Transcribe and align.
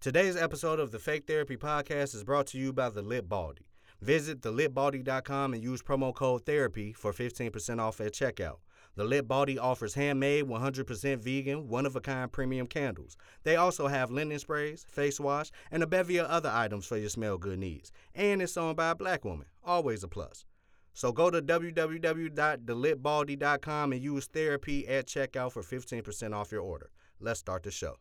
Today's 0.00 0.34
episode 0.34 0.80
of 0.80 0.90
the 0.92 0.98
Fake 0.98 1.26
Therapy 1.26 1.58
Podcast 1.58 2.14
is 2.14 2.24
brought 2.24 2.46
to 2.46 2.58
you 2.58 2.72
by 2.72 2.88
The 2.88 3.02
Lit 3.02 3.28
Baldy. 3.28 3.66
Visit 4.00 4.40
thelitbaldy.com 4.40 5.52
and 5.52 5.62
use 5.62 5.82
promo 5.82 6.14
code 6.14 6.46
THERAPY 6.46 6.96
for 6.96 7.12
15% 7.12 7.78
off 7.78 8.00
at 8.00 8.14
checkout. 8.14 8.60
The 8.94 9.04
Lit 9.04 9.28
Baldy 9.28 9.58
offers 9.58 9.92
handmade, 9.92 10.44
100% 10.44 11.18
vegan, 11.18 11.68
one 11.68 11.84
of 11.84 11.96
a 11.96 12.00
kind 12.00 12.32
premium 12.32 12.66
candles. 12.66 13.18
They 13.42 13.56
also 13.56 13.88
have 13.88 14.10
linen 14.10 14.38
sprays, 14.38 14.86
face 14.88 15.20
wash, 15.20 15.50
and 15.70 15.82
a 15.82 15.86
bevy 15.86 16.16
of 16.16 16.28
other 16.28 16.48
items 16.48 16.86
for 16.86 16.96
your 16.96 17.10
smell 17.10 17.36
good 17.36 17.58
needs. 17.58 17.92
And 18.14 18.40
it's 18.40 18.56
owned 18.56 18.78
by 18.78 18.88
a 18.88 18.94
black 18.94 19.26
woman, 19.26 19.48
always 19.62 20.02
a 20.02 20.08
plus. 20.08 20.46
So 20.94 21.12
go 21.12 21.30
to 21.30 21.42
www.thelitbaldy.com 21.42 23.92
and 23.92 24.02
use 24.02 24.26
therapy 24.28 24.88
at 24.88 25.06
checkout 25.06 25.52
for 25.52 25.62
15% 25.62 26.34
off 26.34 26.50
your 26.50 26.62
order. 26.62 26.88
Let's 27.20 27.40
start 27.40 27.64
the 27.64 27.70
show. 27.70 27.96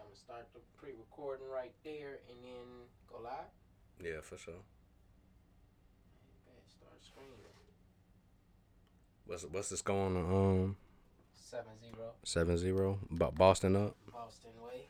I'm 0.00 0.06
gonna 0.06 0.16
start 0.16 0.46
the 0.54 0.60
pre-recording 1.18 1.46
right 1.52 1.72
there 1.84 2.18
and 2.28 2.38
then 2.44 2.86
go 3.10 3.18
live. 3.22 3.32
Yeah, 4.02 4.20
for 4.22 4.36
sure. 4.38 4.54
Start 6.68 6.94
screening. 7.02 7.34
What's 9.26 9.44
what's 9.44 9.68
this 9.70 9.82
going 9.82 10.16
on? 10.16 10.24
Um, 10.64 10.76
Seven 11.34 11.72
zero. 11.80 12.10
seven 12.24 12.58
zero. 12.58 12.98
About 13.10 13.34
Boston 13.34 13.76
up 13.76 13.96
Boston 14.12 14.50
way. 14.64 14.82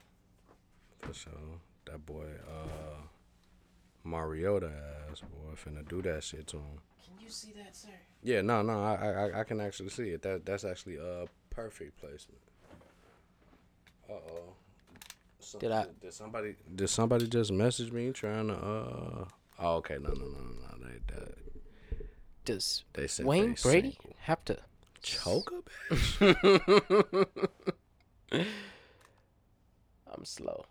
for 1.01 1.15
sure. 1.15 1.33
That 1.87 2.05
boy, 2.05 2.27
uh, 2.47 3.01
Mariota 4.05 4.71
ass 5.11 5.21
boy, 5.21 5.55
finna 5.55 5.89
do 5.89 6.03
that 6.03 6.23
shit 6.23 6.47
to 6.49 6.57
him. 6.57 6.81
Can 7.05 7.25
you 7.25 7.31
see 7.31 7.53
that, 7.57 7.75
sir? 7.75 7.89
Yeah, 8.23 8.43
no, 8.43 8.63
no, 8.63 8.83
I, 8.83 8.95
I, 8.95 9.41
I 9.41 9.45
can 9.45 9.61
actually 9.61 9.89
see 9.91 10.11
it. 10.11 10.23
That 10.23 10.45
that's 10.45 10.65
actually 10.65 10.97
a 10.97 11.25
perfect 11.51 11.99
placement. 11.99 12.41
Uh 14.11 14.15
oh. 14.15 14.55
Did 15.59 15.73
I- 15.73 15.87
Did 16.01 16.13
somebody? 16.13 16.57
Did 16.75 16.89
somebody 16.89 17.27
just 17.29 17.53
message 17.53 17.91
me 17.93 18.11
trying 18.13 18.49
to? 18.49 18.55
Uh. 18.55 19.25
Oh, 19.61 19.75
okay. 19.77 19.99
No, 20.01 20.11
no, 20.11 20.15
no, 20.15 20.27
no. 20.27 20.77
no. 20.79 20.87
They 20.89 20.99
they, 21.15 22.05
Does 22.45 22.85
they 22.93 23.07
said 23.07 23.27
Wayne 23.27 23.55
they 23.55 23.63
Brady 23.63 23.91
single. 24.01 24.17
have 24.21 24.45
to? 24.47 24.59
choke 25.01 25.53
a 25.53 25.95
bitch. 25.95 27.49
I'm 28.33 30.25
slow. 30.25 30.65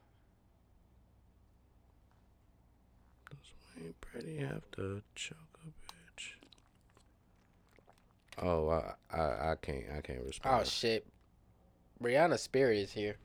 Does 3.30 3.39
Wayne 3.77 3.93
Brady 4.02 4.37
have 4.37 4.69
to 4.73 5.02
choke 5.15 5.37
a 5.65 5.67
bitch? 5.93 6.31
Oh, 8.45 8.69
I, 8.69 8.93
I, 9.15 9.52
I 9.52 9.55
can't, 9.61 9.83
I 9.97 10.02
can't 10.02 10.23
respond. 10.25 10.61
Oh 10.61 10.63
shit. 10.65 11.05
Briana 12.02 12.37
Spirit 12.37 12.77
is 12.77 12.91
here. 12.91 13.15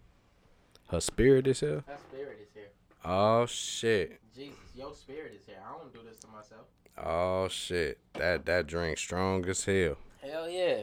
Her 0.93 1.01
spirit 1.01 1.47
is 1.47 1.61
here. 1.61 1.83
Her 1.87 1.97
spirit 2.11 2.39
is 2.43 2.49
here. 2.53 2.69
Oh 3.03 3.47
shit. 3.47 4.21
Jesus, 4.37 4.59
your 4.75 4.93
spirit 4.93 5.33
is 5.35 5.47
here. 5.47 5.57
I 5.67 5.79
don't 5.79 5.91
do 5.91 6.01
this 6.07 6.19
to 6.19 6.27
myself. 6.29 6.67
Oh 6.99 7.49
shit. 7.49 7.99
That 8.13 8.45
that 8.45 8.67
drink 8.67 8.99
strong 8.99 9.49
as 9.49 9.65
hell. 9.65 9.97
Hell 10.21 10.51
yeah. 10.51 10.83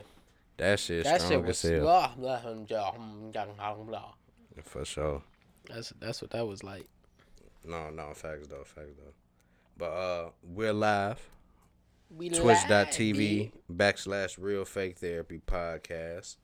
That 0.57 0.79
shit 0.79 1.03
that 1.03 1.21
strong 1.21 1.31
shit 1.31 1.45
was 1.45 1.63
as 1.63 1.71
hell. 1.71 1.81
blah. 3.83 4.11
For 4.63 4.83
sure. 4.83 5.21
That's 5.69 5.93
that's 5.99 6.23
what 6.23 6.31
that 6.31 6.47
was 6.47 6.63
like. 6.63 6.88
No, 7.63 7.91
no, 7.91 8.11
facts 8.16 8.47
though, 8.47 8.63
facts 8.63 8.95
though. 8.97 9.13
But 9.77 9.91
uh 9.91 10.29
we're 10.41 10.73
live. 10.73 11.21
We 12.09 12.29
Twitch.tv 12.29 13.51
backslash 13.71 14.38
real 14.39 14.66
fake 14.66 14.97
therapy 14.97 15.39
podcast. 15.45 16.38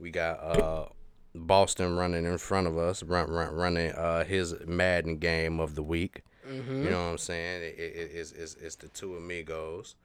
We 0.00 0.10
got 0.10 0.40
uh 0.42 0.86
Boston 1.34 1.96
running 1.96 2.24
in 2.24 2.38
front 2.38 2.66
of 2.66 2.78
us, 2.78 3.02
run, 3.02 3.30
run, 3.30 3.54
running 3.54 3.92
uh 3.92 4.24
his 4.24 4.54
Madden 4.66 5.18
game 5.18 5.60
of 5.60 5.74
the 5.74 5.82
week. 5.82 6.22
Mm-hmm. 6.48 6.84
You 6.84 6.90
know 6.90 7.04
what 7.04 7.10
I'm 7.12 7.18
saying? 7.18 7.62
It, 7.62 7.78
it, 7.78 8.10
it's, 8.14 8.32
it's, 8.32 8.54
it's 8.56 8.76
the 8.76 8.88
two 8.88 9.16
amigos. 9.16 9.96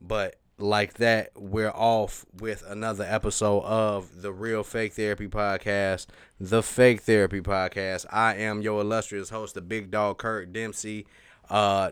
But 0.00 0.36
like 0.58 0.94
that, 0.94 1.30
we're 1.36 1.72
off 1.72 2.24
with 2.38 2.62
another 2.68 3.04
episode 3.04 3.62
of 3.64 4.22
the 4.22 4.32
Real 4.32 4.62
Fake 4.62 4.92
Therapy 4.92 5.28
Podcast, 5.28 6.06
the 6.38 6.62
Fake 6.62 7.00
Therapy 7.02 7.40
Podcast. 7.40 8.06
I 8.10 8.36
am 8.36 8.62
your 8.62 8.82
illustrious 8.82 9.30
host, 9.30 9.54
the 9.54 9.60
Big 9.60 9.90
Dog 9.90 10.18
Curt 10.18 10.52
Dempsey. 10.52 11.06
Uh, 11.48 11.90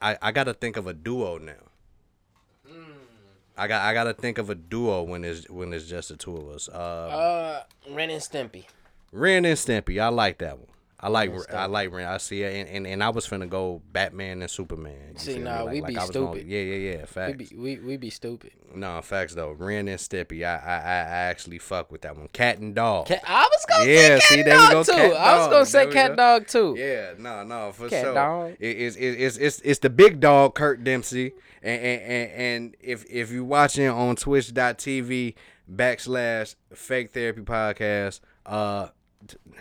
I, 0.00 0.18
I 0.22 0.32
got 0.32 0.44
to 0.44 0.54
think 0.54 0.76
of 0.76 0.86
a 0.86 0.94
duo 0.94 1.38
now. 1.38 1.69
I 3.60 3.66
got 3.68 3.82
I 3.82 3.92
got 3.94 4.04
to 4.04 4.14
think 4.14 4.38
of 4.38 4.48
a 4.50 4.54
duo 4.54 5.02
when 5.02 5.24
it's 5.24 5.48
when 5.50 5.72
it's 5.72 5.86
just 5.86 6.08
the 6.08 6.16
two 6.16 6.36
of 6.36 6.48
us. 6.48 6.68
Uh, 6.68 6.72
Uh, 6.78 7.62
Ren 7.94 8.10
and 8.10 8.22
Stimpy. 8.22 8.64
Ren 9.12 9.44
and 9.44 9.56
Stimpy. 9.58 10.00
I 10.02 10.08
like 10.08 10.38
that 10.38 10.58
one. 10.58 10.66
I 11.02 11.08
like 11.08 11.30
I 11.50 11.64
like 11.64 11.90
Ren. 11.92 12.06
I 12.06 12.18
see 12.18 12.42
it, 12.42 12.54
and, 12.54 12.68
and, 12.76 12.86
and 12.86 13.02
I 13.02 13.08
was 13.08 13.26
finna 13.26 13.48
go 13.48 13.80
Batman 13.90 14.42
and 14.42 14.50
Superman. 14.50 15.16
See, 15.16 15.36
me? 15.38 15.44
nah, 15.44 15.64
we 15.64 15.80
be 15.80 15.96
I 15.96 16.02
was 16.02 16.10
gonna- 16.10 16.32
stupid. 16.32 16.46
yeah, 16.46 16.60
yeah, 16.60 16.90
yeah. 16.92 17.00
We 17.00 17.06
Facts. 17.06 17.36
be 17.50 17.56
we, 17.56 17.78
we 17.78 17.96
be 17.96 18.10
stupid. 18.10 18.52
no, 18.74 19.00
facts 19.00 19.34
though. 19.34 19.52
Ren 19.52 19.88
and 19.88 19.98
Stimpy. 19.98 20.44
I, 20.44 20.56
I 20.56 20.76
I 20.76 21.20
actually 21.32 21.58
fuck 21.58 21.90
with 21.90 22.02
that 22.02 22.16
one. 22.18 22.28
Cat 22.28 22.58
and 22.58 22.74
dog. 22.74 23.06
Cat, 23.06 23.22
I 23.26 23.48
was 23.50 23.64
gonna 23.66 23.90
Yeah, 23.90 23.98
say 23.98 24.10
cat 24.18 24.22
see, 24.28 24.42
there 24.42 24.58
we 24.58 24.60
dog 24.60 24.72
go, 24.72 24.82
too. 24.84 24.92
cat 24.92 25.12
I 25.16 25.38
was 25.38 25.48
gonna 25.48 25.66
say 25.66 25.86
cat 25.90 26.10
go. 26.10 26.16
dog 26.16 26.46
too. 26.46 26.74
Yeah, 26.78 27.12
no, 27.18 27.44
no, 27.44 27.72
for 27.72 27.88
sure. 27.88 27.90
Cat 27.90 28.04
sure. 28.04 28.14
dog. 28.14 28.50
It, 28.60 28.66
it's, 28.66 28.96
it, 28.96 29.06
it's 29.20 29.36
it's 29.38 29.60
it's 29.64 29.78
the 29.80 29.90
big 29.90 30.20
dog 30.20 30.54
Curt 30.54 30.84
Dempsey, 30.84 31.32
and 31.62 31.82
and, 31.82 32.30
and, 32.32 32.76
if 32.80 33.04
if 33.10 33.30
you 33.30 33.44
watching 33.44 33.88
on 33.88 34.16
Twitch.tv 34.16 35.34
backslash 35.70 36.54
Fake 36.74 37.12
Therapy 37.12 37.42
Podcast, 37.42 38.20
uh, 38.46 38.88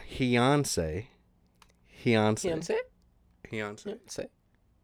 Beyonce, 0.10 1.08
Beyonce, 2.04 2.46
Beyonce? 2.46 2.76
Beyonce, 3.52 3.86
Beyonce. 3.86 4.28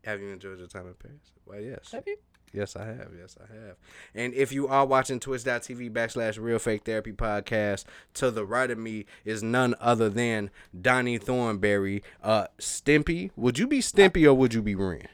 have 0.04 0.22
you 0.22 0.30
enjoyed 0.30 0.60
your 0.60 0.68
time 0.68 0.88
in 0.88 0.94
Paris? 0.96 1.32
Well, 1.46 1.62
yes. 1.62 1.92
Have 1.92 2.04
you? 2.08 2.18
Yes, 2.56 2.78
I 2.78 2.86
have. 2.86 3.10
Yes, 3.20 3.38
I 3.38 3.54
have. 3.54 3.76
And 4.14 4.34
if 4.34 4.54
you 4.54 4.68
are 4.68 4.86
watching 4.86 5.20
twitch.tv 5.20 5.92
backslash 5.92 6.40
real 6.40 6.58
fake 6.58 6.86
therapy 6.86 7.12
podcast, 7.12 7.84
to 8.14 8.32
the 8.32 8.46
right 8.46 8.72
of 8.72 8.78
me 8.78 9.06
is 9.26 9.44
none 9.44 9.76
other 9.82 10.10
than 10.10 10.50
Donnie 10.80 11.18
Thornberry. 11.18 12.02
Uh 12.24 12.48
Stimpy. 12.60 13.32
Would 13.36 13.60
you 13.60 13.68
be 13.68 13.80
Stimpy 13.80 14.26
or 14.26 14.34
would 14.34 14.54
you 14.54 14.62
be 14.62 14.74
Ren? 14.74 15.08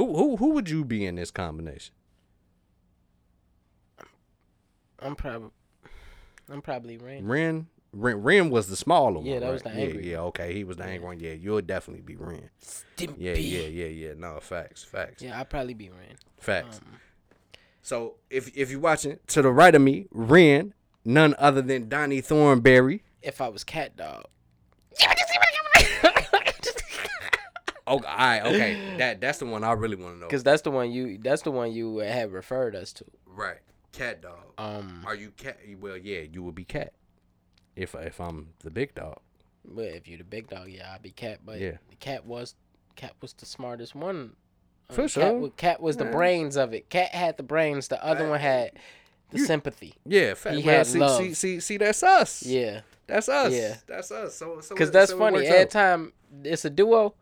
Who 0.00 0.16
who 0.16 0.36
who 0.36 0.50
would 0.52 0.70
you 0.70 0.82
be 0.82 1.04
in 1.04 1.16
this 1.16 1.30
combination? 1.30 1.94
I'm 4.98 5.14
probably 5.14 5.50
I'm 6.50 6.62
probably 6.62 6.96
Ren. 6.96 7.26
Ren? 7.26 7.66
Ren, 7.92 8.22
Ren 8.22 8.50
was 8.50 8.68
the 8.68 8.76
smaller 8.76 9.18
one. 9.18 9.26
Yeah, 9.26 9.40
that 9.40 9.52
was 9.52 9.62
right? 9.62 9.74
the 9.74 9.80
angry 9.80 10.06
Yeah, 10.06 10.12
yeah, 10.12 10.20
okay. 10.20 10.54
He 10.54 10.64
was 10.64 10.78
the 10.78 10.84
angry 10.84 11.06
one. 11.06 11.20
Yeah, 11.20 11.32
you 11.32 11.52
would 11.52 11.66
definitely 11.66 12.00
be 12.00 12.16
Ren. 12.16 12.48
Stimpy. 12.64 13.14
Yeah, 13.18 13.34
yeah, 13.34 13.66
yeah, 13.66 13.86
yeah. 13.86 14.12
No, 14.16 14.40
facts, 14.40 14.82
facts. 14.82 15.22
Yeah, 15.22 15.38
I'd 15.38 15.50
probably 15.50 15.74
be 15.74 15.90
Ren. 15.90 16.16
Facts. 16.38 16.78
Um, 16.78 16.96
So 17.82 18.14
if 18.30 18.56
if 18.56 18.70
you're 18.70 18.80
watching 18.80 19.18
to 19.26 19.42
the 19.42 19.52
right 19.52 19.74
of 19.74 19.82
me, 19.82 20.06
Ren, 20.12 20.72
none 21.04 21.34
other 21.38 21.60
than 21.60 21.90
Donnie 21.90 22.22
Thornberry. 22.22 23.02
if 23.20 23.42
I 23.42 23.48
was 23.48 23.64
cat 23.64 23.98
dog. 23.98 24.24
Oh, 27.90 27.94
all 27.94 28.00
right, 28.02 28.40
okay. 28.44 28.78
That 28.98 29.20
that's 29.20 29.38
the 29.38 29.46
one 29.46 29.64
I 29.64 29.72
really 29.72 29.96
want 29.96 30.14
to 30.16 30.20
know. 30.20 30.28
Cause 30.28 30.42
that's 30.42 30.62
the 30.62 30.70
one 30.70 30.90
you 30.90 31.18
that's 31.18 31.42
the 31.42 31.50
one 31.50 31.72
you 31.72 31.98
had 31.98 32.32
referred 32.32 32.74
us 32.76 32.92
to. 32.94 33.04
right, 33.26 33.58
cat 33.92 34.22
dog. 34.22 34.38
Um 34.58 35.02
Are 35.06 35.14
you 35.14 35.30
cat? 35.32 35.58
Well, 35.78 35.96
yeah, 35.96 36.20
you 36.20 36.42
would 36.42 36.54
be 36.54 36.64
cat. 36.64 36.92
If 37.76 37.94
if 37.94 38.20
I'm 38.20 38.48
the 38.62 38.70
big 38.70 38.94
dog. 38.94 39.18
but 39.64 39.84
if 39.86 40.08
you're 40.08 40.18
the 40.18 40.24
big 40.24 40.48
dog, 40.48 40.68
yeah, 40.68 40.92
I'd 40.94 41.02
be 41.02 41.10
cat. 41.10 41.40
But 41.44 41.60
Yeah. 41.60 41.76
the 41.88 41.96
cat 41.96 42.24
was 42.26 42.54
cat 42.96 43.14
was 43.20 43.32
the 43.34 43.46
smartest 43.46 43.94
one. 43.94 44.34
Um, 44.90 44.96
For 44.96 45.02
cat, 45.02 45.10
sure. 45.10 45.50
Cat 45.56 45.80
was 45.80 45.96
the 45.96 46.04
Yeah. 46.04 46.10
brains 46.12 46.56
of 46.56 46.72
it. 46.74 46.88
Cat 46.90 47.10
had 47.14 47.36
the 47.36 47.42
brains. 47.44 47.88
The 47.88 48.04
other 48.04 48.28
one 48.28 48.40
had 48.40 48.72
the 49.30 49.38
You- 49.38 49.46
sympathy. 49.46 49.94
Yeah, 50.04 50.34
fat. 50.34 50.54
He 50.54 50.62
well, 50.64 50.76
had 50.78 50.86
see, 50.86 50.98
love. 50.98 51.18
see, 51.18 51.34
see, 51.34 51.60
see, 51.60 51.76
that's 51.76 52.02
us. 52.02 52.42
Yeah. 52.42 52.80
that's 53.06 53.28
us. 53.28 53.52
Yeah. 53.52 53.76
that's 53.86 54.10
us. 54.10 54.34
So, 54.36 54.60
so 54.60 54.74
Cause 54.74 54.88
it- 54.88 54.92
that's 54.92 55.12
so 55.12 55.18
funny. 55.18 55.46
Every 55.46 55.66
time 55.66 56.12
it's 56.44 56.64
a 56.64 56.70
duo, 56.70 57.14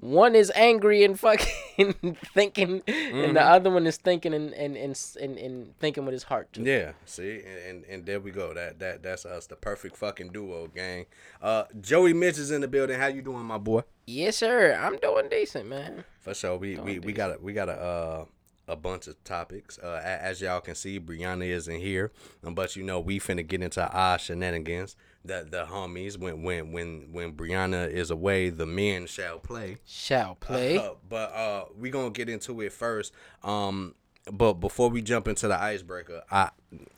one 0.00 0.34
is 0.34 0.50
angry 0.54 1.04
and 1.04 1.18
fucking 1.20 1.92
thinking, 2.34 2.82
and 2.86 3.10
Mm-hmm. 3.20 3.34
the 3.34 3.42
other 3.42 3.70
one 3.70 3.86
is 3.86 3.96
thinking 3.98 4.32
and 4.34 4.52
and, 4.54 4.76
and 4.76 4.98
and 5.20 5.38
and 5.38 5.78
thinking 5.78 6.04
with 6.06 6.12
his 6.14 6.22
heart 6.24 6.52
too. 6.52 6.62
Yeah, 6.62 6.92
see, 7.04 7.42
and, 7.46 7.58
and 7.68 7.84
and 7.84 8.06
there 8.06 8.18
we 8.20 8.30
go. 8.30 8.54
That 8.54 8.78
that 8.78 9.02
that's 9.02 9.26
us, 9.26 9.46
the 9.46 9.56
perfect 9.56 9.96
fucking 9.96 10.32
duo, 10.32 10.68
gang. 10.68 11.06
Uh, 11.42 11.64
Joey 11.80 12.12
Mitch 12.14 12.38
is 12.38 12.50
in 12.50 12.60
the 12.62 12.68
building. 12.68 12.98
How 12.98 13.08
you 13.08 13.22
doing, 13.22 13.44
my 13.44 13.58
boy? 13.58 13.82
Yes, 14.06 14.36
sir. 14.38 14.74
I'm 14.74 14.96
doing 14.98 15.28
decent, 15.28 15.68
man. 15.68 16.04
For 16.20 16.34
sure, 16.34 16.56
we 16.56 16.76
we, 16.76 16.98
we 16.98 17.12
got 17.12 17.32
a, 17.32 17.38
we 17.40 17.52
got 17.52 17.68
a 17.68 17.72
uh, 17.80 18.24
a 18.68 18.76
bunch 18.76 19.06
of 19.08 19.22
topics. 19.24 19.78
Uh, 19.78 20.00
as 20.04 20.40
y'all 20.40 20.60
can 20.60 20.74
see, 20.74 20.98
Briana 21.00 21.46
isn't 21.46 21.80
here, 21.80 22.12
um, 22.44 22.54
but 22.54 22.74
you 22.76 22.82
know 22.82 23.00
we 23.00 23.18
finna 23.20 23.46
get 23.46 23.62
into 23.62 23.86
our 23.86 24.18
shenanigans. 24.18 24.96
The 25.24 25.46
the 25.48 25.64
homies 25.64 26.16
when 26.16 26.42
when 26.42 26.72
when 26.72 27.08
when 27.12 27.32
Briana 27.34 27.90
is 27.90 28.10
away, 28.10 28.48
the 28.48 28.66
men 28.66 29.06
shall 29.06 29.38
play. 29.38 29.78
Shall 29.84 30.34
play. 30.36 30.78
Uh, 30.78 30.94
but 31.08 31.32
uh, 31.34 31.64
we 31.78 31.90
gonna 31.90 32.10
get 32.10 32.28
into 32.28 32.60
it 32.62 32.72
first. 32.72 33.12
Um, 33.42 33.94
but 34.32 34.54
before 34.54 34.88
we 34.88 35.02
jump 35.02 35.28
into 35.28 35.46
the 35.48 35.60
icebreaker, 35.60 36.22
I 36.30 36.50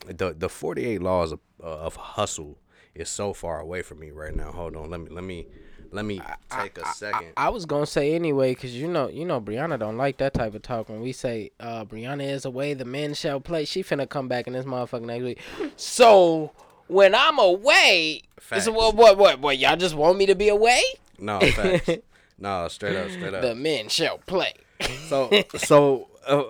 the 0.07 0.35
the 0.39 0.49
forty 0.49 0.85
eight 0.85 1.03
laws 1.03 1.33
of, 1.33 1.41
uh, 1.63 1.67
of 1.67 1.97
hustle 1.97 2.59
is 2.95 3.09
so 3.09 3.33
far 3.33 3.61
away 3.61 3.83
from 3.83 3.99
me 3.99 4.11
right 4.11 4.35
now. 4.35 4.53
Hold 4.53 4.77
on, 4.77 4.91
let 4.91 5.01
me 5.01 5.11
let 5.11 5.25
me 5.25 5.47
let 5.91 6.05
me 6.05 6.21
take 6.51 6.79
a 6.79 6.87
second. 6.95 7.33
I 7.37 7.49
was 7.51 7.67
gonna 7.67 7.87
say 7.87 8.15
anyway, 8.15 8.55
cause 8.55 8.71
you 8.71 8.89
know, 8.89 9.09
you 9.09 9.25
know, 9.25 9.41
Briana 9.41 9.79
don't 9.79 9.97
like 9.97 10.19
that 10.19 10.35
type 10.35 10.55
of 10.55 10.63
talk. 10.63 10.89
When 10.89 11.01
we 11.01 11.13
say 11.13 11.51
uh, 11.61 11.85
Briana 11.85 12.29
is 12.29 12.45
away, 12.45 12.75
the 12.75 12.85
men 12.85 13.15
shall 13.15 13.41
play. 13.41 13.65
She 13.65 13.83
finna 13.83 14.09
come 14.09 14.29
back 14.29 14.47
in 14.47 14.53
this 14.53 14.65
motherfucker 14.65 15.03
next 15.03 15.25
week. 15.25 15.39
So 15.77 16.53
when 16.93 17.15
I'm 17.15 17.39
away, 17.39 18.23
Facts. 18.39 18.65
so 18.67 18.73
what? 18.73 18.95
What? 18.95 19.19
What? 19.19 19.41
What? 19.41 19.59
Y'all 19.59 19.77
just 19.77 19.95
want 19.95 20.19
me 20.19 20.27
to 20.27 20.35
be 20.35 20.49
away? 20.49 20.83
no, 21.19 21.41
facts. 21.57 21.91
no, 22.39 22.69
straight 22.69 22.97
up, 22.97 23.11
straight 23.11 23.35
up. 23.35 23.43
The 23.43 23.55
men 23.55 23.89
shall 23.89 24.19
play. 24.19 24.55
So 25.09 25.31
so 25.57 26.09
uh, 26.27 26.43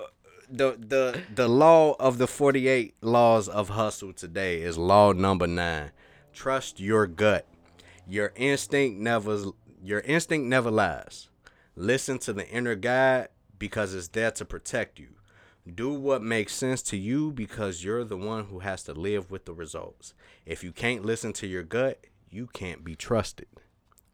the 0.50 0.76
the 0.78 1.22
the 1.34 1.48
law 1.48 1.94
of 1.98 2.18
the 2.18 2.26
48 2.26 2.94
laws 3.02 3.48
of 3.48 3.70
hustle 3.70 4.12
today 4.12 4.62
is 4.62 4.76
law 4.78 5.12
number 5.12 5.46
9. 5.46 5.90
Trust 6.32 6.80
your 6.80 7.06
gut. 7.06 7.46
Your 8.08 8.32
instinct 8.36 8.98
never 9.00 9.38
your 9.82 10.00
instinct 10.00 10.46
never 10.46 10.70
lies. 10.70 11.28
Listen 11.76 12.18
to 12.20 12.32
the 12.32 12.48
inner 12.48 12.74
guide 12.74 13.28
because 13.58 13.94
it's 13.94 14.08
there 14.08 14.30
to 14.32 14.44
protect 14.44 14.98
you. 14.98 15.08
Do 15.70 15.92
what 15.92 16.22
makes 16.22 16.54
sense 16.54 16.82
to 16.82 16.96
you 16.96 17.30
because 17.30 17.84
you're 17.84 18.04
the 18.04 18.16
one 18.16 18.46
who 18.46 18.60
has 18.60 18.82
to 18.84 18.92
live 18.92 19.30
with 19.30 19.44
the 19.44 19.52
results. 19.52 20.12
If 20.44 20.64
you 20.64 20.72
can't 20.72 21.04
listen 21.04 21.32
to 21.34 21.46
your 21.46 21.62
gut, 21.62 22.04
you 22.30 22.48
can't 22.48 22.82
be 22.84 22.96
trusted. 22.96 23.46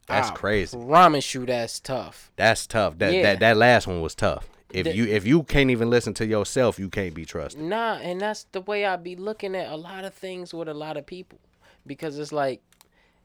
That's 0.06 0.28
I 0.30 0.34
crazy. 0.34 0.76
Promise 0.78 1.34
you, 1.34 1.46
that's 1.46 1.80
tough. 1.80 2.30
That's 2.36 2.66
tough. 2.66 2.98
That 2.98 3.12
Yeah. 3.14 3.22
that 3.22 3.40
that 3.40 3.56
last 3.56 3.86
one 3.86 4.00
was 4.02 4.14
tough. 4.14 4.48
If 4.70 4.84
The- 4.84 4.94
you 4.94 5.06
if 5.06 5.26
you 5.26 5.42
can't 5.42 5.70
even 5.70 5.88
listen 5.88 6.12
to 6.14 6.26
yourself, 6.26 6.78
you 6.78 6.90
can't 6.90 7.14
be 7.14 7.24
trusted. 7.24 7.62
Nah, 7.62 7.94
and 7.94 8.20
that's 8.20 8.44
the 8.52 8.60
way 8.60 8.84
I 8.84 8.96
be 8.96 9.16
looking 9.16 9.54
at 9.56 9.70
a 9.70 9.76
lot 9.76 10.04
of 10.04 10.12
things 10.12 10.52
with 10.52 10.68
a 10.68 10.74
lot 10.74 10.96
of 10.98 11.06
people, 11.06 11.38
because 11.86 12.18
it's 12.18 12.32
like, 12.32 12.60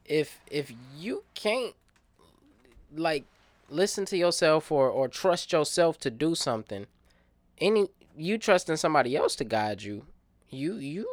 if 0.06 0.40
if 0.50 0.72
you 0.96 1.24
can't, 1.34 1.74
like, 2.94 3.24
listen 3.68 4.04
to 4.06 4.16
yourself 4.16 4.72
or 4.72 4.88
or 4.88 5.08
trust 5.08 5.52
yourself 5.52 5.98
to 5.98 6.10
do 6.10 6.34
something, 6.34 6.86
any 7.58 7.88
you 8.16 8.38
trusting 8.38 8.76
somebody 8.76 9.16
else 9.16 9.36
to 9.36 9.44
guide 9.44 9.82
you, 9.82 10.06
you 10.50 10.74
you 10.76 11.06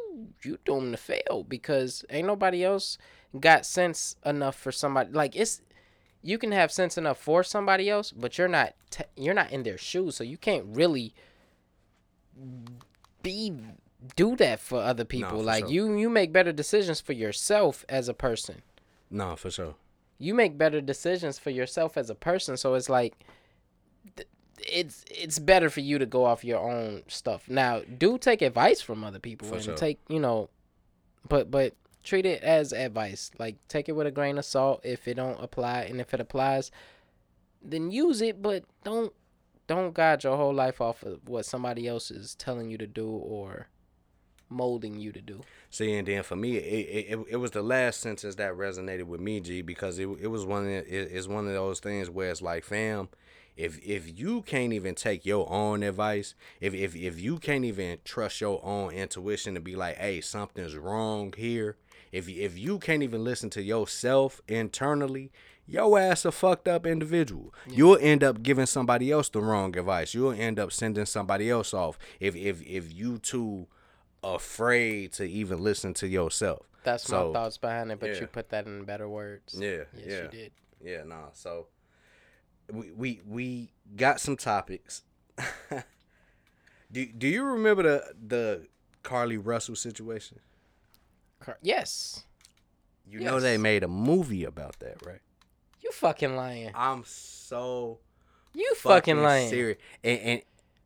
you 0.44 0.57
doomed 0.65 0.94
to 0.94 0.98
fail 0.98 1.45
because 1.48 2.06
ain't 2.09 2.27
nobody 2.27 2.63
else 2.63 2.98
got 3.39 3.65
sense 3.65 4.15
enough 4.25 4.56
for 4.56 4.71
somebody 4.71 5.12
like 5.12 5.36
it's 5.36 5.62
you 6.21 6.38
can 6.38 6.51
have 6.51 6.71
sense 6.71 6.98
enough 6.98 7.18
for 7.18 7.44
somebody 7.44 7.89
else 7.89 8.12
but 8.12 8.38
you're 8.38 8.48
not 8.48 8.74
t- 8.92 9.03
you're 9.15 9.33
not 9.33 9.51
in 9.51 9.63
their 9.63 9.77
shoes 9.77 10.15
so 10.18 10.24
you 10.24 10.38
can't 10.38 10.65
really 10.68 11.13
be 13.24 13.54
do 14.15 14.36
that 14.36 14.59
for 14.59 14.80
other 14.81 15.06
people 15.06 15.38
for 15.39 15.44
like 15.44 15.63
sure. 15.65 15.71
you 15.71 15.95
you 15.97 16.09
make 16.09 16.31
better 16.33 16.51
decisions 16.51 17.00
for 17.00 17.13
yourself 17.13 17.86
as 17.88 18.07
a 18.09 18.13
person 18.13 18.62
No, 19.09 19.36
for 19.36 19.50
sure. 19.51 19.75
you 20.18 20.33
make 20.33 20.57
better 20.57 20.81
decisions 20.81 21.38
for 21.39 21.50
yourself 21.51 21.97
as 21.97 22.09
a 22.09 22.15
person 22.15 22.57
so 22.57 22.74
it's 22.74 22.89
like 22.89 23.13
th- 24.15 24.27
it's 24.68 25.04
it's 25.10 25.40
better 25.40 25.69
for 25.69 25.81
you 25.81 26.00
to 26.00 26.06
go 26.06 26.25
off 26.25 26.44
your 26.44 26.60
own 26.60 27.04
stuff. 27.08 27.50
Now 27.50 27.81
do 27.98 28.18
take 28.18 28.42
advice 28.42 28.81
from 28.81 29.04
other 29.04 29.19
people 29.19 29.48
For 29.48 29.56
and 29.56 29.63
sure. 29.63 29.75
take 29.75 30.00
you 30.08 30.19
know 30.19 30.50
but 31.28 31.52
but 31.52 31.75
treat 32.04 32.25
it 32.25 32.44
as 32.44 32.74
advice. 32.74 33.31
Like 33.38 33.56
take 33.68 33.90
it 33.90 33.94
with 33.94 34.08
a 34.08 34.12
grain 34.12 34.38
of 34.38 34.46
salt. 34.46 34.81
If 34.84 35.08
it 35.08 35.16
don't 35.16 35.42
apply 35.42 35.81
and 35.84 36.00
if 36.00 36.13
it 36.13 36.19
applies 36.19 36.72
then 37.63 37.92
use 37.92 38.22
it 38.22 38.42
but 38.42 38.63
don't 38.84 39.13
don't 39.68 39.94
guide 39.94 40.24
your 40.24 40.36
whole 40.36 40.54
life 40.54 40.81
off 40.81 41.04
of 41.04 41.19
what 41.28 41.46
somebody 41.46 41.88
else 41.88 42.12
is 42.12 42.36
telling 42.36 42.69
you 42.69 42.78
to 42.78 42.88
do 42.88 43.07
or 43.07 43.68
molding 44.50 45.00
you 45.00 45.12
to 45.12 45.22
do. 45.22 45.42
See, 45.69 45.94
and 45.94 46.06
then 46.06 46.24
for 46.24 46.36
me, 46.36 46.57
it, 46.57 47.07
it, 47.10 47.19
it, 47.30 47.38
was 47.38 47.52
the 47.52 47.62
last 47.62 48.02
sentence 48.02 48.36
that 48.36 48.54
resonated 48.54 49.04
with 49.04 49.22
me, 49.22 49.40
G, 49.40 49.62
because 49.62 49.98
it, 49.98 50.10
it 50.19 50.28
was 50.28 50.46
one 50.46 50.64
of 50.64 50.68
the, 50.68 50.78
it, 50.80 51.10
it's 51.12 51.28
one 51.28 51.48
of 51.48 51.54
those 51.54 51.80
things 51.80 52.10
where 52.10 52.30
it's 52.30 52.42
like, 52.42 52.66
fam, 52.66 53.07
if 53.57 53.80
if 53.86 54.18
you 54.19 54.42
can't 54.42 54.74
even 54.74 54.95
take 54.95 55.25
your 55.25 55.50
own 55.51 55.83
advice, 55.83 56.33
if 56.59 56.74
if 56.74 56.95
if 56.95 57.19
you 57.19 57.38
can't 57.38 57.65
even 57.65 58.00
trust 58.03 58.42
your 58.42 58.63
own 58.65 58.92
intuition 58.92 59.53
to 59.56 59.62
be 59.62 59.75
like, 59.75 59.98
hey, 59.98 60.21
something's 60.21 60.75
wrong 60.75 61.33
here. 61.38 61.77
If 62.12 62.27
if 62.27 62.57
you 62.57 62.80
can't 62.80 63.03
even 63.03 63.24
listen 63.24 63.50
to 63.51 63.62
yourself 63.62 64.42
internally, 64.48 65.31
your 65.68 65.98
ass 66.00 66.25
a 66.25 66.31
fucked 66.31 66.68
up 66.68 66.86
individual. 66.86 67.53
You'll 67.68 67.98
end 68.01 68.24
up 68.24 68.44
giving 68.44 68.65
somebody 68.65 69.12
else 69.12 69.30
the 69.30 69.42
wrong 69.42 69.77
advice. 69.77 70.13
You'll 70.13 70.31
end 70.31 70.59
up 70.59 70.71
sending 70.71 71.06
somebody 71.06 71.50
else 71.50 71.74
off 71.74 71.97
if 72.19 72.36
if 72.36 72.62
if 72.65 72.94
you 72.94 73.18
too 73.18 73.68
afraid 74.24 75.12
to 75.13 75.24
even 75.24 75.63
listen 75.63 75.94
to 75.95 76.07
yourself. 76.07 76.68
that's 76.83 77.04
So, 77.06 77.27
my 77.27 77.33
thoughts 77.33 77.57
behind 77.57 77.92
it 77.92 78.00
but 78.00 78.13
yeah. 78.13 78.21
you 78.21 78.27
put 78.27 78.50
that 78.50 78.65
in 78.68 78.83
better 78.86 79.09
words 79.09 79.56
Yeah, 79.57 79.83
yes 79.95 80.06
yeah. 80.07 80.21
you 80.24 80.27
did 80.30 80.51
Yeah, 80.83 81.04
nah. 81.06 81.30
So 81.33 81.68
we 82.71 82.91
we 82.91 83.21
we 83.27 83.71
got 83.95 84.19
some 84.19 84.35
topics. 84.38 85.03
do 86.91 87.06
do 87.06 87.27
you 87.27 87.44
remember 87.44 87.83
the 87.83 88.13
the 88.27 88.68
Carlee 89.03 89.39
Russell 89.44 89.75
situation? 89.75 90.39
Car- 91.39 91.57
yes 91.62 92.23
You 93.07 93.19
know 93.21 93.39
they 93.39 93.57
made 93.57 93.83
a 93.83 93.88
movie 93.88 94.44
about 94.44 94.79
that, 94.79 95.06
right? 95.06 95.21
you 95.81 95.91
fucking 95.91 96.35
lying 96.35 96.71
I'm 96.75 97.03
so 97.06 98.00
you 98.53 98.75
fucking, 98.75 99.21
lying 99.23 99.50
serious. 99.50 99.77
And 100.03 100.19
and 100.19 100.41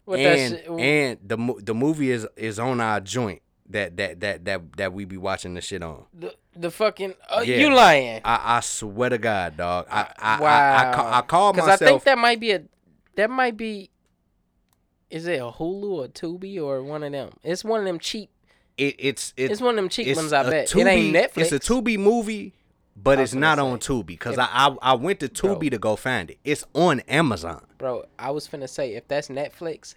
What 0.06 0.20
and, 0.20 0.54
shit- 0.56 0.68
and 0.70 1.20
the 1.24 1.62
the 1.62 1.74
movie 1.74 2.12
is 2.12 2.28
is 2.38 2.60
on 2.60 2.80
our 2.80 3.02
joint 3.02 3.42
that 3.70 3.98
that 3.98 4.20
that 4.22 4.46
that 4.46 4.78
that 4.78 4.94
we 4.94 5.04
be 5.06 5.18
watching 5.18 5.56
the 5.56 5.62
shit 5.62 5.82
on. 5.84 6.06
The 6.14 6.34
the 6.56 6.72
fucking 6.72 7.14
oh, 7.30 7.42
Yeah. 7.42 7.58
you 7.58 7.74
lying? 7.74 8.22
I, 8.24 8.58
I 8.58 8.60
swear 8.62 9.10
to 9.10 9.18
God, 9.18 9.58
dog. 9.58 9.88
I 9.92 10.08
I 10.18 10.40
wow. 10.40 10.48
I, 10.48 10.84
I, 10.84 11.18
I 11.20 11.22
call 11.22 11.54
Because 11.54 11.68
myself. 11.68 11.82
I 11.82 11.86
think 11.92 12.04
that 12.06 12.18
might 12.18 12.40
be 12.40 12.52
a 12.52 12.64
that 13.16 13.30
might 13.30 13.58
be. 13.58 13.90
Is 15.10 15.28
it 15.28 15.40
a 15.40 15.52
Hulu 15.52 15.84
or 15.84 16.08
Tubi 16.08 16.62
or 16.62 16.84
one 16.84 17.04
of 17.04 17.12
them? 17.12 17.32
It's 17.44 17.64
one 17.64 17.80
of 17.80 17.86
them 17.86 18.00
cheap. 18.00 18.30
it, 18.78 18.96
it's 19.00 19.34
it's 19.38 19.54
It's 19.54 19.62
one 19.62 19.72
of 19.72 19.76
them 19.78 19.90
cheap 19.90 20.16
ones. 20.16 20.34
I 20.34 20.50
bet 20.50 20.68
Tubi, 20.68 20.82
it 20.82 20.88
ain't 20.88 21.16
Netflix. 21.16 21.38
It's 21.38 21.52
a 21.52 21.60
Tubi 21.60 21.98
movie, 21.98 22.54
but 22.96 23.20
it's 23.20 23.34
not 23.34 23.58
gonna 23.58 23.72
on 23.74 23.80
Tubi 23.80 24.08
because 24.08 24.38
I, 24.38 24.46
I 24.52 24.76
I 24.82 24.94
went 24.96 25.20
to 25.22 25.30
Bro. 25.30 25.58
Tubi 25.58 25.70
to 25.72 25.78
go 25.78 25.96
find 25.96 26.32
it. 26.32 26.40
It's 26.44 26.66
on 26.74 27.02
Amazon. 27.02 27.64
bro. 27.78 28.06
I 28.18 28.32
was 28.32 28.48
finna 28.48 28.68
say 28.68 28.96
if 28.96 29.08
that's 29.08 29.28
Netflix, 29.30 29.96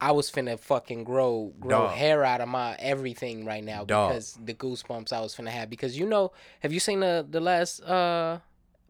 I 0.00 0.12
was 0.12 0.30
finna 0.30 0.58
fucking 0.58 1.04
grow 1.04 1.52
grow 1.60 1.86
Dog. 1.86 1.90
hair 1.92 2.24
out 2.24 2.40
of 2.40 2.48
my 2.48 2.74
everything 2.78 3.44
right 3.44 3.64
now 3.64 3.84
Dog. 3.84 4.10
because 4.10 4.38
the 4.44 4.54
goosebumps 4.54 5.12
I 5.12 5.20
was 5.20 5.34
finna 5.34 5.48
have. 5.48 5.70
Because 5.70 5.98
you 5.98 6.06
know, 6.06 6.32
have 6.60 6.72
you 6.72 6.80
seen 6.80 7.00
the 7.00 7.26
the 7.28 7.40
last 7.40 7.80
uh 7.82 8.38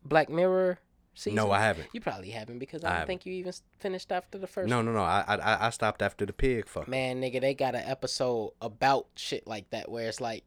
Black 0.04 0.28
Mirror 0.28 0.78
season? 1.14 1.36
No, 1.36 1.50
I 1.50 1.60
haven't. 1.60 1.88
You 1.92 2.00
probably 2.00 2.30
haven't 2.30 2.58
because 2.58 2.82
I 2.84 2.88
I 2.88 2.90
don't 2.90 2.98
haven't. 3.00 3.06
think 3.08 3.26
you 3.26 3.34
even 3.34 3.52
finished 3.78 4.10
after 4.10 4.38
the 4.38 4.46
first. 4.46 4.68
No, 4.68 4.82
no, 4.82 4.92
no. 4.92 5.02
I 5.02 5.24
I 5.28 5.66
I 5.66 5.70
stopped 5.70 6.02
after 6.02 6.26
the 6.26 6.32
pig 6.32 6.66
fuck. 6.68 6.88
Man, 6.88 7.20
nigga, 7.20 7.40
they 7.40 7.54
got 7.54 7.74
an 7.74 7.84
episode 7.86 8.52
about 8.60 9.06
shit 9.14 9.46
like 9.46 9.70
that 9.70 9.90
where 9.90 10.08
it's 10.08 10.20
like 10.20 10.44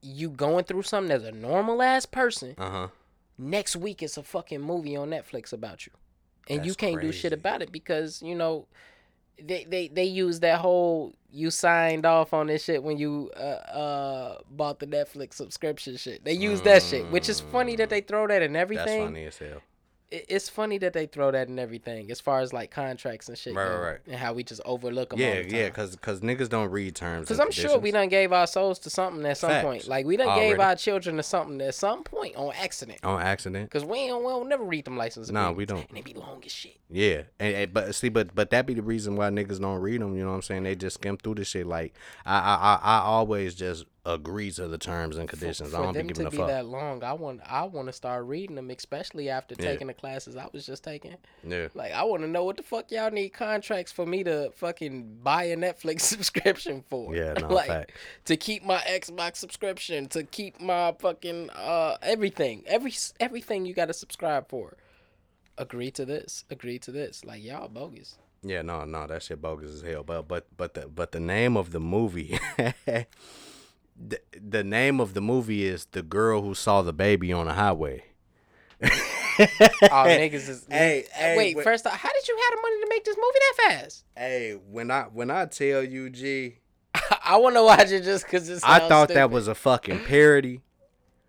you 0.00 0.30
going 0.30 0.64
through 0.64 0.82
something 0.82 1.10
as 1.10 1.24
a 1.24 1.32
normal 1.32 1.82
ass 1.82 2.06
person. 2.06 2.54
Uh 2.58 2.70
huh. 2.70 2.88
Next 3.36 3.74
week 3.76 4.02
it's 4.02 4.16
a 4.16 4.22
fucking 4.22 4.60
movie 4.60 4.96
on 4.96 5.10
Netflix 5.10 5.52
about 5.52 5.86
you. 5.86 5.92
And 6.50 6.64
you 6.64 6.74
can't 6.74 7.00
do 7.00 7.12
shit 7.12 7.32
about 7.34 7.60
it 7.62 7.70
because, 7.70 8.22
you 8.22 8.34
know, 8.34 8.66
they 9.42 9.64
they 9.64 9.88
they 9.88 10.04
use 10.04 10.40
that 10.40 10.60
whole 10.60 11.14
you 11.30 11.50
signed 11.50 12.06
off 12.06 12.32
on 12.32 12.46
this 12.46 12.64
shit 12.64 12.82
when 12.82 12.96
you 12.96 13.30
uh 13.36 13.40
uh 13.40 14.38
bought 14.50 14.78
the 14.78 14.86
Netflix 14.86 15.34
subscription 15.34 15.96
shit. 15.96 16.24
They 16.24 16.32
use 16.32 16.62
that 16.62 16.82
shit, 16.82 17.10
which 17.10 17.28
is 17.28 17.40
funny 17.40 17.76
that 17.76 17.90
they 17.90 18.00
throw 18.00 18.26
that 18.26 18.42
in 18.42 18.52
That's 18.52 18.62
everything. 18.62 19.04
funny 19.04 19.24
as 19.26 19.38
hell. 19.38 19.60
It- 20.10 20.24
It's 20.28 20.48
funny 20.48 20.78
that 20.78 20.92
they 20.94 21.06
throw 21.06 21.30
that 21.30 21.48
in 21.48 21.58
everything 21.58 22.10
as 22.10 22.20
far 22.20 22.40
as 22.40 22.52
like 22.52 22.70
contracts 22.70 23.28
and 23.28 23.36
shit. 23.36 23.54
Right, 23.54 23.68
right, 23.70 23.78
right. 23.80 23.98
And 24.06 24.16
how 24.16 24.32
we 24.32 24.42
just 24.42 24.60
overlook 24.64 25.10
them 25.10 25.20
all 25.20 25.26
Yeah, 25.26 25.42
the 25.42 25.50
yeah. 25.50 25.68
Cause 25.70 25.96
cause 25.96 26.20
niggas 26.20 26.48
don't 26.48 26.70
read 26.70 26.94
terms. 26.94 27.26
Because 27.26 27.40
I'm 27.40 27.50
sure 27.50 27.64
we 27.78 27.90
conditions. 27.90 27.92
done 27.94 28.08
gave 28.08 28.32
our 28.32 28.46
souls 28.46 28.78
to 28.80 28.90
something 28.90 29.24
at 29.26 29.36
some 29.36 29.50
Facts. 29.50 29.64
point. 29.64 29.86
Like 29.88 30.06
we 30.06 30.16
done 30.16 30.28
gave 30.38 30.54
Already. 30.56 30.62
our 30.62 30.76
children 30.76 31.16
to 31.16 31.22
something 31.22 31.60
at 31.60 31.74
some 31.74 32.04
point 32.04 32.36
on 32.36 32.52
accident. 32.54 33.00
on 33.04 33.20
accident. 33.20 33.70
Cause 33.70 33.84
we 33.84 34.06
don't, 34.06 34.24
we 34.24 34.30
don't 34.30 34.48
never 34.48 34.64
read 34.64 34.86
them 34.86 34.96
license 34.96 35.30
Nah, 35.30 35.52
we 35.52 35.66
don't. 35.66 35.86
And 35.88 35.98
they 35.98 36.02
be 36.02 36.14
long 36.14 36.42
as 36.44 36.52
shit. 36.52 36.76
Yeah, 36.90 37.22
and, 37.38 37.54
and- 37.54 37.72
but 37.74 37.94
see, 37.94 38.08
but 38.08 38.34
but 38.34 38.48
that 38.50 38.64
be 38.66 38.72
the 38.74 38.82
reason 38.82 39.14
why 39.16 39.28
niggas 39.28 39.60
don't 39.60 39.80
read 39.80 40.00
them. 40.00 40.16
You 40.16 40.22
know 40.24 40.30
what 40.30 40.36
I'm 40.36 40.42
saying? 40.42 40.62
They 40.62 40.74
just 40.74 40.94
skim 40.94 41.18
through 41.18 41.34
this 41.34 41.48
shit. 41.48 41.66
Like 41.66 41.92
I 42.24 42.38
I 42.38 42.54
I, 42.54 42.78
I 42.82 42.98
always 43.02 43.54
just 43.54 43.84
agree 44.14 44.50
to 44.52 44.66
the 44.68 44.78
terms 44.78 45.16
and 45.16 45.28
conditions. 45.28 45.70
For 45.70 45.76
I 45.76 45.82
don't 45.82 45.92
be 45.92 45.98
them 45.98 46.06
giving 46.08 46.22
to 46.24 46.28
a 46.28 46.30
be 46.30 46.36
fuck. 46.38 46.46
that 46.48 46.66
long, 46.66 47.02
I 47.04 47.12
want 47.12 47.40
I 47.46 47.64
want 47.64 47.86
to 47.88 47.92
start 47.92 48.24
reading 48.26 48.56
them, 48.56 48.70
especially 48.70 49.28
after 49.28 49.54
Yeah. 49.58 49.70
taking 49.70 49.86
the 49.88 49.94
classes 49.94 50.36
I 50.36 50.46
was 50.52 50.64
just 50.66 50.82
taking. 50.84 51.16
Yeah. 51.42 51.68
Like 51.74 51.92
I 51.92 52.02
want 52.04 52.22
to 52.22 52.28
know 52.28 52.44
what 52.44 52.56
the 52.56 52.62
fuck 52.62 52.90
y'all 52.90 53.10
need 53.10 53.30
contracts 53.30 53.92
for 53.92 54.06
me 54.06 54.24
to 54.24 54.50
fucking 54.56 55.18
buy 55.22 55.44
a 55.44 55.56
Netflix 55.56 56.00
subscription 56.12 56.82
for. 56.88 57.14
Yeah, 57.14 57.32
no, 57.40 57.48
like 57.52 57.68
fact. 57.68 57.92
to 58.26 58.36
keep 58.36 58.64
my 58.64 58.78
Xbox 58.78 59.36
subscription, 59.36 60.06
to 60.08 60.24
keep 60.24 60.60
my 60.60 60.94
fucking 60.98 61.50
uh 61.50 61.96
everything, 62.02 62.62
every 62.66 62.92
everything 63.20 63.66
you 63.66 63.74
got 63.74 63.86
to 63.86 63.94
subscribe 63.94 64.48
for. 64.48 64.76
Agree 65.56 65.90
to 65.92 66.04
this. 66.04 66.44
Agree 66.50 66.78
to 66.78 66.92
this. 66.92 67.24
Like 67.24 67.42
y'all 67.42 67.68
bogus. 67.68 68.16
Yeah, 68.44 68.62
no, 68.62 68.84
no, 68.84 69.04
that 69.08 69.24
shit 69.24 69.42
bogus 69.42 69.72
as 69.72 69.82
hell. 69.82 70.04
But 70.04 70.28
but 70.28 70.46
but 70.56 70.74
the 70.74 70.86
but 70.86 71.10
the 71.10 71.18
name 71.18 71.56
of 71.56 71.72
the 71.72 71.80
movie, 71.80 72.38
the, 73.98 74.20
the 74.40 74.62
name 74.64 75.00
of 75.00 75.14
the 75.14 75.20
movie 75.20 75.66
is 75.66 75.86
The 75.92 76.02
Girl 76.02 76.42
Who 76.42 76.54
Saw 76.54 76.82
the 76.82 76.92
Baby 76.92 77.32
on 77.32 77.46
the 77.46 77.54
Highway. 77.54 78.04
Oh, 78.80 78.86
niggas 79.38 80.48
is. 80.48 80.66
Hey, 80.70 81.04
hey, 81.12 81.36
wait, 81.36 81.60
first 81.62 81.86
off, 81.86 81.94
how 81.94 82.08
did 82.12 82.28
you 82.28 82.36
have 82.36 82.58
the 82.58 82.62
money 82.62 82.80
to 82.82 82.86
make 82.88 83.04
this 83.04 83.16
movie 83.16 83.38
that 83.40 83.54
fast? 83.80 84.04
Hey, 84.16 84.58
when 84.70 84.90
I 84.90 85.02
when 85.04 85.30
I 85.30 85.46
tell 85.46 85.82
you, 85.82 86.10
G, 86.10 86.58
I 87.24 87.36
want 87.36 87.56
to 87.56 87.62
watch 87.64 87.90
it 87.90 88.02
just 88.04 88.24
because 88.24 88.48
it's. 88.48 88.62
I 88.64 88.86
thought 88.88 89.08
that 89.08 89.30
was 89.30 89.48
a 89.48 89.54
fucking 89.54 90.04
parody. 90.04 90.60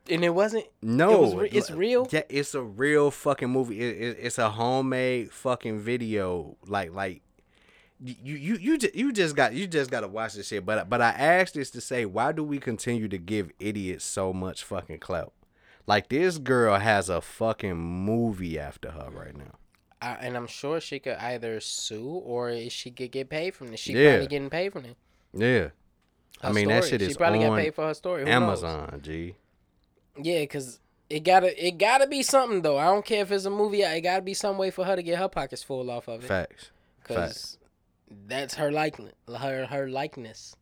and 0.10 0.24
it 0.24 0.30
wasn't. 0.30 0.66
No, 0.82 1.22
was 1.22 1.36
re- 1.36 1.50
it's 1.52 1.72
real? 1.72 2.08
Yeah, 2.12 2.22
it's 2.30 2.54
a 2.56 2.62
real 2.62 3.10
fucking 3.12 3.50
movie. 3.50 3.80
It, 3.80 3.98
it, 4.02 4.18
it's 4.22 4.38
a 4.38 4.50
homemade 4.50 5.32
fucking 5.32 5.80
video. 5.80 6.58
Like 6.68 6.94
like 6.94 7.22
you 8.04 8.36
you 8.36 8.56
you 8.56 8.78
just, 8.78 8.96
you 8.96 9.12
just 9.12 9.36
got 9.36 9.54
you 9.54 9.68
just 9.68 9.92
got 9.92 10.02
to 10.02 10.08
watch 10.08 10.34
this 10.34 10.48
shit. 10.48 10.66
But 10.66 10.90
but 10.90 11.02
I 11.02 11.10
asked 11.10 11.56
this 11.56 11.70
to 11.72 11.82
say, 11.82 12.06
why 12.06 12.32
do 12.32 12.44
we 12.44 12.60
continue 12.60 13.08
to 13.10 13.18
give 13.18 13.52
idiots 13.60 14.06
so 14.06 14.32
much 14.34 14.64
fucking 14.64 15.00
clout? 15.00 15.34
Like 15.86 16.10
this 16.10 16.38
girl 16.38 16.78
has 16.78 17.10
a 17.10 17.20
fucking 17.20 17.76
movie 17.76 18.60
after 18.60 18.92
her 18.92 19.10
right 19.12 19.36
now. 19.36 19.56
I, 20.02 20.14
and 20.22 20.38
I'm 20.38 20.48
sure 20.48 20.80
she 20.80 21.00
could 21.00 21.18
either 21.18 21.60
sue 21.60 22.06
or 22.08 22.70
she 22.70 22.92
could 22.92 23.12
get 23.12 23.30
paid 23.30 23.54
from 23.54 23.68
this. 23.68 23.82
She 23.82 23.94
Yeah. 23.94 24.12
probably 24.12 24.28
getting 24.28 24.50
paid 24.50 24.72
from 24.72 24.86
it. 24.86 24.96
Yeah, 25.34 25.70
I 26.42 26.48
Her 26.48 26.54
mean 26.54 26.70
that 26.70 26.86
shit 26.86 27.02
is 27.02 27.10
She 27.10 27.16
probably 27.16 27.40
got 27.40 27.58
paid 27.58 27.76
for 27.76 27.86
her 27.88 27.94
story. 27.94 28.22
Who 28.22 28.28
knows? 28.28 28.64
Amazon. 28.64 29.02
G. 29.04 29.36
Yeah, 30.22 30.46
cause 30.46 30.80
it 31.10 31.22
gotta 31.24 31.68
it 31.68 31.78
gotta 31.78 32.08
be 32.08 32.24
something 32.24 32.62
though. 32.62 32.78
I 32.78 32.86
don't 32.86 33.04
care 33.06 33.24
if 33.24 33.32
it's 33.32 33.46
a 33.46 33.50
movie. 33.50 33.82
It 33.82 34.02
gotta 34.02 34.22
be 34.22 34.34
some 34.34 34.58
way 34.58 34.70
for 34.72 34.86
her 34.86 34.96
to 34.96 35.04
get 35.04 35.18
her 35.20 35.28
pockets 35.28 35.64
full 35.64 35.90
off 35.92 36.08
of 36.08 36.24
it. 36.24 36.28
Facts. 36.28 36.72
Cause 37.04 37.18
facts. 37.18 37.58
That's 38.28 38.56
her 38.56 38.72
likeness. 38.72 39.14
Her 39.28 39.66
her 39.66 39.90
likeness. 39.90 40.56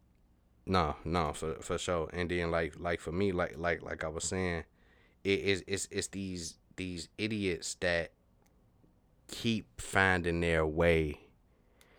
No, 0.66 0.96
no, 1.06 1.32
for 1.34 1.56
for 1.62 1.78
sure. 1.78 2.10
And 2.14 2.30
then 2.30 2.52
like 2.52 2.74
like 2.80 3.00
for 3.00 3.12
me, 3.12 3.32
like 3.32 3.58
like 3.58 3.82
like 3.82 4.04
I 4.04 4.08
was 4.10 4.24
saying, 4.26 4.64
it 5.24 5.40
is 5.40 5.64
it's 5.68 5.88
it's 5.92 6.08
these 6.08 6.58
these 6.76 7.10
idiots 7.18 7.76
that 7.80 8.12
keep 9.30 9.80
finding 9.82 10.42
their 10.42 10.66
way 10.66 11.20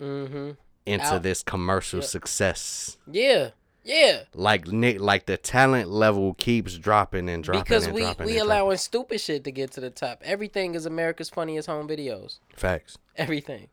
Mm-hmm. 0.01 0.51
into 0.87 1.05
Out. 1.07 1.23
this 1.25 1.43
commercial 1.43 1.99
Yep. 2.01 2.09
success. 2.09 2.97
Yeah. 3.11 3.51
Yeah. 3.83 4.25
Like 4.35 4.69
Nick, 4.69 5.01
like 5.01 5.27
the 5.27 5.37
talent 5.37 5.89
level 5.91 6.35
keeps 6.35 6.77
dropping 6.79 7.29
and 7.29 7.43
dropping 7.43 7.63
because 7.65 7.87
and 7.87 7.95
we 7.95 8.03
dropping. 8.03 8.27
we 8.27 8.39
allowing 8.39 8.77
stupid 8.77 9.21
shit 9.21 9.43
to 9.45 9.51
get 9.51 9.73
to 9.73 9.81
the 9.81 9.91
top. 9.91 10.21
Everything 10.25 10.75
is 10.77 10.87
America's 10.87 11.31
funniest 11.31 11.67
home 11.69 11.89
videos. 11.89 12.39
facts. 12.55 12.97
Everything. 13.17 13.69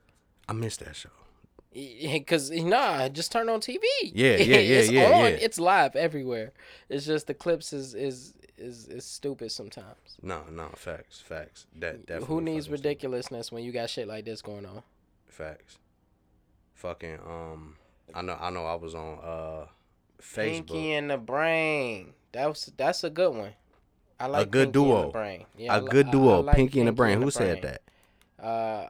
I 0.49 0.53
missed 0.53 0.79
that 0.79 0.95
show. 0.95 1.09
Because 2.13 2.51
nah, 2.51 3.09
just 3.09 3.31
turn 3.31 3.49
on 3.49 3.59
TV. 3.59 3.81
Yeah, 4.03 4.37
yeah, 4.37 4.37
yeah, 4.37 4.55
it's 4.79 4.89
yeah, 4.89 5.03
on. 5.05 5.11
yeah. 5.23 5.27
It's 5.27 5.59
live 5.59 5.95
everywhere. 5.97 6.53
It's 6.89 7.05
just 7.05 7.27
the 7.27 7.33
clips 7.33 7.73
is 7.73 7.93
is 7.93 8.33
is 8.57 8.87
is 8.87 9.03
stupid 9.05 9.51
sometimes. 9.51 10.17
No, 10.21 10.43
no, 10.49 10.69
facts, 10.75 11.19
facts. 11.19 11.67
That 11.77 12.05
definitely. 12.05 12.27
Who 12.27 12.41
needs 12.41 12.67
fucking 12.67 12.77
stupid. 12.77 12.85
ridiculousness 12.89 13.51
when 13.51 13.63
you 13.65 13.71
got 13.73 13.89
shit 13.89 14.07
like 14.07 14.23
this 14.23 14.41
going 14.41 14.65
on? 14.65 14.83
Facts. 15.27 15.77
Fucking 16.75 17.19
um, 17.27 17.75
I 18.13 18.21
know 18.21 18.37
I 18.39 18.49
know 18.51 18.65
I 18.65 18.75
was 18.75 18.95
on 18.95 19.19
uh 19.21 19.65
Pinky 20.35 20.73
Facebook. 20.73 20.97
and 20.97 21.09
the 21.11 21.17
Brain. 21.17 22.13
That 22.31 22.47
was 22.47 22.71
that's 22.77 23.03
a 23.03 23.09
good 23.09 23.33
one. 23.35 23.51
I 24.17 24.27
like 24.27 24.47
a 24.47 24.49
good 24.49 24.67
Pinky 24.71 24.79
duo. 24.87 25.11
Brain. 25.11 25.45
Yeah, 25.57 25.73
I 25.73 25.77
a 25.79 25.81
good 25.81 26.05
I- 26.05 26.09
I 26.09 26.11
duo, 26.13 26.39
like 26.41 26.55
Pinky 26.55 26.79
and 26.79 26.87
the 26.87 26.93
Brain. 26.93 27.21
Who 27.21 27.29
said 27.31 27.61
that? 27.63 27.81
Uh, 28.41 28.45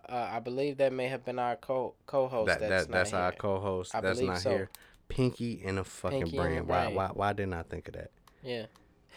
uh, 0.09 0.29
I 0.33 0.39
believe 0.39 0.77
that 0.77 0.91
may 0.91 1.07
have 1.07 1.23
been 1.23 1.37
our 1.37 1.55
co 1.55 1.93
co-host. 2.07 2.47
That, 2.47 2.59
that's 2.59 2.85
that 2.87 2.91
that's 2.91 3.13
our 3.13 3.31
here. 3.31 3.37
co-host. 3.37 3.93
I 3.93 4.01
that's 4.01 4.19
not 4.19 4.39
so. 4.39 4.49
here. 4.49 4.69
Pinky 5.07 5.61
and 5.63 5.77
the 5.77 5.83
fucking 5.83 6.23
Pinky 6.23 6.37
and 6.37 6.57
the 6.57 6.63
brain. 6.63 6.67
Why 6.67 6.87
why 6.87 7.07
why 7.13 7.33
didn't 7.33 7.53
I 7.53 7.63
think 7.63 7.87
of 7.87 7.93
that? 7.93 8.11
Yeah. 8.43 8.65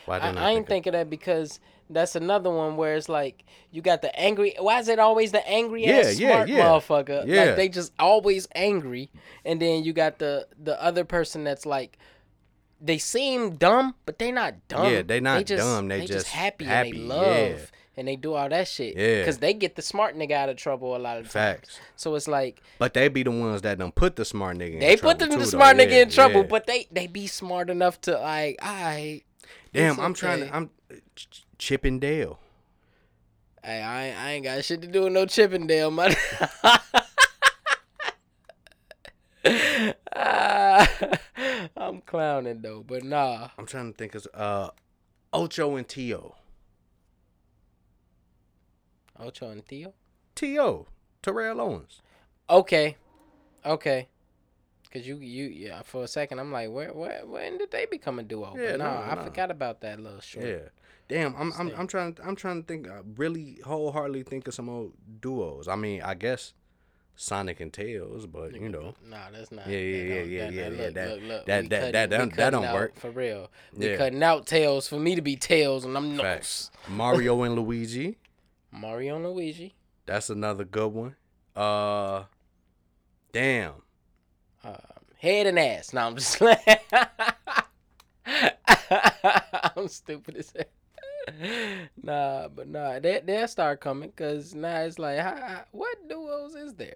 Why 0.04 0.18
didn't 0.18 0.38
I, 0.38 0.48
I 0.48 0.50
ain't 0.50 0.66
think, 0.66 0.84
think 0.84 0.86
of 0.86 0.92
that 0.92 1.08
because 1.08 1.60
that's 1.90 2.14
another 2.14 2.50
one 2.50 2.76
where 2.76 2.94
it's 2.94 3.08
like 3.08 3.44
you 3.70 3.80
got 3.80 4.02
the 4.02 4.14
angry. 4.18 4.54
Why 4.58 4.80
is 4.80 4.88
it 4.88 4.98
always 4.98 5.32
the 5.32 5.46
angry 5.48 5.86
ass 5.86 6.18
Yeah, 6.18 6.28
yeah, 6.28 6.34
smart 6.34 6.48
yeah. 6.50 6.64
motherfucker? 6.64 7.26
Yeah. 7.26 7.44
Like 7.44 7.56
they 7.56 7.68
just 7.70 7.92
always 7.98 8.46
angry, 8.54 9.10
and 9.46 9.60
then 9.62 9.82
you 9.82 9.94
got 9.94 10.18
the 10.18 10.46
the 10.62 10.80
other 10.82 11.04
person 11.04 11.44
that's 11.44 11.66
like. 11.66 11.98
They 12.80 12.98
seem 12.98 13.56
dumb, 13.56 13.96
but 14.06 14.20
they 14.20 14.30
not 14.30 14.68
dumb. 14.68 14.92
Yeah, 14.92 15.02
they 15.02 15.18
not 15.18 15.44
just, 15.46 15.60
dumb, 15.60 15.88
they 15.88 16.02
just, 16.02 16.12
just 16.12 16.26
happy, 16.28 16.64
happy, 16.64 16.90
and 16.90 16.96
they 16.96 17.02
yeah. 17.02 17.14
love 17.14 17.72
and 17.98 18.06
they 18.08 18.16
do 18.16 18.34
all 18.34 18.48
that 18.48 18.68
shit. 18.68 18.96
Yeah. 18.96 19.24
Cause 19.24 19.38
they 19.38 19.52
get 19.52 19.76
the 19.76 19.82
smart 19.82 20.16
nigga 20.16 20.32
out 20.32 20.48
of 20.48 20.56
trouble 20.56 20.96
a 20.96 20.98
lot 20.98 21.16
of 21.18 21.24
times. 21.24 21.32
Facts. 21.32 21.80
So 21.96 22.14
it's 22.14 22.28
like 22.28 22.62
But 22.78 22.94
they 22.94 23.08
be 23.08 23.22
the 23.24 23.30
ones 23.30 23.62
that 23.62 23.78
done 23.78 23.92
put 23.92 24.16
the 24.16 24.24
smart 24.24 24.56
nigga 24.56 24.74
in 24.74 24.78
they 24.80 24.96
put 24.96 25.18
trouble 25.18 25.18
the, 25.18 25.24
too, 25.26 25.30
the 25.32 25.38
though. 25.38 25.44
smart 25.50 25.76
nigga 25.76 25.90
Yeah, 25.90 26.02
in 26.02 26.10
trouble, 26.10 26.40
yeah. 26.42 26.46
but 26.48 26.66
they 26.66 26.86
they 26.90 27.06
be 27.08 27.26
smart 27.26 27.68
enough 27.70 28.00
to 28.02 28.18
like, 28.18 28.58
I 28.62 29.22
Damn, 29.72 30.00
I'm 30.00 30.14
trying 30.14 30.40
to 30.40 30.54
I'm 30.56 30.70
Ch- 31.16 31.44
Chip 31.58 31.82
Dale. 31.98 32.38
Hey, 33.62 33.82
I 33.82 34.06
ain't, 34.06 34.18
I 34.18 34.30
ain't 34.32 34.44
got 34.44 34.64
shit 34.64 34.80
to 34.82 34.86
do 34.86 35.02
with 35.02 35.12
no 35.12 35.26
Chippendale, 35.26 35.90
man. 35.90 36.14
Ah, 40.14 40.88
I'm 41.76 42.00
clowning 42.02 42.60
though, 42.62 42.82
but 42.86 43.02
nah. 43.04 43.48
I'm 43.58 43.66
trying 43.66 43.92
to 43.92 43.96
think 43.96 44.14
of 44.14 44.26
uh 44.34 44.70
Ocho 45.32 45.76
and 45.76 45.86
Tio. 45.88 46.34
Ocho 49.20 49.50
and 49.50 49.66
Theo. 49.66 49.94
Tio. 50.34 50.86
Terrell 51.22 51.60
Owens. 51.60 52.00
Okay, 52.48 52.96
okay. 53.64 54.08
Cause 54.92 55.06
you 55.06 55.16
you 55.18 55.46
yeah 55.48 55.82
for 55.82 56.04
a 56.04 56.08
second 56.08 56.38
I'm 56.38 56.50
like 56.50 56.70
where 56.70 56.94
where 56.94 57.20
when 57.26 57.58
did 57.58 57.70
they 57.70 57.84
become 57.84 58.18
a 58.18 58.22
duo? 58.22 58.54
Yeah, 58.56 58.70
but 58.72 58.78
nah, 58.78 58.94
no, 58.94 59.10
I 59.12 59.14
no. 59.16 59.24
forgot 59.24 59.50
about 59.50 59.82
that 59.82 60.00
little 60.00 60.20
short. 60.20 60.46
Yeah. 60.46 60.58
Damn, 61.08 61.34
I'm 61.36 61.52
I'm 61.58 61.70
I'm 61.76 61.86
trying 61.86 62.16
I'm 62.24 62.34
trying 62.36 62.62
to 62.62 62.66
think 62.66 62.88
uh, 62.88 63.02
really 63.16 63.58
wholeheartedly 63.64 64.22
think 64.22 64.48
of 64.48 64.54
some 64.54 64.68
old 64.70 64.92
duos. 65.20 65.68
I 65.68 65.76
mean, 65.76 66.00
I 66.02 66.14
guess 66.14 66.54
Sonic 67.16 67.60
and 67.60 67.70
Tails, 67.72 68.26
but 68.26 68.54
you 68.54 68.68
know. 68.70 68.94
Nah, 69.06 69.16
that's 69.30 69.50
not. 69.52 69.66
Yeah, 69.66 69.78
yeah, 69.78 70.02
that 70.02 70.08
yeah, 70.08 70.22
yeah, 70.22 70.44
that- 70.44 70.52
yeah, 70.54 70.68
that- 70.68 70.78
yeah, 70.78 70.90
that- 70.90 71.10
look, 71.10 71.22
look, 71.28 71.46
that- 71.46 71.68
that- 71.70 71.92
that 71.92 72.10
don't- 72.10 72.36
that 72.36 72.50
don't 72.50 72.72
work. 72.72 72.94
for 72.96 73.10
real. 73.10 73.50
We 73.74 73.90
Yeah. 73.90 73.96
cutting 73.96 74.22
out 74.22 74.46
tails 74.46 74.88
for 74.88 74.98
me 74.98 75.14
to 75.16 75.22
be 75.22 75.36
tails, 75.36 75.84
and 75.84 75.96
I'm 75.98 76.16
Facts. 76.16 76.70
nuts. 76.86 76.88
Mario 76.88 77.42
and 77.42 77.56
Luigi. 77.56 78.16
Mario 78.70 79.16
and 79.16 79.24
Luigi. 79.26 79.74
That's 80.06 80.30
another 80.30 80.64
good 80.64 80.92
one. 80.92 81.16
Uh 81.56 82.24
damn. 83.32 83.72
um, 84.64 84.74
head 85.18 85.46
and 85.46 85.58
ass. 85.58 85.92
No, 85.92 86.02
I'm 86.06 86.16
just 86.16 86.40
like, 86.42 86.82
I'm 89.76 89.88
stupid 89.88 90.36
as 90.36 90.52
hell. 90.56 90.64
Nah, 92.02 92.48
but 92.48 92.68
nah, 92.68 92.98
they 93.00 93.20
they'll 93.24 93.48
start 93.48 93.80
coming 93.80 94.10
because 94.10 94.54
now 94.54 94.80
it's 94.80 94.98
like, 94.98 95.18
how, 95.18 95.64
what 95.72 96.08
duos 96.08 96.54
is 96.54 96.74
there? 96.74 96.94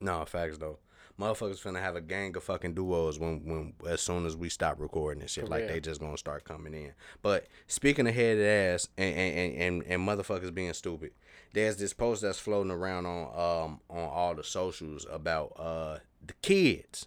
No, 0.00 0.24
facts 0.24 0.58
though. 0.58 0.78
Motherfuckers 1.20 1.60
finna 1.60 1.80
have 1.80 1.96
a 1.96 2.00
gang 2.00 2.34
of 2.34 2.42
fucking 2.42 2.72
duos 2.72 3.18
when 3.18 3.44
when 3.44 3.74
as 3.86 4.00
soon 4.00 4.24
as 4.24 4.38
we 4.38 4.48
stop 4.48 4.80
recording 4.80 5.20
and 5.20 5.28
shit. 5.28 5.44
For 5.44 5.50
like 5.50 5.64
real. 5.64 5.68
they 5.74 5.80
just 5.80 6.00
gonna 6.00 6.16
start 6.16 6.44
coming 6.44 6.72
in. 6.72 6.92
But 7.20 7.46
speaking 7.66 8.06
ahead 8.06 8.38
of 8.38 8.44
head 8.44 8.74
ass 8.74 8.88
and 8.96 9.14
and, 9.14 9.38
and, 9.38 9.54
and, 9.54 9.82
and 9.86 10.08
motherfuckers 10.08 10.54
being 10.54 10.72
stupid, 10.72 11.10
there's 11.52 11.76
this 11.76 11.92
post 11.92 12.22
that's 12.22 12.38
floating 12.38 12.70
around 12.70 13.04
on 13.04 13.66
um 13.66 13.80
on 13.90 14.08
all 14.08 14.34
the 14.34 14.42
socials 14.42 15.04
about 15.10 15.52
uh 15.58 15.98
the 16.26 16.32
kids. 16.40 17.06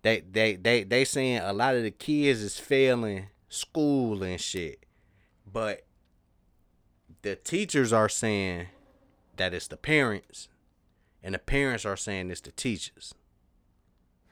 They 0.00 0.20
they 0.20 0.56
they 0.56 0.84
they 0.84 1.04
saying 1.04 1.40
a 1.42 1.52
lot 1.52 1.74
of 1.74 1.82
the 1.82 1.90
kids 1.90 2.40
is 2.40 2.58
failing 2.58 3.26
school 3.50 4.22
and 4.22 4.40
shit. 4.40 4.86
But 5.46 5.84
the 7.20 7.36
teachers 7.36 7.92
are 7.92 8.08
saying 8.08 8.68
that 9.36 9.52
it's 9.52 9.68
the 9.68 9.76
parents 9.76 10.48
and 11.24 11.34
the 11.34 11.38
parents 11.40 11.84
are 11.84 11.96
saying 11.96 12.28
this 12.28 12.40
to 12.42 12.52
teachers. 12.52 13.14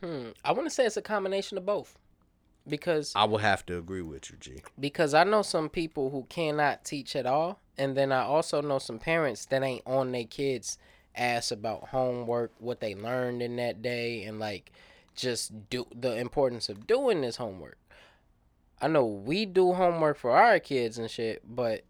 Hmm. 0.00 0.28
I 0.44 0.52
want 0.52 0.66
to 0.66 0.70
say 0.70 0.84
it's 0.84 0.96
a 0.96 1.02
combination 1.02 1.56
of 1.56 1.64
both, 1.64 1.98
because 2.68 3.12
I 3.16 3.24
will 3.24 3.38
have 3.38 3.64
to 3.66 3.78
agree 3.78 4.02
with 4.02 4.30
you, 4.30 4.36
G. 4.38 4.62
because 4.78 5.14
I 5.14 5.24
know 5.24 5.42
some 5.42 5.68
people 5.68 6.10
who 6.10 6.24
cannot 6.28 6.84
teach 6.84 7.16
at 7.16 7.26
all, 7.26 7.58
and 7.78 7.96
then 7.96 8.12
I 8.12 8.22
also 8.22 8.60
know 8.60 8.78
some 8.78 8.98
parents 8.98 9.46
that 9.46 9.62
ain't 9.62 9.86
on 9.86 10.12
their 10.12 10.24
kids' 10.24 10.76
ass 11.14 11.50
about 11.50 11.88
homework, 11.88 12.52
what 12.58 12.80
they 12.80 12.94
learned 12.94 13.42
in 13.42 13.56
that 13.56 13.80
day, 13.80 14.24
and 14.24 14.38
like 14.38 14.70
just 15.14 15.70
do 15.70 15.86
the 15.94 16.16
importance 16.16 16.68
of 16.68 16.86
doing 16.86 17.20
this 17.22 17.36
homework. 17.36 17.78
I 18.80 18.88
know 18.88 19.06
we 19.06 19.46
do 19.46 19.72
homework 19.72 20.18
for 20.18 20.32
our 20.32 20.58
kids 20.58 20.98
and 20.98 21.08
shit, 21.10 21.42
but 21.44 21.84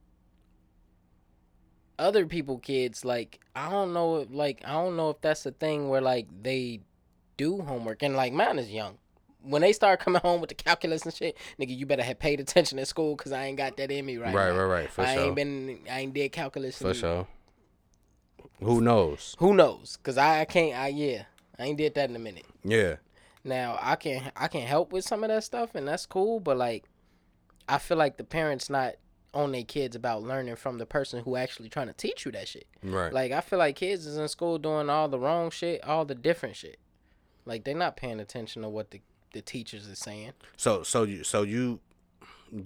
other 2.02 2.26
people 2.26 2.59
kids 2.59 3.04
like 3.04 3.40
I 3.54 3.71
don't 3.71 3.92
know 3.92 4.16
if 4.16 4.28
like 4.30 4.62
I 4.64 4.73
don't 4.73 4.97
know 4.97 5.11
if 5.11 5.21
that's 5.21 5.44
the 5.44 5.52
thing 5.52 5.88
where 5.88 6.00
like 6.00 6.26
they 6.42 6.80
do 7.37 7.61
homework 7.61 8.02
and 8.02 8.16
like 8.16 8.32
mine 8.32 8.59
is 8.59 8.71
young. 8.71 8.99
When 9.42 9.62
they 9.62 9.73
start 9.73 9.99
coming 10.00 10.21
home 10.23 10.40
with 10.40 10.49
the 10.49 10.54
calculus 10.54 11.02
and 11.02 11.12
shit, 11.12 11.37
nigga, 11.59 11.76
you 11.76 11.85
better 11.85 12.02
have 12.02 12.18
paid 12.18 12.38
attention 12.40 12.78
in 12.78 12.87
school 12.87 13.16
because 13.16 13.32
I 13.32 13.44
ain't 13.44 13.59
got 13.59 13.76
that 13.76 13.90
in 13.90 14.06
me 14.06 14.16
right. 14.16 14.32
Right, 14.32 14.52
now. 14.52 14.61
right, 14.61 14.82
right. 14.82 14.90
For 14.90 15.02
I 15.02 15.14
sure. 15.14 15.25
ain't 15.25 15.35
been, 15.35 15.80
I 15.90 16.00
ain't 16.00 16.14
did 16.14 16.30
calculus. 16.30 16.78
For 16.78 16.94
sure. 16.94 17.26
Who 18.61 18.80
knows? 18.80 19.35
Who 19.40 19.54
knows? 19.54 19.99
Cause 20.04 20.16
I, 20.16 20.42
I 20.42 20.44
can't. 20.44 20.78
I 20.78 20.88
yeah, 20.88 21.25
I 21.59 21.64
ain't 21.64 21.78
did 21.78 21.94
that 21.94 22.09
in 22.09 22.14
a 22.14 22.21
minute. 22.21 22.47
Yeah. 22.62 22.97
Now 23.44 23.78
I 23.80 23.97
can 23.97 24.30
I 24.37 24.47
can 24.47 24.61
help 24.62 24.92
with 24.92 25.04
some 25.04 25.25
of 25.25 25.28
that 25.28 25.42
stuff, 25.42 25.75
and 25.75 25.88
that's 25.88 26.06
cool. 26.06 26.38
But 26.38 26.56
like, 26.56 26.85
I 27.68 27.78
feel 27.78 27.97
like 27.97 28.16
the 28.16 28.25
parents 28.25 28.71
not 28.71 28.94
on 29.35 29.53
their 29.53 29.62
kids 29.62 29.97
about 29.97 30.23
learning 30.23 30.57
from 30.57 30.79
the 30.79 30.87
person 30.87 31.23
who 31.25 31.37
actually 31.37 31.69
trying 31.69 31.87
to 31.87 31.93
teach 31.93 32.25
you 32.25 32.33
that 32.33 32.49
shit. 32.49 32.67
Right. 32.83 33.12
Like 33.12 33.33
I 33.33 33.41
feel 33.41 33.59
like 33.59 33.77
kids 33.77 34.07
is 34.07 34.17
in 34.17 34.29
school 34.29 34.59
doing 34.59 34.91
all 34.91 35.09
the 35.09 35.19
wrong 35.19 35.51
shit, 35.51 35.83
all 35.85 36.05
the 36.05 36.15
different 36.15 36.57
shit. 36.57 36.79
Like 37.45 37.65
they're 37.65 37.75
not 37.75 37.97
paying 37.97 38.21
attention 38.21 38.62
to 38.62 38.69
what 38.69 38.91
the 38.91 39.01
the 39.33 39.41
teachers 39.41 39.87
is 39.87 39.99
saying. 39.99 40.33
So 40.57 40.83
so 40.83 41.05
you 41.05 41.25
so 41.25 41.43
you 41.43 41.81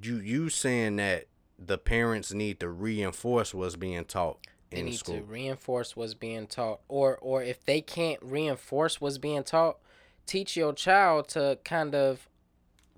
you 0.03 0.17
you 0.17 0.49
saying 0.49 0.97
that 0.97 1.27
the 1.59 1.79
parents 1.79 2.33
need 2.33 2.61
to 2.61 2.69
reinforce 2.69 3.55
what's 3.55 3.77
being 3.77 4.05
taught 4.05 4.39
in 4.71 4.79
school? 4.79 4.79
They 4.79 4.83
need 4.83 4.97
school. 4.97 5.17
to 5.17 5.23
reinforce 5.23 5.97
what's 5.97 6.15
being 6.15 6.47
taught, 6.47 6.81
or 6.89 7.19
or 7.19 7.43
if 7.43 7.65
they 7.65 7.81
can't 7.81 8.21
reinforce 8.23 9.01
what's 9.01 9.19
being 9.19 9.45
taught, 9.45 9.79
teach 10.27 10.57
your 10.57 10.73
child 10.73 11.29
to 11.29 11.59
kind 11.65 11.95
of 11.95 12.29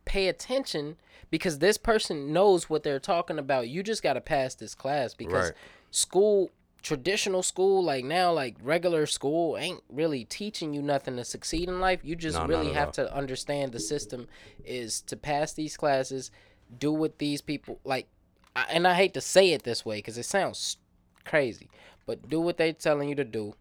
pay 0.08 0.26
attention 0.28 0.96
because 1.30 1.58
this 1.58 1.78
person 1.78 2.32
knows 2.32 2.68
what 2.68 2.82
they're 2.82 2.98
talking 2.98 3.38
about. 3.38 3.68
You 3.68 3.82
just 3.82 4.02
got 4.02 4.14
to 4.14 4.20
pass 4.20 4.54
this 4.54 4.74
class 4.74 5.14
because 5.14 5.50
Right. 5.50 5.56
school 5.90 6.50
traditional 6.80 7.42
school 7.42 7.82
like 7.82 8.04
now 8.04 8.32
like 8.32 8.56
regular 8.62 9.04
school 9.04 9.56
ain't 9.58 9.82
really 9.88 10.24
teaching 10.24 10.72
you 10.72 10.80
nothing 10.80 11.16
to 11.16 11.24
succeed 11.24 11.68
in 11.68 11.80
life 11.80 11.98
you 12.04 12.14
just 12.14 12.38
No, 12.38 12.46
really 12.46 12.72
have 12.72 12.92
to 12.92 13.12
understand 13.12 13.72
the 13.72 13.80
system 13.80 14.28
is 14.64 15.00
to 15.02 15.16
pass 15.16 15.52
these 15.52 15.76
classes 15.76 16.30
do 16.78 16.92
what 16.92 17.18
these 17.18 17.40
people 17.42 17.80
like 17.84 18.06
I, 18.54 18.66
and 18.70 18.86
i 18.86 18.94
hate 18.94 19.12
to 19.14 19.20
say 19.20 19.50
it 19.50 19.64
this 19.64 19.84
way 19.84 19.96
because 19.96 20.16
it 20.18 20.22
sounds 20.24 20.76
crazy 21.24 21.68
but 22.06 22.28
do 22.28 22.40
what 22.40 22.58
they 22.58 22.72
telling 22.72 23.08
you 23.08 23.16
to 23.16 23.24
do 23.24 23.54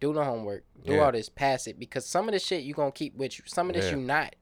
do 0.00 0.12
the 0.12 0.24
homework 0.24 0.64
do 0.84 0.94
Yeah. 0.94 1.04
all 1.04 1.12
this 1.12 1.28
pass 1.28 1.68
it 1.68 1.78
because 1.78 2.04
some 2.04 2.28
of 2.28 2.32
the 2.32 2.40
shit 2.40 2.64
you 2.64 2.74
gonna 2.74 2.90
keep 2.90 3.14
with 3.16 3.38
you 3.38 3.44
some 3.46 3.70
of 3.70 3.76
this 3.76 3.92
Yeah. 3.92 3.98
you 3.98 4.02
not 4.02 4.34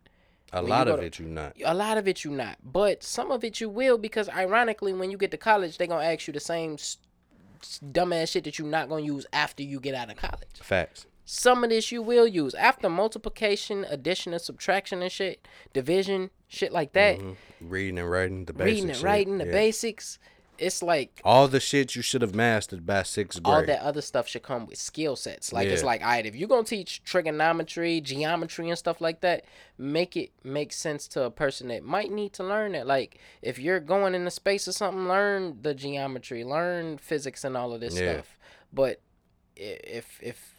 A 0.54 0.60
when 0.62 0.70
lot 0.70 0.88
of 0.88 1.00
to- 1.00 1.06
it 1.06 1.18
you 1.18 1.26
not. 1.26 1.56
a 1.64 1.74
lot 1.74 1.98
of 1.98 2.06
it 2.08 2.24
you 2.24 2.30
not 2.30 2.56
but 2.64 3.02
some 3.02 3.30
of 3.30 3.42
it 3.44 3.60
you 3.60 3.68
will 3.68 3.98
because 3.98 4.28
ironically 4.28 4.92
when 4.92 5.10
you 5.10 5.16
get 5.18 5.30
to 5.32 5.36
college 5.36 5.76
they 5.78 5.86
gonna 5.86 6.04
ask 6.04 6.26
you 6.26 6.32
the 6.32 6.40
same 6.40 6.76
dumbass 7.92 8.30
shit 8.32 8.44
that 8.44 8.58
you're 8.58 8.68
not 8.68 8.88
gonna 8.88 9.02
use 9.02 9.26
after 9.32 9.62
you 9.62 9.80
get 9.80 9.94
out 9.94 10.10
of 10.10 10.16
college 10.16 10.60
Facts. 10.60 11.06
some 11.24 11.64
of 11.64 11.70
this 11.70 11.90
you 11.90 12.02
will 12.02 12.26
use 12.26 12.54
after 12.54 12.88
multiplication 12.90 13.84
addition 13.88 14.32
and 14.32 14.42
subtraction 14.42 15.02
and 15.02 15.10
shit 15.10 15.46
division 15.72 16.30
shit 16.48 16.72
like 16.72 16.92
that 16.92 17.18
Mhm. 17.18 17.36
Reading 17.60 17.98
and 17.98 18.10
writing 18.10 18.44
the 18.44 18.52
basics. 18.52 18.74
reading 18.74 18.90
and 18.90 19.02
writing 19.02 19.38
the 19.38 19.46
basics 19.46 20.18
it's 20.58 20.82
like 20.82 21.20
All 21.24 21.48
the 21.48 21.60
shit 21.60 21.96
you 21.96 22.02
should 22.02 22.22
have 22.22 22.34
mastered 22.34 22.86
by 22.86 23.02
sixth 23.02 23.42
grade. 23.42 23.54
all 23.54 23.64
that 23.66 23.80
other 23.82 24.00
stuff 24.00 24.28
should 24.28 24.42
come 24.42 24.66
with 24.66 24.78
skill 24.78 25.16
sets. 25.16 25.52
Like 25.52 25.68
it's 25.68 25.82
like, 25.82 26.00
all 26.02 26.08
right, 26.08 26.24
if 26.26 26.36
you're 26.36 26.48
gonna 26.48 26.64
teach 26.64 27.02
trigonometry, 27.04 28.00
geometry, 28.00 28.68
and 28.68 28.78
stuff 28.78 29.00
like 29.00 29.20
that, 29.22 29.44
make 29.78 30.16
it 30.16 30.30
make 30.44 30.72
sense 30.72 31.08
to 31.08 31.24
a 31.24 31.30
person 31.30 31.68
that 31.68 31.82
might 31.84 32.10
need 32.12 32.32
to 32.34 32.44
learn 32.44 32.74
it. 32.74 32.86
Like 32.86 33.18
if 33.42 33.58
you're 33.58 33.80
going 33.80 34.14
into 34.14 34.30
space 34.30 34.68
or 34.68 34.72
something, 34.72 35.08
learn 35.08 35.58
the 35.62 35.74
geometry, 35.74 36.44
learn 36.44 36.98
physics, 36.98 37.44
and 37.44 37.56
all 37.56 37.72
of 37.72 37.80
this 37.80 37.98
Yeah. 37.98 38.12
stuff. 38.14 38.38
But 38.72 39.00
if 39.56 40.18
if 40.22 40.54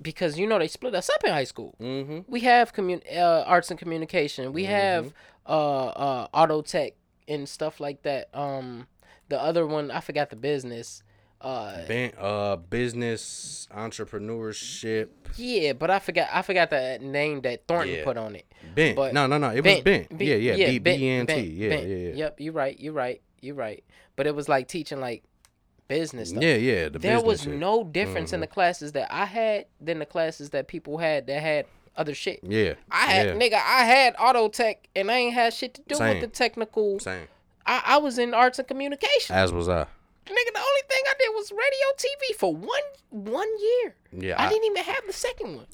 because 0.00 0.38
you 0.38 0.46
know 0.46 0.58
they 0.58 0.68
split 0.68 0.94
us 0.94 1.10
up 1.10 1.24
in 1.24 1.30
high 1.30 1.44
school. 1.44 1.74
Mm-hmm. 1.80 2.20
We 2.30 2.40
have 2.40 2.72
commun 2.72 3.02
uh, 3.14 3.42
arts 3.46 3.70
and 3.70 3.78
communication. 3.78 4.52
We 4.52 4.64
have 4.64 5.12
uh 5.46 5.86
uh 5.86 6.28
auto 6.32 6.62
tech 6.62 6.92
and 7.26 7.48
stuff 7.48 7.80
like 7.80 8.02
that. 8.02 8.28
Um, 8.34 8.86
the 9.28 9.40
other 9.40 9.66
one 9.66 9.90
I 9.90 10.00
forgot 10.00 10.30
the 10.30 10.36
business. 10.36 11.02
Uh, 11.40 11.86
Ben, 11.86 12.12
uh, 12.18 12.56
business 12.56 13.68
entrepreneurship. 13.72 15.08
Yeah, 15.36 15.72
but 15.72 15.90
I 15.90 15.98
forgot 15.98 16.28
I 16.32 16.42
forgot 16.42 16.70
the 16.70 16.98
name 17.00 17.42
that 17.42 17.66
Thornton 17.68 17.94
Yeah. 17.96 18.04
put 18.04 18.16
on 18.16 18.34
it. 18.36 18.46
Bent. 18.74 18.96
But 18.96 19.14
no, 19.14 19.26
no, 19.26 19.38
no. 19.38 19.50
It 19.50 19.64
was 19.64 19.80
bent. 19.80 20.16
B- 20.18 20.24
yeah, 20.26 20.34
yeah. 20.34 20.66
B 20.66 20.78
bent, 20.78 20.98
B 20.98 21.04
E 21.04 21.08
N 21.10 21.26
T. 21.26 21.34
bent, 21.34 21.46
Yeah, 21.48 21.68
bent. 21.68 21.88
yeah, 21.88 21.96
yeah. 21.96 22.14
Yep, 22.14 22.40
you're 22.40 22.52
right. 22.52 22.78
You're 22.80 22.92
right. 22.92 23.20
You're 23.40 23.54
right. 23.54 23.84
But 24.16 24.26
it 24.26 24.34
was 24.34 24.48
like 24.48 24.66
teaching 24.66 25.00
like 25.00 25.22
business 25.86 26.30
stuff. 26.30 26.42
Yeah, 26.42 26.56
yeah. 26.56 26.88
The 26.88 26.98
there 26.98 27.20
was 27.20 27.42
shit. 27.42 27.50
Mm-hmm. 27.50 27.60
no 27.60 27.84
difference 27.84 28.32
in 28.32 28.40
the 28.40 28.46
classes 28.46 28.92
that 28.92 29.12
I 29.14 29.24
had 29.24 29.66
than 29.80 30.00
the 30.00 30.06
classes 30.06 30.50
that 30.50 30.66
people 30.68 30.98
had 30.98 31.26
that 31.28 31.40
had 31.40 31.66
other 31.96 32.14
shit. 32.14 32.40
Yeah. 32.42 32.74
I 32.90 33.06
had 33.06 33.26
yeah. 33.28 33.34
nigga, 33.34 33.54
I 33.54 33.84
had 33.84 34.14
auto 34.18 34.48
tech 34.48 34.88
and 34.96 35.10
I 35.10 35.14
ain't 35.16 35.34
had 35.34 35.52
shit 35.54 35.74
to 35.74 35.82
do 35.86 35.94
Same. 35.94 36.20
with 36.20 36.20
the 36.20 36.36
technical. 36.36 36.98
Same. 37.00 37.26
I, 37.68 37.82
I 37.84 37.96
was 37.98 38.18
in 38.18 38.32
arts 38.34 38.58
and 38.58 38.66
communication. 38.66 39.36
As 39.36 39.52
was 39.52 39.68
I. 39.68 39.82
nigga, 39.82 39.86
the 40.26 40.58
only 40.58 40.82
thing 40.88 41.02
I 41.06 41.14
did 41.18 41.30
was 41.34 41.52
radio 41.52 41.86
TV 41.96 42.36
for 42.36 42.54
one 42.54 42.80
one 43.10 43.48
year. 43.60 43.94
Yeah. 44.10 44.42
I, 44.42 44.46
I, 44.46 44.48
didn't 44.48 44.64
even 44.64 44.84
have 44.84 45.02
the 45.06 45.12
second 45.12 45.56
one. 45.56 45.66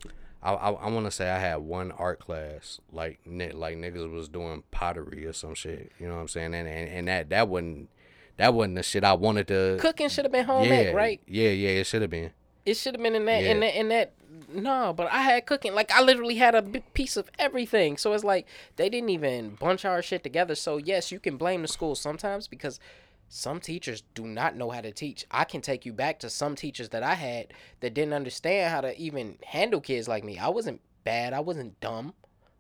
I, 0.42 0.52
I, 0.52 0.70
I 0.72 0.90
want 0.90 1.06
to 1.06 1.10
say 1.10 1.30
I 1.30 1.38
had 1.38 1.56
one 1.56 1.92
art 1.92 2.18
class, 2.18 2.80
like 2.92 3.20
like 3.26 3.78
niggas 3.78 4.12
was 4.12 4.28
doing 4.28 4.64
pottery 4.72 5.24
or 5.24 5.32
some 5.32 5.54
shit. 5.54 5.92
You 6.00 6.08
know 6.08 6.16
what 6.16 6.22
I'm 6.22 6.28
saying? 6.28 6.52
And 6.54 6.68
and, 6.68 6.88
and 6.88 7.08
that 7.08 7.30
that 7.30 7.48
wasn't 7.48 7.88
that 8.36 8.52
wasn't 8.52 8.74
the 8.74 8.82
shit 8.82 9.04
I 9.04 9.12
wanted 9.12 9.46
to. 9.48 9.78
Cooking 9.80 10.08
should 10.08 10.24
have 10.24 10.32
been 10.32 10.44
home 10.44 10.64
yeah, 10.64 10.74
ec, 10.74 10.94
right? 10.94 11.20
Yeah, 11.26 11.50
yeah. 11.50 11.70
It 11.70 11.86
should 11.86 12.02
have 12.02 12.10
been. 12.10 12.32
It 12.64 12.74
should 12.74 12.94
have 12.94 13.02
been 13.02 13.14
in 13.14 13.26
that, 13.26 13.42
in 13.42 13.60
that, 13.60 13.78
in 13.78 13.88
that. 13.88 14.14
No, 14.48 14.92
but 14.96 15.10
I 15.12 15.20
had 15.22 15.46
cooking. 15.46 15.74
Like 15.74 15.92
I 15.92 16.02
literally 16.02 16.36
had 16.36 16.54
a 16.54 16.62
big 16.62 16.92
piece 16.94 17.16
of 17.16 17.30
everything. 17.38 17.96
So 17.96 18.12
it's 18.12 18.24
like 18.24 18.46
they 18.76 18.88
didn't 18.88 19.10
even 19.10 19.56
bunch 19.56 19.84
our 19.84 20.02
shit 20.02 20.22
together. 20.22 20.54
So 20.54 20.78
yes, 20.78 21.12
you 21.12 21.20
can 21.20 21.36
blame 21.36 21.62
the 21.62 21.68
school 21.68 21.94
sometimes 21.94 22.48
because 22.48 22.80
some 23.28 23.60
teachers 23.60 24.02
do 24.14 24.24
not 24.26 24.56
know 24.56 24.70
how 24.70 24.80
to 24.80 24.92
teach. 24.92 25.24
I 25.30 25.44
can 25.44 25.60
take 25.60 25.84
you 25.84 25.92
back 25.92 26.20
to 26.20 26.30
some 26.30 26.54
teachers 26.54 26.90
that 26.90 27.02
I 27.02 27.14
had 27.14 27.52
that 27.80 27.94
didn't 27.94 28.14
understand 28.14 28.72
how 28.72 28.80
to 28.80 28.98
even 28.98 29.38
handle 29.44 29.80
kids 29.80 30.08
like 30.08 30.24
me. 30.24 30.38
I 30.38 30.48
wasn't 30.48 30.80
bad. 31.04 31.32
I 31.32 31.40
wasn't 31.40 31.78
dumb. 31.80 32.14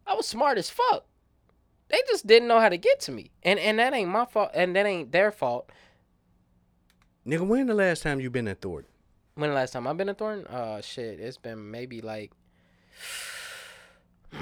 I 0.06 0.14
was 0.14 0.26
smart 0.26 0.58
as 0.58 0.70
fuck. 0.70 1.06
They 1.88 2.00
just 2.08 2.26
didn't 2.26 2.48
know 2.48 2.60
how 2.60 2.68
to 2.68 2.78
get 2.78 3.00
to 3.00 3.12
me, 3.12 3.30
and 3.42 3.58
and 3.58 3.78
that 3.78 3.92
ain't 3.92 4.10
my 4.10 4.24
fault, 4.24 4.50
and 4.54 4.74
that 4.74 4.86
ain't 4.86 5.12
their 5.12 5.30
fault. 5.30 5.70
Nigga, 7.26 7.46
when 7.46 7.66
the 7.66 7.74
last 7.74 8.02
time 8.02 8.20
you 8.20 8.30
been 8.30 8.48
at 8.48 8.60
Thornton? 8.60 8.90
When 9.36 9.50
the 9.50 9.56
last 9.56 9.72
time 9.72 9.86
I've 9.86 9.96
been 9.96 10.06
to 10.06 10.14
Thornton? 10.14 10.46
Uh, 10.46 10.80
shit, 10.80 11.18
it's 11.20 11.36
been 11.38 11.70
maybe 11.70 12.00
like 12.00 12.30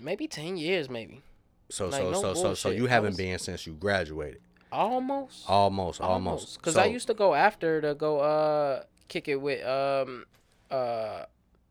maybe 0.00 0.26
ten 0.28 0.56
years, 0.56 0.88
maybe 0.88 1.22
So 1.70 1.86
Like, 1.88 2.02
so 2.02 2.10
no 2.10 2.20
so 2.20 2.34
so 2.34 2.54
so 2.54 2.70
you 2.70 2.86
haven't 2.86 3.10
was- 3.10 3.16
bast 3.18 3.44
since 3.44 3.66
you 3.66 3.74
graduated. 3.74 4.40
almost, 4.72 5.44
Almost, 5.48 6.00
almost. 6.00 6.58
Because 6.58 6.74
so, 6.74 6.80
I 6.82 6.86
used 6.86 7.06
to 7.08 7.14
go 7.14 7.34
after 7.34 7.80
to 7.80 7.94
go 7.94 8.20
uh 8.20 8.82
kick 9.08 9.28
it 9.28 9.36
with 9.40 9.64
um 9.66 10.26
uh 10.70 11.24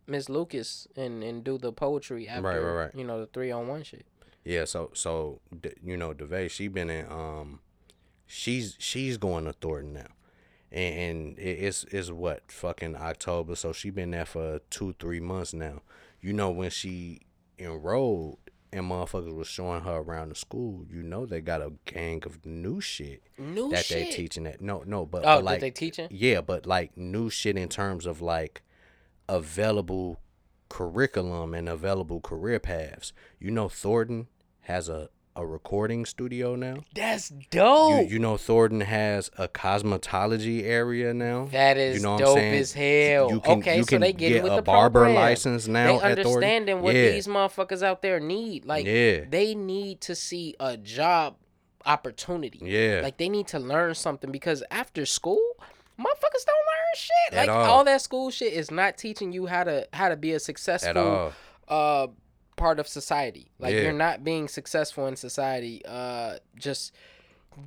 Miss 0.08 0.30
Lucas 0.30 0.88
and 0.96 1.24
and 1.24 1.44
do 1.44 1.58
the 1.58 1.72
poetry 1.72 2.28
after 2.28 2.42
Right, 2.44 2.58
right, 2.60 2.72
right. 2.86 2.96
you 2.96 3.04
know 3.04 3.20
the 3.20 3.28
three 3.28 3.52
on 3.52 3.68
one 3.68 3.84
shit. 3.84 4.06
Yeah, 4.44 4.66
so 4.66 4.92
so 4.94 5.40
you 5.84 5.98
know, 5.98 6.14
Devay, 6.14 6.50
she 6.50 6.68
been 6.68 6.90
in 6.90 7.06
um 7.12 7.60
she's 8.26 8.76
she's 8.80 9.18
going 9.18 9.46
to 9.46 9.54
Thornton 9.54 9.94
now. 9.94 10.08
And, 10.72 11.40
it's 11.40 11.86
it's 11.92 12.12
what, 12.12 12.52
fucking 12.52 12.96
October, 12.98 13.56
so 13.56 13.72
she 13.72 13.90
been 13.90 14.12
there 14.12 14.26
for 14.26 14.60
two, 14.70 14.94
three 15.00 15.20
months 15.22 15.54
now. 15.54 15.82
You 16.20 16.34
know 16.34 16.50
when 16.50 16.70
she 16.72 17.22
enrolled 17.58 18.40
and 18.74 18.84
motherfuckers 18.86 19.34
was 19.34 19.48
showing 19.48 19.82
her 19.82 19.98
around 19.98 20.30
the 20.30 20.36
school, 20.36 20.86
you 20.92 21.02
know 21.02 21.26
they 21.26 21.40
got 21.40 21.62
a 21.62 21.72
gang 21.86 22.22
of 22.26 22.46
new 22.46 22.82
shit 22.82 23.24
New 23.38 23.70
that 23.70 23.86
shit. 23.86 24.10
they 24.10 24.12
teaching 24.12 24.44
that. 24.44 24.60
No, 24.60 24.84
no, 24.86 25.06
but, 25.06 25.20
Oh, 25.20 25.38
but 25.38 25.44
like 25.46 25.62
they 25.62 25.72
teaching? 25.72 26.10
yeah, 26.12 26.42
but 26.42 26.66
like 26.66 26.98
new 26.98 27.30
shit 27.30 27.58
in 27.58 27.70
terms 27.70 28.06
of 28.06 28.22
like 28.22 28.62
available 29.30 30.20
curriculum 30.70 31.54
and 31.54 31.70
available 31.70 32.20
career 32.20 32.60
paths. 32.60 33.14
You 33.40 33.52
know, 33.52 33.70
Thornton 33.70 34.28
has 34.62 34.90
a, 34.90 35.10
a 35.38 35.46
recording 35.46 36.04
studio 36.06 36.56
now. 36.56 36.78
That's 36.96 37.30
dope. 37.52 38.02
You, 38.10 38.14
you 38.16 38.20
know, 38.20 38.38
Thornton 38.38 38.82
has 38.82 39.30
a 39.38 39.48
cosmetology 39.48 40.64
area 40.64 41.14
now. 41.14 41.46
that 41.52 41.78
is 41.78 41.98
you 41.98 42.02
know 42.04 42.18
dope 42.18 42.38
as 42.40 42.74
hell. 42.74 43.30
You 43.32 43.40
can- 43.40 43.60
okay, 43.60 43.78
you 43.78 43.84
so 43.84 44.00
they 44.00 44.14
get, 44.14 44.32
it 44.32 44.44
with 44.44 44.54
a 44.54 44.56
the 44.58 44.62
barber 44.64 45.02
program. 45.06 45.16
license 45.16 45.68
now 45.68 46.00
they 46.00 46.12
understanding 46.12 46.82
what 46.82 46.96
Yeah. 46.96 47.12
these 47.12 47.28
motherfuckers 47.28 47.84
out 47.84 48.02
there 48.02 48.20
need. 48.20 48.66
Like 48.66 48.86
Yeah. 48.86 49.26
they 49.30 49.54
need 49.56 50.02
to 50.02 50.16
see 50.16 50.56
a 50.60 50.76
job 50.76 51.36
opportunity. 51.86 52.60
Yeah. 52.64 53.02
Like 53.04 53.18
they 53.18 53.30
need 53.30 53.48
to 53.50 53.60
learn 53.60 53.96
something 53.96 54.32
because 54.32 54.64
after 54.72 55.06
school, 55.06 55.42
motherfuckers 56.00 56.46
don't 56.46 56.66
learn 56.68 56.96
shit. 56.96 57.34
At 57.34 57.48
like 57.48 57.50
all. 57.50 57.66
all 57.66 57.84
that 57.86 58.02
school 58.02 58.32
shit 58.32 58.54
is 58.54 58.72
not 58.72 58.98
teaching 58.98 59.32
you 59.32 59.46
how 59.46 59.64
to 59.64 59.88
how 59.94 60.10
to 60.10 60.16
be 60.18 60.34
a 60.34 60.40
successful 60.40 61.32
uh 61.68 62.08
part 62.58 62.80
of 62.80 62.88
society. 62.88 63.52
Like 63.60 63.74
Yeah. 63.74 63.82
you're 63.84 63.94
not 63.94 64.24
being 64.26 64.48
successful 64.50 65.08
in 65.08 65.16
society 65.16 65.82
uh 65.88 66.38
just 66.58 66.94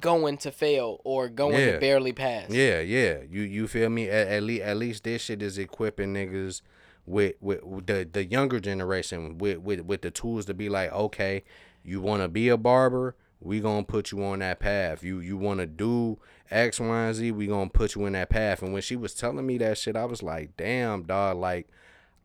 going 0.01 0.37
to 0.39 0.53
fail 0.53 1.01
or 1.05 1.29
going 1.29 1.59
Yeah. 1.59 1.73
to 1.73 1.79
barely 1.81 2.13
pass. 2.13 2.51
Yeah, 2.51 2.81
yeah. 2.81 3.19
You 3.29 3.43
you 3.43 3.67
feel 3.67 3.89
me? 3.89 4.09
At, 4.09 4.29
at 4.29 4.43
least 4.43 4.63
at 4.63 4.77
least 4.77 5.05
this 5.05 5.23
shit 5.23 5.43
is 5.43 5.59
equipping 5.59 6.15
niggas 6.15 6.61
with 7.07 7.35
with, 7.41 7.63
with 7.65 7.87
the 7.87 8.09
the 8.11 8.25
younger 8.25 8.61
generation 8.61 9.39
with 9.39 9.59
with 9.59 9.81
with 9.81 10.03
the 10.03 10.11
tools 10.11 10.45
to 10.47 10.55
be 10.55 10.69
like, 10.69 10.93
okay, 10.93 11.43
you 11.83 12.01
want 12.01 12.23
to 12.23 12.29
be 12.29 12.49
a 12.49 12.57
barber, 12.57 13.17
we 13.41 13.59
gonna 13.59 13.83
put 13.85 14.13
you 14.13 14.23
on 14.23 14.39
that 14.41 14.61
path. 14.61 15.03
You 15.03 15.19
you 15.19 15.37
want 15.37 15.59
to 15.61 15.67
do 15.67 16.19
X, 16.51 16.79
Y, 16.79 16.87
and 17.07 17.15
Z, 17.15 17.33
we 17.33 17.47
gonna 17.49 17.71
put 17.71 17.95
you 17.97 18.07
in 18.07 18.13
that 18.13 18.29
path. 18.31 18.63
And 18.63 18.73
when 18.73 18.83
she 18.83 18.95
was 18.97 19.15
telling 19.15 19.47
me 19.47 19.59
that 19.59 19.79
shit, 19.79 19.97
I 19.97 20.05
was 20.05 20.23
like, 20.23 20.57
damn, 20.57 21.03
dog, 21.05 21.39
like. 21.39 21.69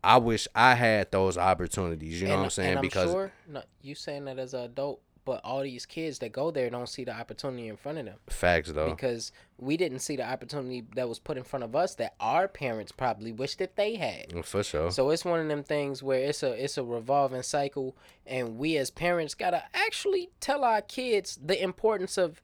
I 0.05 0.17
wish 0.17 0.47
I 0.53 0.75
had 0.75 1.11
those 1.11 1.37
opportunities. 1.37 2.21
You 2.21 2.27
know 2.27 2.33
and, 2.35 2.41
what 2.41 2.45
I'm 2.45 2.49
saying? 2.51 2.69
and 2.69 2.77
I'm 2.79 2.81
because 2.83 3.11
sure, 3.11 3.31
no, 3.47 3.63
you 3.81 3.95
saying 3.95 4.25
that 4.25 4.37
as 4.39 4.53
an 4.53 4.61
adult, 4.61 5.01
but 5.25 5.41
all 5.43 5.63
these 5.63 5.87
kids 5.87 6.19
that 6.19 6.31
go 6.31 6.51
there 6.51 6.69
don't 6.69 6.87
see 6.87 7.03
the 7.03 7.11
opportunity 7.11 7.67
in 7.67 7.75
front 7.75 7.97
of 7.97 8.05
them 8.05 8.15
facts 8.27 8.71
though. 8.71 8.91
because 8.91 9.31
we 9.57 9.75
didn't 9.75 9.99
see 9.99 10.15
the 10.15 10.23
opportunity 10.23 10.83
that 10.95 11.09
was 11.09 11.17
put 11.17 11.35
in 11.35 11.43
front 11.43 11.63
of 11.63 11.75
us 11.75 11.95
that 11.95 12.13
our 12.19 12.47
parents 12.47 12.91
probably 12.91 13.31
wish 13.31 13.55
that 13.55 13.75
they 13.75 13.95
had. 13.95 14.45
For 14.45 14.61
sure. 14.63 14.91
So 14.91 15.09
it's 15.09 15.25
one 15.25 15.39
of 15.39 15.47
them 15.47 15.63
things 15.63 16.03
where 16.03 16.19
it's 16.19 16.43
a 16.43 16.51
it's 16.51 16.77
a 16.77 16.83
revolving 16.83 17.41
cycle, 17.41 17.97
and 18.27 18.57
we 18.59 18.77
as 18.77 18.91
parents 18.91 19.33
gotta 19.33 19.63
actually 19.73 20.29
tell 20.39 20.63
our 20.63 20.81
kids 20.81 21.39
the 21.43 21.61
importance 21.61 22.17
of 22.19 22.41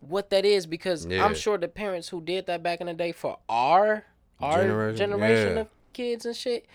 what 0.00 0.30
that 0.30 0.44
is 0.46 0.66
because 0.66 1.04
Yeah. 1.04 1.24
I'm 1.24 1.34
sure 1.34 1.58
the 1.58 1.68
parents 1.68 2.08
who 2.08 2.20
did 2.22 2.46
that 2.46 2.62
back 2.62 2.80
in 2.80 2.86
the 2.86 2.94
day 2.94 3.12
for 3.12 3.38
our 3.48 4.04
our 4.40 4.62
Generation, 4.62 4.96
generation, 4.98 5.54
yeah. 5.54 5.60
of 5.62 5.68
kids 5.96 6.26
and 6.26 6.36
shit. 6.36 6.66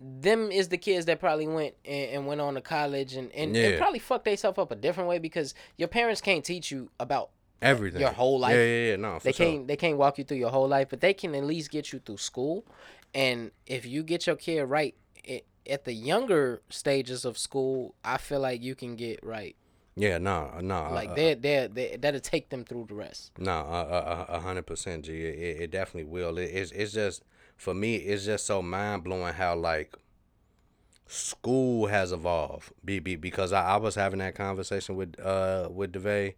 Them 0.00 0.52
is 0.52 0.68
the 0.68 0.78
kids 0.78 1.06
that 1.06 1.18
probably 1.18 1.48
went 1.48 1.74
and, 1.84 2.10
and 2.12 2.26
went 2.26 2.40
on 2.40 2.54
to 2.54 2.60
college 2.60 3.14
and, 3.14 3.32
and, 3.32 3.56
and 3.56 3.78
probably 3.78 3.98
fucked 3.98 4.24
themselves 4.26 4.56
up 4.58 4.70
a 4.70 4.76
different 4.76 5.08
way 5.08 5.18
because 5.18 5.54
your 5.76 5.88
parents 5.88 6.20
can't 6.20 6.44
teach 6.44 6.70
you 6.70 6.88
about 7.00 7.30
Everything. 7.60 8.00
your 8.00 8.12
whole 8.12 8.38
life. 8.38 8.54
Yeah, 8.54 8.62
yeah, 8.64 8.90
yeah. 8.90 8.96
No, 8.96 9.18
they 9.20 9.32
sure. 9.32 9.46
can't 9.46 9.66
they 9.66 9.74
can't 9.76 9.98
walk 9.98 10.16
you 10.18 10.22
through 10.24 10.36
your 10.36 10.50
whole 10.50 10.68
life, 10.68 10.86
but 10.90 11.00
they 11.00 11.12
can 11.14 11.34
at 11.34 11.42
least 11.44 11.70
get 11.72 11.92
you 11.92 11.98
through 11.98 12.18
school. 12.18 12.64
And 13.12 13.50
if 13.66 13.84
you 13.86 14.04
get 14.04 14.26
your 14.28 14.36
kid 14.36 14.62
right 14.62 14.94
i- 15.28 15.42
at 15.68 15.84
the 15.84 15.92
younger 15.94 16.62
stages 16.70 17.24
of 17.24 17.36
school, 17.36 17.96
I 18.04 18.18
feel 18.18 18.38
like 18.40 18.62
you 18.62 18.76
can 18.76 18.94
get 18.94 19.18
right. 19.24 19.56
Yeah, 19.96 20.18
no, 20.18 20.52
no. 20.60 20.76
Uh, 20.84 20.90
like 20.92 21.10
uh, 21.10 21.14
they 21.14 21.34
they 21.34 21.68
they 21.72 21.96
that'll 21.96 22.20
take 22.20 22.50
them 22.50 22.64
through 22.64 22.86
the 22.88 22.94
rest. 22.94 23.32
No, 23.36 23.50
a- 23.50 24.26
a 24.36 24.38
hundred 24.38 24.66
percent, 24.66 25.06
G. 25.06 25.12
It, 25.24 25.62
it 25.62 25.70
definitely 25.72 26.04
will. 26.08 26.38
It, 26.38 26.50
it's 26.54 26.70
it's 26.70 26.92
just 26.92 27.24
for 27.58 27.74
me, 27.74 27.96
it's 27.96 28.24
just 28.24 28.46
so 28.46 28.62
mind 28.62 29.04
blowing 29.04 29.34
how 29.34 29.56
like 29.56 29.94
school 31.08 31.88
has 31.88 32.12
evolved. 32.12 32.72
Be 32.84 33.00
because 33.00 33.52
I, 33.52 33.74
I 33.74 33.76
was 33.76 33.96
having 33.96 34.20
that 34.20 34.36
conversation 34.36 34.96
with 34.96 35.18
uh 35.20 35.68
with 35.70 35.92
Devay. 35.92 36.34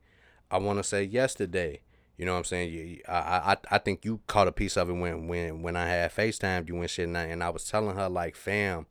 I 0.50 0.58
want 0.58 0.78
to 0.78 0.82
say 0.82 1.04
yesterday. 1.04 1.82
You 2.16 2.26
know 2.26 2.32
what 2.32 2.38
I'm 2.38 2.44
saying? 2.44 3.00
I, 3.06 3.12
I 3.52 3.56
I 3.70 3.78
think 3.78 4.04
you 4.04 4.20
caught 4.26 4.48
a 4.48 4.52
piece 4.52 4.76
of 4.76 4.88
it 4.88 4.94
when 4.94 5.28
when 5.28 5.62
when 5.62 5.76
I 5.76 5.86
had 5.86 6.12
Facetime 6.12 6.66
you 6.68 6.80
and 6.80 6.90
shit, 6.90 7.06
and 7.06 7.16
I, 7.16 7.24
and 7.24 7.44
I 7.44 7.50
was 7.50 7.64
telling 7.64 7.96
her 7.96 8.08
like, 8.08 8.34
fam, 8.34 8.86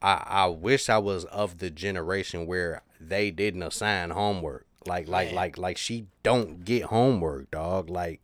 I 0.00 0.24
I 0.26 0.46
wish 0.46 0.88
I 0.88 0.98
was 0.98 1.26
of 1.26 1.58
the 1.58 1.70
generation 1.70 2.46
where 2.46 2.82
they 2.98 3.30
didn't 3.30 3.62
assign 3.62 4.10
homework. 4.10 4.66
Like 4.86 5.08
like 5.08 5.32
like 5.32 5.58
like 5.58 5.76
she 5.76 6.06
don't 6.22 6.64
get 6.64 6.84
homework, 6.84 7.50
dog. 7.50 7.90
Like 7.90 8.22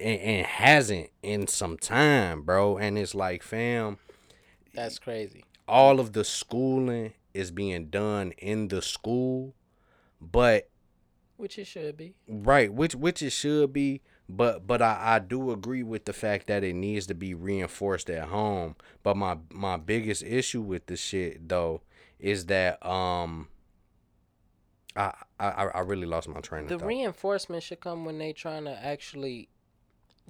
and, 0.00 0.20
and 0.20 0.46
hasn't 0.46 1.10
in 1.22 1.46
some 1.46 1.76
time, 1.78 2.42
bro. 2.42 2.76
And 2.78 2.98
it's 2.98 3.14
like, 3.14 3.42
fam, 3.42 3.98
That's 4.74 4.98
crazy. 4.98 5.44
all 5.68 6.00
of 6.00 6.12
the 6.12 6.24
schooling 6.24 7.12
is 7.34 7.50
being 7.50 7.86
done 7.86 8.32
in 8.38 8.68
the 8.68 8.80
school, 8.82 9.54
but 10.20 10.68
Which 11.36 11.58
it 11.58 11.66
should 11.66 11.96
be. 11.96 12.14
right, 12.28 12.72
which 12.72 12.94
which 12.94 13.20
it 13.22 13.30
should 13.30 13.72
be, 13.72 14.00
but 14.28 14.66
but 14.66 14.80
I, 14.80 15.16
I 15.16 15.18
do 15.18 15.50
agree 15.50 15.82
with 15.82 16.04
the 16.06 16.12
fact 16.14 16.46
that 16.46 16.64
it 16.64 16.74
needs 16.74 17.06
to 17.08 17.14
be 17.14 17.34
reinforced 17.34 18.08
at 18.08 18.28
home. 18.28 18.76
But 19.02 19.16
my 19.18 19.36
my 19.52 19.76
biggest 19.76 20.22
issue 20.22 20.62
with 20.62 20.86
the 20.86 20.96
shit 20.96 21.48
though 21.48 21.82
is 22.18 22.46
that 22.46 22.84
um 22.86 23.48
I 24.96 25.12
I, 25.38 25.48
I 25.74 25.80
really 25.80 26.06
lost 26.06 26.28
my 26.28 26.40
train 26.40 26.62
of 26.64 26.68
The 26.70 26.78
thought. 26.78 26.88
reinforcement 26.88 27.62
should 27.62 27.80
come 27.80 28.06
when 28.06 28.16
they 28.18 28.32
trying 28.32 28.64
to 28.64 28.70
actually 28.82 29.50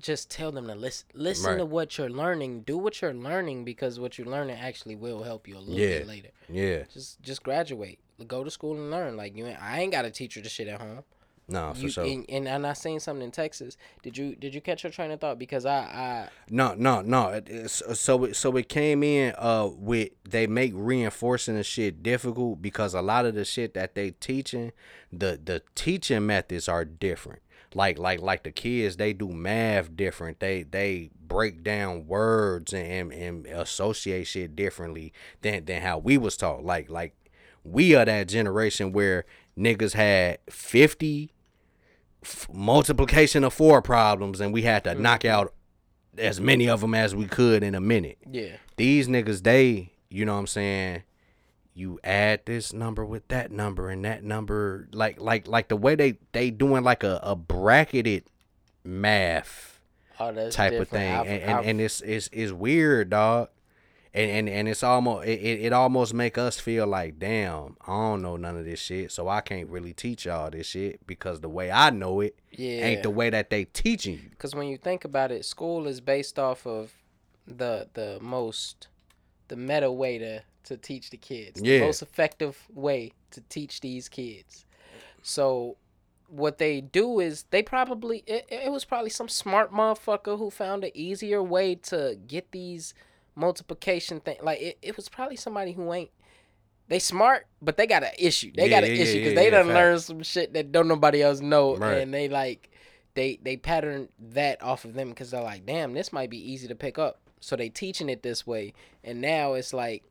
just 0.00 0.30
tell 0.30 0.52
them 0.52 0.66
to 0.66 0.74
listen 0.74 1.06
listen 1.14 1.50
Right. 1.52 1.58
to 1.58 1.64
what 1.66 1.96
you're 1.98 2.10
learning. 2.10 2.62
Do 2.62 2.76
what 2.78 3.00
you're 3.00 3.14
learning 3.14 3.64
because 3.64 3.98
what 3.98 4.18
you're 4.18 4.26
learning 4.26 4.56
actually 4.58 4.94
will 4.96 5.22
help 5.22 5.48
you 5.48 5.56
a 5.56 5.60
little 5.60 5.74
Yeah. 5.78 5.98
bit 5.98 6.06
later. 6.06 6.28
yeah, 6.48 6.82
Just 6.92 7.20
just 7.22 7.42
graduate. 7.42 7.98
Go 8.26 8.44
to 8.44 8.50
school 8.50 8.74
and 8.74 8.90
learn. 8.90 9.16
Like 9.16 9.36
you 9.36 9.46
ain't, 9.46 9.62
I 9.62 9.80
ain't 9.80 9.92
got 9.92 10.04
a 10.04 10.10
teacher 10.10 10.40
to 10.40 10.48
shit 10.48 10.68
at 10.68 10.80
home. 10.80 11.04
no 11.48 11.72
for 11.74 11.80
you, 11.80 11.88
sure. 11.90 12.04
and, 12.04 12.24
and 12.28 12.48
and 12.48 12.66
I 12.66 12.72
seen 12.72 12.98
something 12.98 13.24
in 13.24 13.30
Texas. 13.30 13.76
Did 14.02 14.18
you 14.18 14.34
did 14.34 14.52
you 14.54 14.60
catch 14.60 14.82
your 14.82 14.90
train 14.90 15.10
of 15.12 15.20
thought? 15.20 15.38
Because 15.38 15.64
I 15.64 15.78
I 15.78 16.28
No, 16.50 16.74
no, 16.74 17.02
no. 17.02 17.28
It, 17.28 17.48
it's, 17.48 17.82
so 18.00 18.24
it, 18.24 18.34
so 18.36 18.56
it 18.56 18.68
came 18.68 19.02
in 19.02 19.32
uh 19.38 19.68
with 19.72 20.10
they 20.28 20.46
make 20.46 20.72
reinforcing 20.74 21.54
the 21.54 21.62
shit 21.62 22.02
difficult 22.02 22.60
because 22.60 22.94
a 22.94 23.02
lot 23.02 23.26
of 23.26 23.34
the 23.34 23.44
shit 23.44 23.74
that 23.74 23.94
they 23.94 24.10
teaching, 24.12 24.72
the 25.12 25.38
the 25.42 25.62
teaching 25.74 26.26
methods 26.26 26.68
are 26.68 26.84
different. 26.84 27.40
Like 27.74 27.98
like 27.98 28.20
like 28.20 28.42
the 28.42 28.52
kids, 28.52 28.96
they 28.96 29.12
do 29.12 29.28
math 29.28 29.96
different. 29.96 30.40
They 30.40 30.62
they 30.62 31.10
break 31.26 31.62
down 31.62 32.06
words 32.06 32.72
and, 32.72 33.12
and, 33.12 33.12
and 33.12 33.46
associate 33.46 34.24
shit 34.24 34.56
differently 34.56 35.12
than 35.42 35.64
than 35.64 35.82
how 35.82 35.98
we 35.98 36.18
was 36.18 36.36
taught. 36.36 36.64
Like 36.64 36.88
like 36.90 37.14
we 37.64 37.94
are 37.94 38.04
that 38.04 38.28
generation 38.28 38.92
where 38.92 39.24
niggas 39.58 39.94
had 39.94 40.38
fifty 40.48 41.32
f- 42.22 42.48
multiplication 42.52 43.44
of 43.44 43.52
four 43.52 43.82
problems 43.82 44.40
and 44.40 44.52
we 44.52 44.62
had 44.62 44.84
to 44.84 44.94
knock 44.94 45.20
mm-hmm. 45.20 45.34
out 45.34 45.54
as 46.18 46.40
many 46.40 46.68
of 46.68 46.80
them 46.80 46.94
as 46.94 47.14
we 47.14 47.26
could 47.26 47.62
in 47.62 47.74
a 47.74 47.80
minute. 47.80 48.18
yeah 48.30 48.56
These 48.76 49.08
niggas, 49.08 49.42
they, 49.42 49.92
you 50.08 50.24
know 50.24 50.34
what 50.34 50.40
I'm 50.40 50.46
saying? 50.46 51.02
You 51.78 52.00
add 52.02 52.40
this 52.46 52.72
number 52.72 53.04
with 53.04 53.28
that 53.28 53.52
number 53.52 53.90
and 53.90 54.02
that 54.06 54.24
number, 54.24 54.88
like 54.92 55.20
like 55.20 55.46
like 55.46 55.68
the 55.68 55.76
way 55.76 55.94
they 55.94 56.18
they 56.32 56.50
doing 56.50 56.82
like 56.82 57.04
a, 57.04 57.20
a 57.22 57.36
bracketed 57.36 58.24
math 58.82 59.80
oh 60.18 60.32
type 60.50 60.72
of 60.80 60.88
thing, 60.88 61.12
I've- 61.14 61.28
and, 61.28 61.42
and, 61.42 61.50
I've- 61.58 61.68
and 61.68 61.80
it's 61.80 62.00
it's 62.00 62.28
it's 62.32 62.52
weird, 62.52 63.10
dog. 63.10 63.48
And, 64.14 64.30
and 64.30 64.48
and 64.48 64.66
it's 64.68 64.82
almost 64.82 65.26
it, 65.28 65.38
it, 65.42 65.60
it 65.66 65.72
almost 65.74 66.14
make 66.14 66.38
us 66.38 66.58
feel 66.58 66.86
like 66.86 67.18
damn 67.18 67.76
I 67.86 67.92
don't 67.92 68.22
know 68.22 68.36
none 68.38 68.56
of 68.56 68.64
this 68.64 68.80
shit 68.80 69.12
so 69.12 69.28
I 69.28 69.42
can't 69.42 69.68
really 69.68 69.92
teach 69.92 70.24
y'all 70.24 70.50
this 70.50 70.68
shit 70.68 71.06
because 71.06 71.42
the 71.42 71.50
way 71.50 71.70
I 71.70 71.90
know 71.90 72.20
it 72.22 72.34
yeah 72.50 72.86
ain't 72.86 73.02
the 73.02 73.10
way 73.10 73.28
that 73.28 73.50
they 73.50 73.66
teaching 73.66 74.14
you. 74.14 74.30
because 74.30 74.54
when 74.54 74.68
you 74.68 74.78
think 74.78 75.04
about 75.04 75.32
it, 75.32 75.44
school 75.44 75.86
is 75.86 76.00
based 76.00 76.38
off 76.38 76.66
of 76.66 76.92
the 77.46 77.90
the 77.92 78.16
most 78.22 78.88
the 79.48 79.56
meta 79.56 79.92
way 79.92 80.16
to 80.16 80.42
to 80.66 80.76
teach 80.76 81.10
the 81.10 81.16
kids. 81.16 81.60
Yeah. 81.62 81.78
The 81.78 81.84
most 81.86 82.02
effective 82.02 82.58
way 82.72 83.12
to 83.32 83.40
teach 83.48 83.80
these 83.80 84.08
kids. 84.08 84.64
So 85.22 85.76
what 86.28 86.58
they 86.58 86.80
do 86.80 87.20
is 87.20 87.44
they 87.50 87.62
probably 87.62 88.22
it, 88.26 88.46
it 88.50 88.70
was 88.72 88.84
probably 88.84 89.10
some 89.10 89.28
smart 89.28 89.72
motherfucker 89.72 90.38
who 90.38 90.50
found 90.50 90.84
an 90.84 90.90
easier 90.94 91.42
way 91.42 91.74
to 91.76 92.18
get 92.26 92.50
these 92.52 92.94
multiplication 93.36 94.18
thing 94.20 94.36
like 94.42 94.60
it, 94.60 94.78
it 94.82 94.96
was 94.96 95.08
probably 95.08 95.36
somebody 95.36 95.72
who 95.72 95.92
ain't 95.92 96.10
they 96.88 96.98
smart 96.98 97.46
but 97.62 97.76
they 97.76 97.86
got 97.86 98.02
an 98.02 98.10
issue 98.18 98.50
they 98.56 98.64
Yeah, 98.68 98.80
got 98.80 98.84
an 98.88 98.96
yeah, 98.96 99.02
issue 99.02 99.18
because 99.18 99.34
yeah, 99.34 99.40
they 99.40 99.50
done 99.50 99.68
learned 99.68 100.00
some 100.00 100.22
shit 100.22 100.54
that 100.54 100.72
don't 100.72 100.88
nobody 100.88 101.22
else 101.22 101.40
know 101.40 101.76
Right. 101.76 101.98
and 101.98 102.12
they 102.14 102.28
like 102.28 102.70
they 103.14 103.38
they 103.42 103.56
pattern 103.56 104.08
that 104.32 104.60
off 104.62 104.84
of 104.84 104.94
them 104.94 105.10
because 105.10 105.30
they're 105.30 105.42
like 105.42 105.64
damn 105.66 105.92
this 105.92 106.12
might 106.12 106.30
be 106.30 106.50
easy 106.52 106.66
to 106.66 106.74
pick 106.74 106.98
up 106.98 107.20
so 107.40 107.54
they 107.56 107.68
teaching 107.68 108.08
it 108.08 108.22
this 108.22 108.46
way 108.46 108.72
and 109.04 109.20
now 109.20 109.52
it's 109.52 109.72
like 109.74 110.02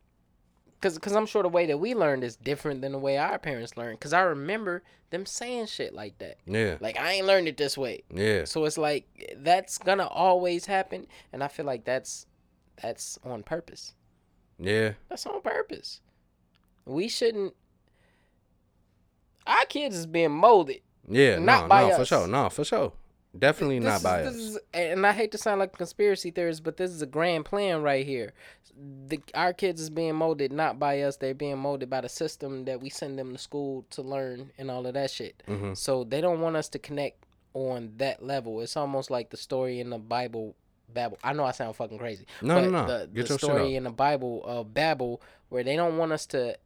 because 0.79 0.97
cause 0.99 1.15
i'm 1.15 1.25
sure 1.25 1.43
the 1.43 1.49
way 1.49 1.65
that 1.65 1.77
we 1.77 1.93
learned 1.95 2.23
is 2.23 2.35
different 2.35 2.81
than 2.81 2.91
the 2.91 2.97
way 2.99 3.17
our 3.17 3.37
parents 3.39 3.75
learned 3.77 3.99
because 3.99 4.13
i 4.13 4.21
remember 4.21 4.83
them 5.09 5.25
saying 5.25 5.65
shit 5.65 5.93
like 5.93 6.17
that 6.19 6.37
Yeah, 6.45 6.77
like 6.79 6.99
i 6.99 7.13
ain't 7.13 7.27
learned 7.27 7.47
it 7.47 7.57
this 7.57 7.77
way 7.77 8.03
yeah. 8.13 8.45
so 8.45 8.65
it's 8.65 8.77
like 8.77 9.33
that's 9.37 9.77
gonna 9.77 10.07
always 10.07 10.65
happen 10.65 11.07
and 11.33 11.43
i 11.43 11.47
feel 11.47 11.65
like 11.65 11.85
that's 11.85 12.25
that's 12.81 13.17
on 13.23 13.43
purpose 13.43 13.93
Yeah, 14.59 14.93
that's 15.09 15.25
on 15.25 15.41
purpose 15.41 16.01
we 16.85 17.07
shouldn't 17.07 17.53
our 19.47 19.65
kids 19.65 19.95
is 19.95 20.05
being 20.07 20.31
molded 20.31 20.81
yeah. 21.09 21.37
Not 21.37 21.63
no, 21.63 21.67
by 21.67 21.89
no, 21.89 21.97
for 21.97 22.05
sure. 22.05 22.27
No, 22.27 22.49
for 22.49 22.63
sure. 22.63 22.93
Definitely 23.37 23.79
This 23.79 23.85
not 23.87 23.97
is- 23.97 24.03
by 24.03 24.21
this 24.23 24.35
is- 24.35 24.59
and 24.73 25.05
I 25.05 25.11
hate 25.11 25.31
to 25.33 25.37
sound 25.37 25.59
like 25.59 25.73
a 25.73 25.77
conspiracy 25.77 26.31
theorist, 26.31 26.63
but 26.63 26.77
this 26.77 26.91
is 26.91 27.01
a 27.01 27.05
grand 27.07 27.45
plan 27.45 27.81
right 27.81 28.05
here. 28.05 28.33
The, 29.07 29.21
our 29.33 29.53
kids 29.53 29.79
is 29.81 29.89
being 29.89 30.15
molded 30.15 30.51
not 30.51 30.77
by 30.79 31.01
us; 31.01 31.15
they're 31.17 31.33
being 31.33 31.57
molded 31.57 31.89
by 31.89 32.01
the 32.01 32.09
system 32.09 32.65
that 32.65 32.81
we 32.81 32.89
send 32.89 33.17
them 33.17 33.31
to 33.33 33.37
school 33.37 33.85
to 33.91 34.01
learn 34.01 34.51
and 34.57 34.69
all 34.69 34.85
of 34.85 34.93
that 34.95 35.11
shit. 35.11 35.43
Mhm. 35.47 35.77
So 35.77 36.03
they 36.03 36.19
don't 36.21 36.41
want 36.41 36.55
us 36.57 36.67
to 36.69 36.79
connect 36.79 37.23
on 37.53 37.93
that 37.97 38.23
level. 38.25 38.59
It's 38.61 38.75
almost 38.75 39.09
like 39.09 39.29
the 39.29 39.37
story 39.37 39.79
in 39.79 39.89
the 39.91 39.97
Bible. 39.97 40.55
Babel. 40.93 41.17
I 41.23 41.33
know 41.33 41.43
I 41.43 41.51
sound 41.51 41.75
fucking 41.75 41.97
crazy. 41.97 42.25
No, 42.41 42.55
but 42.55 42.69
no, 42.69 42.69
no. 42.69 42.85
The, 42.87 43.07
Get 43.07 43.23
the 43.27 43.29
your 43.33 43.37
story 43.39 43.75
in 43.75 43.83
the 43.83 43.89
Bible 43.91 44.43
of 44.45 44.73
Babel, 44.73 45.21
where 45.49 45.63
they 45.63 45.75
don't 45.75 45.97
want 45.97 46.11
us 46.13 46.25
to 46.27 46.57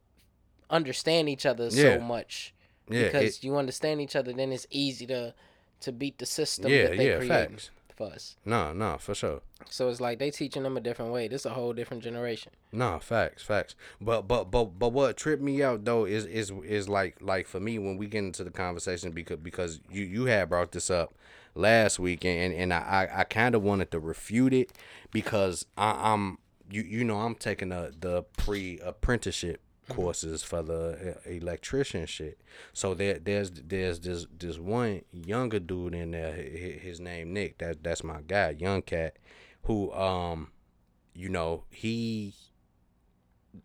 understand 0.68 1.28
each 1.28 1.46
other 1.46 1.68
Yeah. 1.68 1.94
so 1.96 2.00
much 2.00 2.54
Yeah, 2.88 3.04
because 3.04 3.38
it, 3.38 3.44
you 3.44 3.56
understand 3.56 4.00
each 4.00 4.14
other, 4.16 4.32
then 4.32 4.52
it's 4.52 4.66
easy 4.70 5.06
to 5.06 5.34
to 5.80 5.92
beat 5.92 6.18
the 6.18 6.26
system 6.26 6.70
yeah, 6.70 6.88
that 6.88 6.96
they 6.96 7.08
yeah. 7.08 7.20
Facts. 7.20 7.70
for 7.94 8.08
us. 8.08 8.36
No, 8.44 8.72
no, 8.72 8.96
for 8.98 9.14
sure. 9.14 9.40
So 9.68 9.88
it's 9.88 10.00
like 10.00 10.18
they 10.18 10.30
teaching 10.30 10.62
them 10.62 10.76
a 10.76 10.80
different 10.80 11.12
way. 11.12 11.28
This 11.28 11.42
is 11.42 11.46
a 11.46 11.50
whole 11.50 11.72
different 11.72 12.02
generation. 12.02 12.52
No, 12.72 12.98
facts, 12.98 13.42
facts. 13.42 13.74
But 14.00 14.28
but 14.28 14.50
but 14.50 14.78
but 14.78 14.92
what 14.92 15.16
tripped 15.16 15.42
me 15.42 15.62
out 15.62 15.84
though 15.84 16.04
is 16.04 16.24
is 16.26 16.52
is 16.64 16.88
like 16.88 17.16
like 17.20 17.46
for 17.46 17.60
me 17.60 17.78
when 17.78 17.96
we 17.96 18.06
get 18.06 18.24
into 18.24 18.44
the 18.44 18.50
conversation 18.50 19.12
because 19.12 19.38
because 19.38 19.80
you 19.90 20.04
you 20.04 20.24
had 20.26 20.48
brought 20.48 20.72
this 20.72 20.90
up 20.90 21.14
last 21.54 21.98
week 21.98 22.24
and 22.24 22.54
and 22.54 22.72
I 22.72 23.08
I, 23.12 23.20
I 23.20 23.24
kind 23.24 23.54
of 23.54 23.62
wanted 23.62 23.90
to 23.90 24.00
refute 24.00 24.52
it 24.52 24.72
because 25.10 25.66
I, 25.76 26.12
I'm 26.12 26.38
you 26.70 26.82
you 26.82 27.04
know 27.04 27.20
I'm 27.20 27.34
taking 27.34 27.70
the 27.70 27.92
the 27.98 28.22
pre 28.36 28.78
apprenticeship 28.80 29.60
courses 29.90 30.42
for 30.42 30.62
the 30.62 31.16
electrician 31.26 32.06
shit. 32.06 32.40
So 32.72 32.94
there 32.94 33.18
there's 33.18 33.50
there's 33.50 34.00
this 34.00 34.26
this 34.38 34.58
one 34.58 35.02
younger 35.12 35.60
dude 35.60 35.94
in 35.94 36.12
there. 36.12 36.32
hi- 36.34 36.50
hi- 36.52 36.78
His 36.80 37.00
name 37.00 37.32
Nick. 37.32 37.58
That 37.58 37.82
that's 37.82 38.04
my 38.04 38.20
guy, 38.26 38.50
young 38.58 38.82
cat, 38.82 39.16
who 39.64 39.92
um, 39.92 40.50
you 41.14 41.28
know 41.28 41.64
he. 41.70 42.34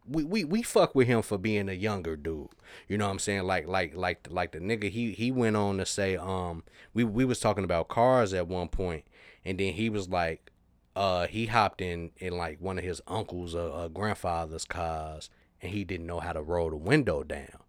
We, 0.07 0.23
we 0.23 0.43
we 0.43 0.63
fuck 0.63 0.95
with 0.95 1.07
him 1.07 1.21
for 1.21 1.37
being 1.37 1.69
a 1.69 1.73
younger 1.73 2.15
dude. 2.15 2.47
You 2.87 2.97
know 2.97 3.05
what 3.05 3.11
I'm 3.11 3.19
saying? 3.19 3.43
Like 3.43 3.67
like 3.67 3.95
like 3.95 4.27
like 4.31 4.51
the 4.51 4.59
nigga 4.59 4.89
he 4.89 5.11
he 5.11 5.31
went 5.31 5.55
on 5.55 5.77
to 5.77 5.85
say 5.85 6.15
um 6.17 6.63
we 6.95 7.03
we 7.03 7.23
was 7.23 7.39
talking 7.39 7.63
about 7.63 7.87
cars 7.87 8.33
at 8.33 8.47
one 8.47 8.67
point 8.67 9.05
and 9.43 9.59
then 9.59 9.73
he 9.73 9.89
was 9.91 10.09
like 10.09 10.51
uh 10.95 11.27
he 11.27 11.45
hopped 11.45 11.81
in 11.81 12.09
in 12.17 12.35
like 12.35 12.59
one 12.59 12.79
of 12.79 12.83
his 12.83 12.99
uncle's 13.07 13.53
uh 13.53 13.87
grandfather's 13.93 14.65
cars 14.65 15.29
and 15.65 15.73
he 15.73 15.83
didn't 15.83 16.05
know 16.05 16.19
how 16.19 16.31
to 16.31 16.41
roll 16.41 16.69
the 16.69 16.75
window 16.75 17.23
down. 17.23 17.59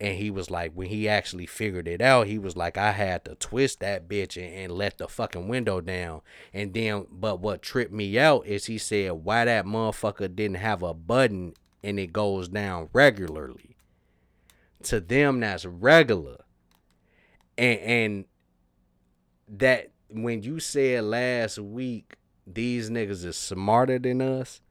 And 0.00 0.16
he 0.18 0.30
was 0.30 0.50
like 0.50 0.72
when 0.72 0.88
he 0.88 1.08
actually 1.08 1.46
figured 1.46 1.86
it 1.86 2.00
out 2.00 2.26
he 2.26 2.36
was 2.36 2.56
like 2.56 2.76
i 2.76 2.90
had 2.90 3.24
to 3.24 3.36
twist 3.36 3.78
that 3.78 4.08
bitch 4.08 4.36
and, 4.36 4.52
and 4.52 4.72
let 4.72 4.98
the 4.98 5.06
fucking 5.06 5.46
window 5.46 5.80
down. 5.80 6.22
And 6.52 6.74
then 6.74 7.06
but 7.10 7.38
what 7.40 7.62
tripped 7.62 7.92
me 7.92 8.18
out 8.18 8.46
is 8.46 8.64
he 8.66 8.78
said 8.78 9.12
why 9.12 9.44
that 9.44 9.64
motherfucker 9.64 10.34
didn't 10.34 10.56
have 10.56 10.82
a 10.82 10.94
button 10.94 11.54
and 11.84 12.00
it 12.00 12.12
goes 12.12 12.48
down 12.48 12.88
regularly? 12.92 13.76
To 14.84 14.98
them 14.98 15.38
that's 15.40 15.64
regular. 15.66 16.38
And 17.56 17.78
and 17.78 18.24
that 19.48 19.90
when 20.08 20.42
you 20.42 20.58
said 20.58 21.04
last 21.04 21.58
week 21.58 22.16
these 22.44 22.90
niggas 22.90 23.24
is 23.24 23.36
smarter 23.36 24.00
than 24.00 24.20
us 24.20 24.62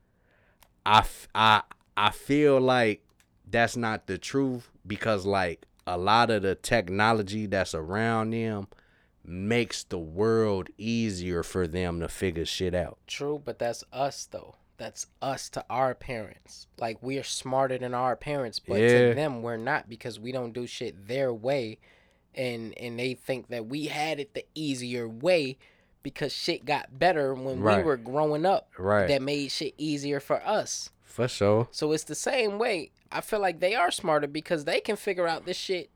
I, 0.85 1.05
I 1.33 1.61
I 1.97 2.11
feel 2.11 2.59
like 2.59 3.03
that's 3.49 3.75
not 3.77 4.07
the 4.07 4.17
truth 4.17 4.69
because 4.87 5.25
like 5.25 5.65
a 5.85 5.97
lot 5.97 6.29
of 6.29 6.41
the 6.41 6.55
technology 6.55 7.45
that's 7.45 7.73
around 7.75 8.31
them 8.31 8.67
makes 9.23 9.83
the 9.83 9.99
world 9.99 10.69
easier 10.77 11.43
for 11.43 11.67
them 11.67 11.99
to 11.99 12.07
figure 12.07 12.45
shit 12.45 12.73
out. 12.73 12.97
True, 13.07 13.41
but 13.43 13.59
that's 13.59 13.83
us 13.91 14.27
though. 14.31 14.55
That's 14.77 15.05
us 15.21 15.47
to 15.51 15.63
our 15.69 15.93
parents. 15.93 16.65
Like 16.79 16.97
we're 17.03 17.23
smarter 17.23 17.77
than 17.77 17.93
our 17.93 18.15
parents, 18.15 18.59
but 18.59 18.79
Yeah. 18.79 19.09
to 19.09 19.13
them 19.15 19.43
we're 19.43 19.57
not 19.57 19.87
because 19.89 20.19
we 20.19 20.31
don't 20.31 20.53
do 20.53 20.65
shit 20.65 21.07
their 21.07 21.33
way 21.33 21.77
and 22.33 22.73
and 22.79 22.97
they 22.97 23.13
think 23.13 23.49
that 23.49 23.67
we 23.67 23.87
had 23.87 24.19
it 24.19 24.33
the 24.33 24.45
easier 24.55 25.07
way 25.07 25.57
because 26.03 26.31
shit 26.33 26.65
got 26.65 26.97
better 26.97 27.33
when 27.35 27.61
we 27.61 27.83
were 27.83 27.97
growing 27.97 28.45
up. 28.45 28.69
Right. 28.77 29.07
That 29.07 29.21
made 29.21 29.51
shit 29.51 29.75
easier 29.77 30.19
for 30.19 30.41
us. 30.47 30.89
For 31.11 31.27
sure. 31.27 31.67
So 31.71 31.91
it's 31.91 32.05
the 32.05 32.15
same 32.15 32.57
way. 32.57 32.91
I 33.11 33.21
feel 33.21 33.39
like 33.39 33.59
they 33.59 33.75
are 33.75 33.91
smarter 33.91 34.27
because 34.27 34.63
they 34.65 34.79
can 34.79 34.95
figure 34.95 35.27
out 35.27 35.45
this 35.45 35.57
shit 35.57 35.89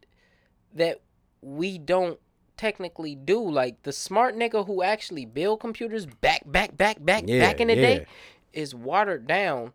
that 0.73 0.99
we 1.41 1.77
don't 1.77 2.19
technically 2.57 3.15
do. 3.15 3.39
Like 3.41 3.81
the 3.83 3.93
smart 3.93 4.35
nigga 4.35 4.65
who 4.67 4.83
actually 4.83 5.25
build 5.25 5.59
computers 5.61 6.05
back, 6.05 6.41
back, 6.45 6.75
back, 6.75 7.03
back, 7.03 7.23
Yeah, 7.27 7.39
back 7.39 7.61
in 7.61 7.67
the 7.69 7.75
yeah. 7.75 7.81
day 7.81 8.05
is 8.53 8.75
watered 8.75 9.27
down 9.27 9.71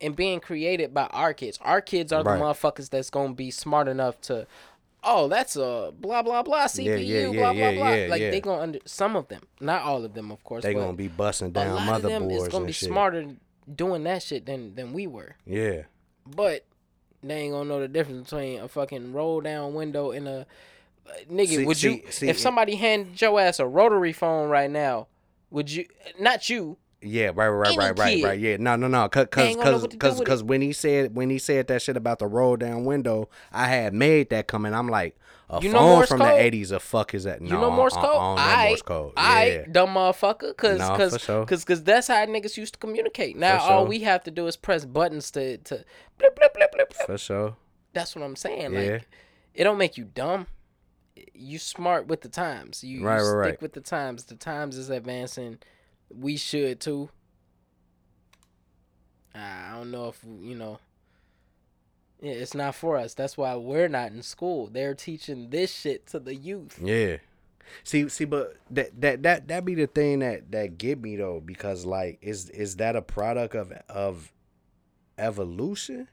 and 0.00 0.14
being 0.14 0.38
created 0.40 0.92
by 0.94 1.06
our 1.06 1.32
kids. 1.34 1.58
Our 1.62 1.80
kids 1.80 2.12
are 2.12 2.22
Right. 2.22 2.38
the 2.38 2.44
motherfuckers 2.44 2.90
that's 2.90 3.10
gonna 3.10 3.34
be 3.34 3.50
smart 3.50 3.88
enough 3.88 4.20
to. 4.22 4.46
Oh, 5.06 5.28
that's 5.28 5.54
a 5.56 5.92
blah 5.98 6.22
blah 6.22 6.42
blah 6.42 6.66
CPU, 6.66 6.98
Yeah, 6.98 7.26
blah 7.28 7.52
blah 7.52 7.72
blah. 7.72 8.06
like 8.08 8.20
they 8.20 8.40
gonna 8.40 8.62
under 8.62 8.78
some 8.86 9.16
of 9.16 9.28
them, 9.28 9.42
not 9.60 9.82
all 9.82 10.04
of 10.04 10.14
them, 10.14 10.30
of 10.30 10.42
course. 10.44 10.62
They 10.62 10.72
gonna 10.74 10.92
be 10.94 11.08
busting 11.08 11.50
down 11.50 11.74
lot 11.74 11.96
of 11.96 12.02
them 12.02 12.30
is 12.30 12.42
motherboards 12.42 12.50
gonna 12.50 12.56
and 12.58 12.66
be 12.68 12.72
shit. 12.72 12.88
smarter 12.88 13.26
doing 13.72 14.04
that 14.04 14.22
shit 14.22 14.46
than 14.46 14.74
than 14.74 14.92
we 14.92 15.06
were 15.06 15.36
Yeah. 15.46 15.82
but 16.26 16.64
they 17.22 17.34
ain't 17.36 17.52
gonna 17.52 17.68
know 17.68 17.80
the 17.80 17.88
difference 17.88 18.30
between 18.30 18.60
a 18.60 18.68
fucking 18.68 19.12
roll 19.12 19.40
down 19.40 19.72
window 19.74 20.10
and 20.10 20.28
a 20.28 20.46
uh, 21.06 21.12
nigga. 21.30 21.48
See- 21.48 21.64
would 21.64 21.82
you 21.82 21.92
see- 22.06 22.10
see, 22.10 22.28
if 22.28 22.38
somebody 22.38 22.76
handed 22.76 23.20
your 23.20 23.40
ass 23.40 23.58
a 23.60 23.66
rotary 23.66 24.12
phone 24.12 24.48
right 24.48 24.70
now? 24.70 25.06
Would 25.50 25.70
you? 25.70 25.86
Not 26.18 26.48
you. 26.50 26.76
Yeah, 27.00 27.26
right, 27.34 27.48
right, 27.48 27.68
Any 27.68 27.78
right, 27.78 27.98
right, 27.98 28.16
kid. 28.16 28.24
right. 28.24 28.38
Yeah, 28.40 28.56
no, 28.58 28.76
no, 28.76 28.88
no, 28.88 29.08
cause, 29.10 29.26
cause, 29.30 29.44
ain't 29.44 29.58
gonna 29.58 29.72
know 29.72 29.86
cause, 29.98 30.18
do 30.18 30.24
cause, 30.24 30.42
when 30.42 30.62
he 30.62 30.72
said 30.72 31.14
when 31.14 31.28
he 31.28 31.38
said 31.38 31.66
that 31.68 31.82
shit 31.82 31.96
about 31.98 32.18
the 32.18 32.26
roll 32.26 32.56
down 32.56 32.84
window, 32.86 33.28
I 33.52 33.68
had 33.68 33.92
made 33.92 34.30
that 34.30 34.46
come 34.46 34.64
and 34.64 34.74
I'm 34.74 34.88
like, 34.88 35.14
a 35.50 35.60
You 35.62 35.68
know 35.70 35.78
phone 35.78 35.88
Morse 35.96 36.08
from 36.08 36.18
code? 36.20 36.28
the 36.28 36.58
'80s, 36.58 36.72
a 36.72 36.80
fuck 36.80 37.14
is 37.14 37.24
that? 37.24 37.40
No, 37.40 37.48
You 37.54 37.60
know 37.60 37.70
Morse 37.70 37.94
uh, 37.96 38.00
code. 38.00 38.10
I, 38.10 38.16
don't 38.18 38.36
know 38.36 38.42
I, 38.42 38.68
Morse 38.68 38.82
code. 38.82 39.12
I, 39.16 39.66
dumb 39.70 39.88
motherfucker. 39.94 40.56
Cause, 40.56 40.78
No, 40.78 40.96
cause, 40.96 41.20
sure. 41.20 41.44
cause, 41.44 41.64
cause 41.64 41.82
that's 41.84 42.08
how 42.08 42.24
niggas 42.26 42.56
used 42.56 42.74
to 42.74 42.78
communicate. 42.78 43.36
Now 43.36 43.58
For 43.58 43.72
all 43.72 43.80
sure. 43.82 43.88
we 43.88 44.00
have 44.00 44.22
to 44.24 44.30
do 44.30 44.46
is 44.46 44.56
press 44.56 44.84
buttons 44.84 45.30
to 45.32 45.58
to 45.58 45.84
blip 46.18 46.34
blip 46.36 46.54
blip 46.54 46.72
blip. 46.72 46.90
blip. 46.90 47.06
for 47.06 47.18
sure. 47.18 47.56
That's 47.92 48.16
what 48.16 48.24
I'm 48.24 48.36
saying. 48.36 48.72
Yeah. 48.72 48.80
Like, 48.94 49.08
it 49.54 49.64
don't 49.64 49.78
make 49.78 49.96
you 49.96 50.04
dumb. 50.04 50.46
You 51.32 51.58
smart 51.60 52.08
with 52.08 52.22
the 52.22 52.28
times. 52.28 52.82
You, 52.82 52.98
you 53.00 53.06
Right, 53.06 53.16
right, 53.16 53.22
stick 53.22 53.36
right. 53.36 53.62
with 53.62 53.72
the 53.74 53.80
times. 53.80 54.24
The 54.24 54.34
times 54.34 54.76
is 54.76 54.90
advancing. 54.90 55.58
We 56.10 56.36
should 56.36 56.80
too. 56.80 57.10
I 59.34 59.72
don't 59.74 59.90
know 59.90 60.08
if 60.08 60.20
you 60.24 60.54
know. 60.54 60.78
Yeah, 62.24 62.32
it's 62.32 62.54
not 62.54 62.74
for 62.74 62.96
us. 62.96 63.12
That's 63.12 63.36
why 63.36 63.54
we're 63.56 63.86
not 63.86 64.12
in 64.12 64.22
school. 64.22 64.68
They're 64.72 64.94
teaching 64.94 65.50
this 65.50 65.70
shit 65.70 66.06
to 66.06 66.18
the 66.18 66.34
youth. 66.34 66.80
Yeah. 66.82 67.18
See, 67.82 68.08
see, 68.08 68.24
but 68.24 68.56
that 68.70 68.98
that 69.02 69.22
that 69.24 69.48
that 69.48 69.64
be 69.66 69.74
the 69.74 69.86
thing 69.86 70.20
that 70.20 70.50
that 70.50 70.78
get 70.78 71.02
me 71.02 71.16
though, 71.16 71.42
because 71.44 71.84
like, 71.84 72.18
is 72.22 72.48
is 72.48 72.76
that 72.76 72.96
a 72.96 73.02
product 73.02 73.54
of 73.54 73.72
of 73.90 74.32
evolution? 75.18 76.08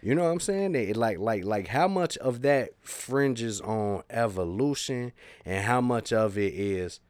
You 0.00 0.14
know 0.14 0.22
what 0.22 0.30
I'm 0.30 0.38
saying? 0.38 0.76
It, 0.76 0.96
like 0.96 1.18
like 1.18 1.44
like 1.44 1.66
how 1.66 1.88
much 1.88 2.16
of 2.18 2.42
that 2.42 2.70
fringes 2.80 3.60
on 3.60 4.04
evolution, 4.10 5.10
and 5.44 5.64
how 5.64 5.80
much 5.80 6.12
of 6.12 6.38
it 6.38 6.54
is 6.54 7.00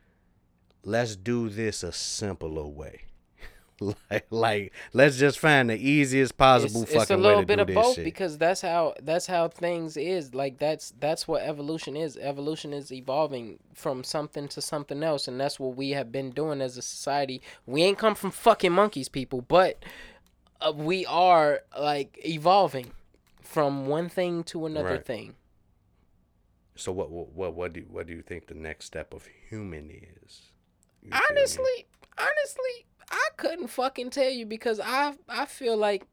let's 0.85 1.17
do 1.17 1.51
this 1.51 1.83
a 1.83 1.93
simpler 1.93 2.67
way. 2.67 3.03
like 4.11 4.27
like 4.31 4.73
let's 4.93 5.17
just 5.17 5.39
find 5.39 5.71
the 5.71 5.77
easiest 5.77 6.37
possible 6.37 6.83
it's, 6.83 6.93
fucking 6.93 7.01
it's 7.03 7.11
a 7.11 7.17
little 7.17 7.39
way 7.39 7.43
to 7.43 7.47
bit 7.47 7.57
do 7.57 7.61
of 7.63 7.67
this 7.69 7.75
both 7.75 7.95
shit. 7.95 8.05
because 8.05 8.37
that's 8.39 8.61
how 8.61 8.95
that's 9.03 9.27
how 9.27 9.49
things 9.49 9.97
is 9.97 10.35
like 10.35 10.59
that's 10.59 10.93
that's 11.01 11.27
what 11.27 11.43
evolution 11.43 11.97
is 11.97 12.17
evolution 12.19 12.73
is 12.75 12.93
evolving 12.93 13.59
from 13.75 14.05
something 14.05 14.47
to 14.49 14.61
something 14.61 15.03
else 15.03 15.27
and 15.27 15.41
that's 15.41 15.59
what 15.59 15.77
we 15.77 15.91
have 15.91 16.13
been 16.13 16.31
doing 16.31 16.61
as 16.61 16.77
a 16.77 16.83
society 16.83 17.41
we 17.67 17.83
ain't 17.83 17.97
come 17.99 18.15
from 18.15 18.31
fucking 18.31 18.73
monkeys 18.73 19.09
people 19.09 19.41
but 19.43 19.83
uh, 20.61 20.73
we 20.75 21.07
are 21.07 21.61
like 21.79 22.19
evolving 22.25 22.91
from 23.41 23.87
one 23.87 24.09
thing 24.09 24.45
to 24.45 24.67
another 24.67 24.91
Right. 24.97 25.07
thing 25.07 25.35
so 26.77 26.93
what 26.93 27.11
what 27.11 27.55
what 27.55 27.73
do 27.73 27.85
what 27.91 28.07
do 28.07 28.13
you 28.15 28.23
think 28.23 28.47
the 28.47 28.55
next 28.55 28.87
step 28.87 29.13
of 29.13 29.27
human 29.49 29.91
is? 29.91 30.43
You 31.03 31.11
honestly 31.31 31.87
honestly 32.19 32.87
i 33.11 33.29
couldn't 33.37 33.69
fucking 33.69 34.11
tell 34.11 34.31
you 34.31 34.47
because 34.47 34.81
i 34.85 35.15
i 35.29 35.45
feel 35.47 35.77
like 35.77 36.05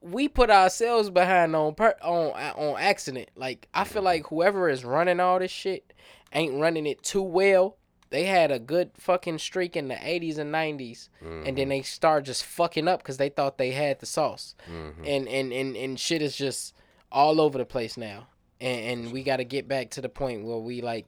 we 0.00 0.28
put 0.28 0.50
ourselves 0.50 1.08
behind 1.10 1.56
on 1.56 1.74
per 1.74 1.94
on 2.02 2.30
on 2.56 2.78
accident. 2.78 3.30
Like 3.36 3.68
i 3.72 3.84
feel 3.84 4.02
like 4.02 4.26
whoever 4.26 4.68
is 4.68 4.84
running 4.84 5.18
all 5.20 5.38
this 5.38 5.50
shit 5.50 5.92
ain't 6.32 6.60
running 6.60 6.86
it 6.86 7.02
too 7.02 7.22
well. 7.22 7.78
They 8.10 8.24
had 8.24 8.50
a 8.52 8.58
good 8.58 8.90
fucking 8.98 9.38
streak 9.38 9.76
in 9.76 9.88
the 9.88 9.94
80s 9.94 10.36
and 10.38 10.52
90s 10.54 11.08
and 11.46 11.56
then 11.56 11.70
they 11.70 11.80
start 11.82 12.24
just 12.26 12.44
fucking 12.44 12.86
up 12.86 13.00
because 13.00 13.16
they 13.16 13.30
thought 13.30 13.56
they 13.56 13.70
had 13.70 13.98
the 14.00 14.06
sauce. 14.06 14.54
Mhm. 14.70 15.06
and, 15.06 15.28
and 15.28 15.52
and 15.52 15.76
and 15.76 15.98
shit 15.98 16.20
is 16.20 16.36
just 16.36 16.74
all 17.10 17.40
over 17.40 17.56
the 17.56 17.64
place 17.64 17.96
now. 17.96 18.26
And, 18.60 19.04
and 19.04 19.12
we 19.12 19.22
got 19.22 19.38
to 19.38 19.44
get 19.44 19.68
back 19.68 19.90
to 19.92 20.00
the 20.02 20.08
point 20.10 20.44
where 20.44 20.58
we 20.58 20.80
like 20.82 21.06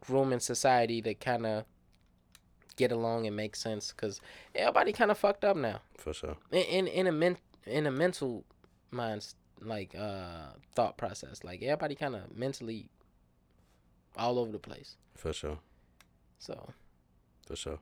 grooming 0.00 0.40
society 0.40 1.00
to 1.02 1.14
kind 1.14 1.46
of 1.46 1.64
get 2.78 2.90
along 2.92 3.26
and 3.26 3.36
make 3.36 3.54
sense 3.56 3.92
because 3.92 4.20
everybody 4.54 4.92
kind 4.92 5.10
of 5.10 5.18
fucked 5.18 5.44
up 5.44 5.56
now 5.56 5.80
for 5.98 6.14
sure. 6.14 6.36
in 6.50 6.62
in, 6.62 6.86
in 6.86 7.06
a 7.06 7.12
men, 7.12 7.36
in 7.66 7.86
a 7.86 7.90
mental 7.90 8.44
minds 8.90 9.34
like 9.60 9.94
uh 9.94 10.46
thought 10.74 10.96
process 10.96 11.42
like 11.44 11.60
everybody 11.62 11.94
kind 11.94 12.14
of 12.14 12.22
mentally 12.34 12.88
all 14.16 14.38
over 14.38 14.50
the 14.52 14.58
place 14.58 14.96
For 15.16 15.32
sure. 15.32 15.58
so 16.38 16.54
For 17.46 17.56
sure. 17.56 17.78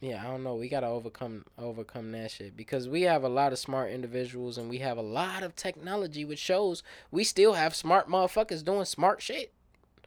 yeah 0.00 0.20
i 0.24 0.26
don't 0.30 0.42
know 0.42 0.56
we 0.56 0.68
gotta 0.68 0.88
overcome 0.88 1.44
overcome 1.58 2.10
that 2.12 2.30
shit 2.32 2.56
because 2.56 2.88
we 2.88 3.02
have 3.02 3.22
a 3.24 3.28
lot 3.28 3.52
of 3.52 3.58
smart 3.58 3.90
individuals 3.92 4.58
and 4.58 4.68
we 4.68 4.78
have 4.78 4.98
a 4.98 5.02
lot 5.20 5.42
of 5.44 5.54
technology 5.54 6.24
which 6.24 6.38
shows 6.40 6.82
we 7.10 7.22
still 7.24 7.52
have 7.54 7.74
smart 7.74 8.08
motherfuckers 8.08 8.64
doing 8.64 8.84
smart 8.84 9.22
shit 9.22 9.52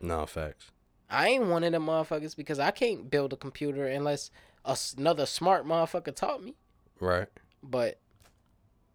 No 0.01 0.25
facts. 0.25 0.65
I 1.09 1.27
ain't 1.27 1.45
one 1.45 1.63
of 1.63 1.71
them 1.71 1.85
motherfuckers 1.85 2.35
because 2.35 2.59
I 2.59 2.71
can't 2.71 3.09
build 3.09 3.33
a 3.33 3.35
computer 3.35 3.85
unless 3.87 4.31
a 4.65 4.77
another 4.97 5.25
smart 5.25 5.65
motherfucker 5.65 6.15
taught 6.15 6.43
me. 6.43 6.55
Right. 6.99 7.27
But 7.61 7.97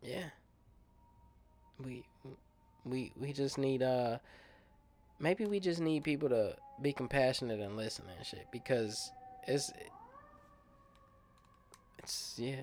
yeah, 0.02 0.30
we 1.82 2.04
we 2.84 3.12
we 3.20 3.32
just 3.32 3.58
need 3.58 3.82
uh 3.82 4.18
maybe 5.20 5.44
we 5.46 5.60
just 5.60 5.80
need 5.80 6.04
people 6.04 6.28
to 6.30 6.56
be 6.80 6.92
compassionate 6.92 7.60
and 7.60 7.76
listen 7.76 8.04
and 8.16 8.26
shit 8.26 8.46
because 8.52 9.10
it's 9.46 9.72
It's 11.98 12.34
yeah. 12.38 12.62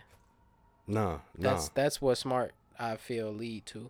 Nah, 0.88 1.20
That's 1.38 1.68
nah. 1.68 1.72
that's 1.74 2.02
what 2.02 2.18
smart 2.18 2.54
I 2.80 2.96
feel 2.98 3.32
lead 3.32 3.66
to. 3.68 3.90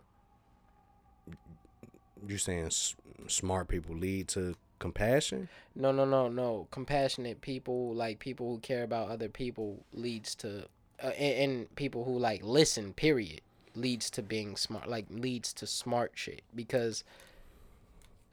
You're 2.27 2.37
saying 2.39 2.67
s- 2.67 2.95
smart 3.27 3.67
people 3.67 3.95
lead 3.95 4.27
to 4.29 4.55
compassion? 4.79 5.49
No, 5.75 5.91
no, 5.91 6.05
no, 6.05 6.27
no. 6.27 6.67
Compassionate 6.71 7.41
people, 7.41 7.93
like 7.93 8.19
people 8.19 8.49
who 8.49 8.59
care 8.59 8.83
about 8.83 9.09
other 9.09 9.29
people, 9.29 9.83
leads 9.93 10.35
to, 10.35 10.65
uh, 11.03 11.07
and, 11.07 11.51
and 11.51 11.75
people 11.75 12.03
who 12.03 12.17
like 12.17 12.43
listen. 12.43 12.93
Period, 12.93 13.41
leads 13.75 14.09
to 14.11 14.21
being 14.21 14.55
smart. 14.55 14.87
Like 14.89 15.05
leads 15.09 15.53
to 15.53 15.67
smart 15.67 16.11
shit. 16.15 16.43
Because 16.55 17.03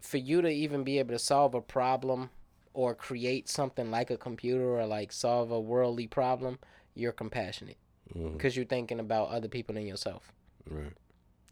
for 0.00 0.16
you 0.18 0.42
to 0.42 0.48
even 0.48 0.84
be 0.84 0.98
able 0.98 1.12
to 1.14 1.18
solve 1.18 1.54
a 1.54 1.60
problem 1.60 2.30
or 2.74 2.94
create 2.94 3.48
something 3.48 3.90
like 3.90 4.10
a 4.10 4.16
computer 4.16 4.64
or 4.78 4.86
like 4.86 5.12
solve 5.12 5.50
a 5.50 5.60
worldly 5.60 6.06
problem, 6.06 6.58
you're 6.94 7.12
compassionate 7.12 7.76
because 8.14 8.56
you're 8.56 8.66
thinking 8.66 9.00
about 9.00 9.28
other 9.30 9.48
people 9.48 9.74
than 9.74 9.86
yourself, 9.86 10.32
Right. 10.68 10.92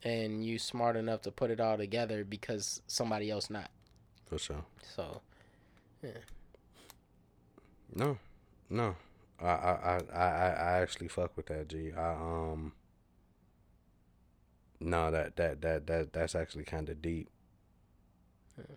and 0.03 0.45
you 0.45 0.59
smart 0.59 0.95
enough 0.97 1.23
to 1.23 1.31
put 1.31 1.51
it 1.51 1.59
all 1.61 1.79
together 1.79 2.23
because 2.25 2.83
somebody 2.87 3.31
else 3.31 3.49
not. 3.49 3.71
For 4.31 4.39
sure. 4.39 4.65
So 4.95 5.21
yeah. 6.05 6.11
No, 7.95 8.17
no. 8.71 8.95
I 9.43 9.49
I 9.49 9.73
I 9.73 10.01
I, 10.15 10.49
I 10.51 10.81
actually 10.81 11.09
fuck 11.09 11.37
with 11.37 11.47
that 11.47 11.69
G. 11.69 11.91
I 11.93 12.13
um. 12.13 12.73
No, 14.79 15.11
that 15.11 15.35
that 15.35 15.61
that 15.63 15.89
that 15.89 16.13
that's 16.13 16.37
actually 16.37 16.63
kind 16.63 16.89
of 16.89 17.03
deep. 17.03 17.29
Yeah. 18.57 18.77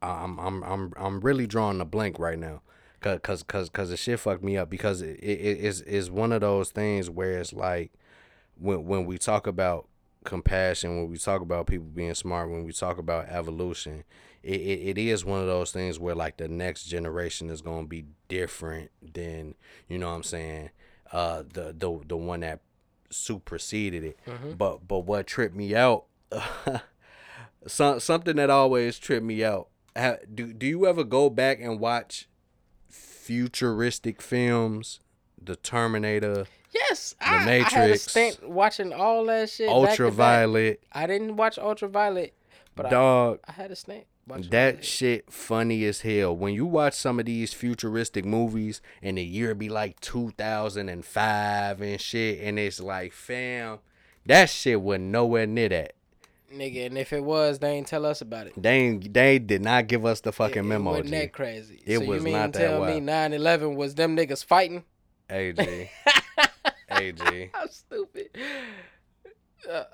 I'm 0.00 0.38
I'm 0.38 0.62
I'm 0.62 0.92
I'm 0.96 1.20
really 1.20 1.48
drawing 1.48 1.80
a 1.80 1.84
blank 1.84 2.20
right 2.20 2.38
now, 2.38 2.62
cause 3.00 3.18
cause 3.20 3.42
cause, 3.42 3.68
cause 3.68 3.90
the 3.90 3.96
shit 3.96 4.20
fucked 4.20 4.44
me 4.44 4.56
up 4.56 4.70
because 4.70 5.02
it, 5.02 5.18
it 5.20 5.58
is 5.58 5.80
is 5.82 6.08
one 6.08 6.30
of 6.30 6.42
those 6.42 6.70
things 6.70 7.10
where 7.10 7.40
it's 7.40 7.52
like 7.52 7.92
when 8.56 8.86
when 8.86 9.06
we 9.06 9.18
talk 9.18 9.48
about 9.48 9.88
compassion, 10.24 10.96
when 10.96 11.08
we 11.10 11.16
talk 11.18 11.40
about 11.42 11.66
people 11.66 11.86
being 11.86 12.14
smart, 12.14 12.50
when 12.50 12.64
we 12.64 12.72
talk 12.72 12.98
about 12.98 13.28
evolution, 13.28 14.04
it, 14.42 14.60
it, 14.60 14.88
it 14.90 14.98
is 14.98 15.24
one 15.24 15.40
of 15.40 15.46
those 15.46 15.70
things 15.72 15.98
where 15.98 16.14
like 16.14 16.36
the 16.38 16.48
next 16.48 16.84
generation 16.84 17.48
is 17.50 17.60
gonna 17.60 17.86
be 17.86 18.04
different 18.28 18.90
than 19.02 19.54
you 19.88 19.98
know 19.98 20.08
what 20.10 20.16
I'm 20.16 20.22
saying, 20.22 20.70
uh 21.12 21.42
the 21.52 21.74
the 21.78 22.00
the 22.06 22.16
one 22.16 22.40
that 22.40 22.60
superseded 23.10 24.04
it. 24.04 24.18
But 24.58 24.86
but 24.88 25.00
what 25.00 25.26
tripped 25.26 25.54
me 25.54 25.74
out, 25.74 26.04
some 27.66 28.00
something 28.00 28.36
that 28.36 28.50
always 28.50 28.98
tripped 28.98 29.24
me 29.24 29.44
out. 29.44 29.68
Do 30.34 30.52
do 30.52 30.66
you 30.66 30.86
ever 30.86 31.04
go 31.04 31.30
back 31.30 31.60
and 31.60 31.78
watch 31.78 32.28
futuristic 32.90 34.20
films, 34.20 35.00
The 35.40 35.56
Terminator, 35.56 36.46
yes, 36.74 37.14
I, 37.20 37.44
Matrix. 37.44 37.74
I 37.74 37.78
had 37.78 37.90
a 37.90 37.98
stint 37.98 38.48
watching 38.48 38.92
all 38.92 39.24
that 39.26 39.48
shit. 39.50 39.68
Ultraviolet, 39.68 40.82
I 40.92 41.06
didn't 41.06 41.36
watch 41.36 41.58
Ultraviolet, 41.58 42.34
but 42.74 42.86
I, 42.86 42.90
dog? 42.90 43.38
I 43.46 43.52
had 43.52 43.70
a 43.70 43.76
stint. 43.76 44.04
all 44.30 44.38
That 44.50 44.84
shit 44.84 45.30
funny 45.30 45.84
as 45.84 46.00
hell. 46.00 46.34
When 46.36 46.54
you 46.54 46.64
watch 46.66 46.94
some 46.94 47.20
of 47.20 47.26
these 47.26 47.52
futuristic 47.52 48.24
movies 48.24 48.80
and 49.02 49.18
the 49.18 49.24
year 49.24 49.54
be 49.54 49.68
like 49.68 50.00
2005 50.00 51.80
and 51.82 52.00
shit, 52.00 52.40
and 52.40 52.58
it's 52.58 52.80
like, 52.80 53.12
fam, 53.12 53.78
that 54.26 54.48
shit 54.48 54.80
was 54.80 55.00
nowhere 55.00 55.46
near 55.46 55.68
that. 55.68 55.92
nigga. 56.52 56.86
And 56.86 56.96
if 56.96 57.12
it 57.12 57.22
was, 57.22 57.58
they 57.58 57.70
ain't 57.72 57.86
tell 57.86 58.06
us 58.06 58.20
about 58.22 58.46
it. 58.46 58.54
They 58.56 58.76
ain't, 58.78 59.12
they 59.12 59.38
did 59.38 59.60
not 59.62 59.86
give 59.88 60.06
us 60.06 60.20
the 60.20 60.32
fucking 60.32 60.64
it, 60.64 60.66
memo. 60.66 60.90
It 60.90 60.92
wasn't 60.92 61.08
G. 61.10 61.16
that 61.18 61.32
crazy. 61.32 61.82
It 61.84 61.98
so 61.98 62.04
was 62.06 62.18
you 62.18 62.24
mean 62.24 62.32
not 62.34 62.52
that 62.54 62.58
tell 62.58 62.80
me 62.84 62.92
wild. 63.00 63.32
9/11 63.32 63.76
was 63.76 63.94
them 63.94 64.16
niggas 64.16 64.44
fighting? 64.44 64.84
AG, 65.28 65.90
AG. 66.94 67.50
How 67.54 67.66
stupid. 67.66 68.28
Uh, 69.70 69.84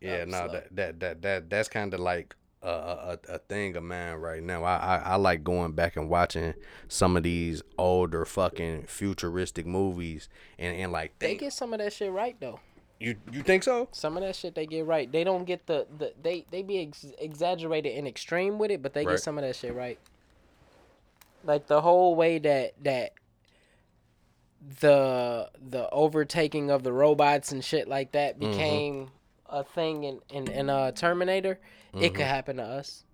Yeah, 0.00 0.22
I'm 0.22 0.30
no, 0.30 0.48
that 0.48 0.74
that 0.76 1.00
that 1.00 1.22
that 1.22 1.50
that's 1.50 1.68
kind 1.68 1.92
of 1.92 2.00
like 2.00 2.34
a, 2.62 2.68
a 2.68 3.18
a 3.34 3.38
thing 3.38 3.76
of 3.76 3.82
mine 3.84 4.14
right 4.16 4.42
now. 4.42 4.64
I, 4.64 4.76
I 4.76 4.96
I 4.98 5.16
like 5.16 5.44
going 5.44 5.72
back 5.72 5.96
and 5.96 6.08
watching 6.08 6.54
some 6.88 7.16
of 7.16 7.22
these 7.22 7.62
older 7.78 8.24
fucking 8.24 8.86
futuristic 8.86 9.66
movies 9.66 10.28
and 10.58 10.74
and 10.76 10.90
like 10.92 11.18
they 11.18 11.28
think 11.28 11.40
get 11.40 11.52
some 11.52 11.72
of 11.74 11.78
that 11.80 11.92
shit 11.92 12.10
right 12.12 12.36
though. 12.40 12.60
you 12.98 13.16
you 13.30 13.42
think 13.42 13.62
so? 13.62 13.88
Some 13.92 14.16
of 14.16 14.22
that 14.22 14.36
shit 14.36 14.54
they 14.54 14.66
get 14.66 14.86
right. 14.86 15.10
They 15.10 15.22
don't 15.24 15.44
get 15.44 15.66
the, 15.66 15.86
the 15.98 16.12
they 16.22 16.46
they 16.50 16.62
be 16.62 16.80
ex- 16.82 17.06
exaggerated 17.18 17.96
and 17.96 18.08
extreme 18.08 18.58
with 18.58 18.70
it, 18.70 18.82
but 18.82 18.94
they 18.94 19.04
Right. 19.04 19.12
get 19.14 19.22
some 19.22 19.36
of 19.38 19.44
that 19.44 19.54
shit 19.56 19.74
right. 19.74 19.98
Like 21.44 21.66
the 21.66 21.80
whole 21.82 22.14
way 22.14 22.38
that 22.38 22.72
that 22.84 23.12
the 24.80 25.50
the 25.70 25.88
overtaking 25.90 26.70
of 26.70 26.82
the 26.82 26.92
robots 26.92 27.50
and 27.52 27.64
shit 27.64 27.88
like 27.88 28.12
that 28.12 28.34
Mm-hmm. 28.38 28.50
became 28.50 29.08
a 29.48 29.64
thing 29.64 30.04
in 30.04 30.20
in, 30.28 30.48
in 30.48 30.70
uh 30.70 30.92
Terminator, 30.92 31.58
it 31.94 32.08
Mm-hmm. 32.08 32.16
could 32.16 32.26
happen 32.26 32.56
to 32.58 32.62
us. 32.62 33.04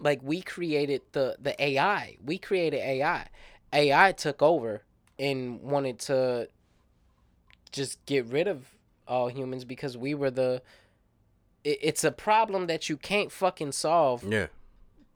Like 0.00 0.20
we 0.22 0.40
created 0.42 1.02
the 1.12 1.36
the 1.40 1.60
AI. 1.62 2.16
We 2.24 2.38
created 2.38 2.78
AI. 2.80 3.26
AI 3.72 4.12
took 4.12 4.42
over 4.42 4.82
and 5.18 5.60
wanted 5.62 5.98
to 6.00 6.48
just 7.70 8.04
get 8.06 8.24
rid 8.26 8.48
of 8.48 8.70
all 9.06 9.28
humans 9.28 9.64
because 9.64 9.96
we 9.96 10.14
were 10.14 10.30
the 10.30 10.62
it, 11.64 11.78
it's 11.82 12.04
a 12.04 12.10
problem 12.12 12.66
that 12.66 12.88
you 12.88 12.96
can't 12.96 13.30
fucking 13.32 13.72
solve 13.72 14.24
Yeah. 14.24 14.46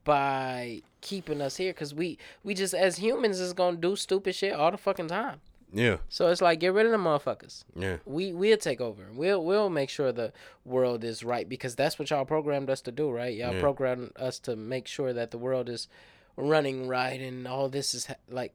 by 0.04 0.82
keeping 1.00 1.40
us 1.40 1.56
here 1.56 1.72
because 1.72 1.94
we 1.94 2.18
we 2.44 2.54
just 2.54 2.74
as 2.74 2.98
humans 2.98 3.40
is 3.40 3.52
gonna 3.52 3.76
do 3.76 3.96
stupid 3.96 4.34
shit 4.34 4.52
all 4.52 4.70
the 4.70 4.76
fucking 4.78 5.08
time 5.08 5.40
Yeah. 5.74 5.96
so 6.08 6.28
it's 6.28 6.42
like 6.42 6.60
get 6.60 6.74
rid 6.74 6.84
of 6.86 6.92
the 6.92 6.98
motherfuckers 6.98 7.64
Yeah. 7.74 7.96
we 8.04 8.32
we'll 8.32 8.58
take 8.58 8.80
over 8.80 9.06
we'll 9.14 9.42
we'll 9.44 9.70
make 9.70 9.88
sure 9.88 10.12
the 10.12 10.32
world 10.64 11.02
is 11.02 11.24
right 11.24 11.48
because 11.48 11.74
that's 11.74 11.98
what 11.98 12.10
y'all 12.10 12.24
programmed 12.26 12.68
us 12.68 12.82
to 12.82 12.92
do 12.92 13.10
right 13.10 13.34
y'all 13.34 13.54
Yeah. 13.54 13.60
programmed 13.60 14.12
us 14.16 14.38
to 14.40 14.54
make 14.56 14.86
sure 14.86 15.12
that 15.14 15.30
the 15.30 15.38
world 15.38 15.68
is 15.70 15.88
running 16.36 16.88
right 16.88 17.20
and 17.20 17.48
all 17.48 17.68
this 17.70 17.94
is 17.94 18.06
ha- 18.06 18.16
like 18.28 18.52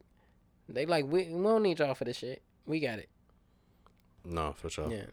they 0.70 0.86
like 0.86 1.06
we, 1.06 1.24
we 1.26 1.44
don't 1.44 1.64
need 1.64 1.80
y'all 1.80 1.96
for 1.96 2.06
this 2.06 2.18
shit 2.18 2.42
we 2.66 2.80
got 2.80 3.00
it 3.00 3.10
No, 4.24 4.54
for 4.54 4.70
sure. 4.70 4.92
yeah 4.92 5.06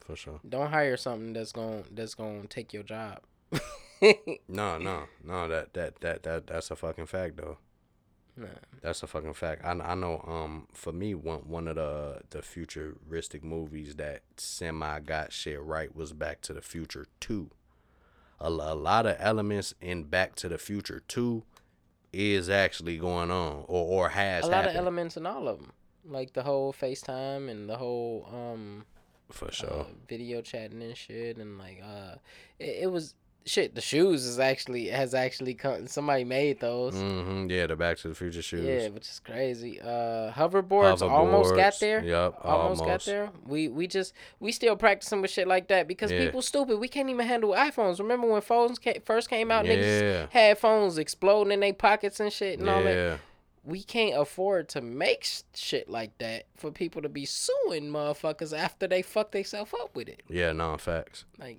For 0.00 0.16
sure. 0.16 0.40
Don't 0.48 0.70
hire 0.70 0.96
something 0.96 1.32
that's 1.32 1.52
going 1.52 1.84
that's 1.92 2.14
going 2.14 2.42
to 2.42 2.48
take 2.48 2.72
your 2.72 2.82
job. 2.84 3.18
No, 4.48 4.78
no, 4.78 5.04
no. 5.24 5.48
That 5.48 5.72
that 5.74 6.00
that 6.00 6.22
that 6.22 6.46
that's 6.46 6.70
a 6.70 6.76
fucking 6.76 7.06
fact 7.06 7.36
though. 7.38 7.58
Nah. 8.36 8.46
That's 8.82 9.02
a 9.02 9.06
fucking 9.06 9.34
fact. 9.34 9.64
I, 9.64 9.70
I 9.72 9.94
know. 9.94 10.22
Um, 10.26 10.66
for 10.72 10.92
me, 10.92 11.14
one 11.14 11.40
one 11.40 11.68
of 11.68 11.76
the 11.76 12.20
the 12.30 12.42
futuristic 12.42 13.42
movies 13.42 13.96
that 13.96 14.22
semi 14.36 15.00
got 15.00 15.32
shit 15.32 15.60
right 15.62 15.94
was 15.94 16.12
Back 16.12 16.42
to 16.42 16.52
the 16.52 16.60
Future 16.60 17.06
Two. 17.18 17.50
A, 18.38 18.48
a 18.48 18.74
lot 18.74 19.06
of 19.06 19.16
elements 19.18 19.74
in 19.80 20.04
Back 20.04 20.34
to 20.36 20.48
the 20.48 20.58
Future 20.58 21.02
Two 21.08 21.44
is 22.12 22.50
actually 22.50 22.98
going 22.98 23.30
on, 23.30 23.64
or 23.68 24.04
or 24.04 24.08
has 24.10 24.44
A 24.44 24.48
lot 24.48 24.56
happened 24.56 24.76
of 24.76 24.82
elements 24.82 25.16
in 25.16 25.26
all 25.26 25.48
of 25.48 25.58
them, 25.58 25.72
like 26.04 26.34
the 26.34 26.42
whole 26.42 26.74
FaceTime 26.74 27.50
and 27.50 27.68
the 27.68 27.76
whole 27.76 28.28
um 28.32 28.84
for 29.30 29.46
uh, 29.46 29.50
sure. 29.50 29.86
video 30.08 30.42
chatting 30.42 30.82
and 30.82 30.96
shit, 30.96 31.38
and 31.38 31.58
like 31.58 31.80
uh, 31.82 32.16
it, 32.58 32.82
it 32.82 32.92
was 32.92 33.14
shit. 33.46 33.74
The 33.74 33.80
shoes 33.80 34.24
is 34.26 34.38
actually 34.38 34.88
has 34.88 35.14
actually 35.14 35.54
come. 35.54 35.86
Somebody 35.86 36.24
made 36.24 36.60
those. 36.60 36.94
hmm 36.94 37.46
Yeah, 37.48 37.66
the 37.68 37.76
Back 37.76 37.98
to 37.98 38.08
the 38.08 38.14
Future 38.14 38.42
shoes. 38.42 38.64
Yeah, 38.64 38.88
which 38.88 39.08
is 39.08 39.20
crazy. 39.24 39.80
Uh, 39.80 40.32
hoverboards, 40.32 41.02
almost 41.02 41.54
got 41.54 41.78
there. 41.80 42.02
Yep, 42.04 42.40
almost, 42.42 42.84
got 42.84 43.04
there. 43.04 43.30
We 43.46 43.68
we 43.68 43.86
just 43.86 44.12
we 44.40 44.52
still 44.52 44.76
practicing 44.76 45.22
with 45.22 45.30
shit 45.30 45.46
like 45.48 45.68
that 45.68 45.88
because 45.88 46.10
Yeah. 46.10 46.24
people 46.24 46.42
stupid. 46.42 46.78
We 46.78 46.88
can't 46.88 47.08
even 47.08 47.26
handle 47.26 47.50
iPhones. 47.52 47.98
Remember 47.98 48.26
when 48.30 48.40
phones 48.42 48.78
ca- 48.78 49.00
first 49.04 49.30
came 49.30 49.50
out? 49.50 49.64
Yeah. 49.66 49.76
Niggas 49.76 50.30
had 50.32 50.58
phones 50.58 50.98
exploding 50.98 51.52
in 51.52 51.60
their 51.60 51.72
pockets 51.74 52.20
and 52.20 52.32
shit 52.32 52.58
and 52.58 52.68
all 52.68 52.82
that. 52.82 53.20
We 53.64 53.82
can't 53.82 54.16
afford 54.16 54.68
to 54.70 54.80
make 54.80 55.26
shit 55.54 55.88
like 55.88 56.16
that 56.18 56.44
for 56.56 56.70
people 56.70 57.02
to 57.02 57.08
be 57.08 57.24
suing 57.24 57.90
motherfuckers 57.90 58.56
after 58.56 58.86
they 58.86 59.02
fuck 59.02 59.32
themselves 59.32 59.72
up 59.82 59.96
with 59.96 60.08
it. 60.08 60.22
yeah. 60.28 60.52
No 60.52 60.76
facts. 60.76 61.24
Like 61.38 61.58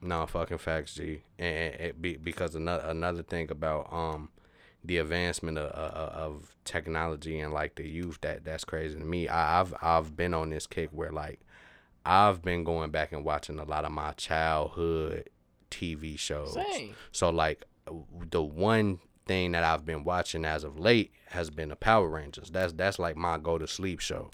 No 0.00 0.26
fucking 0.26 0.58
facts, 0.58 0.94
G. 0.94 1.22
And, 1.38 1.74
it 1.74 2.00
be, 2.00 2.16
because 2.16 2.54
another 2.54 2.84
another 2.86 3.22
thing 3.22 3.50
about 3.50 3.92
um 3.92 4.30
the 4.84 4.98
advancement 4.98 5.58
of, 5.58 5.70
of, 5.72 6.08
of 6.14 6.56
technology 6.64 7.40
and 7.40 7.52
like 7.52 7.74
the 7.74 7.86
youth 7.88 8.18
that 8.20 8.44
that's 8.44 8.64
crazy 8.64 8.98
to 8.98 9.04
me. 9.04 9.28
I, 9.28 9.60
I've 9.60 9.74
I've 9.82 10.16
been 10.16 10.34
on 10.34 10.50
this 10.50 10.66
kick 10.66 10.90
where 10.92 11.10
like 11.12 11.40
I've 12.06 12.42
been 12.42 12.64
going 12.64 12.90
back 12.90 13.12
and 13.12 13.24
watching 13.24 13.58
a 13.58 13.64
lot 13.64 13.84
of 13.84 13.92
my 13.92 14.12
childhood 14.12 15.28
TV 15.70 16.18
shows. 16.18 16.54
Same. 16.54 16.94
So 17.12 17.30
like 17.30 17.64
the 18.30 18.42
one 18.42 19.00
thing 19.26 19.52
that 19.52 19.64
I've 19.64 19.84
been 19.84 20.04
watching 20.04 20.44
as 20.44 20.64
of 20.64 20.78
late 20.78 21.12
has 21.26 21.50
been 21.50 21.68
the 21.68 21.76
Power 21.76 22.08
Rangers. 22.08 22.50
That's 22.50 22.72
that's 22.72 22.98
like 22.98 23.16
my 23.16 23.38
go 23.38 23.58
to 23.58 23.66
sleep 23.66 24.00
show. 24.00 24.30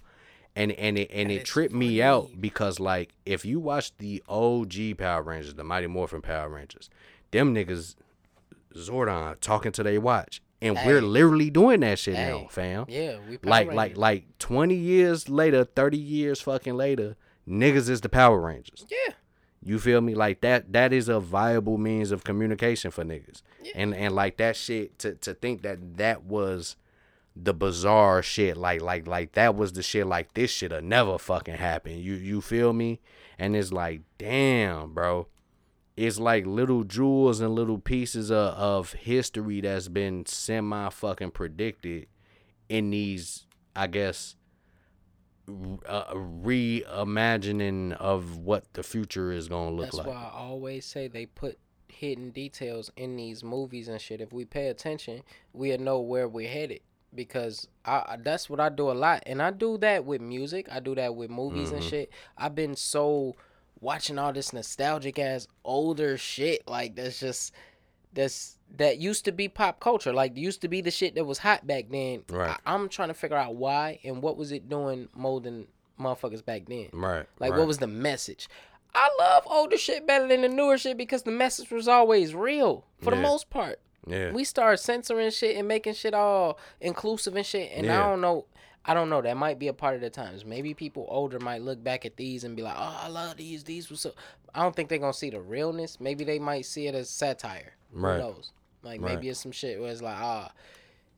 And 0.56 0.70
and 0.72 0.96
it 0.98 1.10
and 1.12 1.30
That 1.30 1.34
it 1.34 1.44
tripped 1.44 1.74
me 1.74 2.00
out 2.00 2.40
because 2.40 2.78
like 2.78 3.12
if 3.26 3.44
you 3.44 3.58
watch 3.58 3.96
the 3.98 4.22
OG 4.28 4.96
Power 4.98 5.22
Rangers, 5.22 5.54
the 5.54 5.64
Mighty 5.64 5.88
Morphin 5.88 6.22
Power 6.22 6.48
Rangers, 6.48 6.88
them 7.32 7.52
niggas 7.54 7.96
Zordon 8.74 9.38
talking 9.40 9.72
to 9.72 9.82
their 9.82 10.00
watch 10.00 10.40
and 10.62 10.78
Hey. 10.78 10.86
we're 10.86 11.02
literally 11.02 11.50
doing 11.50 11.80
that 11.80 11.98
shit 11.98 12.16
Hey. 12.16 12.28
now, 12.30 12.46
fam. 12.50 12.86
Yeah, 12.88 13.18
we 13.28 13.38
Like 13.42 13.72
like 13.72 13.96
like 13.96 14.38
20 14.38 14.74
years 14.74 15.28
later, 15.28 15.64
30 15.64 15.96
years 15.98 16.40
fucking 16.40 16.74
later, 16.76 17.16
niggas 17.48 17.88
is 17.88 18.00
the 18.00 18.08
Power 18.08 18.40
Rangers. 18.40 18.86
yeah. 18.88 19.14
You 19.66 19.78
feel 19.78 20.02
me? 20.02 20.14
Like 20.14 20.40
that 20.42 20.72
that 20.74 20.92
is 20.92 21.08
a 21.08 21.18
viable 21.20 21.78
means 21.78 22.10
of 22.12 22.22
communication 22.22 22.90
for 22.90 23.02
niggas. 23.02 23.42
Yeah. 23.62 23.72
And 23.76 23.94
and 23.94 24.14
like 24.14 24.36
that 24.36 24.56
shit 24.56 24.98
to 25.00 25.14
to 25.14 25.32
think 25.34 25.62
that 25.62 25.96
that 25.96 26.24
was 26.24 26.76
the 27.36 27.52
bizarre 27.52 28.22
shit 28.22 28.56
like 28.56 28.80
like 28.80 29.08
like 29.08 29.32
that 29.32 29.56
was 29.56 29.72
the 29.72 29.82
shit 29.82 30.06
like 30.06 30.34
this 30.34 30.50
shit'll 30.50 30.82
never 30.82 31.18
fucking 31.18 31.56
happen. 31.56 31.98
You 31.98 32.14
you 32.14 32.40
feel 32.40 32.72
me? 32.72 33.00
And 33.38 33.56
it's 33.56 33.72
like, 33.72 34.02
damn, 34.18 34.92
bro. 34.92 35.28
It's 35.96 36.18
like 36.18 36.44
little 36.46 36.82
jewels 36.82 37.40
and 37.40 37.54
little 37.54 37.78
pieces 37.78 38.30
of, 38.30 38.54
of 38.54 38.92
history 38.94 39.60
that's 39.60 39.88
been 39.88 40.26
semi 40.26 40.88
fucking 40.88 41.30
predicted 41.30 42.06
in 42.68 42.90
these, 42.90 43.46
I 43.76 43.86
guess, 43.86 44.34
uh, 45.48 46.14
reimagining 46.14 47.92
of 47.92 48.38
what 48.38 48.72
the 48.72 48.82
future 48.82 49.30
is 49.30 49.48
gonna 49.48 49.70
look 49.70 49.92
like. 49.92 50.06
That's 50.06 50.16
why 50.16 50.30
I 50.32 50.38
always 50.38 50.84
say 50.84 51.06
they 51.06 51.26
put 51.26 51.58
hidden 51.88 52.30
details 52.30 52.90
in 52.96 53.16
these 53.16 53.44
movies 53.44 53.88
and 53.88 54.00
shit. 54.00 54.20
If 54.20 54.32
we 54.32 54.44
pay 54.44 54.68
attention, 54.68 55.22
we'll 55.52 55.78
know 55.78 56.00
where 56.00 56.28
we're 56.28 56.48
headed. 56.48 56.80
Because 57.14 57.68
I 57.84 58.16
that's 58.22 58.48
what 58.50 58.60
I 58.60 58.68
do 58.68 58.90
a 58.90 58.92
lot, 58.92 59.22
and 59.26 59.40
I 59.42 59.50
do 59.50 59.78
that 59.78 60.04
with 60.04 60.20
music. 60.20 60.68
I 60.70 60.80
do 60.80 60.94
that 60.96 61.14
with 61.14 61.30
movies 61.30 61.70
and 61.70 61.82
Mhm. 61.82 61.88
shit. 61.88 62.10
I've 62.36 62.54
been 62.54 62.74
so 62.76 63.36
watching 63.80 64.18
all 64.18 64.32
this 64.32 64.52
nostalgic 64.52 65.18
ass 65.18 65.46
older 65.64 66.16
shit 66.16 66.66
like 66.66 66.94
that's 66.96 67.20
just 67.20 67.52
that's 68.14 68.56
that 68.76 68.98
used 68.98 69.24
to 69.24 69.32
be 69.32 69.48
pop 69.48 69.78
culture 69.80 70.12
like 70.12 70.36
used 70.36 70.60
to 70.62 70.68
be 70.68 70.80
the 70.80 70.90
shit 70.90 71.14
that 71.16 71.24
was 71.24 71.38
hot 71.38 71.66
back 71.66 71.84
then 71.90 72.22
Right. 72.30 72.56
I, 72.64 72.74
i'm 72.74 72.88
trying 72.88 73.08
to 73.08 73.14
figure 73.14 73.36
out 73.36 73.56
why 73.56 73.98
and 74.04 74.22
what 74.22 74.36
was 74.38 74.52
it 74.52 74.68
doing 74.70 75.08
molding 75.14 75.66
motherfuckers 76.00 76.42
back 76.44 76.62
then 76.66 76.88
Right. 76.92 77.26
like 77.40 77.50
right. 77.50 77.58
what 77.58 77.66
was 77.66 77.78
the 77.78 77.86
message 77.86 78.48
i 78.94 79.08
love 79.18 79.42
older 79.46 79.76
shit 79.76 80.06
better 80.06 80.28
than 80.28 80.42
the 80.42 80.48
newer 80.48 80.78
shit 80.78 80.96
because 80.96 81.24
the 81.24 81.30
message 81.32 81.70
was 81.70 81.86
always 81.88 82.34
real 82.34 82.84
for 83.02 83.10
the 83.10 83.16
most 83.16 83.50
part 83.50 83.80
yeah. 84.06 84.32
we 84.32 84.44
start 84.44 84.78
censoring 84.80 85.30
shit 85.30 85.56
and 85.56 85.66
making 85.68 85.94
shit 85.94 86.14
all 86.14 86.58
inclusive 86.80 87.36
and 87.36 87.46
shit 87.46 87.70
and 87.74 87.90
i 87.90 87.98
don't 88.08 88.20
know 88.20 88.44
I 88.86 88.92
don't 88.92 89.08
know. 89.08 89.22
That 89.22 89.36
might 89.38 89.58
be 89.58 89.68
a 89.68 89.72
part 89.72 89.94
of 89.94 90.02
the 90.02 90.10
times. 90.10 90.44
Maybe 90.44 90.74
people 90.74 91.06
older 91.08 91.40
might 91.40 91.62
look 91.62 91.82
back 91.82 92.04
at 92.04 92.16
these 92.16 92.44
and 92.44 92.54
be 92.54 92.60
like, 92.62 92.76
"Oh, 92.76 93.00
I 93.04 93.08
love 93.08 93.38
these. 93.38 93.64
These 93.64 93.88
were 93.88 93.96
so." 93.96 94.12
I 94.54 94.62
don't 94.62 94.76
think 94.76 94.90
they're 94.90 94.98
gonna 94.98 95.14
see 95.14 95.30
the 95.30 95.40
realness. 95.40 95.98
Maybe 96.00 96.22
they 96.22 96.38
might 96.38 96.66
see 96.66 96.86
it 96.86 96.94
as 96.94 97.08
satire. 97.08 97.72
Right. 97.92 98.16
Who 98.16 98.18
knows? 98.18 98.52
Like 98.82 99.00
Right. 99.00 99.14
maybe 99.14 99.30
it's 99.30 99.40
some 99.40 99.52
shit 99.52 99.80
where 99.80 99.90
it's 99.90 100.02
like, 100.02 100.18
ah, 100.18 100.52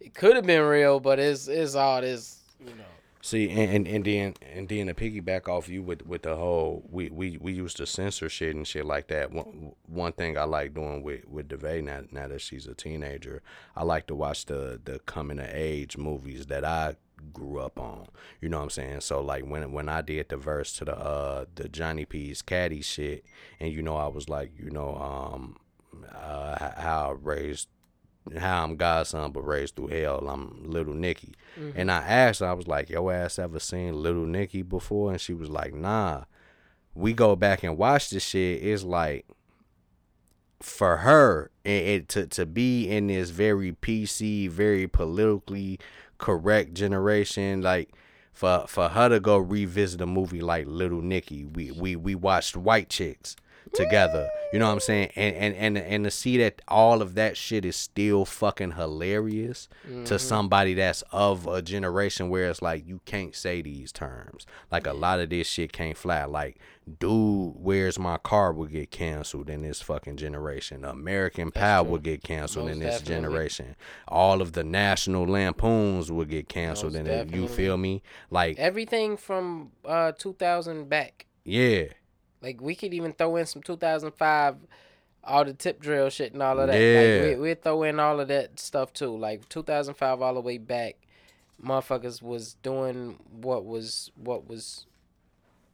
it 0.00 0.14
could 0.14 0.36
have 0.36 0.46
been 0.46 0.62
real, 0.62 1.00
but 1.00 1.18
it's 1.18 1.48
it's 1.48 1.74
all 1.74 2.00
this, 2.00 2.38
you 2.60 2.72
know. 2.74 2.84
See, 3.22 3.50
and, 3.50 3.88
and 3.88 4.04
then 4.04 4.34
and 4.54 4.68
then 4.68 4.86
to 4.86 4.94
piggyback 4.94 5.48
off 5.48 5.68
you 5.68 5.82
with 5.82 6.06
with 6.06 6.22
the 6.22 6.36
whole 6.36 6.84
we 6.90 7.08
we 7.10 7.38
we 7.38 7.52
used 7.52 7.76
to 7.78 7.86
censor 7.86 8.28
shit 8.28 8.54
and 8.54 8.66
shit 8.66 8.84
like 8.84 9.08
that. 9.08 9.32
One 9.32 9.72
one 9.86 10.12
thing 10.12 10.38
I 10.38 10.44
like 10.44 10.74
doing 10.74 11.02
with 11.02 11.26
with 11.28 11.48
Devay 11.48 11.82
now 11.82 12.02
now 12.12 12.28
that 12.28 12.40
she's 12.40 12.66
a 12.66 12.74
teenager, 12.74 13.42
I 13.74 13.82
like 13.82 14.06
to 14.08 14.14
watch 14.14 14.46
the 14.46 14.80
the 14.84 15.00
coming 15.00 15.40
of 15.40 15.48
age 15.50 15.96
movies 15.96 16.46
that 16.46 16.64
I 16.64 16.96
grew 17.32 17.58
up 17.58 17.80
on. 17.80 18.06
You 18.40 18.48
know 18.48 18.58
what 18.58 18.64
I'm 18.64 18.70
saying? 18.70 19.00
So 19.00 19.20
like 19.20 19.44
when 19.44 19.72
when 19.72 19.88
I 19.88 20.02
did 20.02 20.28
the 20.28 20.36
verse 20.36 20.72
to 20.74 20.84
the 20.84 20.96
uh 20.96 21.46
the 21.54 21.68
Johnny 21.68 22.04
P's 22.04 22.42
Caddy 22.42 22.82
shit, 22.82 23.24
and 23.58 23.72
you 23.72 23.82
know 23.82 23.96
I 23.96 24.06
was 24.06 24.28
like 24.28 24.52
you 24.58 24.70
know 24.70 24.94
um 24.96 25.56
uh 26.14 26.72
how 26.80 27.10
I 27.10 27.12
raised 27.12 27.68
how 28.38 28.64
I'm 28.64 28.76
Godson 28.76 29.32
but 29.32 29.42
raised 29.42 29.76
through 29.76 29.88
hell. 29.88 30.28
I'm 30.28 30.64
little 30.64 30.94
Nicky. 30.94 31.34
Mm-hmm. 31.58 31.78
And 31.78 31.90
I 31.90 31.98
asked 31.98 32.40
her, 32.40 32.46
I 32.46 32.52
was 32.52 32.66
like, 32.66 32.90
Yo 32.90 33.08
ass 33.10 33.38
ever 33.38 33.60
seen 33.60 34.02
Little 34.02 34.26
Nicky 34.26 34.62
before? 34.62 35.10
And 35.10 35.20
she 35.20 35.34
was 35.34 35.48
like, 35.48 35.74
Nah. 35.74 36.24
We 36.94 37.12
go 37.12 37.36
back 37.36 37.62
and 37.62 37.76
watch 37.76 38.10
this 38.10 38.24
shit. 38.24 38.62
It's 38.62 38.82
like 38.82 39.26
for 40.60 40.98
her 40.98 41.50
it, 41.64 41.70
it 41.70 42.08
to 42.08 42.26
to 42.26 42.46
be 42.46 42.88
in 42.88 43.08
this 43.08 43.30
very 43.30 43.72
PC, 43.72 44.48
very 44.48 44.88
politically 44.88 45.78
correct 46.18 46.74
generation, 46.74 47.60
like 47.60 47.90
for 48.32 48.64
for 48.66 48.88
her 48.88 49.08
to 49.10 49.20
go 49.20 49.36
revisit 49.36 50.00
a 50.00 50.06
movie 50.06 50.40
like 50.40 50.66
Little 50.66 51.02
Nicky, 51.02 51.44
we 51.44 51.70
we 51.70 51.96
we 51.96 52.14
watched 52.14 52.56
White 52.56 52.88
Chicks 52.88 53.36
together. 53.74 54.28
You 54.52 54.58
know 54.60 54.66
what 54.66 54.72
I'm 54.74 54.80
saying? 54.80 55.10
And 55.16 55.34
and 55.36 55.54
and 55.56 55.78
and 55.78 56.04
to 56.04 56.10
see 56.10 56.36
that 56.38 56.62
all 56.68 57.02
of 57.02 57.14
that 57.14 57.36
shit 57.36 57.64
is 57.64 57.76
still 57.76 58.24
fucking 58.24 58.72
hilarious 58.72 59.68
to 60.04 60.18
somebody 60.18 60.74
that's 60.74 61.02
of 61.12 61.46
a 61.46 61.60
generation 61.62 62.28
where 62.28 62.48
it's 62.48 62.62
like 62.62 62.86
you 62.86 63.00
can't 63.04 63.34
say 63.34 63.62
these 63.62 63.92
terms. 63.92 64.46
Like 64.70 64.86
a 64.86 64.92
lot 64.92 65.20
of 65.20 65.30
this 65.30 65.46
shit 65.48 65.72
can't 65.72 65.96
fly. 65.96 66.24
Like, 66.24 66.58
dude, 66.98 67.54
where's 67.56 67.98
my 67.98 68.16
car 68.18 68.52
will 68.52 68.66
get 68.66 68.90
canceled 68.90 69.50
in 69.50 69.62
this 69.62 69.80
fucking 69.82 70.16
generation. 70.16 70.84
American 70.84 71.50
Pie 71.50 71.82
true. 71.82 71.90
will 71.90 71.98
get 71.98 72.22
canceled 72.22 72.70
in 72.70 72.78
this 72.78 73.00
definitely. 73.00 73.14
generation. 73.14 73.76
All 74.08 74.40
of 74.40 74.52
the 74.52 74.64
national 74.64 75.26
lampoons 75.26 76.10
will 76.10 76.24
get 76.24 76.48
canceled 76.48 76.92
Most 76.92 77.00
in 77.00 77.06
it. 77.08 77.34
You 77.34 77.48
feel 77.48 77.76
me? 77.76 78.02
Like, 78.30 78.58
Everything 78.58 79.16
from 79.16 79.72
uh 79.84 80.12
2000 80.12 80.88
back. 80.88 81.26
yeah. 81.44 81.84
Like 82.42 82.60
we 82.60 82.74
could 82.74 82.92
even 82.94 83.12
throw 83.12 83.36
in 83.36 83.46
some 83.46 83.62
2005, 83.62 84.56
all 85.24 85.44
the 85.44 85.52
tip 85.52 85.80
drill 85.80 86.10
shit 86.10 86.32
and 86.32 86.42
all 86.42 86.58
of 86.60 86.68
that. 86.68 86.78
Yeah. 86.78 87.26
Like 87.28 87.36
we 87.38 87.40
we 87.50 87.54
throw 87.54 87.82
in 87.82 87.98
all 87.98 88.20
of 88.20 88.28
that 88.28 88.58
stuff 88.60 88.92
too. 88.92 89.16
Like 89.16 89.48
2005 89.48 90.22
all 90.22 90.34
the 90.34 90.40
way 90.40 90.58
back, 90.58 90.96
motherfuckers 91.64 92.22
was 92.22 92.54
doing 92.62 93.18
what 93.40 93.64
was 93.64 94.10
what 94.16 94.48
was. 94.48 94.86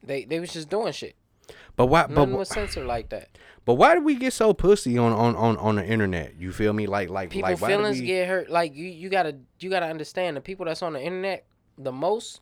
They 0.03 0.25
they 0.25 0.41
was 0.41 0.53
just 0.53 0.69
doing 0.69 0.93
shit. 0.93 1.15
But 1.77 1.87
why? 1.87 2.03
But, 2.03 2.11
Nothing 2.13 2.37
was 2.37 2.49
censored 2.49 2.87
like 2.87 3.09
that. 3.11 3.29
but 3.65 3.75
why 3.75 3.95
do 3.95 4.01
we 4.01 4.15
get 4.15 4.33
so 4.33 4.55
pussy 4.55 4.97
on 4.97 5.13
on 5.13 5.37
on 5.37 5.57
on 5.59 5.77
the 5.77 5.85
internet? 5.85 6.35
You 6.39 6.53
feel 6.53 6.73
me? 6.73 6.87
Like 6.87 7.11
like 7.11 7.31
People 7.31 7.51
like 7.51 7.61
why 7.61 7.69
feelings 7.69 8.01
we- 8.01 8.07
get 8.07 8.29
hurt. 8.29 8.49
Like 8.51 8.75
you 8.75 8.87
you 8.87 9.09
gotta 9.09 9.37
you 9.61 9.69
gotta 9.69 9.87
understand 9.87 10.37
the 10.37 10.41
people 10.41 10.67
that's 10.67 10.83
on 10.83 10.93
the 10.95 11.03
internet 11.03 11.45
the 11.77 11.93
most. 11.93 12.41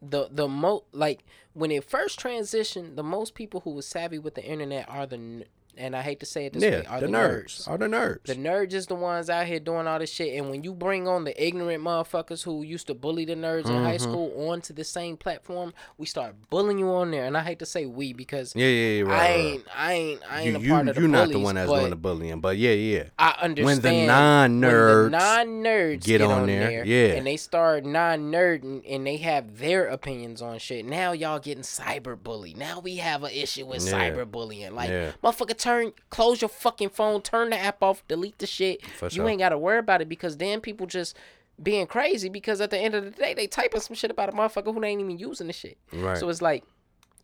The 0.00 0.28
the 0.30 0.48
mo 0.48 0.84
like 0.92 1.24
when 1.54 1.70
it 1.70 1.84
first 1.84 2.20
transitioned, 2.20 2.96
the 2.96 3.02
most 3.02 3.34
people 3.34 3.60
who 3.60 3.70
were 3.70 3.82
savvy 3.82 4.18
with 4.18 4.34
the 4.34 4.44
internet 4.44 4.88
are 4.88 5.06
the 5.06 5.44
and 5.78 5.94
I 5.96 6.02
hate 6.02 6.20
to 6.20 6.26
say 6.26 6.46
it 6.46 6.52
this 6.52 6.62
way 6.62 6.84
are 6.86 7.00
the, 7.00 7.06
the, 7.06 7.12
nerds. 7.12 7.68
Are 7.68 7.78
the 7.78 7.86
nerds? 7.86 8.24
The 8.24 8.34
nerds 8.34 8.72
is 8.72 8.86
the 8.86 8.94
ones 8.94 9.30
out 9.30 9.46
here 9.46 9.60
doing 9.60 9.86
all 9.86 9.98
this 9.98 10.10
shit. 10.12 10.34
And 10.38 10.50
when 10.50 10.62
you 10.62 10.74
bring 10.74 11.06
on 11.08 11.24
the 11.24 11.42
ignorant 11.42 11.82
motherfuckers 11.82 12.42
who 12.44 12.62
used 12.62 12.86
to 12.88 12.94
bully 12.94 13.24
the 13.24 13.34
nerds 13.36 13.66
in 13.66 13.82
high 13.82 13.96
Mhm. 13.96 14.00
school 14.02 14.48
onto 14.50 14.74
the 14.74 14.84
same 14.84 15.16
platform, 15.16 15.72
we 15.96 16.06
start 16.06 16.34
bullying 16.50 16.78
you 16.78 16.88
on 16.90 17.10
there. 17.10 17.24
And 17.24 17.36
I 17.36 17.42
hate 17.42 17.58
to 17.60 17.66
say 17.66 17.86
we 17.86 18.12
because 18.12 18.54
yeah, 18.56 18.66
yeah, 18.66 18.88
yeah, 18.90 19.02
right. 19.02 19.12
I 19.12 19.18
right. 19.18 19.30
ain't, 19.38 19.64
I 19.76 19.92
ain't, 19.92 20.20
I 20.32 20.40
ain't 20.42 20.50
you, 20.52 20.56
a 20.56 20.60
you, 20.60 20.70
part 20.70 20.88
of 20.88 20.94
the 20.94 21.00
you're 21.00 21.08
not 21.10 21.28
the 21.28 21.38
one 21.38 21.54
that's 21.54 21.70
doing 21.70 21.90
the 21.90 21.96
bullying, 21.96 22.40
but 22.40 22.56
yeah, 22.58 22.72
yeah. 22.72 23.04
I 23.18 23.36
understand 23.42 23.82
When 23.82 23.92
the 23.94 24.06
non-nerds 24.06 25.10
non 25.10 25.46
nerds 25.62 26.04
get 26.04 26.18
get, 26.18 26.20
on 26.22 26.42
on, 26.42 26.46
there, 26.46 26.68
there, 26.70 26.84
yeah. 26.84 27.14
and 27.14 27.26
they 27.26 27.36
start 27.36 27.84
non 27.84 28.30
nerding 28.32 28.82
and 28.88 29.06
they 29.06 29.16
have 29.18 29.58
their 29.58 29.86
opinions 29.86 30.42
on 30.42 30.58
shit. 30.58 30.84
Now 30.84 31.12
y'all 31.12 31.38
getting 31.38 31.62
cyber 31.62 32.20
bullied. 32.20 32.56
Now 32.56 32.80
we 32.80 32.96
have 32.96 33.22
an 33.24 33.30
issue 33.32 33.66
with 33.66 33.84
Yeah. 33.86 33.92
cyber 33.92 34.30
bullying. 34.30 34.74
Like 34.74 34.90
Yeah. 34.90 35.12
motherfucker, 35.22 35.56
turn 35.68 35.92
close 36.10 36.40
your 36.40 36.48
fucking 36.48 36.90
phone, 36.90 37.22
turn 37.22 37.50
the 37.50 37.58
app 37.58 37.82
off, 37.82 38.06
delete 38.08 38.38
the 38.38 38.46
shit. 38.46 38.80
You 39.10 39.26
ain't 39.28 39.38
gotta 39.40 39.58
worry 39.58 39.78
about 39.78 40.00
it 40.00 40.08
because 40.08 40.36
then 40.36 40.60
people 40.60 40.86
just 40.86 41.16
being 41.62 41.86
crazy 41.86 42.28
because 42.28 42.60
at 42.60 42.70
the 42.70 42.78
end 42.78 42.94
of 42.94 43.04
the 43.04 43.10
day 43.10 43.34
they 43.34 43.46
typing 43.46 43.80
some 43.80 43.94
shit 43.94 44.10
about 44.10 44.28
a 44.28 44.32
motherfucker 44.32 44.72
who 44.72 44.84
ain't 44.84 45.00
even 45.00 45.18
using 45.18 45.46
the 45.48 45.52
shit. 45.52 45.76
Right. 45.92 46.16
So 46.16 46.28
it's 46.28 46.42
like, 46.42 46.64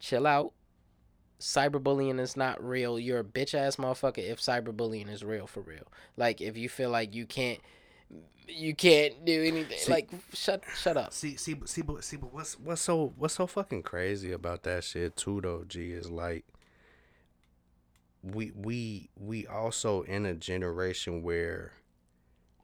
chill 0.00 0.26
out. 0.26 0.52
Cyberbullying 1.40 2.20
is 2.20 2.36
not 2.36 2.64
real. 2.64 2.98
You're 2.98 3.20
a 3.20 3.24
bitch 3.24 3.54
ass 3.54 3.76
motherfucker 3.76 4.18
if 4.18 4.40
cyberbullying 4.40 5.10
is 5.10 5.24
real 5.24 5.46
for 5.46 5.60
real. 5.60 5.86
Like 6.16 6.40
if 6.40 6.56
you 6.56 6.68
feel 6.68 6.90
like 6.90 7.14
you 7.14 7.26
can't 7.26 7.60
you 8.46 8.74
can't 8.74 9.24
do 9.24 9.42
anything 9.42 9.78
See- 9.78 9.92
like 9.92 10.10
shut 10.32 10.62
shut 10.76 10.96
up. 10.96 11.12
See, 11.12 11.36
see, 11.36 11.54
but- 11.54 11.68
see, 11.68 11.82
but 11.82 12.04
see, 12.04 12.16
but 12.16 12.32
what's 12.32 12.58
what's 12.58 12.82
so 12.82 13.12
what's 13.16 13.34
so 13.34 13.46
fucking 13.46 13.82
crazy 13.82 14.32
about 14.32 14.62
that 14.64 14.84
shit 14.84 15.16
too, 15.16 15.40
though? 15.40 15.64
G 15.66 15.92
is 15.92 16.10
like 16.10 16.44
we 18.24 18.52
we 18.54 19.10
we 19.16 19.46
also 19.46 20.02
in 20.02 20.24
a 20.24 20.34
generation 20.34 21.22
where 21.22 21.72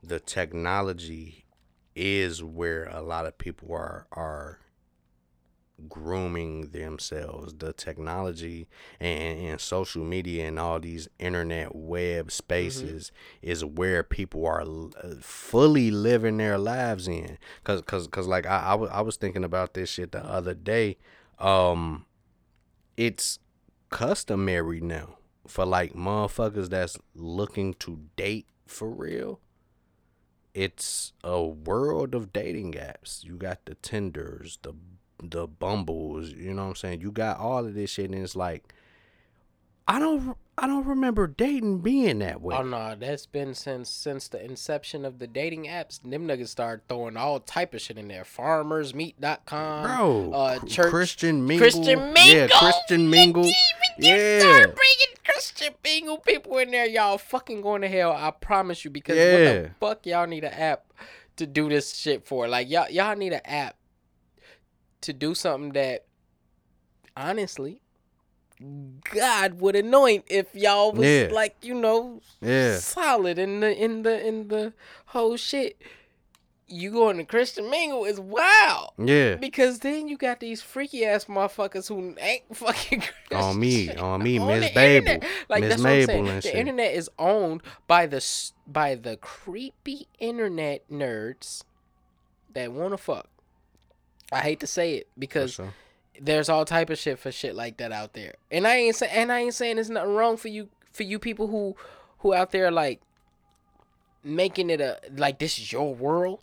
the 0.02 0.18
technology 0.18 1.44
is 1.94 2.42
where 2.42 2.84
a 2.84 3.02
lot 3.02 3.26
of 3.26 3.36
people 3.36 3.68
are 3.72 4.06
are 4.12 4.58
grooming 5.88 6.70
themselves. 6.70 7.54
The 7.54 7.72
technology 7.72 8.68
and, 8.98 9.38
and 9.38 9.60
social 9.60 10.04
media 10.04 10.46
and 10.46 10.58
all 10.58 10.78
these 10.78 11.08
internet 11.18 11.74
web 11.74 12.30
spaces 12.30 13.12
is 13.40 13.64
where 13.64 14.02
people 14.02 14.46
are 14.46 14.60
uh, 14.62 15.14
fully 15.20 15.90
living 15.90 16.36
their 16.36 16.58
lives 16.58 17.08
in. 17.08 17.38
Cause, 17.64 17.80
cause, 17.80 18.06
cause 18.08 18.26
like 18.26 18.44
I, 18.44 18.58
I, 18.58 18.74
was, 18.74 18.90
I 18.90 19.00
was 19.00 19.16
thinking 19.16 19.42
about 19.42 19.72
this 19.72 19.88
shit 19.88 20.12
the 20.12 20.22
other 20.22 20.52
day. 20.52 20.98
Um, 21.38 22.04
it's 22.98 23.38
customary 23.88 24.82
now 24.82 25.16
for 25.50 25.66
like 25.66 25.92
motherfuckers 25.94 26.68
that's 26.68 26.96
looking 27.14 27.74
to 27.74 28.00
date 28.16 28.46
for 28.66 28.88
real 28.88 29.40
it's 30.54 31.12
a 31.22 31.42
world 31.42 32.14
of 32.14 32.32
dating 32.32 32.72
apps. 32.72 33.24
You 33.24 33.36
got 33.36 33.64
the 33.66 33.74
Tinders, 33.76 34.58
the 34.62 34.74
the 35.22 35.46
Bumbles, 35.46 36.30
you 36.30 36.54
know 36.54 36.62
what 36.62 36.68
I'm 36.70 36.74
saying? 36.76 37.00
You 37.02 37.12
got 37.12 37.38
all 37.38 37.66
of 37.66 37.74
this 37.74 37.90
shit 37.90 38.10
and 38.10 38.22
it's 38.22 38.34
like 38.34 38.72
I 39.88 39.98
don't 39.98 40.36
I 40.56 40.66
don't 40.66 40.86
remember 40.86 41.26
dating 41.26 41.78
being 41.78 42.18
that 42.20 42.40
way. 42.42 42.54
Oh 42.56 42.62
no, 42.62 42.94
that's 42.94 43.26
been 43.26 43.54
since 43.54 43.88
since 43.88 44.28
the 44.28 44.44
inception 44.44 45.04
of 45.04 45.18
the 45.18 45.26
dating 45.26 45.64
apps. 45.64 46.00
Them 46.02 46.28
niggas 46.28 46.48
started 46.48 46.86
throwing 46.88 47.16
all 47.16 47.40
type 47.40 47.74
of 47.74 47.80
shit 47.80 47.98
in 47.98 48.08
there. 48.08 48.24
Farmersmeet.com. 48.24 49.82
Bro, 49.84 50.32
uh, 50.32 50.58
church 50.66 50.90
Christian 50.90 51.46
Mingle. 51.46 51.64
Christian 51.70 51.98
Mingle. 52.12 52.22
Yeah, 52.26 52.48
Christian 52.50 53.10
Mingle. 53.10 53.46
You 53.46 53.52
Yeah. 53.98 54.38
start 54.40 54.76
bringing 54.76 55.16
Christian 55.24 55.74
Mingle 55.82 56.18
people 56.18 56.58
in 56.58 56.70
there, 56.70 56.86
y'all 56.86 57.18
fucking 57.18 57.62
going 57.62 57.82
to 57.82 57.88
hell. 57.88 58.12
I 58.12 58.30
promise 58.30 58.84
you. 58.84 58.90
Because 58.90 59.16
what 59.16 59.22
Yeah. 59.40 59.52
the 59.62 59.70
fuck 59.80 60.06
y'all 60.06 60.26
need 60.26 60.44
an 60.44 60.52
app 60.52 60.92
to 61.36 61.46
do 61.46 61.68
this 61.68 61.94
shit 61.96 62.26
for? 62.26 62.46
Like 62.48 62.68
y'all 62.70 62.88
y'all 62.90 63.16
need 63.16 63.32
an 63.32 63.40
app 63.46 63.76
to 65.00 65.12
do 65.14 65.34
something 65.34 65.72
that 65.72 66.04
honestly 67.16 67.80
God 69.14 69.60
would 69.60 69.74
anoint 69.76 70.24
if 70.28 70.54
y'all 70.54 70.92
was 70.92 71.06
Yeah. 71.08 71.28
like 71.32 71.56
you 71.62 71.74
know 71.74 72.20
Yeah. 72.40 72.76
solid 72.78 73.38
in 73.38 73.60
the 73.60 73.74
in 73.76 74.02
the 74.02 74.26
in 74.26 74.48
the 74.48 74.72
whole 75.06 75.36
shit. 75.36 75.80
You 76.72 76.92
going 76.92 77.16
to 77.16 77.24
Christian 77.24 77.68
Mingle 77.68 78.04
is 78.04 78.20
wild. 78.20 78.90
Yeah. 78.96 79.34
Because 79.34 79.80
then 79.80 80.06
you 80.06 80.16
got 80.16 80.38
these 80.38 80.62
freaky 80.62 81.04
ass 81.04 81.24
motherfuckers 81.24 81.88
who 81.88 82.14
ain't 82.20 82.44
fucking 82.56 83.02
On 83.32 83.58
me, 83.58 83.92
on 83.96 84.22
me, 84.22 84.38
Miss 84.38 84.70
Babel. 84.72 85.18
Like 85.48 85.62
Miss 85.62 85.70
that's 85.70 85.82
what 85.82 85.90
I'm 85.90 86.06
saying. 86.06 86.24
The 86.26 86.40
shit. 86.42 86.54
internet 86.54 86.94
is 86.94 87.10
owned 87.18 87.62
by 87.88 88.06
the 88.06 88.24
by 88.68 88.94
the 88.94 89.16
creepy 89.16 90.06
internet 90.20 90.88
nerds 90.88 91.64
that 92.52 92.70
want 92.72 92.92
to 92.92 92.98
fuck. 92.98 93.26
I 94.30 94.38
hate 94.42 94.60
to 94.60 94.68
say 94.68 94.94
it 94.94 95.08
because 95.18 95.54
sure. 95.54 95.74
There's 96.22 96.48
all 96.50 96.64
type 96.66 96.90
of 96.90 96.98
shit 96.98 97.18
for 97.18 97.32
shit 97.32 97.54
like 97.54 97.78
that 97.78 97.92
out 97.92 98.12
there. 98.12 98.34
And 98.50 98.66
I 98.66 98.76
ain't 98.76 98.96
saying 98.96 99.12
and 99.14 99.32
I 99.32 99.40
ain't 99.40 99.54
saying 99.54 99.76
there's 99.76 99.88
nothing 99.90 100.14
wrong 100.14 100.36
for 100.36 100.48
you 100.48 100.68
for 100.92 101.02
you 101.02 101.18
people 101.18 101.46
who 101.46 101.74
who 102.18 102.34
out 102.34 102.50
there 102.50 102.70
like 102.70 103.00
making 104.22 104.70
it 104.70 104.80
a 104.80 104.98
like 105.16 105.38
this 105.38 105.58
is 105.58 105.72
your 105.72 105.94
world. 105.94 106.40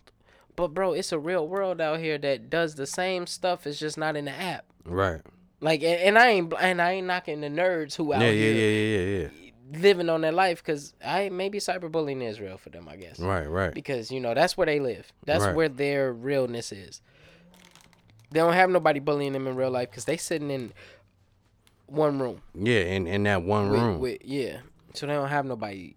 But 0.55 0.69
bro, 0.69 0.93
it's 0.93 1.11
a 1.11 1.19
real 1.19 1.47
world 1.47 1.79
out 1.79 1.99
here 1.99 2.17
that 2.17 2.49
does 2.49 2.75
the 2.75 2.87
same 2.87 3.27
stuff. 3.27 3.67
It's 3.67 3.79
just 3.79 3.97
not 3.97 4.15
in 4.15 4.25
the 4.25 4.31
app. 4.31 4.65
Right. 4.85 5.21
Like, 5.59 5.81
and, 5.83 5.99
and 6.01 6.17
I 6.19 6.29
ain't 6.29 6.53
and 6.59 6.81
I 6.81 6.91
ain't 6.93 7.07
knocking 7.07 7.41
the 7.41 7.47
nerds 7.49 7.95
who 7.95 8.13
out 8.13 8.21
Yeah, 8.21 8.29
yeah, 8.29 8.33
here 8.33 8.53
yeah, 8.53 8.97
yeah, 8.97 9.19
yeah, 9.19 9.27
yeah. 9.73 9.79
living 9.81 10.09
on 10.09 10.21
their 10.21 10.31
life 10.31 10.63
because 10.63 10.93
I 11.05 11.29
maybe 11.29 11.59
cyberbullying 11.59 12.27
is 12.27 12.39
real 12.39 12.57
for 12.57 12.69
them. 12.69 12.87
I 12.89 12.95
guess 12.95 13.19
Right, 13.19 13.45
right. 13.47 13.73
because 13.73 14.11
you 14.11 14.19
know 14.19 14.33
that's 14.33 14.57
where 14.57 14.65
they 14.65 14.79
live. 14.79 15.11
That's 15.25 15.43
Right. 15.45 15.55
where 15.55 15.69
their 15.69 16.11
realness 16.13 16.71
is. 16.71 17.01
They 18.31 18.39
don't 18.39 18.53
have 18.53 18.69
nobody 18.69 18.99
bullying 18.99 19.33
them 19.33 19.47
in 19.47 19.55
real 19.55 19.71
life 19.71 19.89
because 19.89 20.05
they 20.05 20.17
sitting 20.17 20.51
in 20.51 20.73
one 21.85 22.19
room. 22.19 22.41
Yeah, 22.53 22.81
in 22.81 23.07
in 23.07 23.23
that 23.23 23.43
one 23.43 23.69
with- 23.69 23.81
room. 23.81 23.99
with- 23.99 24.23
yeah, 24.25 24.59
so 24.93 25.05
they 25.07 25.13
don't 25.13 25.29
have 25.29 25.45
nobody 25.45 25.95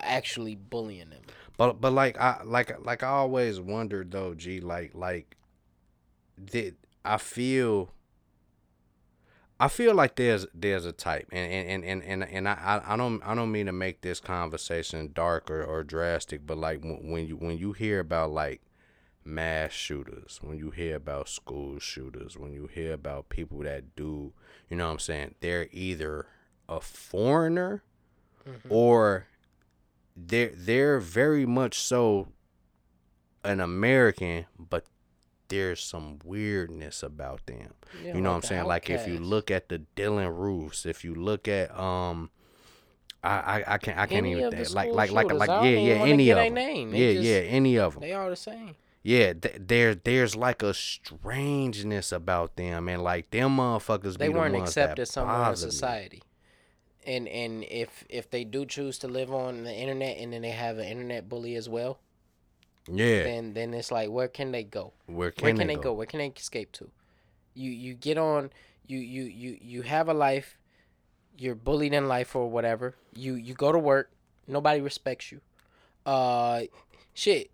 actually 0.00 0.54
bullying 0.56 1.10
them. 1.10 1.20
But 1.56 1.80
but 1.80 1.92
like 1.92 2.18
I 2.18 2.42
like 2.44 2.84
like 2.84 3.02
I 3.02 3.08
always 3.08 3.60
wondered 3.60 4.10
though, 4.10 4.34
G, 4.34 4.60
like 4.60 4.92
like 4.94 5.36
did 6.42 6.76
I 7.04 7.18
feel 7.18 7.90
I 9.58 9.68
feel 9.68 9.94
like 9.94 10.16
there's 10.16 10.46
there's 10.54 10.86
a 10.86 10.92
type 10.92 11.28
and 11.32 11.52
and, 11.52 11.84
and, 11.84 12.02
and, 12.02 12.24
and 12.24 12.48
I, 12.48 12.80
I 12.86 12.96
don't 12.96 13.22
I 13.22 13.34
don't 13.34 13.52
mean 13.52 13.66
to 13.66 13.72
make 13.72 14.00
this 14.00 14.18
conversation 14.18 15.10
dark 15.14 15.50
or, 15.50 15.62
or 15.62 15.84
drastic, 15.84 16.46
but 16.46 16.56
like 16.56 16.80
when 16.82 17.26
you 17.26 17.36
when 17.36 17.58
you 17.58 17.72
hear 17.74 18.00
about 18.00 18.30
like 18.30 18.62
mass 19.24 19.72
shooters, 19.72 20.38
when 20.42 20.56
you 20.58 20.70
hear 20.70 20.96
about 20.96 21.28
school 21.28 21.78
shooters, 21.78 22.36
when 22.38 22.52
you 22.52 22.66
hear 22.66 22.92
about 22.92 23.28
people 23.28 23.58
that 23.60 23.94
do, 23.96 24.32
you 24.68 24.76
know 24.76 24.86
what 24.86 24.92
I'm 24.92 24.98
saying, 24.98 25.34
they're 25.40 25.68
either 25.72 26.26
a 26.68 26.80
foreigner 26.80 27.82
or 28.68 29.26
they're 30.16 30.52
they're 30.54 30.98
very 31.00 31.46
much 31.46 31.78
so 31.78 32.28
an 33.44 33.60
American, 33.60 34.46
but 34.58 34.84
there's 35.48 35.80
some 35.82 36.18
weirdness 36.24 37.02
about 37.02 37.44
them. 37.46 37.74
Yeah, 38.04 38.14
you 38.14 38.20
know 38.20 38.30
what 38.30 38.36
I'm 38.36 38.42
saying? 38.42 38.64
Like 38.66 38.88
if 38.90 39.06
you 39.06 39.18
look 39.18 39.50
at 39.50 39.68
the 39.68 39.82
Dylann 39.96 40.36
Roofs, 40.36 40.86
if 40.86 41.04
you 41.04 41.14
look 41.14 41.48
at 41.48 41.76
um 41.78 42.30
I 43.22 43.30
I, 43.60 43.74
I 43.74 43.78
can't 43.78 43.98
I 43.98 44.06
can't 44.06 44.26
Any 44.26 44.32
even 44.38 44.50
think 44.50 44.72
like 44.74 44.90
like 44.92 45.10
like 45.10 45.32
like 45.32 45.48
yeah 45.48 45.62
yeah 45.62 45.94
any 46.04 46.30
of 46.30 46.38
them. 46.38 46.54
name. 46.54 46.94
Yeah 46.94 47.12
just- 47.14 47.24
yeah 47.24 47.36
any 47.36 47.78
of 47.78 47.94
them. 47.94 48.00
They 48.02 48.12
all 48.14 48.30
the 48.30 48.36
same. 48.36 48.74
Yeah, 49.02 49.32
th- 49.32 49.56
there 49.58 49.94
there's 49.94 50.36
like 50.36 50.62
a 50.62 50.74
strangeness 50.74 52.12
about 52.12 52.56
them 52.56 52.88
and 52.88 53.02
like 53.02 53.30
them 53.30 53.56
motherfuckers 53.56 54.18
They 54.18 54.28
weren't 54.28 54.54
ones 54.54 54.68
accepted 54.70 55.06
somewhere 55.06 55.50
in 55.50 55.56
society. 55.56 56.22
And 57.06 57.26
and 57.28 57.64
if 57.64 58.04
if 58.10 58.28
they 58.30 58.44
do 58.44 58.66
choose 58.66 58.98
to 58.98 59.08
live 59.08 59.32
on 59.32 59.64
the 59.64 59.72
internet 59.74 60.18
and 60.18 60.32
then 60.32 60.42
they 60.42 60.50
have 60.50 60.76
an 60.78 60.84
internet 60.84 61.28
bully 61.30 61.54
as 61.56 61.66
well, 61.66 61.98
Yeah. 62.92 63.22
then 63.22 63.54
then 63.54 63.72
it's 63.72 63.90
like 63.90 64.10
where 64.10 64.28
can 64.28 64.52
they 64.52 64.64
go? 64.64 64.92
Where 65.06 65.30
can, 65.30 65.44
Where 65.44 65.54
can 65.54 65.66
they, 65.66 65.76
they 65.76 65.80
go? 65.80 65.94
Where 65.94 66.06
can 66.06 66.18
they 66.18 66.26
escape 66.36 66.72
to? 66.72 66.90
You 67.54 67.70
you 67.70 67.94
get 67.94 68.18
on 68.18 68.50
you 68.86 68.98
you 68.98 69.22
you 69.22 69.58
you 69.62 69.82
have 69.82 70.10
a 70.10 70.14
life, 70.14 70.58
you're 71.38 71.54
bullied 71.54 71.94
in 71.94 72.06
life 72.06 72.36
or 72.36 72.50
whatever. 72.50 72.96
You 73.14 73.34
you 73.34 73.54
go 73.54 73.72
to 73.72 73.78
work, 73.78 74.10
nobody 74.46 74.82
respects 74.82 75.32
you. 75.32 75.40
Uh 76.04 76.64
shit. 77.14 77.50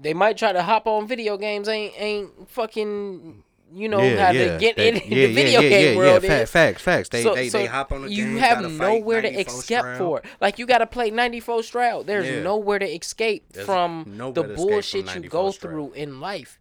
They 0.00 0.12
might 0.14 0.36
try 0.36 0.52
to 0.52 0.62
hop 0.62 0.86
on 0.86 1.06
video 1.06 1.36
games, 1.36 1.68
ain't 1.68 1.94
ain't 1.96 2.48
fucking 2.50 3.42
you 3.72 3.88
know 3.88 3.98
how 4.18 4.30
to 4.32 4.56
get 4.60 4.76
They- 4.76 4.88
in 4.88 4.94
yeah, 5.06 5.26
the 5.26 5.34
video 5.34 5.60
yeah, 5.60 5.68
game 5.68 5.92
yeah, 5.92 5.96
world 5.98 6.22
Yeah, 6.22 6.32
is. 6.42 6.50
fa- 6.50 6.52
facts, 6.52 6.82
facts. 6.82 7.08
They, 7.08 7.22
So- 7.24 7.34
they, 7.34 7.48
so 7.48 7.58
they 7.58 7.66
hop 7.66 7.90
on 7.92 8.02
the 8.02 8.10
you 8.12 8.36
have 8.36 8.70
nowhere 8.70 9.20
to 9.22 9.28
escape 9.28 9.84
for. 9.98 10.22
Like 10.40 10.58
you 10.58 10.66
got 10.66 10.78
to 10.78 10.86
play 10.86 11.10
94 11.10 11.62
Stroud. 11.64 12.06
There's 12.06 12.26
Yeah. 12.26 12.42
nowhere 12.42 12.78
to 12.78 12.86
escape 12.86 13.52
There's 13.52 13.66
from 13.66 14.04
the 14.06 14.28
escape 14.28 14.34
from 14.46 14.54
bullshit 14.54 15.14
you 15.16 15.28
go 15.28 15.50
Stroud. 15.50 15.70
through 15.72 15.92
in 15.94 16.20
life. 16.20 16.58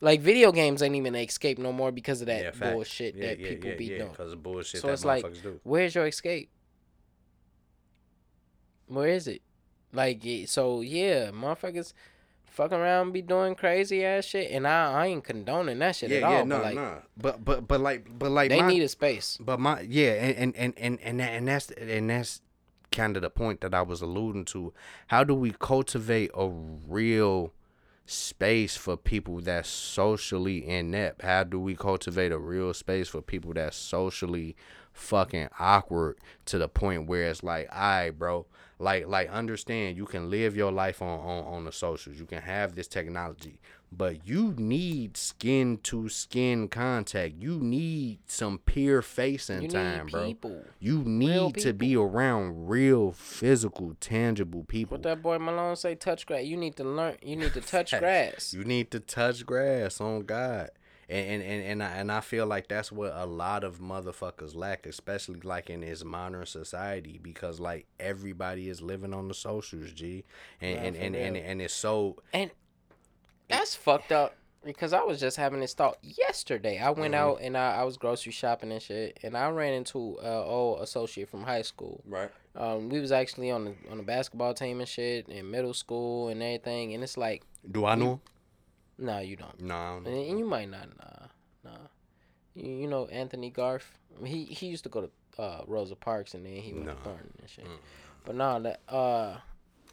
Like 0.00 0.20
video 0.20 0.52
games 0.52 0.80
ain't 0.80 0.94
even 0.94 1.16
an 1.16 1.22
escape 1.22 1.58
no 1.58 1.72
more 1.72 1.90
because 1.90 2.20
of 2.20 2.28
that 2.28 2.54
Yeah, 2.60 2.72
bullshit 2.72 3.16
Yeah, 3.16 3.26
that 3.26 3.40
yeah, 3.40 3.48
people 3.48 3.70
yeah, 3.70 3.76
be 3.76 3.84
yeah, 3.86 3.98
doing. 3.98 4.14
Cause 4.14 4.32
of 4.32 4.42
bullshit 4.42 4.80
So 4.80 4.90
it's 4.90 5.04
like, 5.04 5.24
do. 5.42 5.58
where's 5.64 5.94
your 5.96 6.06
escape? 6.06 6.50
Where 8.86 9.08
is 9.08 9.26
it? 9.26 9.42
Like, 9.92 10.22
so 10.46 10.82
yeah, 10.82 11.30
motherfuckers 11.30 11.92
fuck 12.58 12.72
around 12.72 13.12
be 13.12 13.22
doing 13.22 13.54
crazy 13.54 14.04
ass 14.04 14.24
shit, 14.24 14.50
and 14.50 14.66
I, 14.66 14.92
I 14.92 15.06
ain't 15.06 15.22
condoning 15.22 15.78
that 15.78 15.94
shit 15.94 16.10
Yeah, 16.10 16.16
at 16.16 16.20
yeah, 16.22 16.38
all. 16.40 16.46
no, 16.46 16.56
but 16.56 16.64
like, 16.64 16.74
no. 16.74 17.02
But 17.16 17.44
but 17.44 17.68
but 17.68 17.80
like 17.80 18.18
but 18.18 18.30
like 18.32 18.50
they 18.50 18.60
my, 18.60 18.68
need 18.68 18.82
a 18.82 18.88
space. 18.88 19.38
But 19.40 19.60
my 19.60 19.80
yeah, 19.82 20.14
and 20.14 20.56
and 20.56 20.74
and 20.76 20.76
and 20.76 21.00
and, 21.00 21.20
that, 21.20 21.30
and 21.30 21.46
that's 21.46 21.70
and 21.70 22.10
that's 22.10 22.42
kind 22.90 23.14
of 23.16 23.22
the 23.22 23.30
point 23.30 23.60
that 23.60 23.74
I 23.74 23.82
was 23.82 24.02
alluding 24.02 24.44
to. 24.46 24.72
How 25.06 25.22
do 25.22 25.36
we 25.36 25.52
cultivate 25.52 26.32
a 26.34 26.48
real 26.48 27.52
space 28.06 28.76
for 28.76 28.96
people 28.96 29.40
that's 29.40 29.68
socially 29.68 30.66
inept? 30.66 31.22
How 31.22 31.44
do 31.44 31.60
we 31.60 31.76
cultivate 31.76 32.32
a 32.32 32.38
real 32.38 32.74
space 32.74 33.06
for 33.06 33.22
people 33.22 33.52
that's 33.54 33.76
socially 33.76 34.56
fucking 34.92 35.48
awkward 35.60 36.18
to 36.46 36.58
the 36.58 36.68
point 36.68 37.06
where 37.06 37.28
it's 37.30 37.44
like, 37.44 37.68
all 37.70 37.78
right, 37.78 38.10
bro, 38.10 38.46
like 38.78 39.06
like 39.06 39.28
understand 39.30 39.96
you 39.96 40.06
can 40.06 40.30
live 40.30 40.56
your 40.56 40.72
life 40.72 41.02
on 41.02 41.20
on, 41.20 41.44
on 41.44 41.64
the 41.64 41.72
socials. 41.72 42.18
You 42.18 42.26
can 42.26 42.42
have 42.42 42.74
this 42.74 42.88
technology. 42.88 43.60
But 43.90 44.28
you 44.28 44.54
need 44.58 45.16
skin 45.16 45.78
to 45.84 46.10
skin 46.10 46.68
contact. 46.68 47.36
You 47.38 47.58
need 47.58 48.18
some 48.26 48.58
peer 48.58 49.00
facing 49.00 49.62
You 49.62 49.68
time, 49.68 50.06
bro. 50.08 50.34
You 50.78 51.02
need 51.04 51.54
to 51.56 51.72
be 51.72 51.96
around 51.96 52.68
real, 52.68 53.12
physical, 53.12 53.96
tangible 53.98 54.64
people. 54.64 54.96
What 54.96 55.04
that 55.04 55.22
boy 55.22 55.38
Malone 55.38 55.74
say? 55.76 55.94
Touch 55.94 56.26
grass. 56.26 56.44
You 56.44 56.58
need 56.58 56.76
to 56.76 56.84
learn. 56.84 57.16
You 57.22 57.36
need 57.36 57.54
to 57.54 57.62
touch 57.62 57.92
grass. 57.98 58.52
You 58.52 58.64
need 58.64 58.90
to 58.90 59.00
touch 59.00 59.46
grass 59.46 60.02
on 60.02 60.24
God. 60.24 60.68
And 61.10 61.42
and, 61.42 61.42
and, 61.42 61.62
and, 61.64 61.82
I, 61.82 61.86
and 61.96 62.12
I 62.12 62.20
feel 62.20 62.46
like 62.46 62.68
that's 62.68 62.92
what 62.92 63.12
a 63.14 63.24
lot 63.24 63.64
of 63.64 63.78
motherfuckers 63.80 64.54
lack, 64.54 64.84
especially 64.86 65.40
like 65.40 65.70
in 65.70 65.80
this 65.80 66.04
modern 66.04 66.44
society, 66.46 67.18
because 67.22 67.58
like 67.60 67.86
everybody 67.98 68.68
is 68.68 68.82
living 68.82 69.14
on 69.14 69.28
the 69.28 69.34
socials, 69.34 69.92
G. 69.92 70.24
And 70.60 70.78
and, 70.78 70.96
and, 70.96 71.16
and, 71.16 71.36
and 71.36 71.62
it's 71.62 71.72
so 71.74 72.16
And 72.32 72.50
that's 73.48 73.74
fucked 73.74 74.12
up 74.12 74.34
because 74.64 74.92
I 74.92 75.02
was 75.02 75.18
just 75.20 75.36
having 75.38 75.60
this 75.60 75.72
thought 75.72 75.96
yesterday. 76.02 76.78
I 76.78 76.90
went 76.90 77.14
Mhm. 77.14 77.18
out 77.18 77.38
and 77.40 77.56
I, 77.56 77.76
I 77.76 77.84
was 77.84 77.96
grocery 77.96 78.32
shopping 78.32 78.70
and 78.72 78.82
shit, 78.82 79.18
and 79.22 79.34
I 79.36 79.48
ran 79.48 79.72
into 79.72 80.18
a 80.22 80.42
old 80.44 80.82
associate 80.82 81.30
from 81.30 81.44
high 81.44 81.62
school. 81.62 82.02
Right. 82.06 82.30
Um, 82.54 82.88
we 82.90 83.00
was 83.00 83.12
actually 83.12 83.50
on 83.50 83.64
the 83.64 83.74
on 83.90 83.96
the 83.98 84.02
basketball 84.02 84.52
team 84.52 84.80
and 84.80 84.88
shit 84.88 85.28
in 85.28 85.50
middle 85.50 85.72
school 85.72 86.28
and 86.28 86.42
everything, 86.42 86.92
and 86.92 87.02
it's 87.02 87.16
like, 87.16 87.44
Do 87.70 87.86
I 87.86 87.94
know? 87.94 88.20
No, 88.98 89.18
you 89.20 89.36
don't. 89.36 89.60
No, 89.60 89.74
I 89.76 89.88
don't 89.94 90.06
And, 90.06 90.14
know. 90.16 90.22
and 90.30 90.38
you 90.38 90.44
might 90.44 90.70
not, 90.70 90.88
nah, 90.98 91.70
nah. 91.70 91.78
You, 92.54 92.70
you 92.72 92.86
know 92.88 93.06
Anthony 93.06 93.50
Garth? 93.50 93.96
He 94.24 94.44
he 94.44 94.66
used 94.66 94.82
to 94.84 94.90
go 94.90 95.02
to 95.02 95.42
uh, 95.42 95.62
Rosa 95.66 95.94
Parks 95.96 96.34
and 96.34 96.44
then 96.44 96.54
he 96.56 96.72
went 96.72 96.86
Nah. 96.86 96.94
to 96.94 97.00
Thornton 97.02 97.32
and 97.40 97.48
shit. 97.48 97.64
Mm. 97.66 97.78
But 98.24 98.34
nah, 98.34 98.58
that 98.58 98.80
uh, 98.88 99.36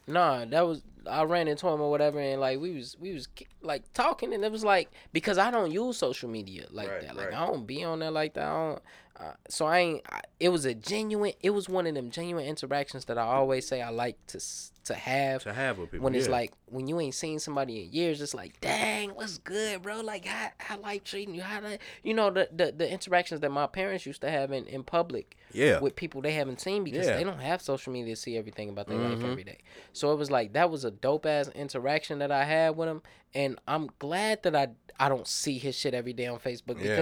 nah, 0.08 0.44
that 0.46 0.66
was 0.66 0.82
I 1.08 1.22
ran 1.22 1.46
into 1.46 1.68
him 1.68 1.80
or 1.80 1.88
whatever, 1.90 2.18
and 2.18 2.40
like 2.40 2.58
we 2.58 2.74
was 2.74 2.96
we 2.98 3.12
was 3.12 3.28
like 3.62 3.84
talking, 3.92 4.34
and 4.34 4.44
it 4.44 4.50
was 4.50 4.64
like 4.64 4.90
because 5.12 5.38
I 5.38 5.50
don't 5.52 5.70
use 5.70 5.96
social 5.96 6.28
media 6.28 6.66
like 6.70 6.88
Right, 6.90 7.02
that. 7.02 7.16
Like 7.16 7.30
right. 7.30 7.40
I 7.40 7.46
don't 7.46 7.66
be 7.66 7.84
on 7.84 8.00
there 8.00 8.10
like 8.10 8.34
that. 8.34 8.44
I 8.44 8.68
don't. 8.70 8.82
Uh, 9.18 9.32
so 9.48 9.64
I 9.66 9.78
ain't. 9.78 10.02
I, 10.12 10.20
it 10.38 10.50
was 10.50 10.66
a 10.66 10.74
genuine. 10.74 11.32
It 11.40 11.50
was 11.50 11.68
one 11.68 11.86
of 11.86 11.94
them 11.94 12.10
genuine 12.10 12.44
interactions 12.44 13.06
that 13.06 13.16
I 13.16 13.22
always 13.22 13.66
say 13.66 13.80
I 13.80 13.88
like 13.88 14.18
to 14.28 14.40
to 14.84 14.94
have 14.94 15.42
To 15.42 15.52
have 15.52 15.78
with 15.78 15.90
people. 15.90 16.04
when 16.04 16.14
it's 16.14 16.26
yeah. 16.26 16.32
like 16.32 16.52
when 16.66 16.86
you 16.86 17.00
ain't 17.00 17.14
seen 17.14 17.38
somebody 17.38 17.82
in 17.84 17.92
years, 17.92 18.20
it's 18.20 18.34
like, 18.34 18.60
dang, 18.60 19.10
what's 19.10 19.38
good, 19.38 19.80
bro? 19.82 20.00
Like 20.02 20.26
how 20.26 20.50
how 20.58 20.78
life 20.80 21.02
treating 21.04 21.34
you? 21.34 21.40
How 21.42 21.60
that 21.62 21.80
you 22.02 22.12
know 22.12 22.30
the, 22.30 22.48
the 22.54 22.72
the 22.72 22.90
interactions 22.90 23.40
that 23.40 23.50
my 23.50 23.66
parents 23.66 24.04
used 24.04 24.20
to 24.20 24.30
have 24.30 24.52
in 24.52 24.66
in 24.66 24.82
public 24.84 25.36
yeah, 25.52 25.80
with 25.80 25.96
people 25.96 26.20
they 26.20 26.32
haven't 26.32 26.60
seen 26.60 26.84
because 26.84 27.06
Yeah. 27.06 27.16
they 27.16 27.24
don't 27.24 27.40
have 27.40 27.62
social 27.62 27.92
media 27.94 28.14
to 28.14 28.20
see 28.20 28.36
everything 28.36 28.68
about 28.68 28.86
their 28.86 28.98
life 28.98 29.18
Mhm. 29.20 29.30
every 29.32 29.44
day. 29.44 29.58
So 29.94 30.12
it 30.12 30.16
was 30.16 30.30
like 30.30 30.52
that 30.52 30.68
was 30.70 30.84
a 30.84 30.90
dope 30.90 31.24
ass 31.24 31.48
interaction 31.54 32.18
that 32.18 32.30
I 32.30 32.44
had 32.44 32.76
with 32.76 32.88
him, 32.88 33.00
and 33.34 33.58
I'm 33.66 33.88
glad 33.98 34.42
that 34.42 34.54
I 34.54 34.68
I 35.00 35.08
don't 35.08 35.26
see 35.26 35.56
his 35.58 35.74
shit 35.74 35.94
every 35.94 36.12
day 36.12 36.26
on 36.26 36.38
Facebook 36.38 36.78
Yeah. 36.82 36.96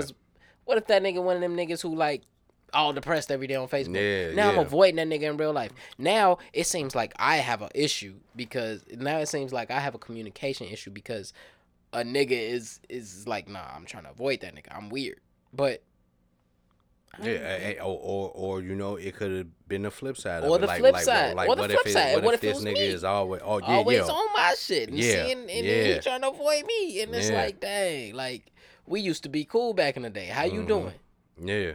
What 0.65 0.79
if 0.79 0.87
that 0.87 1.03
nigga 1.03 1.23
one 1.23 1.37
of 1.37 1.43
them 1.43 1.57
niggas 1.57 1.81
who 1.83 1.95
like 1.95 2.23
all 2.73 2.93
depressed 2.93 3.31
every 3.31 3.47
day 3.47 3.55
on 3.55 3.69
Facebook? 3.69 3.95
Yeah, 3.97 4.35
now 4.35 4.51
I'm 4.51 4.59
avoiding 4.59 4.97
that 4.97 5.09
nigga 5.09 5.31
in 5.31 5.37
real 5.37 5.53
life. 5.53 5.73
Now 5.99 6.39
it 6.53 6.67
seems 6.67 6.95
like 6.95 7.12
I 7.17 7.37
have 7.37 7.62
an 7.62 7.71
issue 7.75 8.15
because 8.37 8.85
now 8.91 9.19
it 9.19 9.27
seems 9.29 9.53
like 9.53 9.71
I 9.71 9.81
have 9.81 9.95
a 9.95 9.99
communication 9.99 10.67
issue 10.69 10.91
because 10.91 11.33
a 11.93 11.99
nigga 12.03 12.33
is 12.33 12.81
is 12.89 13.27
like 13.29 13.49
nah 13.49 13.65
I'm 13.75 13.87
trying 13.87 14.05
to 14.05 14.11
avoid 14.11 14.41
that 14.41 14.55
nigga. 14.55 14.75
I'm 14.77 14.89
weird, 14.89 15.21
but. 15.53 15.83
Yeah, 17.23 17.35
don't 17.35 17.43
eh, 17.45 17.59
think- 17.61 17.79
eh, 17.79 17.83
or, 17.83 17.99
or 18.03 18.31
or 18.35 18.61
you 18.61 18.75
know, 18.75 18.97
it 18.97 19.15
could 19.15 19.31
have 19.31 19.69
been 19.69 19.83
the 19.83 19.91
flip 19.93 20.17
side. 20.17 20.43
Or 20.43 20.57
of 20.57 20.62
the 20.62 20.67
like, 20.67 20.81
flip 20.81 20.95
like, 20.95 21.05
side. 21.05 21.37
Like, 21.37 21.49
Or 21.49 21.55
the 21.55 21.61
what 21.62 21.71
flip 21.71 21.81
if 21.83 21.87
it, 21.87 21.93
side. 21.93 22.15
What, 22.17 22.25
What 22.25 22.35
if 22.35 22.43
if 22.43 22.55
this 22.57 22.65
nigga 22.65 22.75
me? 22.75 22.87
is 22.87 23.05
always? 23.05 23.41
Oh 23.45 23.59
yeah, 23.61 23.67
always 23.67 23.99
yeah. 23.99 24.12
on 24.12 24.33
my 24.33 24.55
shit 24.59 24.89
and 24.89 24.99
Yeah, 24.99 25.25
seeing 25.25 25.39
and 25.49 25.65
yeah. 25.65 25.95
he 25.95 26.01
trying 26.01 26.23
to 26.23 26.31
avoid 26.31 26.67
me 26.67 27.03
and 27.03 27.15
it's 27.15 27.31
Yeah. 27.31 27.37
like 27.37 27.61
dang 27.61 28.15
like 28.15 28.51
we 28.87 29.01
used 29.01 29.22
to 29.24 29.28
be 29.28 29.45
cool 29.45 29.74
back 29.74 29.97
in 29.97 30.03
the 30.03 30.11
day. 30.11 30.26
How 30.26 30.45
you 30.45 30.62
Mhm. 30.62 30.66
doing? 30.68 30.95
Yeah, 31.43 31.72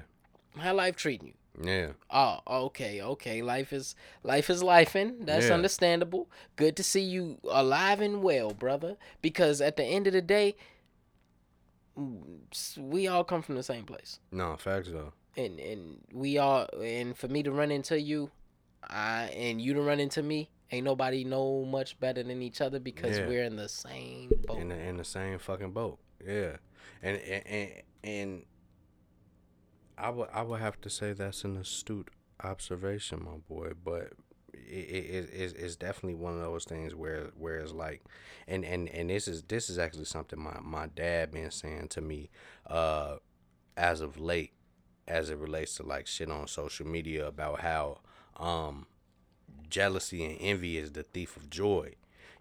how 0.57 0.73
life 0.73 0.95
treating 0.95 1.27
you? 1.27 1.33
Yeah, 1.61 1.91
oh 2.09 2.39
okay 2.47 3.01
okay. 3.01 3.41
Life 3.41 3.73
is 3.73 3.95
life 4.23 4.49
is 4.49 4.61
lifing. 4.63 5.25
That's 5.25 5.47
Yeah. 5.47 5.53
understandable. 5.55 6.29
Good 6.55 6.77
to 6.77 6.83
see 6.83 7.01
you 7.01 7.39
alive 7.43 7.99
and 7.99 8.23
well 8.23 8.51
brother. 8.51 8.95
Because 9.21 9.59
at 9.59 9.75
the 9.75 9.83
end 9.83 10.07
of 10.07 10.13
the 10.13 10.21
day 10.21 10.55
we 12.77 13.07
all 13.07 13.23
come 13.25 13.41
from 13.41 13.55
the 13.55 13.63
same 13.63 13.85
place. 13.85 14.19
No 14.31 14.55
facts 14.57 14.89
though. 14.91 15.13
and 15.35 15.59
and 15.59 16.01
we 16.13 16.37
all 16.37 16.67
and 16.81 17.15
for 17.17 17.27
me 17.27 17.43
to 17.43 17.51
run 17.51 17.71
into 17.71 17.99
you 17.99 18.31
I 18.83 19.25
and 19.35 19.61
you 19.61 19.73
to 19.73 19.81
run 19.81 19.99
into 19.99 20.23
me 20.23 20.49
ain't 20.71 20.85
nobody 20.85 21.23
know 21.23 21.65
much 21.65 21.99
better 21.99 22.23
than 22.23 22.41
each 22.41 22.61
other 22.61 22.79
because 22.79 23.17
Yeah. 23.17 23.27
we're 23.27 23.43
in 23.43 23.55
the 23.55 23.69
same 23.69 24.29
boat 24.47 24.57
In 24.59 24.69
the 24.69 24.77
in 24.79 24.97
the 24.97 25.03
same 25.03 25.37
fucking 25.39 25.71
boat. 25.71 25.99
Yeah, 26.25 26.57
and 27.01 27.17
and 27.17 27.73
and, 28.03 28.43
I 29.97 30.09
would 30.09 30.29
I 30.33 30.41
would 30.43 30.59
have 30.61 30.79
to 30.81 30.89
say 30.89 31.13
that's 31.13 31.43
an 31.43 31.57
astute 31.57 32.09
observation, 32.43 33.23
my 33.23 33.37
boy. 33.47 33.71
But 33.83 34.13
it, 34.53 34.57
it, 34.57 35.29
it 35.33 35.55
it's 35.57 35.75
definitely 35.75 36.15
one 36.15 36.33
of 36.33 36.41
those 36.41 36.63
things 36.65 36.95
where 36.95 37.31
where 37.37 37.59
it's 37.59 37.73
like, 37.73 38.03
and 38.47 38.63
and 38.63 38.87
and 38.89 39.09
this 39.09 39.27
is 39.27 39.43
this 39.43 39.69
is 39.69 39.77
actually 39.77 40.05
something 40.05 40.39
my 40.39 40.57
my 40.61 40.87
dad 40.87 41.31
been 41.31 41.51
saying 41.51 41.89
to 41.89 42.01
me, 42.01 42.29
uh, 42.67 43.15
as 43.77 44.01
of 44.01 44.19
late, 44.19 44.53
as 45.07 45.29
it 45.29 45.37
relates 45.37 45.75
to 45.75 45.83
like 45.83 46.07
shit 46.07 46.31
on 46.31 46.47
social 46.47 46.87
media 46.87 47.27
about 47.27 47.61
how 47.61 47.99
um 48.37 48.87
jealousy 49.69 50.23
and 50.25 50.37
envy 50.39 50.77
is 50.77 50.91
the 50.93 51.03
thief 51.03 51.37
of 51.37 51.49
joy. 51.49 51.93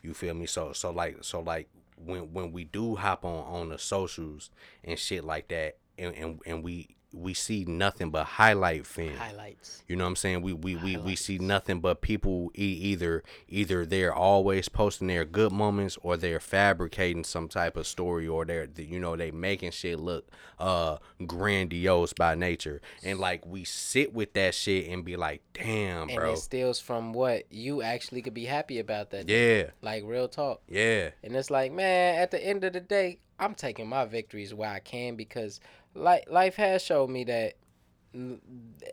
You 0.03 0.15
feel 0.15 0.35
me? 0.35 0.47
So 0.47 0.73
so 0.73 0.91
like 0.91 1.19
so 1.23 1.41
like 1.41 1.69
when 2.05 2.33
when 2.33 2.53
we 2.53 2.65
do 2.65 2.97
hop 2.97 3.25
on 3.25 3.45
on 3.45 3.69
the 3.71 3.79
socials 3.79 4.51
and 4.85 4.99
shit 4.99 5.25
like 5.25 5.49
that, 5.49 5.79
and 5.97 6.15
and, 6.15 6.41
and 6.47 6.65
we 6.65 6.97
we 7.13 7.33
see 7.33 7.65
nothing 7.65 8.11
but 8.11 8.25
highlight 8.25 8.87
film. 8.87 9.17
highlights. 9.17 9.83
You 9.89 9.97
know 9.97 10.05
what 10.05 10.09
I'm 10.11 10.17
saying? 10.17 10.43
We 10.43 10.53
we, 10.53 10.77
we, 10.77 10.97
we 10.99 11.17
see 11.17 11.39
nothing 11.39 11.81
but 11.81 12.03
people 12.03 12.51
e- 12.55 12.63
either 12.63 13.23
either 13.49 13.87
they're 13.87 14.15
always 14.15 14.69
posting 14.69 15.09
their 15.09 15.25
good 15.25 15.51
moments 15.53 15.97
or 16.03 16.17
they're 16.17 16.41
fabricating 16.41 17.25
some 17.25 17.49
type 17.49 17.77
of 17.77 17.87
story 17.87 18.29
or 18.29 18.45
they're 18.45 18.69
you 18.77 18.99
know 18.99 19.17
they 19.17 19.31
making 19.31 19.71
shit 19.71 19.99
look 19.99 20.31
uh 20.59 20.99
grandiose 21.27 22.13
by 22.13 22.35
nature. 22.35 22.81
And 23.03 23.19
like 23.19 23.47
we 23.47 23.65
sit 23.65 24.13
with 24.13 24.35
that 24.35 24.55
shit 24.55 24.89
and 24.89 25.05
be 25.05 25.17
like, 25.17 25.43
damn, 25.55 26.09
bro." 26.09 26.17
and 26.17 26.37
it 26.37 26.41
steals 26.41 26.79
from 26.79 27.13
what 27.13 27.51
you 27.51 27.81
actually 27.83 28.21
could 28.23 28.35
be 28.35 28.45
happy 28.45 28.79
about 28.79 29.11
that 29.11 29.29
Yeah, 29.29 29.71
like 29.81 30.03
real 30.05 30.29
talk. 30.29 30.61
Yeah, 30.69 31.11
and 31.23 31.35
it's 31.35 31.51
like 31.51 31.73
man 31.73 32.19
at 32.19 32.31
the 32.31 32.45
end 32.45 32.65
of 32.65 32.73
the 32.73 32.81
day 32.81 33.21
i'm 33.39 33.55
taking 33.55 33.89
my 33.89 34.05
victories 34.05 34.53
where 34.53 34.71
i 34.71 34.81
can 34.81 35.15
because 35.15 35.61
like 35.95 36.29
life 36.31 36.57
has 36.57 36.83
showed 36.83 37.11
me 37.11 37.25
that 37.25 37.55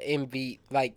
envy 0.02 0.60
like 0.70 0.96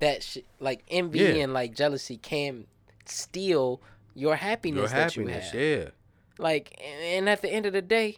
that 0.00 0.22
shit 0.22 0.44
like 0.60 0.82
envy 0.88 1.18
Yeah. 1.20 1.44
and 1.44 1.52
like 1.52 1.74
jealousy 1.74 2.16
can 2.16 2.66
steal 3.06 3.80
your 4.14 4.36
happiness 4.36 4.78
your 4.80 4.88
that 4.88 5.16
you 5.16 5.26
happiness. 5.26 5.50
have 5.50 5.60
Yeah, 5.60 5.88
like 6.38 6.78
and 6.82 7.02
and 7.02 7.28
at 7.28 7.42
the 7.42 7.50
end 7.50 7.66
of 7.66 7.72
the 7.72 7.82
day 7.82 8.16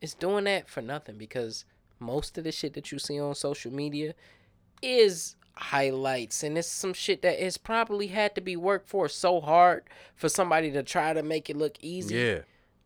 it's 0.00 0.14
doing 0.14 0.44
that 0.44 0.68
for 0.68 0.80
nothing 0.82 1.16
because 1.16 1.64
most 1.98 2.38
of 2.38 2.44
the 2.44 2.52
shit 2.52 2.74
that 2.74 2.92
you 2.92 2.98
see 2.98 3.18
on 3.20 3.34
social 3.34 3.72
media 3.72 4.14
is 4.82 5.34
highlights 5.56 6.44
and 6.44 6.56
it's 6.56 6.68
some 6.68 6.92
shit 6.92 7.22
that 7.22 7.44
is 7.44 7.58
probably 7.58 8.06
had 8.08 8.32
to 8.36 8.40
be 8.40 8.54
worked 8.56 8.88
for 8.88 9.08
so 9.08 9.40
hard 9.40 9.82
for 10.14 10.28
somebody 10.28 10.70
to 10.70 10.84
try 10.84 11.12
to 11.12 11.22
make 11.22 11.50
it 11.50 11.56
look 11.56 11.76
easy 11.80 12.14
yeah, 12.14 12.38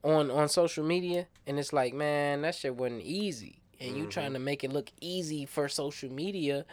on 0.04 0.30
on 0.30 0.48
social 0.48 0.84
media 0.84 1.26
and 1.46 1.58
it's 1.58 1.72
like 1.72 1.94
man 1.94 2.42
that 2.42 2.54
shit 2.54 2.76
wasn't 2.76 3.02
easy. 3.02 3.58
And 3.80 3.96
you 3.96 4.06
Mhm. 4.06 4.10
trying 4.10 4.32
to 4.34 4.38
make 4.38 4.62
it 4.64 4.72
look 4.72 4.90
easy 5.00 5.44
for 5.46 5.68
social 5.68 6.10
media 6.10 6.64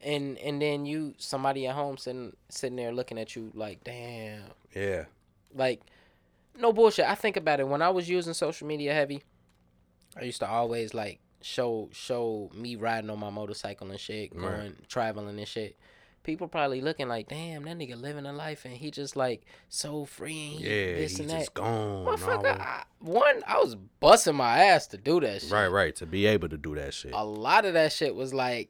and 0.00 0.38
and 0.38 0.60
then 0.62 0.86
you 0.86 1.14
somebody 1.18 1.66
at 1.66 1.74
home 1.74 1.96
sitting 1.96 2.36
sitting 2.48 2.76
there 2.76 2.92
looking 2.92 3.18
at 3.18 3.34
you 3.36 3.50
like 3.54 3.82
damn. 3.84 4.44
Yeah, 4.74 5.04
like 5.54 5.80
no 6.56 6.72
bullshit. 6.72 7.06
I 7.06 7.14
think 7.14 7.36
about 7.36 7.60
it. 7.60 7.68
When 7.68 7.82
i 7.82 7.88
was 7.90 8.08
using 8.08 8.34
social 8.34 8.66
media 8.66 8.92
heavy 8.94 9.22
i 10.16 10.22
used 10.24 10.40
to 10.40 10.48
always 10.48 10.94
like 10.94 11.20
show 11.42 11.88
show 11.92 12.50
me 12.54 12.74
riding 12.76 13.10
on 13.10 13.18
my 13.18 13.30
motorcycle 13.30 13.90
and 13.90 14.00
shit 14.00 14.34
Right. 14.34 14.42
going 14.42 14.76
traveling 14.88 15.38
and 15.38 15.46
shit 15.48 15.76
people 16.28 16.46
probably 16.46 16.82
looking 16.82 17.08
like 17.08 17.26
damn 17.26 17.62
that 17.62 17.78
nigga 17.78 17.98
living 17.98 18.26
a 18.26 18.32
life 18.34 18.66
and 18.66 18.76
he 18.76 18.90
just 18.90 19.16
like 19.16 19.46
so 19.70 20.04
free 20.04 20.50
and 20.50 20.60
he 20.60 20.64
yeah. 20.64 20.96
this 20.96 21.12
He's 21.12 21.20
and 21.20 21.30
that 21.30 21.38
just 21.38 21.54
gone. 21.54 22.04
Motherfucker, 22.04 22.60
I, 22.60 22.82
one, 23.00 23.42
I 23.46 23.58
was 23.58 23.76
busting 23.98 24.36
my 24.36 24.58
ass 24.58 24.88
to 24.88 24.98
do 24.98 25.20
that 25.20 25.40
shit. 25.40 25.50
Right, 25.50 25.68
right. 25.68 25.96
To 25.96 26.04
be 26.04 26.26
able 26.26 26.50
to 26.50 26.58
do 26.58 26.74
that 26.74 26.92
shit. 26.92 27.12
A 27.14 27.24
lot 27.24 27.64
of 27.64 27.72
that 27.72 27.92
shit 27.92 28.14
was 28.14 28.34
like, 28.34 28.68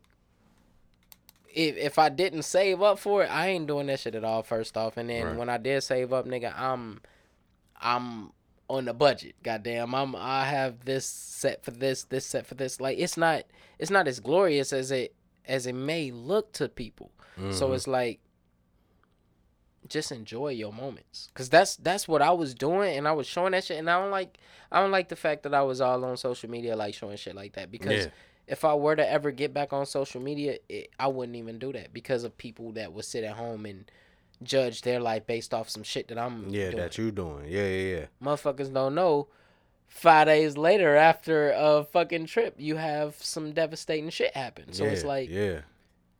if 1.52 1.76
if 1.76 1.98
I 1.98 2.10
didn't 2.10 2.44
save 2.44 2.80
up 2.80 3.00
for 3.00 3.24
it, 3.24 3.26
I 3.26 3.48
ain't 3.48 3.66
doing 3.66 3.88
that 3.88 3.98
shit 3.98 4.14
at 4.14 4.22
all. 4.22 4.44
First 4.44 4.76
off, 4.76 4.96
and 4.96 5.10
then 5.10 5.26
Right. 5.26 5.36
when 5.36 5.48
I 5.48 5.56
did 5.56 5.82
save 5.82 6.12
up, 6.12 6.26
nigga, 6.26 6.56
I'm, 6.56 7.00
I'm 7.80 8.30
on 8.68 8.84
the 8.84 8.94
budget. 8.94 9.34
Goddamn, 9.42 9.96
I'm 9.96 10.14
I 10.14 10.44
have 10.44 10.84
this 10.84 11.06
set 11.06 11.64
for 11.64 11.72
this, 11.72 12.04
this 12.04 12.24
set 12.24 12.46
for 12.46 12.54
this. 12.54 12.80
Like 12.80 12.98
it's 12.98 13.16
not, 13.16 13.46
it's 13.80 13.90
not 13.90 14.06
as 14.06 14.20
glorious 14.20 14.72
as 14.72 14.92
it 14.92 15.12
as 15.44 15.66
it 15.66 15.74
may 15.74 16.12
look 16.12 16.52
to 16.52 16.68
people. 16.68 17.10
So 17.52 17.68
Mhm. 17.70 17.74
it's 17.74 17.86
like 17.86 18.20
just 19.88 20.12
enjoy 20.12 20.48
your 20.48 20.72
moments 20.72 21.30
cuz 21.34 21.48
that's 21.48 21.76
that's 21.76 22.06
what 22.06 22.20
I 22.20 22.30
was 22.32 22.54
doing 22.54 22.96
and 22.98 23.08
I 23.08 23.12
was 23.12 23.26
showing 23.26 23.52
that 23.52 23.64
shit 23.64 23.78
and 23.78 23.88
I 23.88 24.00
don't 24.00 24.10
like 24.10 24.36
I 24.70 24.80
don't 24.80 24.90
like 24.90 25.08
the 25.08 25.16
fact 25.16 25.44
that 25.44 25.54
I 25.54 25.62
was 25.62 25.80
all 25.80 26.04
on 26.04 26.16
social 26.18 26.50
media 26.50 26.76
like 26.76 26.94
showing 26.94 27.16
shit 27.16 27.34
like 27.34 27.54
that 27.54 27.70
because 27.70 28.04
Yeah. 28.06 28.10
if 28.46 28.64
I 28.66 28.74
were 28.74 28.96
to 28.96 29.08
ever 29.08 29.30
get 29.30 29.54
back 29.54 29.72
on 29.72 29.86
social 29.86 30.20
media 30.20 30.58
it, 30.68 30.90
I 30.98 31.06
wouldn't 31.06 31.36
even 31.36 31.58
do 31.58 31.72
that 31.72 31.92
because 31.94 32.24
of 32.24 32.36
people 32.36 32.72
that 32.72 32.92
would 32.92 33.04
sit 33.06 33.24
at 33.24 33.36
home 33.36 33.64
and 33.64 33.90
judge 34.42 34.82
their 34.82 35.00
life 35.00 35.26
based 35.26 35.54
off 35.54 35.70
some 35.70 35.82
shit 35.84 36.08
that 36.08 36.18
I'm 36.18 36.50
yeah, 36.50 36.66
doing. 36.70 36.76
that 36.76 36.98
you 36.98 37.10
doing. 37.10 37.46
Yeah, 37.48 37.66
yeah, 37.66 37.96
yeah. 38.00 38.06
motherfuckers 38.22 38.72
don't 38.72 38.94
know 38.94 39.28
5 39.86 40.26
days 40.26 40.58
later 40.58 40.96
after 40.96 41.50
a 41.52 41.82
fucking 41.84 42.26
trip 42.26 42.54
you 42.58 42.76
have 42.76 43.14
some 43.22 43.52
devastating 43.52 44.10
shit 44.10 44.34
happen 44.34 44.72
so 44.74 44.84
it's 44.84 45.02
like 45.04 45.30
yeah, 45.30 45.62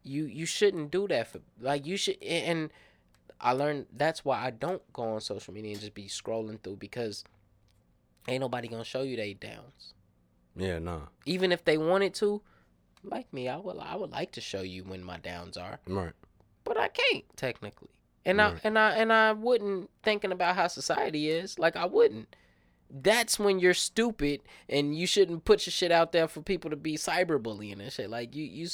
you 0.08 0.24
you 0.24 0.46
shouldn't 0.46 0.90
do 0.90 1.06
that 1.08 1.28
for 1.28 1.40
like 1.60 1.86
you 1.86 1.96
should 1.96 2.20
and 2.22 2.70
I 3.40 3.52
learned 3.52 3.86
that's 3.96 4.24
why 4.24 4.44
I 4.44 4.50
don't 4.50 4.82
go 4.92 5.02
on 5.04 5.20
social 5.20 5.54
media 5.54 5.72
and 5.72 5.80
just 5.80 5.94
be 5.94 6.04
scrolling 6.06 6.60
through 6.60 6.76
because 6.76 7.24
ain't 8.26 8.40
nobody 8.40 8.68
gonna 8.68 8.84
show 8.84 9.02
you 9.02 9.16
they 9.16 9.34
downs. 9.34 9.94
yeah. 10.56 10.78
Nah, 10.78 11.02
Even 11.24 11.52
if 11.52 11.64
they 11.64 11.78
wanted 11.78 12.14
to, 12.14 12.42
like 13.04 13.32
me, 13.32 13.48
I 13.48 13.56
would 13.56 13.78
I 13.78 13.94
would 13.96 14.10
like 14.10 14.32
to 14.32 14.40
show 14.40 14.62
you 14.62 14.82
when 14.84 15.04
my 15.04 15.18
downs 15.18 15.56
are, 15.56 15.78
right. 15.86 16.12
but 16.64 16.76
I 16.78 16.88
can't 16.88 17.24
technically. 17.36 17.88
And 18.24 18.42
I 18.42 18.56
and 18.64 18.78
I 18.78 18.90
and 18.96 19.12
I 19.12 19.32
wouldn't 19.32 19.88
thinking 20.02 20.32
about 20.32 20.56
how 20.56 20.66
society 20.66 21.30
is 21.30 21.58
like 21.58 21.76
I 21.76 21.86
wouldn't. 21.86 22.34
That's 22.90 23.38
when 23.38 23.58
you're 23.58 23.74
stupid 23.74 24.40
and 24.68 24.96
you 24.96 25.06
shouldn't 25.06 25.44
put 25.44 25.66
your 25.66 25.72
shit 25.72 25.92
out 25.92 26.12
there 26.12 26.26
for 26.26 26.40
people 26.42 26.70
to 26.70 26.76
be 26.76 26.96
cyberbullying 26.96 27.80
and 27.80 27.92
shit. 27.92 28.10
Like 28.10 28.34
you 28.34 28.44
you 28.44 28.68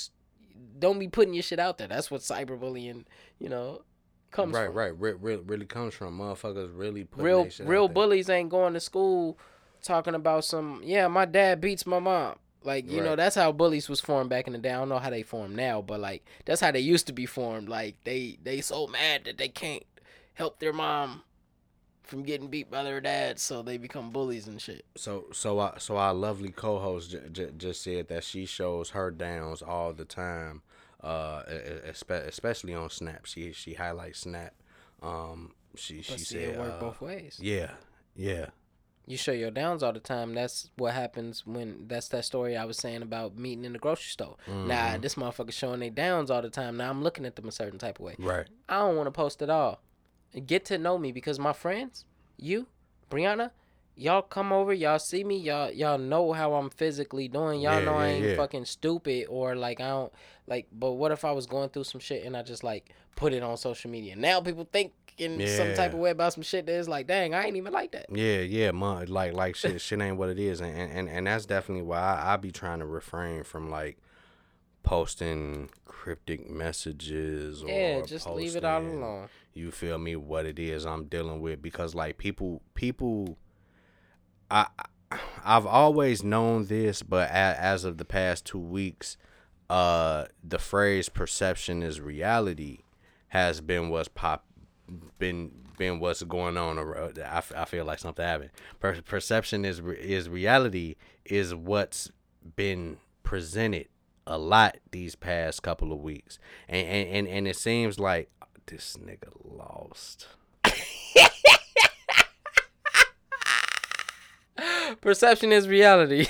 don't 0.79 0.99
be 0.99 1.09
putting 1.09 1.35
your 1.35 1.43
shit 1.43 1.59
out 1.59 1.79
there. 1.79 1.89
That's 1.89 2.11
what 2.11 2.21
cyberbullying, 2.21 3.05
you 3.39 3.49
know, 3.49 3.83
comes 4.31 4.55
right, 4.55 4.67
from. 4.67 4.77
right. 4.77 5.01
Re- 5.01 5.13
re- 5.13 5.43
really 5.45 5.67
comes 5.67 5.95
from 5.95 6.19
motherfuckers 6.19 6.71
really 6.77 7.05
putting 7.05 7.25
real 7.25 7.49
shit 7.49 7.67
real 7.67 7.85
out 7.85 7.87
there. 7.89 7.95
bullies 7.95 8.29
ain't 8.29 8.51
going 8.51 8.75
to 8.75 8.81
school 8.81 9.39
talking 9.83 10.15
about 10.15 10.45
some 10.45 10.81
yeah 10.83 11.07
my 11.09 11.27
dad 11.27 11.61
beats 11.61 11.87
my 11.87 11.99
mom 11.99 12.35
like 12.63 12.91
you 12.91 13.03
know 13.03 13.15
that's 13.15 13.37
how 13.37 13.53
bullies 13.53 13.87
was 13.87 14.01
formed 14.01 14.31
back 14.31 14.47
in 14.47 14.55
the 14.55 14.59
day 14.59 14.71
i 14.71 14.79
don't 14.79 14.89
know 14.89 14.99
how 14.99 15.11
they 15.11 15.23
form 15.23 15.55
now 15.55 15.83
but 15.83 16.01
like 16.01 16.25
that's 16.47 16.63
how 16.63 16.71
they 16.71 16.81
used 16.81 17.07
to 17.07 17.13
be 17.13 17.27
formed 17.27 17.69
like 17.69 17.95
they 18.05 18.39
they 18.43 18.63
so 18.63 18.87
mad 18.87 19.23
that 19.27 19.37
they 19.37 19.49
can't 19.49 19.83
help 20.33 20.59
their 20.59 20.73
mom 20.73 21.23
from 22.05 22.23
getting 22.23 22.49
beat 22.49 22.71
by 22.71 22.83
their 22.85 23.01
dad 23.01 23.39
so 23.39 23.63
they 23.63 23.77
become 23.79 24.11
bullies 24.11 24.47
and 24.47 24.61
shit 24.61 24.85
So, 24.97 25.25
so, 25.33 25.59
I, 25.59 25.75
so 25.79 25.97
our 25.97 26.15
lovely 26.15 26.51
co-host 26.51 27.11
j- 27.11 27.21
j- 27.33 27.51
just 27.57 27.83
said 27.83 28.09
that 28.09 28.25
she 28.25 28.47
shows 28.47 28.91
her 28.91 29.11
downs 29.11 29.63
all 29.63 29.93
the 29.93 30.05
time, 30.05 30.63
uh, 31.03 31.43
espe- 31.89 32.27
especially 32.27 32.75
on 32.75 32.91
Snap. 32.91 33.27
She 33.27 33.53
she 33.53 33.75
highlights 33.75 34.21
Snap. 34.21 34.55
Um, 35.03 35.53
she 35.77 36.03
she 36.03 36.19
see 36.19 36.25
said, 36.25 36.43
it 36.55 36.59
work 36.59 36.75
uh, 36.75 36.81
both 36.81 37.01
ways 37.01 37.39
yeah, 37.43 37.71
yeah, 38.15 38.47
you 39.07 39.17
show 39.17 39.33
your 39.33 39.51
downs 39.51 39.83
all 39.83 39.93
the 39.93 39.99
time 40.01 40.33
that's 40.33 40.71
what 40.77 40.95
happens 40.95 41.45
when 41.45 41.87
that's 41.89 42.09
that 42.09 42.25
story 42.25 42.57
i 42.57 42.65
was 42.65 42.77
saying 42.79 43.03
about 43.03 43.37
meeting 43.37 43.65
in 43.65 43.73
the 43.73 43.79
grocery 43.81 44.05
store 44.11 44.37
Mm-hmm. 44.49 44.69
nah 44.69 44.97
this 44.99 45.17
motherfucker 45.17 45.53
showing 45.53 45.81
their 45.81 45.91
downs 45.91 46.31
all 46.31 46.41
the 46.43 46.49
time 46.49 46.77
now 46.77 46.89
i'm 46.91 47.03
looking 47.03 47.27
at 47.27 47.35
them 47.37 47.49
a 47.49 47.53
certain 47.53 47.79
type 47.79 47.99
of 47.99 48.05
way 48.05 48.15
right, 48.21 48.47
I 48.69 48.79
don't 48.79 48.97
want 48.97 49.09
to 49.09 49.11
post 49.11 49.43
at 49.43 49.51
all. 49.51 49.81
Get 50.47 50.65
to 50.67 50.79
know 50.79 50.99
me 50.99 51.13
because 51.13 51.39
my 51.39 51.53
friends, 51.53 52.05
you, 52.37 52.67
Briana, 53.11 53.51
y'all 53.97 54.23
come 54.23 54.53
over, 54.53 54.73
y'all 54.73 54.99
see 54.99 55.23
me, 55.25 55.37
y'all 55.39 55.71
y'all 55.71 55.99
know 55.99 56.33
how 56.33 56.55
I'm 56.55 56.71
physically 56.71 57.29
doing. 57.29 57.61
Y'all 57.61 57.79
Yeah, 57.79 57.85
know 57.85 57.97
I 57.97 58.09
ain't 58.09 58.27
yeah. 58.27 58.37
fucking 58.37 58.65
stupid 58.65 59.27
or 59.29 59.55
like 59.55 59.81
I 59.81 59.89
don't 59.89 60.13
like. 60.47 60.67
But 60.73 60.93
what 60.93 61.13
if 61.13 61.25
I 61.25 61.33
was 61.33 61.47
going 61.47 61.69
through 61.71 61.85
some 61.85 62.01
shit 62.01 62.25
and 62.25 62.37
I 62.37 62.43
just 62.43 62.65
like 62.65 62.91
put 63.17 63.33
it 63.33 63.43
on 63.43 63.57
social 63.57 63.91
media? 63.91 64.17
Now 64.17 64.41
people 64.41 64.69
think 64.71 64.93
in 65.17 65.47
some 65.47 65.73
type 65.75 65.93
of 65.93 66.01
way 66.01 66.11
about 66.11 66.33
some 66.33 66.43
shit 66.43 66.67
that 66.67 66.73
is 66.73 66.89
like, 66.89 67.07
dang, 67.07 67.35
I 67.35 67.47
ain't 67.47 67.57
even 67.57 67.73
like 67.73 67.93
that. 67.93 68.07
yeah, 68.11 68.41
yeah. 68.41 68.73
My, 68.73 69.05
like 69.05 69.33
like 69.35 69.55
shit, 69.55 69.81
shit 69.81 70.01
ain't 70.01 70.17
what 70.17 70.29
it 70.31 70.41
is, 70.41 70.61
and 70.61 70.77
and 70.77 71.09
and 71.09 71.27
that's 71.29 71.47
definitely 71.47 71.85
why 71.85 71.99
I, 72.01 72.35
I 72.35 72.37
be 72.37 72.51
trying 72.51 72.81
to 72.81 72.87
refrain 72.87 73.45
from 73.45 73.71
like 73.71 73.99
posting 74.83 75.71
cryptic 75.87 76.51
messages 76.51 77.63
or 77.63 77.69
Yeah, 77.69 78.01
just 78.03 78.29
leave 78.29 78.57
it 78.57 78.65
all 78.65 78.81
alone. 78.83 79.29
You 79.55 79.71
feel 79.71 79.99
me 79.99 80.17
what 80.17 80.47
it 80.47 80.59
is 80.59 80.85
i'm 80.85 81.05
dealing 81.05 81.41
with 81.41 81.63
because 81.63 81.95
like 81.95 82.19
people 82.19 82.63
people 82.75 83.39
i 84.51 84.67
i've 85.45 85.67
always 85.67 86.23
known 86.23 86.67
this 86.67 87.03
but 87.03 87.31
as 87.31 87.85
of 87.85 87.99
the 87.99 88.05
past 88.05 88.45
two 88.45 88.59
weeks 88.59 89.17
uh 89.71 90.25
the 90.43 90.59
phrase 90.59 91.09
perception 91.09 91.83
is 91.83 92.01
reality 92.01 92.81
has 93.29 93.61
been 93.61 93.89
what's 93.89 94.09
pop 94.09 94.45
been 95.19 95.51
been 95.79 95.99
what's 95.99 96.23
going 96.23 96.57
on 96.57 96.79
around 96.79 97.19
i, 97.19 97.43
I 97.57 97.65
feel 97.65 97.85
like 97.85 97.99
something 97.99 98.25
happened. 98.25 98.51
Per- 98.81 99.03
perception 99.03 99.65
is 99.65 99.81
re- 99.81 99.97
is 99.97 100.29
reality 100.29 100.97
is 101.25 101.55
what's 101.55 102.11
been 102.57 102.99
presented 103.23 103.89
a 104.27 104.39
lot 104.39 104.77
these 104.91 105.15
past 105.15 105.63
couple 105.63 105.93
of 105.93 106.01
weeks. 106.01 106.39
And 106.69 106.87
and 106.87 107.09
and, 107.09 107.29
and 107.29 107.49
it 107.49 107.57
seems 107.57 107.99
like 107.99 108.31
this 108.67 108.97
nigga 108.97 109.31
lost 109.45 110.27
Perception 115.01 115.53
is 115.53 115.69
reality. 115.69 116.27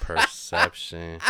perception 0.00 1.20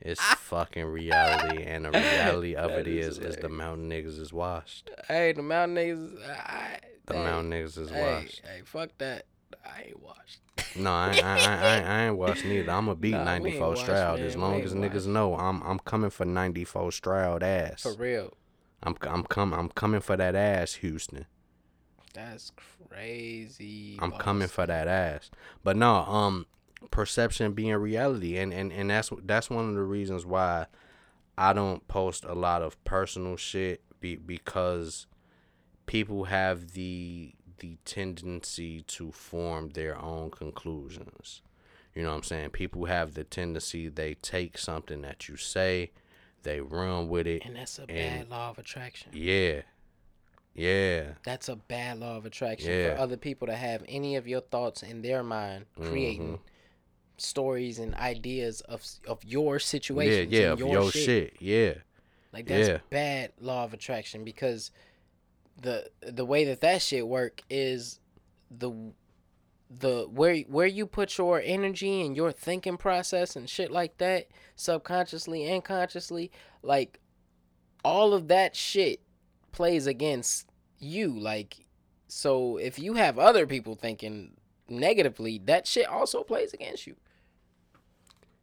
is 0.00 0.18
fucking 0.38 0.84
reality 0.86 1.62
and 1.62 1.84
the 1.84 1.90
reality 1.90 2.54
of 2.56 2.70
it 2.72 2.86
is 2.86 3.18
is 3.18 3.36
the 3.36 3.48
mountain 3.48 3.88
niggas 3.90 4.18
is 4.18 4.32
washed 4.32 4.90
hey, 5.08 5.32
the 5.32 5.42
mountain 5.42 5.76
niggas. 5.76 6.28
I, 6.28 6.78
the 7.06 7.14
hey, 7.14 7.24
mountain 7.24 7.50
niggas 7.52 7.78
is 7.78 7.90
Hey, 7.90 8.00
washed 8.00 8.42
hey, 8.44 8.62
fuck 8.64 8.90
that. 8.98 9.24
I 9.64 9.84
ain't 9.88 10.02
washed. 10.02 10.40
no 10.76 10.90
I, 10.90 11.12
I, 11.22 11.38
I, 11.38 11.80
I, 11.80 12.02
ain't 12.06 12.16
washed 12.16 12.44
neither 12.44 12.70
i'm 12.72 12.86
gonna 12.86 12.96
beat 12.96 13.10
Nah, 13.12 13.24
94 13.24 13.68
washed, 13.68 13.82
stroud 13.82 14.20
as 14.20 14.36
long 14.36 14.62
as 14.62 14.74
niggas 14.74 15.06
know 15.06 15.36
i'm 15.36 15.62
i'm 15.62 15.78
coming 15.80 16.10
for 16.10 16.24
94 16.24 16.92
stroud 16.92 17.42
ass 17.42 17.82
For 17.82 17.94
real. 17.94 18.32
I'm 18.82 18.96
i'm 19.02 19.22
com- 19.24 19.52
i'm 19.54 19.68
coming 19.68 20.00
for 20.00 20.16
that 20.16 20.34
ass 20.34 20.74
houston 20.74 21.26
That's 22.14 22.50
crazy. 22.88 23.98
I'm 24.00 24.10
boss. 24.10 24.20
coming 24.20 24.48
for 24.48 24.66
that 24.66 24.88
ass. 24.88 25.30
But 25.62 25.76
no, 25.76 25.98
um, 26.04 26.46
perception 26.90 27.52
being 27.52 27.74
reality, 27.76 28.36
and 28.38 28.52
and 28.52 28.72
and 28.72 28.90
that's 28.90 29.10
that's 29.24 29.48
one 29.48 29.68
of 29.68 29.74
the 29.74 29.82
reasons 29.84 30.26
why 30.26 30.66
I 31.38 31.52
don't 31.52 31.86
post 31.88 32.24
a 32.24 32.34
lot 32.34 32.62
of 32.62 32.82
personal 32.84 33.36
shit, 33.36 33.82
be 34.00 34.16
because 34.16 35.06
people 35.86 36.24
have 36.24 36.72
the 36.72 37.34
the 37.58 37.78
tendency 37.84 38.82
to 38.82 39.12
form 39.12 39.70
their 39.70 39.96
own 39.98 40.30
conclusions. 40.30 41.42
You 41.94 42.02
know 42.02 42.10
what 42.10 42.16
I'm 42.16 42.22
saying? 42.24 42.50
People 42.50 42.86
have 42.86 43.14
the 43.14 43.24
tendency 43.24 43.88
they 43.88 44.14
take 44.14 44.58
something 44.58 45.02
that 45.02 45.28
you 45.28 45.36
say, 45.36 45.90
they 46.42 46.60
run 46.60 47.08
with 47.08 47.26
it. 47.26 47.42
And 47.44 47.56
that's 47.56 47.78
a 47.78 47.82
and- 47.82 47.88
bad 47.88 48.28
law 48.30 48.50
of 48.50 48.58
attraction. 48.58 49.10
Yeah. 49.14 49.62
Yeah. 50.54 51.12
That's 51.22 51.48
a 51.48 51.56
bad 51.56 51.98
law 51.98 52.16
of 52.16 52.26
attraction 52.26 52.70
Yeah. 52.72 52.94
for 52.94 53.00
other 53.00 53.16
people 53.16 53.46
to 53.46 53.54
have 53.56 53.84
any 53.88 54.16
of 54.16 54.26
your 54.26 54.40
thoughts 54.40 54.82
in 54.82 55.02
their 55.02 55.22
mind, 55.22 55.66
creating 55.80 56.26
Mm-hmm. 56.34 56.42
stories 57.18 57.78
and 57.78 57.94
ideas 57.94 58.60
of 58.62 58.82
of 59.06 59.22
your 59.24 59.54
Yeah, 59.56 59.58
situations. 59.58 60.32
yeah, 60.32 60.52
of 60.52 60.58
your, 60.58 60.68
your 60.72 60.90
shit. 60.90 61.04
shit. 61.04 61.36
Yeah. 61.40 61.74
Like 62.32 62.46
that's 62.46 62.68
Yeah. 62.68 62.78
bad 62.90 63.32
law 63.40 63.64
of 63.64 63.72
attraction 63.74 64.24
because 64.24 64.70
the 65.60 65.90
the 66.00 66.24
way 66.24 66.44
that 66.44 66.60
that 66.62 66.82
shit 66.82 67.06
work 67.06 67.42
is 67.50 68.00
the 68.50 68.70
the 69.70 70.06
where 70.10 70.36
where 70.42 70.66
you 70.66 70.86
put 70.86 71.16
your 71.18 71.40
energy 71.44 72.02
and 72.02 72.16
your 72.16 72.32
thinking 72.32 72.76
process 72.76 73.36
and 73.36 73.48
shit 73.48 73.70
like 73.70 73.98
that 73.98 74.28
subconsciously 74.56 75.46
and 75.46 75.64
consciously 75.64 76.30
like 76.62 76.98
all 77.84 78.12
of 78.12 78.28
that 78.28 78.56
shit 78.56 79.00
plays 79.52 79.86
against 79.86 80.46
you 80.78 81.18
like 81.18 81.66
so 82.08 82.56
if 82.56 82.78
you 82.78 82.94
have 82.94 83.18
other 83.18 83.46
people 83.46 83.74
thinking 83.76 84.32
negatively 84.68 85.38
that 85.38 85.66
shit 85.66 85.86
also 85.86 86.22
plays 86.24 86.52
against 86.52 86.86
you 86.86 86.96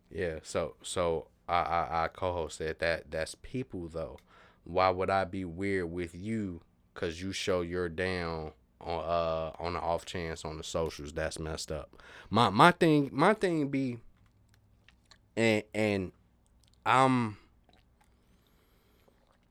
Yeah, 0.10 0.40
so 0.44 0.76
so 0.82 1.28
I 1.48 1.60
I, 1.62 2.04
I 2.06 2.08
co-hosted 2.10 2.80
that. 2.80 3.12
That's 3.12 3.36
people 3.36 3.88
though. 3.90 4.18
Why 4.64 4.90
would 4.90 5.10
I 5.10 5.26
be 5.26 5.46
weird 5.46 5.92
with 5.92 6.16
you? 6.16 6.62
Cause 6.94 7.22
you 7.22 7.32
show 7.32 7.62
you're 7.62 7.90
down 7.90 8.54
on 8.82 9.04
uh 9.04 9.52
on 9.60 9.74
the 9.74 9.80
off 9.80 10.06
chance 10.06 10.46
on 10.46 10.58
the 10.58 10.64
socials. 10.64 11.14
That's 11.14 11.40
messed 11.40 11.72
up. 11.72 12.02
My 12.30 12.50
my 12.50 12.72
thing 12.72 13.10
my 13.12 13.34
thing 13.34 13.70
be. 13.70 13.98
And 15.36 15.64
and 15.74 16.12
I'm. 16.86 17.38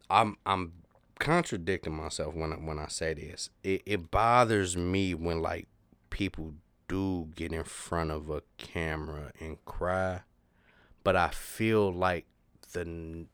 I'm 0.08 0.36
I'm 0.46 0.72
contradicting 1.18 1.94
myself 1.94 2.34
when 2.34 2.52
I, 2.52 2.56
when 2.56 2.78
I 2.78 2.86
say 2.86 3.14
this. 3.14 3.50
It 3.64 3.82
it 3.86 4.10
bothers 4.10 4.76
me 4.76 5.14
when 5.14 5.42
like 5.42 5.66
people 6.10 6.54
do 6.86 7.28
get 7.34 7.52
in 7.52 7.64
front 7.64 8.12
of 8.12 8.30
a 8.30 8.42
camera 8.58 9.32
and 9.40 9.62
cry 9.64 10.20
but 11.06 11.14
I 11.14 11.28
feel 11.28 11.92
like 11.92 12.26
the 12.72 13.26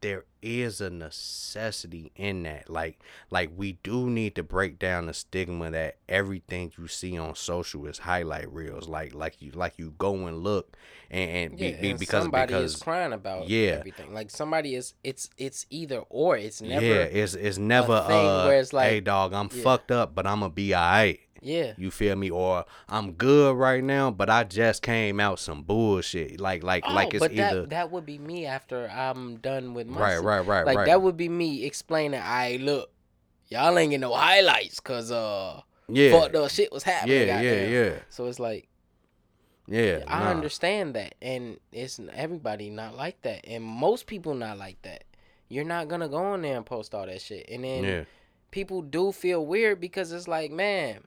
there 0.00 0.24
is 0.40 0.80
a 0.80 0.90
necessity 0.90 2.12
in 2.16 2.44
that. 2.44 2.70
Like 2.70 3.00
like 3.30 3.50
we 3.56 3.72
do 3.82 4.08
need 4.08 4.34
to 4.36 4.42
break 4.42 4.78
down 4.78 5.06
the 5.06 5.14
stigma 5.14 5.70
that 5.70 5.96
everything 6.08 6.72
you 6.78 6.88
see 6.88 7.18
on 7.18 7.34
social 7.34 7.86
is 7.86 7.98
highlight 7.98 8.52
reels. 8.52 8.88
Like 8.88 9.14
like 9.14 9.42
you 9.42 9.50
like 9.52 9.74
you 9.78 9.94
go 9.98 10.26
and 10.26 10.38
look 10.38 10.76
and, 11.10 11.30
and, 11.52 11.60
yeah, 11.60 11.70
be, 11.72 11.80
be, 11.80 11.90
and 11.90 11.98
because 11.98 12.22
somebody 12.22 12.46
because 12.46 12.74
is 12.74 12.82
crying 12.82 13.12
about 13.12 13.48
yeah. 13.48 13.70
everything 13.70 14.12
like 14.12 14.30
somebody 14.30 14.74
is 14.74 14.94
it's 15.02 15.30
it's 15.38 15.66
either 15.70 16.02
or 16.10 16.36
it's 16.36 16.60
never 16.60 16.84
yeah, 16.84 16.92
it's 17.02 17.34
it's 17.34 17.58
never 17.58 18.00
thing 18.06 18.26
uh 18.26 18.44
where 18.44 18.60
it's 18.60 18.72
like- 18.72 18.90
hey 18.90 19.00
dog, 19.00 19.32
I'm 19.32 19.48
Yeah. 19.52 19.62
fucked 19.62 19.90
up, 19.90 20.14
but 20.14 20.26
I'm 20.26 20.40
gonna 20.40 20.50
be 20.52 20.74
alright. 20.74 21.20
Yeah 21.40 21.72
You 21.76 21.90
feel 21.90 22.16
me? 22.16 22.30
Or 22.30 22.64
I'm 22.88 23.12
good 23.12 23.56
right 23.56 23.82
now, 23.82 24.10
but 24.10 24.28
I 24.30 24.44
just 24.44 24.82
came 24.82 25.20
out 25.20 25.38
some 25.38 25.62
bullshit. 25.62 26.40
Like 26.40 26.62
like 26.62 26.84
Oh, 26.86 26.94
like 26.94 27.14
it's 27.14 27.20
but 27.20 27.32
either 27.32 27.62
that 27.62 27.70
that 27.70 27.90
would 27.90 28.06
be 28.06 28.18
me 28.18 28.46
after 28.46 28.88
I'm 28.88 29.36
done 29.36 29.74
with 29.74 29.86
my 29.86 30.00
right, 30.00 30.18
right, 30.18 30.46
right, 30.46 30.66
like 30.66 30.78
right. 30.78 30.86
that 30.86 31.02
would 31.02 31.16
be 31.16 31.28
me 31.28 31.64
explaining 31.64 32.20
I 32.22 32.56
look 32.60 32.90
y'all 33.48 33.78
ain't 33.78 33.90
get 33.90 34.00
no 34.00 34.14
highlights 34.14 34.80
cause 34.80 35.10
uh 35.10 35.60
yeah, 35.88 36.12
fucked 36.12 36.34
up 36.34 36.50
shit 36.50 36.70
was 36.70 36.82
happening 36.82 37.28
yeah, 37.28 37.40
yeah, 37.40 37.66
yeah, 37.66 37.94
so 38.10 38.26
it's 38.26 38.38
like 38.38 38.68
yeah. 39.66 40.02
I 40.06 40.20
nah. 40.20 40.30
understand 40.30 40.94
that 40.94 41.14
and 41.22 41.58
it's 41.72 42.00
everybody 42.12 42.68
not 42.68 42.94
like 42.94 43.22
that 43.22 43.46
and 43.46 43.64
most 43.64 44.06
people 44.06 44.34
not 44.34 44.58
like 44.58 44.80
that 44.82 45.04
you're 45.48 45.64
not 45.64 45.88
gonna 45.88 46.08
go 46.08 46.34
in 46.34 46.42
there 46.42 46.56
and 46.56 46.66
post 46.66 46.94
all 46.94 47.06
that 47.06 47.22
shit 47.22 47.48
and 47.48 47.64
then 47.64 47.84
Yeah, 47.84 48.04
people 48.50 48.82
do 48.82 49.12
feel 49.12 49.44
weird 49.44 49.80
because 49.80 50.12
it's 50.12 50.28
like, 50.28 50.50
man, 50.50 51.00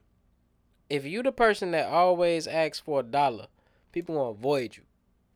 if 0.92 1.06
you 1.06 1.22
the 1.22 1.32
person 1.32 1.70
that 1.70 1.88
always 1.88 2.46
asks 2.46 2.78
for 2.78 3.00
a 3.00 3.02
dollar, 3.02 3.46
people 3.92 4.14
gonna 4.14 4.28
avoid 4.28 4.76
you. 4.76 4.82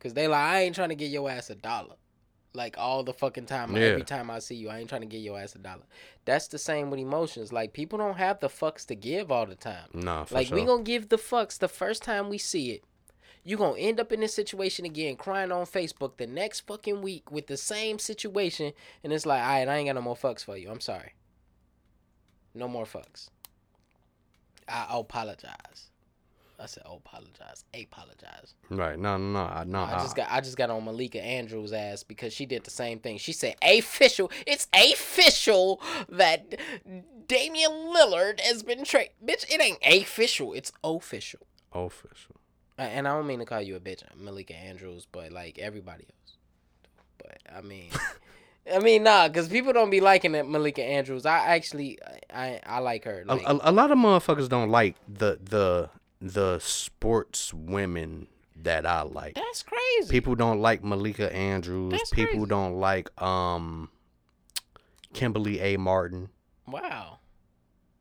Cause 0.00 0.12
they 0.12 0.28
like, 0.28 0.38
I 0.38 0.60
ain't 0.60 0.74
trying 0.74 0.90
to 0.90 0.94
get 0.94 1.10
your 1.10 1.30
ass 1.30 1.48
a 1.48 1.54
dollar. 1.54 1.96
like 2.52 2.76
all 2.78 3.02
the 3.02 3.12
fucking 3.12 3.46
time. 3.46 3.74
Yeah. 3.76 3.82
Every 3.82 4.02
time 4.02 4.30
I 4.30 4.38
see 4.40 4.54
you, 4.54 4.68
I 4.68 4.78
ain't 4.78 4.88
trying 4.88 5.00
to 5.02 5.06
get 5.06 5.18
your 5.18 5.38
ass 5.38 5.54
a 5.54 5.58
dollar. 5.58 5.84
That's 6.24 6.48
the 6.48 6.58
same 6.58 6.90
with 6.90 7.00
emotions. 7.00 7.52
Like 7.52 7.72
people 7.72 7.98
don't 7.98 8.16
have 8.16 8.40
the 8.40 8.48
fucks 8.48 8.84
to 8.86 8.94
give 8.94 9.30
all 9.30 9.46
the 9.46 9.54
time. 9.54 9.88
Nah, 9.94 10.24
for 10.24 10.34
like 10.34 10.48
sure. 10.48 10.58
we 10.58 10.64
gonna 10.64 10.82
give 10.82 11.08
the 11.08 11.16
fucks 11.16 11.58
the 11.58 11.68
first 11.68 12.02
time 12.02 12.28
we 12.28 12.38
see 12.38 12.72
it. 12.72 12.84
You 13.44 13.56
gonna 13.56 13.78
end 13.78 14.00
up 14.00 14.10
in 14.12 14.20
this 14.20 14.34
situation 14.34 14.84
again, 14.84 15.16
crying 15.16 15.52
on 15.52 15.66
Facebook 15.66 16.16
the 16.16 16.26
next 16.26 16.60
fucking 16.66 17.00
week 17.00 17.30
with 17.30 17.46
the 17.46 17.56
same 17.56 17.98
situation, 17.98 18.72
and 19.04 19.12
it's 19.12 19.24
like, 19.24 19.40
all 19.40 19.48
right, 19.48 19.68
I 19.68 19.76
ain't 19.76 19.88
got 19.88 19.94
no 19.94 20.02
more 20.02 20.16
fucks 20.16 20.44
for 20.44 20.56
you. 20.56 20.70
I'm 20.70 20.80
sorry. 20.80 21.14
No 22.54 22.66
more 22.68 22.84
fucks. 22.84 23.28
I 24.68 24.86
apologize. 24.90 25.90
I 26.58 26.66
said, 26.66 26.84
oh, 26.86 26.96
apologize. 26.96 27.64
Apologize. 27.74 28.54
right. 28.70 28.98
No, 28.98 29.18
no, 29.18 29.32
no. 29.32 29.40
I, 29.40 29.64
no 29.64 29.80
I 29.80 29.98
just 29.98 30.16
got 30.16 30.28
I 30.30 30.40
just 30.40 30.56
got 30.56 30.70
on 30.70 30.84
Malika 30.84 31.22
Andrews' 31.22 31.72
ass 31.72 32.02
because 32.02 32.32
she 32.32 32.46
did 32.46 32.64
the 32.64 32.70
same 32.70 32.98
thing. 32.98 33.18
She 33.18 33.32
said, 33.32 33.56
"Official, 33.62 34.30
it's 34.46 34.66
official 34.72 35.80
that 36.08 36.58
Damian 37.28 37.70
Lillard 37.70 38.40
has 38.40 38.62
been 38.62 38.84
traded." 38.84 39.12
Bitch, 39.24 39.44
it 39.50 39.60
ain't 39.60 39.78
official. 39.84 40.54
It's 40.54 40.72
official. 40.82 41.46
official. 41.72 42.36
And 42.78 43.08
I 43.08 43.14
don't 43.14 43.26
mean 43.26 43.38
to 43.38 43.46
call 43.46 43.62
you 43.62 43.76
a 43.76 43.80
bitch, 43.80 44.02
Malika 44.16 44.54
Andrews, 44.54 45.06
but 45.10 45.32
like 45.32 45.58
everybody 45.58 46.04
else. 46.04 46.36
But 47.18 47.38
I 47.54 47.60
mean, 47.62 47.90
I 48.74 48.78
mean, 48.80 49.02
nah, 49.04 49.28
because 49.28 49.48
people 49.48 49.72
don't 49.72 49.90
be 49.90 50.00
liking 50.00 50.34
it, 50.34 50.48
Malika 50.48 50.82
Andrews. 50.82 51.24
I 51.26 51.38
actually, 51.54 51.98
I 52.32 52.60
I 52.66 52.78
like 52.80 53.04
her. 53.04 53.24
A, 53.28 53.34
Like, 53.36 53.46
a, 53.48 53.58
a 53.62 53.72
lot 53.72 53.90
of 53.90 53.98
motherfuckers 53.98 54.48
don't 54.48 54.70
like 54.70 54.96
the 55.08 55.38
the 55.42 55.90
the 56.20 56.58
sports 56.58 57.52
women 57.54 58.26
that 58.62 58.84
I 58.86 59.02
like. 59.02 59.34
that's 59.34 59.62
crazy. 59.62 60.10
People 60.10 60.34
don't 60.34 60.60
like 60.60 60.82
Malika 60.82 61.32
Andrews. 61.34 61.92
That's 61.92 62.10
People 62.10 62.32
crazy. 62.34 62.46
don't 62.48 62.74
like 62.80 63.22
um 63.22 63.90
Kimberly 65.12 65.60
A. 65.60 65.76
Martin. 65.76 66.28
wow. 66.66 67.18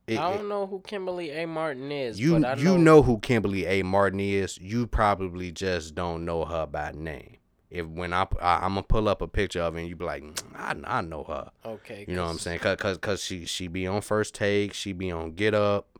It- 0.07 0.19
I 0.19 0.35
don't 0.35 0.47
know 0.47 0.67
who 0.67 0.81
Kimberly 0.81 1.31
A. 1.31 1.47
Martin 1.47 1.91
is. 1.91 2.19
you 2.19 2.39
but 2.39 2.59
I 2.59 2.61
you 2.61 2.77
know 2.77 3.01
who 3.01 3.17
Kimberly 3.19 3.65
A. 3.65 3.81
Martin 3.83 4.19
is. 4.19 4.57
You 4.59 4.85
probably 4.85 5.51
just 5.51 5.95
don't 5.95 6.25
know 6.25 6.45
her 6.45 6.67
by 6.67 6.91
name. 6.93 7.34
If 7.75 7.87
when 7.87 8.13
I, 8.13 8.25
I 8.41 8.57
I'm 8.63 8.75
gonna 8.75 8.83
pull 8.83 9.09
up 9.09 9.21
a 9.21 9.27
picture 9.27 9.61
of 9.61 9.73
her 9.73 9.79
and 9.79 9.89
you 9.89 9.95
be 9.95 10.05
like, 10.05 10.23
"Mm, 10.23 10.55
I, 10.55 10.97
I 10.97 11.01
know 11.01 11.23
her. 11.25 11.51
Okay. 11.65 12.05
You 12.07 12.15
know 12.15 12.23
what 12.23 12.31
I'm 12.31 12.39
saying? 12.39 12.59
Cause, 12.59 12.77
cause, 12.77 12.97
cause 12.97 13.21
she 13.21 13.45
she 13.45 13.67
be 13.67 13.85
on 13.85 14.01
first 14.01 14.33
take. 14.33 14.73
She 14.73 14.93
be 14.93 15.11
on 15.11 15.33
Get 15.33 15.53
Up. 15.53 15.99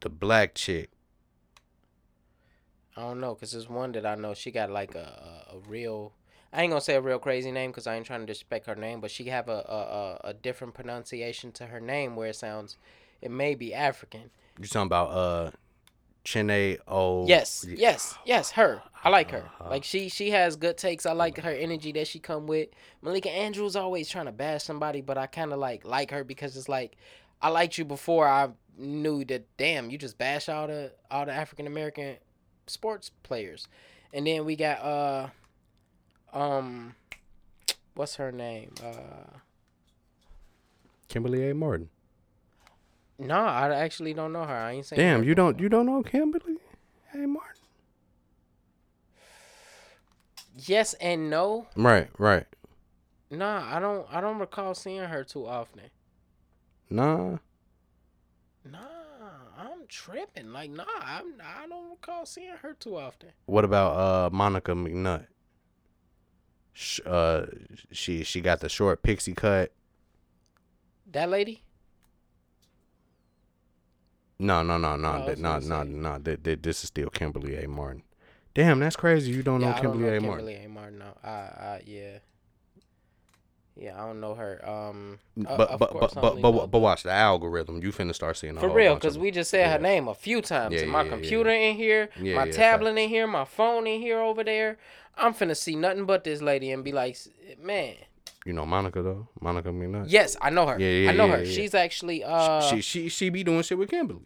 The 0.00 0.08
black 0.08 0.54
chick. 0.54 0.90
I 2.96 3.02
don't 3.02 3.20
know, 3.20 3.34
cause 3.34 3.52
there's 3.52 3.68
one 3.68 3.92
that 3.92 4.06
I 4.06 4.14
know. 4.14 4.34
She 4.34 4.50
got 4.50 4.70
like 4.70 4.94
a, 4.94 5.46
a, 5.50 5.56
a 5.56 5.58
real. 5.68 6.12
I 6.52 6.62
ain't 6.62 6.70
gonna 6.70 6.80
say 6.80 6.94
a 6.94 7.00
real 7.00 7.18
crazy 7.18 7.50
name, 7.50 7.72
cause 7.72 7.86
I 7.86 7.96
ain't 7.96 8.06
trying 8.06 8.20
to 8.20 8.26
disrespect 8.26 8.66
her 8.66 8.74
name, 8.74 9.00
but 9.00 9.10
she 9.10 9.24
have 9.24 9.48
a, 9.48 9.64
a, 9.68 9.76
a, 10.26 10.30
a 10.30 10.34
different 10.34 10.74
pronunciation 10.74 11.52
to 11.52 11.66
her 11.66 11.80
name 11.80 12.16
where 12.16 12.28
it 12.28 12.36
sounds, 12.36 12.76
it 13.20 13.30
may 13.30 13.54
be 13.54 13.74
African. 13.74 14.30
You 14.60 14.66
talking 14.66 14.86
about 14.86 15.10
uh, 15.10 15.50
Chiney 16.28 16.76
O? 16.86 17.26
Yes, 17.26 17.64
yes, 17.66 18.14
yes. 18.26 18.50
Her, 18.50 18.82
I 19.02 19.08
like 19.08 19.30
her. 19.30 19.44
Uh-huh. 19.60 19.70
Like 19.70 19.82
she 19.82 20.10
she 20.10 20.28
has 20.30 20.56
good 20.56 20.76
takes. 20.76 21.06
I 21.06 21.12
like 21.12 21.38
her 21.38 21.50
energy 21.50 21.90
that 21.92 22.06
she 22.06 22.18
come 22.18 22.46
with. 22.46 22.68
Malika 23.00 23.30
Andrews 23.30 23.76
always 23.76 24.10
trying 24.10 24.26
to 24.26 24.32
bash 24.32 24.62
somebody, 24.64 25.00
but 25.00 25.16
I 25.16 25.26
kind 25.26 25.54
of 25.54 25.58
like 25.58 25.86
like 25.86 26.10
her 26.10 26.24
because 26.24 26.54
it's 26.58 26.68
like 26.68 26.96
I 27.40 27.48
liked 27.48 27.78
you 27.78 27.86
before 27.86 28.28
I 28.28 28.50
knew 28.76 29.24
that. 29.24 29.46
Damn, 29.56 29.88
you 29.88 29.96
just 29.96 30.18
bash 30.18 30.50
all 30.50 30.66
the 30.66 30.92
all 31.10 31.24
the 31.24 31.32
African 31.32 31.66
American 31.66 32.16
sports 32.66 33.10
players, 33.22 33.66
and 34.12 34.26
then 34.26 34.44
we 34.44 34.54
got 34.54 34.80
uh 34.80 35.28
um 36.34 36.94
what's 37.94 38.16
her 38.16 38.30
name 38.30 38.74
uh. 38.84 39.38
Kimberly 41.08 41.48
A. 41.48 41.54
Martin. 41.54 41.88
No, 43.18 43.34
I 43.34 43.74
actually 43.74 44.14
don't 44.14 44.32
know 44.32 44.44
her. 44.44 44.54
I 44.54 44.72
ain't 44.72 44.86
saying. 44.86 45.00
Damn, 45.00 45.24
you 45.24 45.34
don't 45.34 45.58
you 45.58 45.68
don't 45.68 45.86
know 45.86 46.02
Kimberly 46.02 46.58
Hey, 47.12 47.26
Martin? 47.26 47.62
Yes 50.54 50.94
and 50.94 51.30
no. 51.30 51.66
Right, 51.76 52.08
right. 52.18 52.46
Nah, 53.30 53.64
I 53.74 53.80
don't. 53.80 54.06
I 54.10 54.20
don't 54.20 54.38
recall 54.38 54.74
seeing 54.74 55.00
her 55.02 55.24
too 55.24 55.46
often. 55.46 55.82
Nah. 56.90 57.38
Nah, 58.64 58.78
I'm 59.58 59.86
tripping. 59.88 60.52
Like, 60.52 60.70
nah, 60.70 60.84
I'm, 61.00 61.34
I 61.42 61.66
don't 61.66 61.90
recall 61.90 62.24
seeing 62.26 62.56
her 62.62 62.74
too 62.74 62.96
often. 62.96 63.30
What 63.46 63.64
about 63.64 63.96
uh 63.96 64.30
Monica 64.32 64.72
McNutt? 64.72 65.26
Sh- 66.72 67.00
uh, 67.04 67.46
she 67.92 68.22
she 68.22 68.40
got 68.40 68.60
the 68.60 68.68
short 68.68 69.02
pixie 69.02 69.34
cut. 69.34 69.72
That 71.10 71.28
lady? 71.28 71.62
No, 74.38 74.62
no, 74.62 74.78
no, 74.78 74.92
Oh, 74.92 74.96
no, 74.96 75.26
that, 75.26 75.38
no, 75.38 75.58
no, 75.58 75.82
no. 75.82 76.18
This 76.18 76.84
is 76.84 76.88
still 76.88 77.10
Kimberly 77.10 77.56
A. 77.62 77.68
Martin. 77.68 78.02
Damn, 78.54 78.78
that's 78.80 78.96
crazy. 78.96 79.32
You 79.32 79.42
don't 79.42 79.60
yeah, 79.60 79.70
know 79.70 79.76
I 79.76 79.80
Kimberly 79.80 80.04
don't 80.04 80.12
know 80.12 80.16
A. 80.18 80.20
Martin. 80.20 80.46
Kimberly 80.46 80.64
A. 80.64 80.68
Martin. 80.68 80.98
No, 80.98 81.16
I, 81.24 81.28
I, 81.30 81.82
yeah, 81.86 82.18
yeah, 83.76 84.00
I 84.02 84.06
don't 84.06 84.20
know 84.20 84.34
her. 84.34 84.68
Um, 84.68 85.18
uh, 85.46 85.56
But 85.56 85.70
of 85.70 85.78
but 85.80 85.92
but 85.92 86.14
but 86.14 86.40
but, 86.40 86.66
but 86.66 86.78
watch 86.78 87.02
the 87.04 87.10
algorithm. 87.12 87.80
You 87.82 87.92
finna 87.92 88.14
start 88.14 88.36
seeing 88.36 88.56
For 88.58 88.68
real, 88.68 88.94
because 88.94 89.18
we 89.18 89.30
just 89.30 89.50
said 89.50 89.60
Yeah. 89.60 89.72
her 89.72 89.78
name 89.78 90.08
a 90.08 90.14
few 90.14 90.40
times. 90.40 90.74
Yeah, 90.74 90.86
my 90.86 90.98
yeah, 91.00 91.04
yeah, 91.04 91.10
computer 91.10 91.50
in 91.50 91.76
here, 91.76 92.08
my 92.20 92.48
tablet 92.50 92.96
in 92.96 93.08
here, 93.08 93.26
my 93.26 93.44
phone 93.44 93.86
in 93.86 94.00
here 94.00 94.20
over 94.20 94.42
there. 94.44 94.78
I'm 95.16 95.34
finna 95.34 95.56
see 95.56 95.74
nothing 95.76 96.06
but 96.06 96.22
this 96.24 96.40
lady 96.42 96.70
and 96.70 96.84
be 96.84 96.92
like, 96.92 97.16
man, 97.60 97.94
You 98.48 98.54
know 98.54 98.64
Monica 98.64 99.02
though. 99.02 99.28
Monica 99.42 99.68
McNutt. 99.68 100.06
yes, 100.08 100.34
I 100.40 100.48
know 100.48 100.66
her. 100.66 100.80
Yeah, 100.80 100.88
yeah, 100.88 101.10
I 101.10 101.12
know 101.14 101.26
yeah, 101.26 101.36
her. 101.36 101.42
yeah. 101.44 101.52
She's 101.54 101.74
actually 101.74 102.24
uh, 102.24 102.62
she 102.62 102.80
she 102.80 103.08
she 103.10 103.28
be 103.28 103.44
doing 103.44 103.60
shit 103.60 103.76
with 103.76 103.90
Kimberly. 103.90 104.22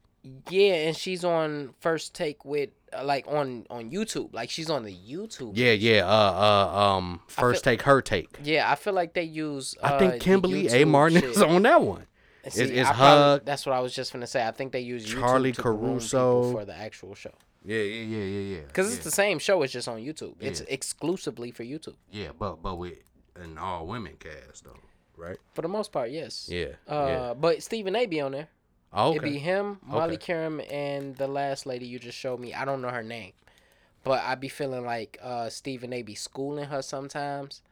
yeah, 0.48 0.74
and 0.86 0.96
she's 0.96 1.24
on 1.24 1.74
First 1.80 2.14
Take 2.14 2.44
with 2.44 2.70
uh, 2.96 3.02
like 3.04 3.26
on 3.26 3.66
on 3.68 3.90
YouTube. 3.90 4.32
Like 4.32 4.48
she's 4.48 4.70
on 4.70 4.84
the 4.84 4.94
YouTube. 4.94 5.54
Yeah, 5.54 5.72
yeah. 5.72 6.06
Uh, 6.06 6.12
uh, 6.12 6.80
um, 6.96 7.20
first 7.26 7.64
take 7.64 7.82
her 7.82 8.00
take. 8.00 8.28
Yeah, 8.44 8.70
I 8.70 8.76
feel 8.76 8.92
like 8.92 9.14
they 9.14 9.24
use. 9.24 9.74
Uh, 9.82 9.94
I 9.94 9.98
think 9.98 10.22
Kimberly 10.22 10.68
A. 10.68 10.84
Martin 10.86 11.20
shit. 11.20 11.30
is 11.30 11.42
on 11.42 11.62
that 11.62 11.82
one. 11.82 12.06
It's- 12.44 12.54
see, 12.54 12.74
it's 12.74 12.88
I 12.88 12.92
probably- 12.92 13.22
her, 13.40 13.40
That's 13.44 13.66
what 13.66 13.74
I 13.74 13.80
was 13.80 13.92
just 13.92 14.12
gonna 14.12 14.26
say. 14.28 14.46
I 14.46 14.52
think 14.52 14.70
they 14.70 14.80
use 14.80 15.04
YouTube 15.06 15.20
Charlie 15.20 15.52
Caruso. 15.52 16.52
for 16.52 16.64
the 16.64 16.74
actual 16.74 17.14
show 17.14 17.30
Yeah, 17.64 17.78
yeah, 17.78 18.02
yeah, 18.02 18.24
yeah, 18.24 18.56
yeah. 18.56 18.60
because 18.66 18.88
yeah. 18.90 18.94
it's 18.96 19.04
the 19.04 19.10
same 19.12 19.38
show. 19.40 19.62
It's 19.62 19.72
just 19.72 19.88
on 19.88 19.98
YouTube. 19.98 20.34
It's 20.40 20.60
exclusively 20.62 21.50
for 21.50 21.64
YouTube 21.64 21.96
yeah, 22.10 22.28
but 22.38 22.62
but 22.62 22.76
with 22.78 22.98
an 23.36 23.58
all 23.58 23.86
women 23.86 24.16
cast 24.18 24.64
though, 24.64 24.78
right? 25.16 25.38
for 25.54 25.62
the 25.62 25.68
most 25.68 25.92
part. 25.92 26.10
Yes. 26.10 26.48
Yeah, 26.50 26.74
Uh, 26.86 27.06
yeah. 27.08 27.34
but 27.34 27.62
Stephen 27.62 27.96
A. 27.96 28.06
be 28.06 28.20
on 28.20 28.32
there. 28.32 28.48
Oh, 28.92 29.12
It'd 29.12 29.22
be 29.22 29.38
him, 29.38 29.78
Molly 29.86 30.16
Okay. 30.16 30.34
Qerim, 30.34 30.70
and 30.70 31.16
the 31.16 31.26
last 31.26 31.64
lady 31.64 31.86
you 31.86 31.98
just 31.98 32.18
showed 32.18 32.38
me. 32.40 32.52
I 32.52 32.64
don't 32.66 32.82
know 32.82 32.90
her 32.90 33.02
name, 33.02 33.32
but 34.04 34.22
I 34.22 34.34
be 34.34 34.48
feeling 34.48 34.84
like 34.84 35.18
uh, 35.22 35.48
Stephen 35.48 35.92
A. 35.94 36.02
be 36.02 36.14
schooling 36.14 36.66
her 36.66 36.82
sometimes, 36.82 37.62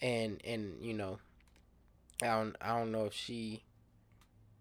and 0.00 0.40
and 0.44 0.78
you 0.80 0.94
know, 0.94 1.18
I 2.22 2.26
don't 2.28 2.56
I 2.62 2.78
don't 2.78 2.90
know 2.92 3.04
if 3.04 3.12
she, 3.12 3.62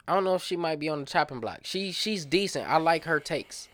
I 0.08 0.14
don't 0.14 0.26
know 0.26 0.36
if 0.36 0.44
she 0.44 0.58
might 0.58 0.80
be 0.80 0.90
on 0.90 1.00
the 1.00 1.06
chopping 1.06 1.40
block. 1.40 1.60
She 1.64 1.94
she's 1.94 2.26
decent. 2.26 2.68
I 2.70 2.78
like 2.78 3.06
her 3.06 3.22
takes. 3.22 3.70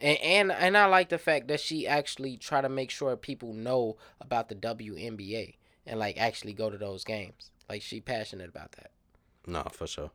And, 0.00 0.18
and 0.20 0.52
and 0.52 0.76
I 0.76 0.86
like 0.86 1.08
the 1.10 1.18
fact 1.18 1.48
that 1.48 1.60
she 1.60 1.86
actually 1.86 2.36
try 2.38 2.60
to 2.62 2.68
make 2.68 2.90
sure 2.90 3.14
people 3.16 3.52
know 3.52 3.96
about 4.20 4.48
the 4.48 4.54
WNBA 4.54 5.54
and 5.86 5.98
like 5.98 6.18
actually 6.18 6.52
go 6.52 6.70
to 6.70 6.78
those 6.78 7.04
games. 7.04 7.50
Like 7.68 7.82
she 7.82 8.00
passionate 8.00 8.48
about 8.48 8.72
that. 8.72 8.90
No, 9.46 9.62
for 9.72 9.86
sure. 9.86 10.10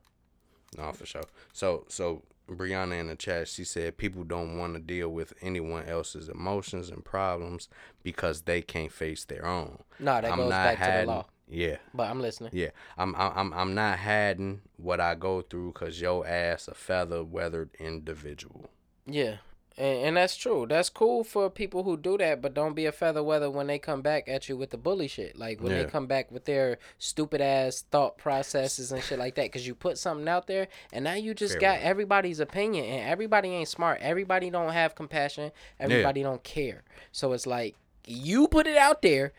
No, 0.76 0.92
for 0.92 1.06
sure. 1.06 1.24
So 1.52 1.84
so 1.88 2.22
Briana 2.48 2.98
in 3.00 3.08
the 3.08 3.16
chat, 3.16 3.48
she 3.48 3.64
said 3.64 3.96
people 3.96 4.24
don't 4.24 4.58
want 4.58 4.74
to 4.74 4.80
deal 4.80 5.08
with 5.08 5.32
anyone 5.40 5.84
else's 5.86 6.28
emotions 6.28 6.90
and 6.90 7.04
problems 7.04 7.68
because 8.02 8.42
they 8.42 8.60
can't 8.62 8.92
face 8.92 9.24
their 9.24 9.46
own. 9.46 9.82
No, 9.98 10.20
that 10.20 10.36
goes 10.36 10.50
back 10.50 10.78
to 10.78 11.00
the 11.00 11.06
law. 11.06 11.26
Yeah, 11.48 11.76
But 11.92 12.08
I'm 12.08 12.20
listening. 12.20 12.50
yeah. 12.54 12.70
I'm 12.96 13.14
I'm 13.16 13.32
I'm- 13.36 13.52
I'm 13.52 13.74
not 13.74 13.98
hiding 13.98 14.62
what 14.76 15.00
I 15.00 15.14
go 15.14 15.42
through 15.42 15.72
cause 15.72 16.00
your 16.00 16.26
ass 16.26 16.66
a 16.68 16.72
feather 16.74 17.22
weathered 17.22 17.70
individual. 17.78 18.70
Yeah, 19.06 19.36
and, 19.78 19.98
and 20.06 20.16
that's 20.16 20.36
true. 20.36 20.66
That's 20.68 20.88
cool 20.88 21.24
for 21.24 21.48
people 21.50 21.82
who 21.84 21.96
do 21.96 22.18
that, 22.18 22.40
but 22.42 22.54
don't 22.54 22.74
be 22.74 22.86
a 22.86 22.92
feather 22.92 23.22
weather 23.22 23.50
when 23.50 23.66
they 23.66 23.78
come 23.78 24.02
back 24.02 24.28
at 24.28 24.48
you 24.48 24.56
with 24.56 24.70
the 24.70 24.76
bully 24.76 25.08
shit. 25.08 25.38
Like 25.38 25.60
when 25.60 25.72
Yeah. 25.72 25.82
they 25.84 25.88
come 25.90 26.06
back 26.06 26.30
with 26.30 26.44
their 26.44 26.78
stupid 26.98 27.40
ass 27.40 27.84
thought 27.90 28.18
processes 28.18 28.92
and 28.92 29.02
shit 29.02 29.18
like 29.18 29.34
that. 29.36 29.46
Because 29.46 29.66
you 29.66 29.74
put 29.74 29.98
something 29.98 30.28
out 30.28 30.46
there, 30.46 30.68
and 30.92 31.04
now 31.04 31.14
you 31.14 31.34
just 31.34 31.54
Fair 31.54 31.60
got 31.60 31.80
everybody's 31.80 32.40
opinion, 32.40 32.84
and 32.84 33.08
everybody 33.08 33.48
ain't 33.50 33.68
smart. 33.68 33.98
Everybody 34.02 34.50
don't 34.50 34.72
have 34.72 34.94
compassion. 34.94 35.52
Everybody 35.80 36.22
don't 36.22 36.42
care. 36.42 36.82
So 37.10 37.32
it's 37.32 37.46
like 37.46 37.74
you 38.06 38.48
put 38.48 38.66
it 38.66 38.76
out 38.76 39.02
there. 39.02 39.32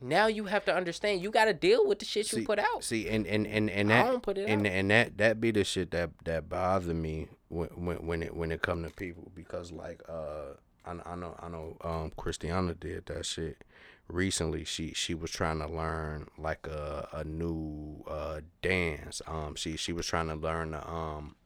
Now 0.00 0.26
you 0.26 0.44
have 0.44 0.64
to 0.66 0.74
understand. 0.74 1.22
You 1.22 1.30
got 1.30 1.46
to 1.46 1.54
deal 1.54 1.86
with 1.86 1.98
the 2.00 2.04
shit 2.04 2.32
you 2.32 2.44
put 2.44 2.58
out. 2.58 2.84
See, 2.84 3.08
and 3.08 3.26
and 3.26 3.46
and 3.46 3.70
and 3.70 3.92
I 3.92 3.96
that 4.02 4.10
don't 4.10 4.22
put 4.22 4.38
it 4.38 4.48
and 4.48 4.66
out. 4.66 4.72
and 4.72 4.90
that 4.90 5.18
that 5.18 5.40
be 5.40 5.50
the 5.50 5.64
shit 5.64 5.90
that 5.92 6.10
that 6.24 6.48
bother 6.48 6.94
me 6.94 7.28
when 7.48 7.68
when 7.68 8.06
when 8.06 8.22
it 8.22 8.36
when 8.36 8.52
it 8.52 8.62
come 8.62 8.82
to 8.84 8.90
people 8.90 9.30
because 9.34 9.72
like 9.72 10.02
uh 10.08 10.54
I 10.84 10.96
I 11.12 11.16
know 11.16 11.34
I 11.40 11.48
know 11.48 11.76
um 11.82 12.12
Christiana 12.16 12.74
did 12.74 13.06
that 13.06 13.24
shit 13.26 13.64
recently 14.08 14.64
she 14.64 14.92
she 14.92 15.14
was 15.14 15.30
trying 15.30 15.58
to 15.58 15.66
learn 15.66 16.28
like 16.38 16.66
a 16.66 17.08
a 17.12 17.24
new 17.24 18.04
uh 18.06 18.40
dance. 18.62 19.22
Um, 19.26 19.54
she 19.56 19.76
she 19.76 19.92
was 19.92 20.06
trying 20.06 20.28
to 20.28 20.34
learn 20.34 20.72
the 20.72 20.88
um 20.88 21.36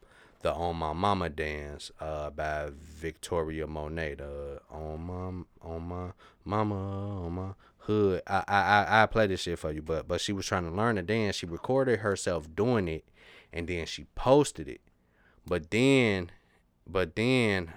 the 0.43 0.53
On 0.53 0.77
My 0.77 0.93
Mama 0.93 1.29
dance 1.31 1.91
uh 2.01 2.31
by 2.31 2.71
Victoria 2.75 3.67
Monet. 3.67 4.17
The 4.17 4.61
On 4.71 5.01
My 5.01 5.69
On 5.69 5.83
My 5.83 6.11
Mama 6.45 6.75
On 7.25 7.33
My 7.33 7.49
Hood. 7.91 8.23
I 8.27 8.45
I 8.47 8.61
I 8.61 9.03
I 9.03 9.07
play 9.07 9.27
this 9.27 9.41
shit 9.41 9.59
for 9.59 9.73
you, 9.73 9.83
but 9.83 10.07
but 10.07 10.21
she 10.21 10.33
was 10.33 10.47
trying 10.47 10.65
to 10.65 10.71
learn 10.71 10.95
the 10.97 11.03
dance. 11.03 11.37
She 11.37 11.47
recorded 11.47 12.01
herself 12.01 12.47
doing 12.55 12.87
it, 12.89 13.05
and 13.53 13.67
then 13.67 13.87
she 13.87 14.05
posted 14.15 14.69
it. 14.69 14.81
But 15.47 15.71
then, 15.71 16.31
but 16.87 17.17
then, 17.17 17.73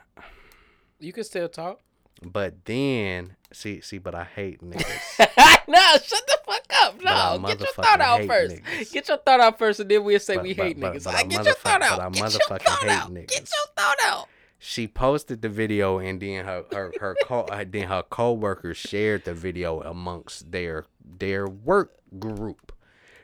You 0.99 1.13
can 1.13 1.23
still 1.23 1.49
talk. 1.49 1.79
but 2.21 2.65
then, 2.65 3.35
see 3.51 3.81
see. 3.81 3.97
But 3.97 4.13
I 4.15 4.23
hate 4.25 4.61
niggas. 4.63 5.27
no, 5.67 5.79
shut 6.03 6.27
the 6.27 6.37
fuck 6.45 6.63
up. 6.83 7.01
No, 7.01 7.47
get 7.47 7.59
your 7.59 7.73
thought 7.73 8.01
out 8.01 8.23
first. 8.25 8.55
niggas. 8.57 8.91
Get 8.93 9.07
your 9.07 9.17
thought 9.17 9.39
out 9.39 9.57
first, 9.57 9.79
and 9.79 9.89
then 9.89 10.03
we'll 10.03 10.19
say 10.19 10.35
But- 10.35 10.43
we 10.43 10.53
but- 10.53 10.65
hate 10.67 10.79
but- 10.79 10.93
niggas. 10.93 11.03
but 11.05 11.15
I 11.15 11.19
I 11.19 11.23
get 11.23 11.43
your 11.45 11.53
thought 11.55 11.81
out. 11.81 12.13
Get 12.13 12.21
your 12.33 12.39
thought 12.47 12.61
hate 12.61 12.89
out. 12.91 13.13
Get 13.13 13.31
your 13.31 13.67
thought 13.75 13.97
out. 14.05 14.27
She 14.65 14.87
posted 14.87 15.41
the 15.41 15.49
video 15.49 15.97
and 15.99 16.21
then 16.21 16.45
her 16.45 16.63
her 16.71 16.95
her 16.99 17.15
co 17.21 17.41
uh, 17.41 17.65
then 17.69 17.87
her 17.89 18.01
coworkers 18.03 18.77
shared 18.77 19.25
the 19.25 19.33
video 19.33 19.81
amongst 19.81 20.51
their 20.51 20.85
their 21.03 21.45
work 21.47 21.91
group 22.17 22.71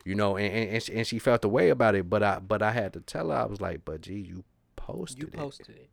you 0.04 0.16
know 0.16 0.36
and, 0.36 0.54
and, 0.54 0.70
and 0.72 0.84
she- 0.84 0.94
and 0.96 1.08
she 1.08 1.18
felt 1.18 1.42
the 1.42 1.48
way 1.50 1.70
about 1.70 1.96
it 1.96 2.10
but 2.10 2.22
i 2.24 2.40
but 2.40 2.62
i 2.62 2.72
had 2.72 2.92
to 2.92 3.00
tell 3.00 3.30
her 3.30 3.36
i 3.38 3.46
was 3.46 3.62
like 3.62 3.86
but 3.86 4.02
gee 4.02 4.20
you 4.20 4.44
posted 4.76 5.20
You 5.24 5.28
it 5.28 5.34
posted 5.34 5.70
it. 5.78 5.90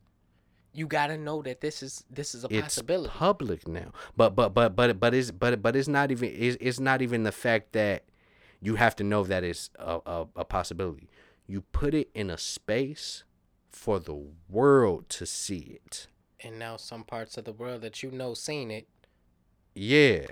You 0.73 0.87
gotta 0.87 1.17
know 1.17 1.43
that 1.43 1.61
this 1.61 1.83
is 1.83 2.05
this 2.11 2.35
is 2.35 2.43
a 2.45 2.49
it's 2.51 2.63
possibility. 2.75 3.11
public 3.15 3.69
now 3.69 3.93
but 4.17 4.31
but 4.35 4.51
but 4.53 4.75
but 4.75 4.99
but 4.99 5.15
it's 5.15 5.31
but 5.31 5.63
but 5.63 5.77
it's 5.77 5.89
not 5.89 6.11
even 6.11 6.29
it's, 6.37 6.57
it's 6.61 6.81
not 6.81 7.03
even 7.03 7.23
the 7.23 7.33
fact 7.33 7.73
that 7.73 8.03
you 8.61 8.75
have 8.75 8.97
to 8.97 9.05
know 9.05 9.23
that 9.23 9.45
it's 9.45 9.71
a, 9.79 10.01
a, 10.07 10.27
a 10.37 10.45
possibility 10.45 11.09
you 11.47 11.61
put 11.61 11.95
it 11.95 12.11
in 12.15 12.31
a 12.31 12.37
space 12.39 13.23
for 13.77 13.99
the 14.01 14.27
world 14.49 15.09
to 15.09 15.27
see 15.27 15.79
it 15.85 16.07
and 16.41 16.59
now 16.59 16.77
some 16.77 17.05
parts 17.05 17.37
of 17.37 17.45
the 17.45 17.53
world 17.53 17.83
that 17.83 18.03
you 18.03 18.11
know 18.11 18.35
seen 18.35 18.70
it. 18.70 18.87
Yeah. 19.74 20.27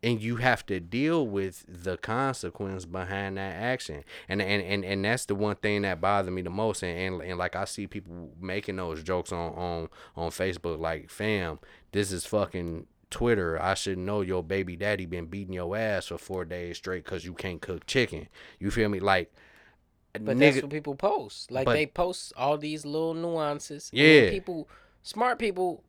And 0.00 0.22
you 0.22 0.36
have 0.36 0.64
to 0.66 0.78
deal 0.78 1.26
with 1.26 1.64
the 1.66 1.96
consequence 1.96 2.84
behind 2.84 3.36
that 3.36 3.54
action. 3.56 4.04
And 4.28 4.40
and, 4.40 4.62
and, 4.62 4.84
and 4.84 5.04
that's 5.04 5.26
the 5.26 5.34
one 5.34 5.56
thing 5.56 5.82
that 5.82 6.00
bothered 6.00 6.32
me 6.32 6.42
the 6.42 6.50
most. 6.50 6.82
And, 6.82 6.96
and 7.14 7.22
and 7.30 7.38
like 7.38 7.56
I 7.56 7.64
see 7.64 7.86
people 7.86 8.30
making 8.40 8.76
those 8.76 9.02
jokes 9.02 9.32
on, 9.32 9.54
on 9.54 9.88
on 10.16 10.30
Facebook 10.30 10.78
like, 10.78 11.10
fam, 11.10 11.58
this 11.90 12.12
is 12.12 12.24
fucking 12.24 12.86
Twitter. 13.10 13.60
I 13.60 13.74
should 13.74 13.98
know 13.98 14.20
your 14.20 14.44
baby 14.44 14.76
daddy 14.76 15.04
been 15.04 15.26
beating 15.26 15.54
your 15.54 15.76
ass 15.76 16.06
for 16.06 16.18
four 16.18 16.44
days 16.44 16.76
straight 16.76 17.04
because 17.04 17.24
you 17.24 17.34
can't 17.34 17.60
cook 17.60 17.84
chicken. 17.86 18.28
You 18.60 18.70
feel 18.70 18.88
me? 18.88 19.00
Like 19.00 19.32
But 20.24 20.38
that's 20.38 20.60
what 20.62 20.70
people 20.70 20.94
post. 20.94 21.50
Like 21.50 21.64
but- 21.66 21.74
they 21.74 21.86
post 21.86 22.32
all 22.36 22.58
these 22.58 22.84
little 22.84 23.14
nuances. 23.14 23.90
Yeah. 23.92 24.30
people, 24.30 24.68
smart 25.02 25.38
people, 25.38 25.82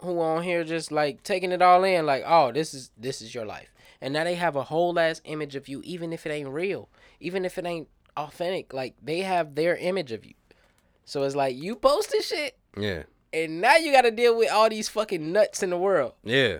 who 0.00 0.20
on 0.20 0.42
here 0.42 0.64
just 0.64 0.90
like 0.90 1.22
taking 1.22 1.52
it 1.52 1.62
all 1.62 1.84
in. 1.84 2.04
Like, 2.06 2.24
oh, 2.26 2.50
this 2.52 2.74
is 2.74 2.90
this 2.98 3.22
is 3.22 3.34
your 3.34 3.46
life, 3.46 3.72
and 4.00 4.12
now 4.12 4.24
they 4.24 4.34
have 4.34 4.56
a 4.56 4.64
whole 4.64 4.98
ass 4.98 5.20
image 5.24 5.54
of 5.54 5.68
you, 5.68 5.80
even 5.84 6.12
if 6.12 6.26
it 6.26 6.30
ain't 6.30 6.48
real, 6.48 6.88
even 7.20 7.44
if 7.44 7.56
it 7.56 7.64
ain't 7.64 7.88
authentic. 8.16 8.72
Like 8.72 8.94
they 9.00 9.20
have 9.20 9.54
their 9.54 9.76
image 9.76 10.10
of 10.10 10.24
you. 10.24 10.34
So 11.04 11.22
it's 11.22 11.36
like 11.36 11.56
you 11.56 11.76
posted 11.76 12.24
shit, 12.24 12.58
yeah, 12.76 13.04
and 13.32 13.60
now 13.60 13.76
you 13.76 13.92
got 13.92 14.02
to 14.02 14.10
deal 14.10 14.36
with 14.36 14.50
all 14.50 14.68
these 14.68 14.88
fucking 14.88 15.30
nuts 15.32 15.62
in 15.62 15.70
the 15.70 15.78
world. 15.78 16.14
yeah, 16.24 16.58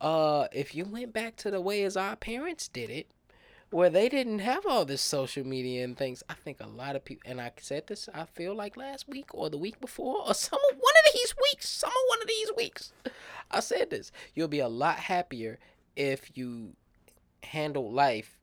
Uh, 0.00 0.48
if 0.52 0.74
you 0.74 0.84
went 0.84 1.12
back 1.14 1.36
to 1.36 1.50
the 1.50 1.60
way 1.60 1.82
as 1.84 1.96
our 1.96 2.16
parents 2.16 2.68
did 2.68 2.90
it, 2.90 3.06
where 3.74 3.90
they 3.90 4.08
didn't 4.08 4.38
have 4.38 4.64
all 4.66 4.84
this 4.84 5.02
social 5.02 5.44
media 5.44 5.82
and 5.82 5.96
things, 5.96 6.22
I 6.28 6.34
think 6.34 6.60
a 6.60 6.66
lot 6.68 6.94
of 6.94 7.04
people, 7.04 7.28
and 7.28 7.40
I 7.40 7.50
said 7.60 7.88
this, 7.88 8.08
I 8.14 8.24
feel 8.24 8.54
like 8.54 8.76
last 8.76 9.08
week 9.08 9.34
or 9.34 9.50
the 9.50 9.58
week 9.58 9.80
before 9.80 10.22
or 10.24 10.32
some 10.32 10.60
one 10.60 10.94
of 11.04 11.12
these 11.12 11.34
weeks, 11.42 11.68
some 11.68 11.90
one 12.08 12.22
of 12.22 12.28
these 12.28 12.52
weeks, 12.56 12.92
I 13.50 13.58
said 13.58 13.90
this. 13.90 14.12
You'll 14.32 14.46
be 14.46 14.60
a 14.60 14.68
lot 14.68 14.94
happier 14.96 15.58
if 15.96 16.36
you 16.38 16.76
handle 17.42 17.90
life 17.90 18.38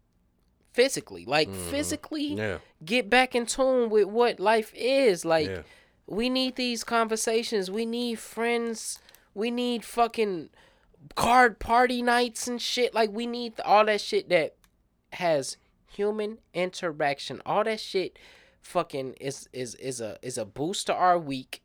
physically, 0.73 1.23
like 1.23 1.47
mm-hmm. 1.47 1.69
physically 1.69 2.33
yeah, 2.33 2.57
get 2.83 3.09
back 3.09 3.33
in 3.33 3.45
tune 3.45 3.89
with 3.89 4.07
what 4.07 4.37
life 4.37 4.73
is. 4.75 5.23
Like 5.23 5.47
yeah. 5.47 5.61
we 6.07 6.29
need 6.29 6.57
these 6.57 6.83
conversations. 6.83 7.71
We 7.71 7.85
need 7.85 8.19
friends. 8.19 8.99
We 9.33 9.49
need 9.49 9.85
fucking 9.85 10.49
card 11.15 11.59
party 11.59 12.01
nights 12.01 12.49
and 12.49 12.61
shit. 12.61 12.93
Like 12.93 13.11
we 13.11 13.25
need 13.25 13.53
all 13.63 13.85
that 13.85 14.01
shit 14.01 14.27
that 14.27 14.55
has 15.13 15.57
human 15.87 16.39
interaction. 16.53 17.41
All 17.45 17.63
that 17.63 17.79
shit 17.79 18.17
fucking 18.61 19.13
is 19.19 19.49
is 19.53 19.75
is 19.75 20.01
a 20.01 20.17
is 20.21 20.37
a 20.37 20.45
boost 20.45 20.87
to 20.87 20.93
our 20.93 21.17
week. 21.17 21.61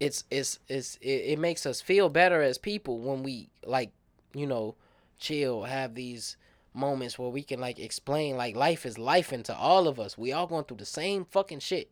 It's 0.00 0.24
it's 0.30 0.58
it's 0.68 0.96
it, 0.96 1.06
it 1.32 1.38
makes 1.38 1.66
us 1.66 1.80
feel 1.80 2.08
better 2.08 2.42
as 2.42 2.58
people 2.58 3.00
when 3.00 3.22
we 3.22 3.50
like, 3.64 3.90
you 4.34 4.46
know, 4.46 4.76
chill, 5.18 5.64
have 5.64 5.94
these 5.94 6.36
moments 6.74 7.18
where 7.18 7.28
we 7.28 7.42
can 7.42 7.60
like 7.60 7.78
explain 7.78 8.36
like 8.36 8.54
life 8.54 8.86
is 8.86 8.98
life 8.98 9.32
into 9.32 9.54
all 9.54 9.88
of 9.88 9.98
us. 9.98 10.16
We 10.16 10.32
all 10.32 10.46
going 10.46 10.64
through 10.64 10.76
the 10.78 10.86
same 10.86 11.24
fucking 11.24 11.60
shit. 11.60 11.90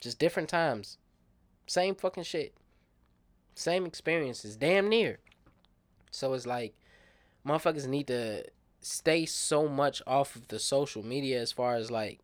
Just 0.00 0.18
different 0.18 0.48
times. 0.48 0.98
Same 1.66 1.94
fucking 1.94 2.24
shit. 2.24 2.54
Same 3.54 3.84
experiences, 3.86 4.56
damn 4.56 4.88
near. 4.88 5.18
So 6.10 6.32
it's 6.34 6.46
like 6.46 6.74
motherfuckers 7.46 7.86
need 7.86 8.06
to 8.08 8.44
stay 8.80 9.26
so 9.26 9.68
much 9.68 10.00
off 10.06 10.36
of 10.36 10.48
the 10.48 10.58
social 10.58 11.04
media 11.04 11.40
as 11.40 11.52
far 11.52 11.74
as 11.76 11.90
like 11.90 12.20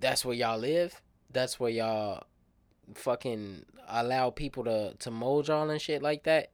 that's 0.00 0.24
where 0.24 0.34
y'all 0.34 0.58
live. 0.58 1.00
That's 1.32 1.60
where 1.60 1.70
y'all 1.70 2.24
fucking 2.94 3.64
allow 3.88 4.30
people 4.30 4.64
to 4.64 4.94
to 4.98 5.10
mold 5.10 5.48
y'all 5.48 5.68
and 5.68 5.80
shit 5.80 6.02
like 6.02 6.24
that. 6.24 6.50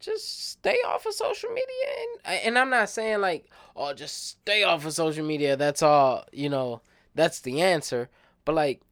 Just 0.00 0.50
stay 0.50 0.76
off 0.86 1.06
of 1.06 1.14
social 1.14 1.50
media 1.50 1.86
and 2.26 2.40
and 2.46 2.58
I'm 2.58 2.70
not 2.70 2.90
saying 2.90 3.20
like 3.20 3.46
oh 3.76 3.94
just 3.94 4.28
stay 4.28 4.62
off 4.64 4.84
of 4.84 4.92
social 4.92 5.24
media. 5.24 5.56
That's 5.56 5.82
all, 5.82 6.24
you 6.32 6.48
know, 6.48 6.82
that's 7.14 7.40
the 7.40 7.62
answer. 7.62 8.10
But 8.44 8.54
like 8.54 8.82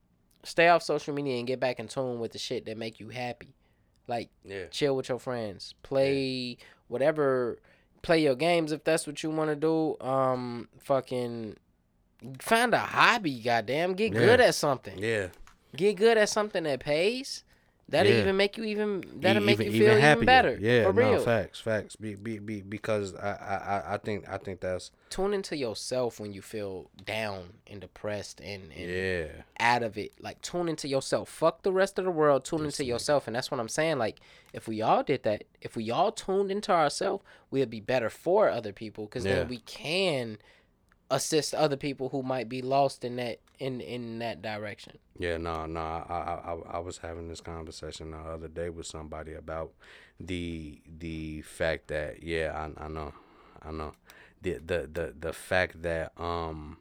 stay 0.45 0.69
off 0.69 0.83
social 0.83 1.15
media 1.15 1.39
and 1.39 1.47
get 1.47 1.61
back 1.61 1.81
in 1.81 1.89
tune 1.89 2.19
with 2.21 2.33
the 2.33 2.39
shit 2.39 2.67
that 2.67 2.79
make 2.79 3.01
you 3.01 3.09
happy. 3.09 3.55
Like 4.07 4.31
Yeah. 4.45 4.67
chill 4.71 4.97
with 4.97 5.09
your 5.09 5.19
friends, 5.19 5.75
play 5.83 6.57
whatever, 6.89 7.59
play 8.03 8.23
your 8.23 8.35
games 8.35 8.73
if 8.73 8.85
that's 8.85 9.07
what 9.07 9.23
you 9.23 9.31
want 9.31 9.51
to 9.51 9.57
do. 9.57 9.97
Um, 10.01 10.69
fucking 10.81 11.57
find 12.41 12.75
a 12.75 12.79
hobby. 12.79 13.41
Goddamn, 13.41 13.95
get 13.95 14.13
Yeah. 14.13 14.21
good 14.21 14.41
at 14.41 14.55
something. 14.55 14.99
Yeah. 14.99 15.29
Get 15.77 15.97
good 15.97 16.19
at 16.19 16.29
something 16.29 16.65
that 16.65 16.81
pays. 16.81 17.45
That'll 17.91 18.13
Yeah. 18.13 18.21
even 18.21 18.37
make 18.37 18.57
you 18.57 18.65
even. 18.65 19.05
That'll 19.17 19.43
E- 19.43 19.47
make 19.47 19.59
you 19.59 19.71
feel 19.73 19.83
even, 19.91 20.01
happier. 20.01 20.25
better. 20.25 20.59
Yeah, 20.61 20.85
for 20.85 20.93
real. 20.93 21.13
no 21.15 21.21
facts, 21.21 21.61
facts. 21.61 21.97
Be, 21.97 22.15
be, 22.15 22.39
be, 22.39 22.63
because 22.63 23.15
I, 23.17 23.33
I, 23.33 23.95
I- 23.95 23.99
think, 23.99 24.29
I 24.29 24.39
think 24.39 24.61
that's 24.61 24.93
Tune 25.11 25.35
into 25.35 25.57
yourself 25.57 26.21
when 26.21 26.33
you 26.33 26.41
feel 26.41 26.89
down 27.05 27.55
and 27.67 27.81
depressed 27.81 28.41
and, 28.41 28.71
and 28.73 28.91
yeah, 28.91 29.27
out 29.59 29.83
of 29.83 29.99
it. 29.99 30.13
Like 30.21 30.41
tune 30.41 30.69
into 30.69 30.87
yourself. 30.87 31.29
Fuck 31.29 31.63
the 31.63 31.73
rest 31.73 31.99
of 31.99 32.05
the 32.05 32.11
world. 32.13 32.45
Tune 32.45 32.63
This 32.63 32.79
into 32.79 32.89
yourself, 32.89 33.27
and 33.27 33.35
that's 33.35 33.51
what 33.51 33.59
I'm 33.61 33.69
saying. 33.69 33.99
Like 33.99 34.21
if 34.53 34.69
we 34.69 34.81
all 34.83 35.03
did 35.03 35.25
that, 35.25 35.45
if 35.61 35.75
we 35.77 35.91
all 35.91 36.13
tuned 36.13 36.51
into 36.53 36.71
ourselves, 36.73 37.25
we'd 37.51 37.71
be 37.71 37.81
better 37.81 38.09
for 38.09 38.49
other 38.49 38.73
people. 38.73 39.07
Cause 39.09 39.27
Yeah. 39.27 39.35
then 39.37 39.49
we 39.49 39.59
can 39.59 40.39
assist 41.11 41.55
other 41.55 41.77
people 41.77 42.11
who 42.11 42.23
might 42.23 42.49
be 42.49 42.63
lost 42.63 43.05
in 43.05 43.17
that 43.17 43.41
in 43.61 43.81
in 43.81 44.19
that 44.19 44.43
direction. 44.43 44.99
yeah. 45.19 45.37
No, 45.37 45.67
no. 45.67 45.81
I, 45.81 46.41
I, 46.45 46.77
I, 46.77 46.79
was 46.79 46.99
having 46.99 47.29
this 47.29 47.43
conversation 47.43 48.11
the 48.11 48.17
other 48.17 48.49
day 48.49 48.71
with 48.71 48.87
somebody 48.87 49.35
about 49.35 49.73
the, 50.19 50.81
the 50.99 51.43
fact 51.43 51.89
that 51.89 52.23
yeah, 52.23 52.69
I, 52.79 52.85
I 52.85 52.89
know, 52.89 53.13
I 53.63 53.71
know, 53.71 53.93
the, 54.43 54.55
the, 54.55 54.89
the, 54.93 55.15
the 55.19 55.33
fact 55.33 55.83
that 55.83 56.13
um. 56.21 56.79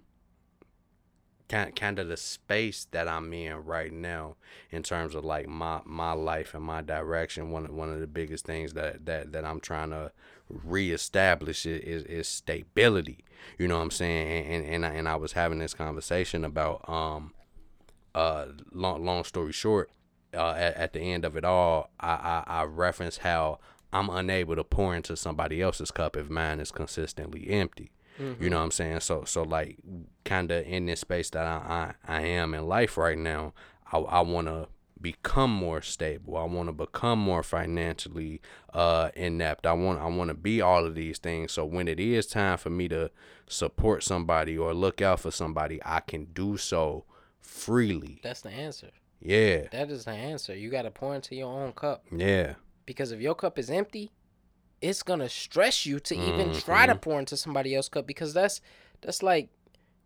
Kind, 1.47 1.75
kind 1.75 1.97
of 1.97 2.07
the 2.07 2.15
space 2.15 2.85
that 2.91 3.07
I'm 3.07 3.33
in 3.33 3.65
right 3.65 3.91
now 3.91 4.35
in 4.69 4.83
terms 4.83 5.15
of 5.15 5.25
like 5.25 5.47
my 5.47 5.81
my 5.83 6.11
life 6.11 6.53
and 6.53 6.63
my 6.63 6.83
direction 6.83 7.49
one 7.49 7.65
of, 7.65 7.71
one 7.71 7.91
of 7.91 7.99
the 7.99 8.05
biggest 8.05 8.45
things 8.45 8.73
that 8.73 9.07
that 9.07 9.31
that 9.31 9.45
I'm 9.45 9.59
trying 9.59 9.89
to 9.89 10.11
reestablish 10.49 11.65
is, 11.65 11.81
is, 11.81 12.03
is 12.03 12.27
stability. 12.27 13.23
You 13.57 13.67
know 13.67 13.77
what 13.77 13.83
I'm 13.83 13.91
saying? 13.91 14.45
And 14.45 14.65
and 14.65 14.75
and 14.75 14.85
I, 14.85 14.89
and 14.89 15.07
I 15.07 15.15
was 15.15 15.33
having 15.33 15.59
this 15.59 15.73
conversation 15.73 16.43
about 16.43 16.87
um 16.89 17.33
uh 18.15 18.47
long 18.71 19.05
long 19.05 19.23
story 19.23 19.51
short 19.51 19.91
uh 20.33 20.51
at, 20.51 20.75
at 20.75 20.93
the 20.93 20.99
end 20.99 21.25
of 21.25 21.37
it 21.37 21.45
all 21.45 21.91
I, 21.99 22.43
I 22.47 22.61
I 22.61 22.63
reference 22.63 23.17
how 23.19 23.59
I'm 23.93 24.09
unable 24.09 24.55
to 24.55 24.63
pour 24.63 24.95
into 24.95 25.15
somebody 25.15 25.61
else's 25.61 25.91
cup 25.91 26.15
if 26.17 26.29
mine 26.29 26.59
is 26.59 26.71
consistently 26.71 27.49
empty. 27.49 27.91
You 28.39 28.49
know 28.49 28.57
what 28.57 28.65
I'm 28.65 28.71
saying? 28.71 28.99
So 28.99 29.23
so 29.23 29.43
like 29.43 29.77
kind 30.25 30.51
of 30.51 30.65
in 30.67 30.87
this 30.87 30.99
space 30.99 31.29
that 31.29 31.45
I, 31.45 31.93
I 32.05 32.17
I 32.17 32.21
am 32.21 32.53
in 32.53 32.67
life 32.67 32.97
right 32.97 33.17
now, 33.17 33.53
I 33.93 33.97
I 33.97 34.19
want 34.21 34.47
to 34.47 34.67
become 35.01 35.51
more 35.51 35.81
stable. 35.81 36.35
I 36.37 36.43
want 36.43 36.67
to 36.69 36.73
become 36.73 37.19
more 37.19 37.43
financially 37.43 38.41
uh 38.73 39.09
inept. 39.15 39.65
I 39.65 39.73
want 39.73 39.99
I 39.99 40.07
want 40.07 40.29
to 40.29 40.33
be 40.33 40.61
all 40.61 40.85
of 40.85 40.95
these 40.95 41.17
things. 41.17 41.51
So 41.53 41.65
when 41.65 41.87
it 41.87 41.99
is 41.99 42.27
time 42.27 42.57
for 42.57 42.69
me 42.69 42.87
to 42.89 43.11
support 43.47 44.03
somebody 44.03 44.57
or 44.57 44.73
look 44.73 45.01
out 45.01 45.19
for 45.21 45.31
somebody, 45.31 45.79
I 45.85 45.99
can 46.01 46.25
do 46.33 46.57
so 46.57 47.05
freely. 47.39 48.19
That's 48.23 48.41
the 48.41 48.49
answer. 48.51 48.89
Yeah. 49.21 49.67
That 49.71 49.89
is 49.91 50.05
the 50.05 50.11
answer. 50.11 50.55
You 50.55 50.69
got 50.69 50.83
to 50.83 50.91
pour 50.91 51.13
into 51.15 51.35
your 51.35 51.51
own 51.51 51.73
cup 51.73 52.05
Yeah. 52.11 52.53
because 52.85 53.11
if 53.11 53.19
your 53.19 53.35
cup 53.35 53.59
is 53.59 53.69
empty, 53.69 54.11
it's 54.81 55.03
gonna 55.03 55.27
stress 55.27 55.85
you 55.85 55.99
to 55.99 56.15
even 56.15 56.53
try 56.53 56.85
Mm-hmm. 56.85 56.93
to 56.93 56.99
pour 56.99 57.19
into 57.19 57.35
somebody 57.35 57.75
else's 57.75 57.89
cup 57.89 58.07
because 58.07 58.33
that's 58.33 58.61
that's 59.01 59.21
like 59.21 59.49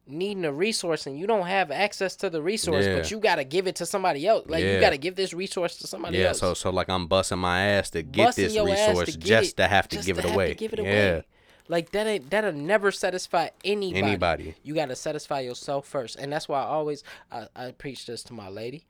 needing 0.05 0.43
a 0.45 0.51
resource 0.51 1.07
and 1.07 1.17
you 1.17 1.25
don't 1.25 1.47
have 1.47 1.71
access 1.71 2.15
to 2.17 2.29
the 2.29 2.41
resource, 2.41 2.85
Yeah. 2.85 2.95
but 2.97 3.09
you 3.11 3.19
gotta 3.19 3.43
give 3.45 3.67
it 3.67 3.75
to 3.77 3.85
somebody 3.85 4.27
else. 4.27 4.45
Like 4.47 4.63
Yeah. 4.63 4.73
you 4.75 4.79
gotta 4.81 4.97
give 4.97 5.15
this 5.15 5.33
resource 5.33 5.77
to 5.77 5.87
somebody 5.87 6.17
Yeah, 6.17 6.27
else. 6.29 6.37
Yeah, 6.41 6.49
so 6.49 6.53
so 6.55 6.69
like 6.71 6.89
I'm 6.89 7.07
busting 7.07 7.39
my 7.39 7.61
ass 7.65 7.89
to 7.91 8.01
get 8.03 8.25
Busting 8.25 8.43
this 8.49 8.57
resource 8.59 9.15
get 9.15 9.19
just 9.19 9.51
it- 9.51 9.57
to 9.57 9.67
have 9.67 9.87
to 9.89 9.95
give 9.97 10.17
to 10.17 10.19
it 10.19 10.25
have 10.25 10.33
away. 10.35 10.47
to 10.49 10.55
give 10.55 10.73
it 10.73 10.79
yeah. 10.79 10.89
away. 10.91 11.23
Like 11.69 11.91
that 11.91 12.05
ain't 12.07 12.29
that'll 12.29 12.51
never 12.51 12.91
satisfy 12.91 13.47
anybody. 13.63 14.01
Anybody. 14.05 14.55
You 14.63 14.75
gotta 14.75 14.95
satisfy 14.97 15.39
yourself 15.39 15.87
first, 15.87 16.17
and 16.17 16.33
that's 16.33 16.49
why 16.49 16.59
I 16.61 16.65
always 16.65 17.03
I, 17.31 17.47
I 17.55 17.71
preach 17.71 18.05
this 18.05 18.21
to 18.23 18.33
my 18.33 18.49
lady, 18.49 18.83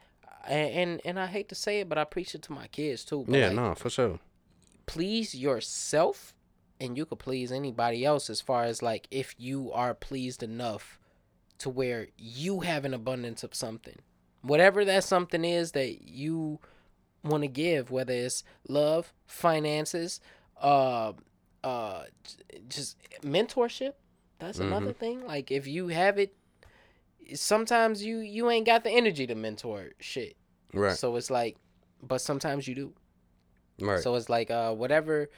and, 0.47 0.69
and 0.71 1.01
and 1.05 1.19
I 1.19 1.27
hate 1.27 1.47
to 1.49 1.55
say 1.55 1.81
it, 1.81 1.89
but 1.89 1.99
I 1.99 2.03
preach 2.05 2.33
it 2.33 2.41
to 2.43 2.51
my 2.51 2.65
kids 2.67 3.05
too. 3.05 3.25
Yeah, 3.27 3.47
like, 3.49 3.55
no, 3.55 3.75
for 3.75 3.91
sure. 3.91 4.19
please 4.87 5.35
yourself, 5.35 6.33
and 6.81 6.97
you 6.97 7.05
could 7.05 7.19
please 7.19 7.51
anybody 7.51 8.03
else 8.03 8.27
as 8.31 8.41
far 8.41 8.63
as 8.63 8.81
like 8.81 9.07
if 9.11 9.35
you 9.37 9.71
are 9.71 9.93
pleased 9.93 10.41
enough 10.41 10.99
to 11.63 11.69
where 11.69 12.07
you 12.17 12.59
have 12.59 12.83
an 12.83 12.93
abundance 12.93 13.41
of 13.41 13.55
something, 13.55 13.95
whatever 14.41 14.83
that 14.83 15.05
something 15.05 15.45
is 15.45 15.71
that 15.71 16.01
you 16.01 16.59
want 17.23 17.41
to 17.41 17.47
give, 17.47 17.89
whether 17.89 18.11
it's 18.11 18.43
love, 18.67 19.13
finances, 19.25 20.19
uh, 20.61 21.13
uh, 21.63 22.03
just 22.67 22.97
mentorship. 23.21 23.93
That's 24.39 24.59
another 24.59 24.91
thing. 24.91 25.25
Like 25.25 25.51
if 25.51 25.65
you 25.67 25.87
have 25.87 26.19
it, 26.19 26.35
sometimes 27.33 28.03
you 28.03 28.17
you 28.17 28.49
ain't 28.49 28.65
got 28.65 28.83
the 28.83 28.91
energy 28.91 29.25
to 29.27 29.35
mentor 29.35 29.91
shit. 30.01 30.35
Right. 30.73 30.97
So 30.97 31.15
it's 31.15 31.31
like, 31.31 31.55
but 32.01 32.19
sometimes 32.19 32.67
you 32.67 32.75
do. 32.75 32.93
right. 33.79 34.01
So 34.01 34.15
it's 34.15 34.27
like 34.27 34.51
uh 34.51 34.73
whatever 34.73 35.29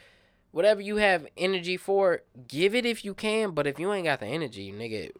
whatever 0.50 0.82
you 0.82 0.96
have 0.96 1.28
energy 1.38 1.78
for, 1.78 2.24
give 2.48 2.74
it 2.74 2.84
if 2.84 3.06
you 3.06 3.14
can, 3.14 3.52
but 3.52 3.68
if 3.68 3.78
you 3.78 3.94
ain't 3.94 4.06
got 4.06 4.22
the 4.22 4.26
energy, 4.26 4.72
nigga, 4.72 5.12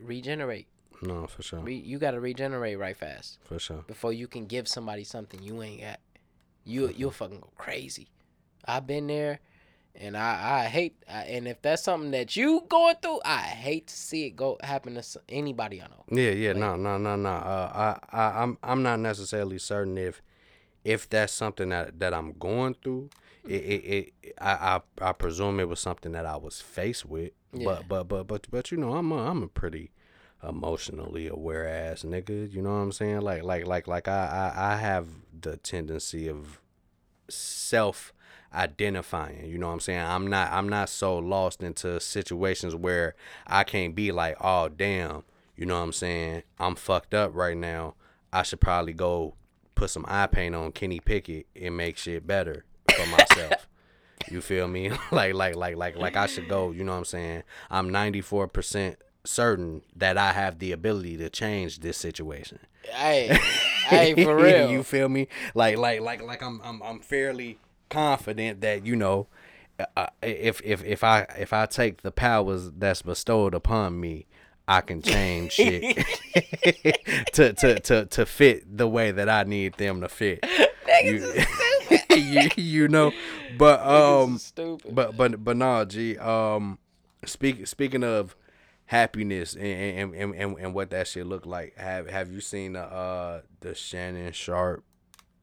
regenerate. 0.00 0.66
no, 1.02 1.26
for 1.26 1.42
sure. 1.42 1.60
Re- 1.60 1.74
you 1.74 1.98
got 1.98 2.12
to 2.12 2.20
regenerate 2.20 2.78
right 2.78 2.96
fast 2.96 3.38
For 3.44 3.58
sure. 3.58 3.84
before 3.86 4.12
you 4.12 4.26
can 4.26 4.46
give 4.46 4.66
somebody 4.68 5.04
something 5.04 5.42
you 5.42 5.62
ain't 5.62 5.80
got. 5.82 6.00
You 6.64 6.92
you'll 6.96 7.10
fucking 7.12 7.40
go 7.40 7.50
crazy. 7.56 8.08
I've 8.64 8.86
been 8.86 9.06
there 9.06 9.38
and 9.94 10.16
I 10.16 10.62
I 10.64 10.68
hate 10.68 10.96
I, 11.08 11.22
and 11.24 11.46
if 11.46 11.62
that's 11.62 11.82
something 11.84 12.10
that 12.10 12.34
you 12.36 12.64
going 12.68 12.96
through, 13.00 13.20
I 13.24 13.38
hate 13.38 13.86
to 13.88 13.94
see 13.96 14.26
it 14.26 14.30
go 14.36 14.58
happen 14.62 14.94
to 14.94 15.20
anybody 15.28 15.80
I 15.80 15.86
know. 15.86 16.04
Yeah, 16.10 16.30
yeah, 16.30 16.52
no, 16.54 16.76
no, 16.76 16.98
no, 16.98 17.14
no. 17.16 17.28
Uh, 17.30 17.98
I, 18.12 18.16
I, 18.16 18.42
I'm, 18.42 18.58
I'm 18.62 18.82
not 18.82 18.98
necessarily 19.00 19.58
certain 19.58 19.96
if, 19.96 20.20
if 20.84 21.08
that's 21.08 21.32
something 21.32 21.68
that 21.68 21.98
that 22.00 22.12
I'm 22.12 22.32
going 22.32 22.74
through. 22.82 23.10
It, 23.46 23.54
it, 23.54 24.12
it 24.22 24.34
I, 24.40 24.80
I, 25.00 25.08
I 25.08 25.12
presume 25.12 25.60
it 25.60 25.68
was 25.68 25.80
something 25.80 26.12
that 26.12 26.26
I 26.26 26.36
was 26.36 26.60
faced 26.60 27.06
with. 27.06 27.32
Yeah. 27.52 27.64
But, 27.64 27.88
but, 27.88 28.04
but, 28.04 28.26
but, 28.26 28.46
but, 28.50 28.70
you 28.70 28.76
know, 28.76 28.94
I'm, 28.94 29.10
a, 29.12 29.30
I'm 29.30 29.42
a 29.42 29.48
pretty 29.48 29.92
emotionally 30.46 31.26
aware 31.28 31.66
ass 31.68 32.02
nigga. 32.02 32.52
You 32.52 32.62
know 32.62 32.70
what 32.70 32.76
I'm 32.76 32.92
saying? 32.92 33.20
Like, 33.20 33.42
like, 33.42 33.66
like, 33.66 33.86
like, 33.86 34.08
I, 34.08 34.52
I, 34.54 34.72
I 34.72 34.76
have 34.76 35.06
the 35.40 35.56
tendency 35.56 36.28
of 36.28 36.60
self 37.28 38.12
identifying 38.54 39.44
you 39.44 39.58
know 39.58 39.66
what 39.66 39.72
i'm 39.72 39.80
saying 39.80 40.00
i'm 40.00 40.28
not 40.28 40.50
i'm 40.52 40.68
not 40.68 40.88
so 40.88 41.18
lost 41.18 41.62
into 41.62 42.00
situations 42.00 42.74
where 42.74 43.14
i 43.46 43.64
can't 43.64 43.94
be 43.94 44.12
like 44.12 44.36
oh 44.40 44.68
damn 44.68 45.22
you 45.56 45.66
know 45.66 45.74
what 45.74 45.84
i'm 45.84 45.92
saying 45.92 46.42
i'm 46.58 46.74
fucked 46.74 47.12
up 47.12 47.34
right 47.34 47.56
now 47.56 47.94
i 48.32 48.42
should 48.42 48.60
probably 48.60 48.92
go 48.92 49.34
put 49.74 49.90
some 49.90 50.06
eye 50.08 50.26
paint 50.26 50.54
on 50.54 50.72
kenny 50.72 51.00
pickett 51.00 51.46
and 51.60 51.76
make 51.76 51.98
shit 51.98 52.26
better 52.26 52.64
for 52.96 53.06
myself 53.06 53.68
you 54.30 54.40
feel 54.40 54.66
me 54.68 54.90
like 55.12 55.34
like 55.34 55.54
like 55.56 55.76
like 55.76 55.96
like 55.96 56.16
i 56.16 56.26
should 56.26 56.48
go 56.48 56.70
you 56.70 56.82
know 56.84 56.92
what 56.92 56.98
i'm 56.98 57.04
saying 57.04 57.42
i'm 57.70 57.90
94% 57.90 58.96
certain 59.24 59.82
that 59.94 60.16
i 60.16 60.32
have 60.32 60.58
the 60.58 60.72
ability 60.72 61.16
to 61.16 61.28
change 61.30 61.80
this 61.80 61.96
situation 61.96 62.58
Hey, 62.92 63.36
hey, 63.86 64.14
for 64.24 64.36
real. 64.36 64.70
you 64.70 64.82
feel 64.84 65.08
me? 65.08 65.26
Like 65.54 65.76
like 65.76 66.00
like 66.00 66.22
like 66.22 66.40
I'm 66.42 66.60
I'm 66.62 66.80
I'm 66.82 67.00
fairly 67.00 67.58
confident 67.88 68.60
that 68.60 68.86
you 68.86 68.94
know 68.96 69.26
uh, 69.96 70.06
if 70.22 70.60
if 70.64 70.84
if 70.84 71.02
I 71.02 71.22
if 71.36 71.52
I 71.52 71.66
take 71.66 72.02
the 72.02 72.12
powers 72.12 72.70
that's 72.70 73.02
bestowed 73.02 73.54
upon 73.54 73.98
me, 74.00 74.26
I 74.68 74.80
can 74.82 75.02
change 75.02 75.52
shit 75.54 75.96
to, 77.32 77.52
to 77.54 77.80
to 77.80 78.06
to 78.06 78.26
fit 78.26 78.76
the 78.78 78.86
way 78.88 79.10
that 79.10 79.28
I 79.28 79.42
need 79.42 79.74
them 79.74 80.00
to 80.02 80.08
fit. 80.08 80.46
You, 81.02 81.18
you, 82.10 82.48
you 82.56 82.88
know, 82.88 83.12
but 83.58 83.80
um, 83.86 84.38
stupid. 84.38 84.94
but 84.94 85.16
but 85.16 85.42
but 85.44 85.56
no, 85.56 85.84
G. 85.84 86.16
Um, 86.18 86.78
speak 87.24 87.66
speaking 87.66 88.04
of 88.04 88.36
happiness 88.86 89.54
and 89.54 89.64
and, 89.64 90.14
and, 90.14 90.34
and, 90.34 90.58
and 90.58 90.74
what 90.74 90.90
that 90.90 91.08
shit 91.08 91.26
look 91.26 91.44
like. 91.46 91.76
Have 91.76 92.08
have 92.08 92.30
you 92.30 92.40
seen 92.40 92.74
the 92.74 92.82
uh 92.82 93.40
the 93.60 93.74
Shannon 93.74 94.32
Sharpe, 94.32 94.84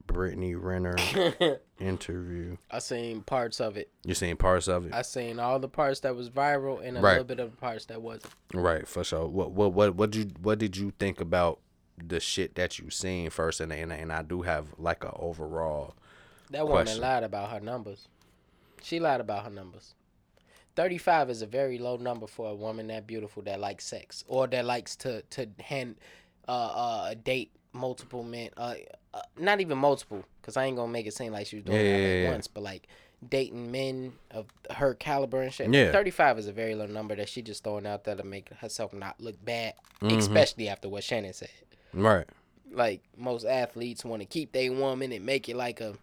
Brittany 0.06 0.54
Renner 0.54 0.96
interview? 1.78 2.56
I 2.70 2.78
seen 2.78 3.22
parts 3.22 3.60
of 3.60 3.76
it. 3.76 3.90
You 4.04 4.14
seen 4.14 4.36
parts 4.36 4.68
of 4.68 4.86
it, 4.86 4.94
I 4.94 5.02
seen 5.02 5.38
all 5.38 5.58
the 5.58 5.68
parts 5.68 6.00
that 6.00 6.14
was 6.16 6.30
viral 6.30 6.84
and 6.86 6.96
a 6.98 7.00
Right. 7.00 7.12
little 7.12 7.24
bit 7.24 7.40
of 7.40 7.50
the 7.50 7.56
parts 7.56 7.86
that 7.86 8.00
wasn't. 8.02 8.32
right? 8.52 8.86
For 8.86 9.04
sure. 9.04 9.26
What 9.26 9.52
what 9.52 9.72
what 9.72 9.94
what 9.94 10.14
you 10.14 10.30
what 10.40 10.58
did 10.58 10.76
you 10.76 10.92
think 10.98 11.20
about 11.20 11.60
the 12.02 12.18
shit 12.20 12.54
that 12.56 12.78
you 12.78 12.90
seen 12.90 13.30
first? 13.30 13.60
And 13.60 13.72
and 13.72 13.92
and 13.92 14.12
I 14.12 14.22
do 14.22 14.42
have 14.42 14.68
like 14.78 15.04
a 15.04 15.12
overall. 15.14 15.94
That 16.54 16.66
woman 16.66 16.84
Question. 16.86 17.02
lied 17.02 17.22
about 17.24 17.50
her 17.50 17.60
numbers. 17.60 18.08
She 18.82 19.00
lied 19.00 19.20
about 19.20 19.44
her 19.44 19.50
numbers. 19.50 19.94
35 20.76 21.30
is 21.30 21.42
a 21.42 21.46
very 21.46 21.78
low 21.78 21.96
number 21.96 22.26
for 22.26 22.50
a 22.50 22.54
woman 22.54 22.88
that 22.88 23.06
beautiful 23.06 23.42
that 23.42 23.60
likes 23.60 23.84
sex 23.86 24.24
or 24.26 24.46
that 24.48 24.64
likes 24.64 24.96
to 24.96 25.22
to 25.30 25.46
hand 25.60 25.96
uh 26.48 26.50
uh 26.52 27.14
date 27.22 27.50
multiple 27.72 28.22
men 28.22 28.50
uh, 28.56 28.74
uh 29.14 29.20
not 29.38 29.60
even 29.60 29.78
multiple 29.78 30.24
cuz 30.42 30.56
I 30.56 30.64
ain't 30.66 30.76
going 30.76 30.88
to 30.88 30.92
make 30.92 31.06
it 31.06 31.14
seem 31.14 31.32
like 31.32 31.46
she 31.46 31.56
was 31.56 31.64
doing 31.64 31.78
Yeah, 31.84 31.92
that 31.92 32.14
yeah, 32.22 32.30
once 32.30 32.46
but 32.48 32.62
like 32.62 32.88
dating 33.28 33.70
men 33.72 34.12
of 34.30 34.46
her 34.70 34.94
caliber 34.94 35.42
and 35.42 35.52
shit. 35.52 35.72
Yeah. 35.72 35.92
35 35.92 36.38
is 36.40 36.46
a 36.48 36.52
very 36.52 36.74
low 36.74 36.86
number 36.86 37.14
that 37.16 37.28
she 37.28 37.40
just 37.40 37.64
throwing 37.64 37.86
out 37.86 38.04
there 38.04 38.16
to 38.16 38.24
make 38.24 38.48
herself 38.54 38.92
not 38.92 39.20
look 39.20 39.42
bad, 39.44 39.74
Mm-hmm. 40.02 40.18
especially 40.18 40.68
after 40.68 40.88
what 40.88 41.02
Shannon 41.04 41.32
said 41.32 41.48
Right. 41.92 42.26
like 42.70 43.02
most 43.16 43.44
athletes 43.44 44.04
want 44.04 44.20
to 44.22 44.26
keep 44.26 44.52
their 44.52 44.72
woman 44.72 45.10
and 45.12 45.24
make 45.24 45.48
it 45.48 45.56
like 45.56 45.80
a 45.80 45.94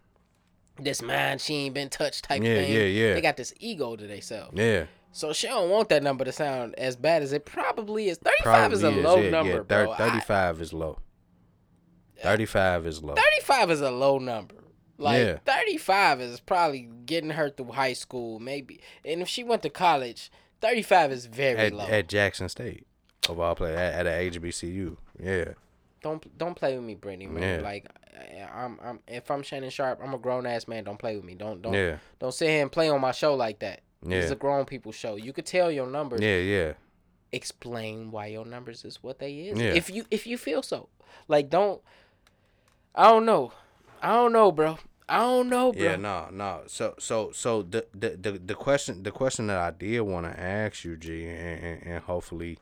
this 0.78 1.02
mine 1.02 1.38
she 1.38 1.54
ain't 1.54 1.74
been 1.74 1.88
touched 1.90 2.24
type 2.24 2.42
Yeah, 2.42 2.54
thing. 2.56 2.72
yeah, 2.72 2.82
yeah. 2.84 3.14
They 3.14 3.20
got 3.20 3.36
this 3.36 3.52
ego 3.60 3.96
to 3.96 4.06
themselves. 4.06 4.52
Yeah. 4.54 4.84
So 5.12 5.32
she 5.34 5.46
don't 5.46 5.68
want 5.68 5.90
that 5.90 6.02
number 6.02 6.24
to 6.24 6.32
sound 6.32 6.74
as 6.76 6.96
bad 6.96 7.22
as 7.22 7.32
it 7.34 7.44
probably 7.44 8.08
is. 8.08 8.18
Thirty 8.18 8.42
five 8.44 8.72
is 8.72 8.82
a 8.82 8.86
Probably 8.86 9.02
low 9.02 9.16
yeah, 9.20 9.30
number, 9.30 9.52
yeah. 9.52 9.58
Thir- 9.68 9.84
bro. 9.86 9.94
35 9.94 10.60
is 10.62 10.72
low. 10.72 10.98
35 12.22 12.86
is 12.86 13.02
low. 13.02 13.14
Thirty 13.14 13.40
five 13.42 13.70
is 13.70 13.80
a 13.80 13.90
low 13.90 14.18
number. 14.18 14.54
Like 14.98 15.18
Yeah. 15.18 15.38
thirty 15.44 15.76
five 15.76 16.20
is 16.20 16.38
probably 16.40 16.88
getting 17.06 17.30
her 17.30 17.50
through 17.50 17.72
high 17.72 17.94
school, 17.94 18.38
maybe. 18.38 18.80
And 19.04 19.20
if 19.22 19.28
she 19.28 19.42
went 19.42 19.62
to 19.62 19.70
college, 19.70 20.30
thirty 20.60 20.82
five 20.82 21.10
is 21.10 21.26
very 21.26 21.58
At, 21.58 21.72
low. 21.72 21.86
at 21.86 22.08
Jackson 22.08 22.48
State. 22.48 22.86
Of 23.28 23.38
all 23.38 23.54
play 23.54 23.74
at, 23.74 24.06
at 24.06 24.06
a 24.06 24.30
HBCU. 24.38 24.96
Yeah. 25.20 25.44
don't 26.02 26.36
don't 26.38 26.54
play 26.54 26.76
with 26.76 26.84
me, 26.84 26.94
Brittany. 26.94 27.26
Man. 27.26 27.42
Yeah. 27.60 27.64
Like 27.64 27.88
I'm 28.54 28.78
I'm 28.82 29.00
if 29.08 29.30
I'm 29.30 29.42
Shannon 29.42 29.70
Sharpe, 29.70 30.00
I'm 30.02 30.14
a 30.14 30.18
grown 30.18 30.46
ass 30.46 30.68
man. 30.68 30.84
Don't 30.84 30.98
play 30.98 31.16
with 31.16 31.24
me. 31.24 31.34
Don't 31.34 31.62
don't 31.62 31.72
Yeah. 31.72 31.96
don't 32.18 32.32
sit 32.32 32.48
here 32.48 32.62
and 32.62 32.70
play 32.70 32.88
on 32.88 33.00
my 33.00 33.12
show 33.12 33.34
like 33.34 33.60
that. 33.60 33.80
It's 34.04 34.32
a 34.32 34.36
grown 34.36 34.64
people 34.64 34.90
show. 34.92 35.14
You 35.16 35.32
could 35.32 35.46
tell 35.46 35.70
your 35.70 35.86
numbers. 35.86 36.20
Yeah, 36.20 36.38
yeah. 36.38 36.72
Explain 37.30 38.10
why 38.10 38.26
your 38.26 38.44
numbers 38.44 38.84
is 38.84 39.02
what 39.02 39.18
they 39.20 39.32
is. 39.34 39.58
Yeah. 39.58 39.74
If 39.74 39.90
you 39.90 40.04
if 40.10 40.26
you 40.26 40.36
feel 40.36 40.62
so, 40.62 40.88
like 41.28 41.48
don't. 41.48 41.80
I 42.94 43.04
don't 43.04 43.24
know. 43.24 43.52
I 44.02 44.12
don't 44.12 44.32
know, 44.32 44.52
bro. 44.52 44.78
I 45.08 45.20
don't 45.20 45.48
know, 45.48 45.72
bro. 45.72 45.82
Yeah, 45.82 45.96
no, 45.96 46.28
no. 46.30 46.62
So, 46.66 46.94
so, 46.98 47.32
so 47.32 47.62
the 47.62 47.86
the 47.94 48.10
the, 48.10 48.32
the 48.32 48.54
question 48.54 49.02
the 49.02 49.10
question 49.10 49.46
that 49.46 49.58
I 49.58 49.70
did 49.70 50.00
want 50.02 50.26
to 50.26 50.38
ask 50.38 50.84
you, 50.84 50.96
G, 50.96 51.26
and, 51.26 51.64
and, 51.64 51.82
and 51.84 52.04
hopefully, 52.04 52.58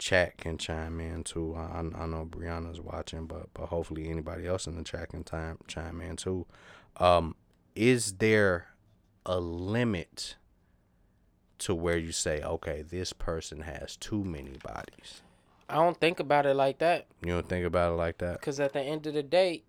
chat 0.00 0.38
can 0.38 0.58
chime 0.58 0.98
in 0.98 1.22
too. 1.22 1.54
I, 1.54 1.78
I 1.78 2.06
know 2.06 2.26
Briana's 2.28 2.80
watching, 2.80 3.26
but 3.26 3.52
but 3.54 3.66
hopefully 3.66 4.10
anybody 4.10 4.46
else 4.46 4.66
in 4.66 4.76
the 4.76 4.82
chat 4.82 5.10
can 5.10 5.22
time 5.22 5.58
chime 5.68 6.00
in 6.00 6.16
too. 6.16 6.46
Um, 6.96 7.36
is 7.76 8.14
there 8.14 8.68
a 9.24 9.38
limit 9.38 10.36
to 11.58 11.74
where 11.74 11.98
you 11.98 12.10
say, 12.10 12.42
okay, 12.42 12.82
this 12.82 13.12
person 13.12 13.60
has 13.60 13.96
too 13.96 14.24
many 14.24 14.56
bodies? 14.64 15.22
I 15.68 15.74
don't 15.74 16.00
think 16.00 16.18
about 16.18 16.46
it 16.46 16.54
like 16.54 16.78
that. 16.78 17.06
You 17.22 17.34
don't 17.34 17.48
think 17.48 17.64
about 17.64 17.92
it 17.92 17.96
like 17.96 18.18
that? 18.18 18.40
Cause 18.42 18.58
at 18.58 18.72
the 18.72 18.80
end 18.80 19.06
of 19.06 19.14
the 19.14 19.22
day, 19.22 19.62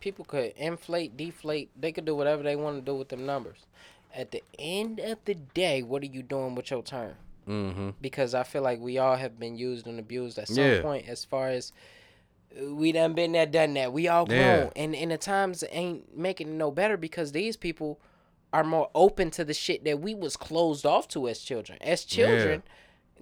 people 0.00 0.24
could 0.24 0.52
inflate, 0.56 1.16
deflate. 1.16 1.70
They 1.80 1.92
could 1.92 2.04
do 2.04 2.14
whatever 2.14 2.42
they 2.42 2.56
want 2.56 2.76
to 2.76 2.82
do 2.82 2.94
with 2.94 3.08
them 3.08 3.24
numbers. 3.24 3.64
At 4.14 4.32
the 4.32 4.42
end 4.58 4.98
of 4.98 5.18
the 5.24 5.34
day, 5.34 5.82
what 5.82 6.02
are 6.02 6.06
you 6.06 6.22
doing 6.22 6.54
with 6.54 6.70
your 6.70 6.82
term? 6.82 7.14
Mm-hmm. 7.48 7.90
Because 8.00 8.34
I 8.34 8.42
feel 8.42 8.62
like 8.62 8.80
we 8.80 8.98
all 8.98 9.16
have 9.16 9.38
been 9.38 9.56
used 9.56 9.86
and 9.86 9.98
abused 9.98 10.38
at 10.38 10.48
some 10.48 10.64
Yeah. 10.64 10.82
point. 10.82 11.08
As 11.08 11.24
far 11.24 11.48
as 11.48 11.72
uh, 12.60 12.74
we 12.74 12.92
done 12.92 13.14
been 13.14 13.32
there, 13.32 13.46
done 13.46 13.74
that. 13.74 13.92
We 13.92 14.08
all 14.08 14.26
grown, 14.26 14.38
Yeah. 14.38 14.70
and 14.76 14.94
and 14.96 15.10
the 15.10 15.18
times 15.18 15.62
ain't 15.70 16.16
making 16.16 16.48
it 16.48 16.54
no 16.54 16.70
better 16.70 16.96
because 16.96 17.32
these 17.32 17.56
people 17.56 18.00
are 18.52 18.64
more 18.64 18.90
open 18.94 19.30
to 19.32 19.44
the 19.44 19.54
shit 19.54 19.84
that 19.84 20.00
we 20.00 20.14
was 20.14 20.36
closed 20.36 20.86
off 20.86 21.08
to 21.08 21.28
as 21.28 21.40
children. 21.40 21.78
As 21.82 22.04
children, 22.04 22.62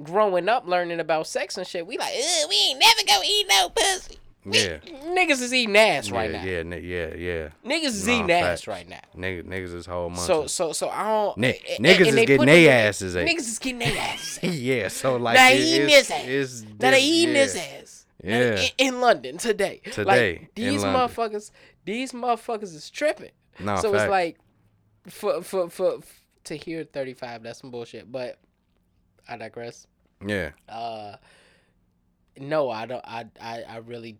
growing 0.02 0.48
up 0.48 0.66
learning 0.66 1.00
about 1.00 1.26
sex 1.26 1.56
and 1.58 1.66
shit, 1.66 1.86
we 1.86 1.98
like, 1.98 2.12
we 2.48 2.56
ain't 2.56 2.78
never 2.78 3.06
gonna 3.06 3.24
eat 3.26 3.46
no 3.48 3.68
pussy. 3.70 4.18
Yeah. 4.46 4.78
Niggas 5.16 5.40
is 5.40 5.54
eating 5.54 5.76
ass 5.76 6.10
right 6.10 6.30
now. 6.30 6.42
yeah, 6.44 6.62
ni- 6.62 6.80
yeah, 6.80 7.14
yeah. 7.14 7.48
Niggas 7.64 7.86
is 7.86 8.06
Nah, 8.06 8.12
eating 8.14 8.30
ass 8.30 8.66
right 8.66 8.86
now. 8.88 9.00
Niggas, 9.16 9.44
niggas 9.44 9.74
is 9.74 9.86
whole 9.86 10.10
month. 10.10 10.22
So 10.22 10.46
so 10.46 10.72
so 10.72 10.88
I 10.90 11.04
don't. 11.04 11.38
A- 11.44 11.76
niggas 11.78 11.78
and 11.78 11.86
is 12.08 12.14
getting 12.16 12.36
put 12.38 12.46
they 12.46 12.64
the- 12.64 12.70
asses 12.70 13.16
ate. 13.16 13.28
Niggas 13.28 13.38
is 13.40 13.58
getting 13.58 13.78
their 13.78 13.96
asses. 13.98 14.42
yeah, 14.60 14.88
so 14.88 15.16
like 15.16 15.36
Now 15.36 15.48
it- 15.50 15.60
eating 15.60 15.88
it's, 15.88 16.08
his 16.08 16.10
ass. 16.10 16.24
it's 16.26 16.62
Now 16.80 16.90
they 16.90 17.02
eating 17.02 17.34
yeah. 17.36 17.42
his 17.42 17.56
ass. 17.56 18.06
Yeah. 18.22 18.60
In, 18.78 18.94
in 18.94 19.00
London 19.00 19.36
today. 19.38 19.80
Today, 19.84 20.04
Like, 20.38 20.54
these 20.54 20.82
London. 20.82 21.08
motherfuckers. 21.08 21.50
These 21.84 22.12
motherfuckers 22.12 22.74
is 22.74 22.88
tripping. 22.90 23.30
Nah, 23.58 23.76
so 23.76 23.88
it's 23.92 23.98
facts. 24.04 24.10
like, 24.10 24.38
for 25.08 25.42
for 25.42 25.68
for 25.68 25.98
to 26.44 26.56
hear 26.56 26.84
thirty 26.84 27.12
five, 27.14 27.42
that's 27.42 27.60
some 27.60 27.70
bullshit. 27.70 28.10
But 28.10 28.38
I 29.28 29.36
digress. 29.36 29.86
Yeah. 30.26 30.50
Uh, 30.68 31.16
no, 32.38 32.70
I 32.70 32.86
don't. 32.86 33.04
I 33.06 33.26
I 33.40 33.62
I 33.68 33.76
really. 33.78 34.18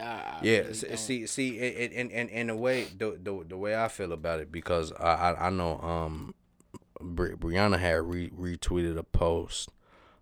I, 0.00 0.38
Yeah, 0.42 0.58
really 0.60 0.74
see, 0.74 1.26
see, 1.26 1.58
in 1.58 1.92
in 1.92 2.10
in 2.10 2.28
in 2.28 2.46
the 2.48 2.56
way 2.56 2.84
the, 2.84 3.18
the 3.22 3.44
the 3.48 3.56
way 3.56 3.76
I 3.76 3.88
feel 3.88 4.12
about 4.12 4.40
it 4.40 4.52
because 4.52 4.92
I 4.92 5.32
I, 5.32 5.46
I 5.46 5.50
know 5.50 5.78
um, 5.80 6.34
Bri- 7.00 7.36
Briana 7.36 7.78
had 7.78 8.02
re- 8.02 8.30
retweeted 8.30 8.96
a 8.98 9.02
post 9.02 9.70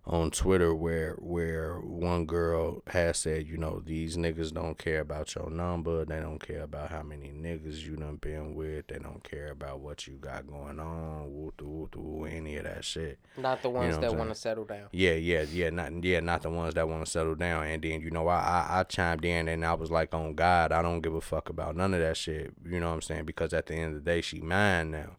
on 0.09 0.31
Twitter 0.31 0.73
where 0.73 1.15
where 1.19 1.79
one 1.79 2.25
girl 2.25 2.81
has 2.87 3.17
said, 3.17 3.45
you 3.45 3.57
know, 3.57 3.81
these 3.85 4.15
niggas 4.15 4.53
don't 4.53 4.77
care 4.77 5.01
about 5.01 5.35
your 5.35 5.49
number, 5.49 6.05
they 6.05 6.19
don't 6.21 6.39
care 6.39 6.61
about 6.63 6.89
how 6.89 7.03
many 7.03 7.29
niggas 7.29 7.85
you 7.85 7.97
done 7.97 8.15
been 8.15 8.55
with, 8.55 8.87
they 8.87 8.99
don't 8.99 9.21
care 9.23 9.51
about 9.51 9.81
what 9.81 10.07
you 10.07 10.13
got 10.13 10.47
going 10.47 10.79
on, 10.79 11.25
woo 11.33 11.51
woo 11.61 11.89
woo, 11.93 12.25
any 12.25 12.55
of 12.55 12.63
that 12.63 12.85
shit. 12.85 13.19
not 13.37 13.61
the 13.61 13.69
ones 13.69 13.95
what 13.95 14.01
that 14.01 14.15
want 14.15 14.29
to 14.29 14.35
settle 14.35 14.63
down. 14.63 14.87
Yeah, 14.93 15.13
yeah, 15.13 15.41
yeah, 15.51 15.69
not 15.71 16.01
yeah, 16.03 16.21
not 16.21 16.41
the 16.41 16.49
ones 16.49 16.73
that 16.75 16.87
want 16.87 17.05
to 17.05 17.11
settle 17.11 17.35
down. 17.35 17.65
And 17.67 17.83
then 17.83 17.99
you 17.99 18.09
know, 18.09 18.29
I, 18.29 18.37
I 18.37 18.79
I 18.79 18.83
chimed 18.83 19.25
in 19.25 19.49
and 19.49 19.65
I 19.65 19.73
was 19.73 19.91
like, 19.91 20.13
on 20.13 20.35
God, 20.35 20.71
I 20.71 20.81
don't 20.81 21.01
give 21.01 21.15
a 21.15 21.21
fuck 21.21 21.49
about 21.49 21.75
none 21.75 21.93
of 21.93 21.99
that 21.99 22.15
shit. 22.15 22.53
You 22.65 22.79
know 22.79 22.87
what 22.87 22.95
I'm 22.95 23.01
saying? 23.01 23.25
Because 23.25 23.53
at 23.53 23.65
the 23.65 23.75
end 23.75 23.95
of 23.95 24.03
the 24.05 24.09
day, 24.09 24.21
she 24.21 24.39
mine 24.39 24.91
now. 24.91 25.17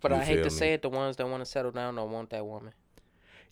But 0.00 0.12
You 0.12 0.18
I 0.18 0.24
hate 0.24 0.36
to 0.38 0.44
me? 0.44 0.50
say 0.50 0.72
it, 0.72 0.82
the 0.82 0.88
ones 0.88 1.16
that 1.16 1.28
want 1.28 1.42
to 1.42 1.44
settle 1.46 1.72
down 1.72 1.96
don't 1.96 2.10
want 2.12 2.30
that 2.30 2.46
woman. 2.46 2.72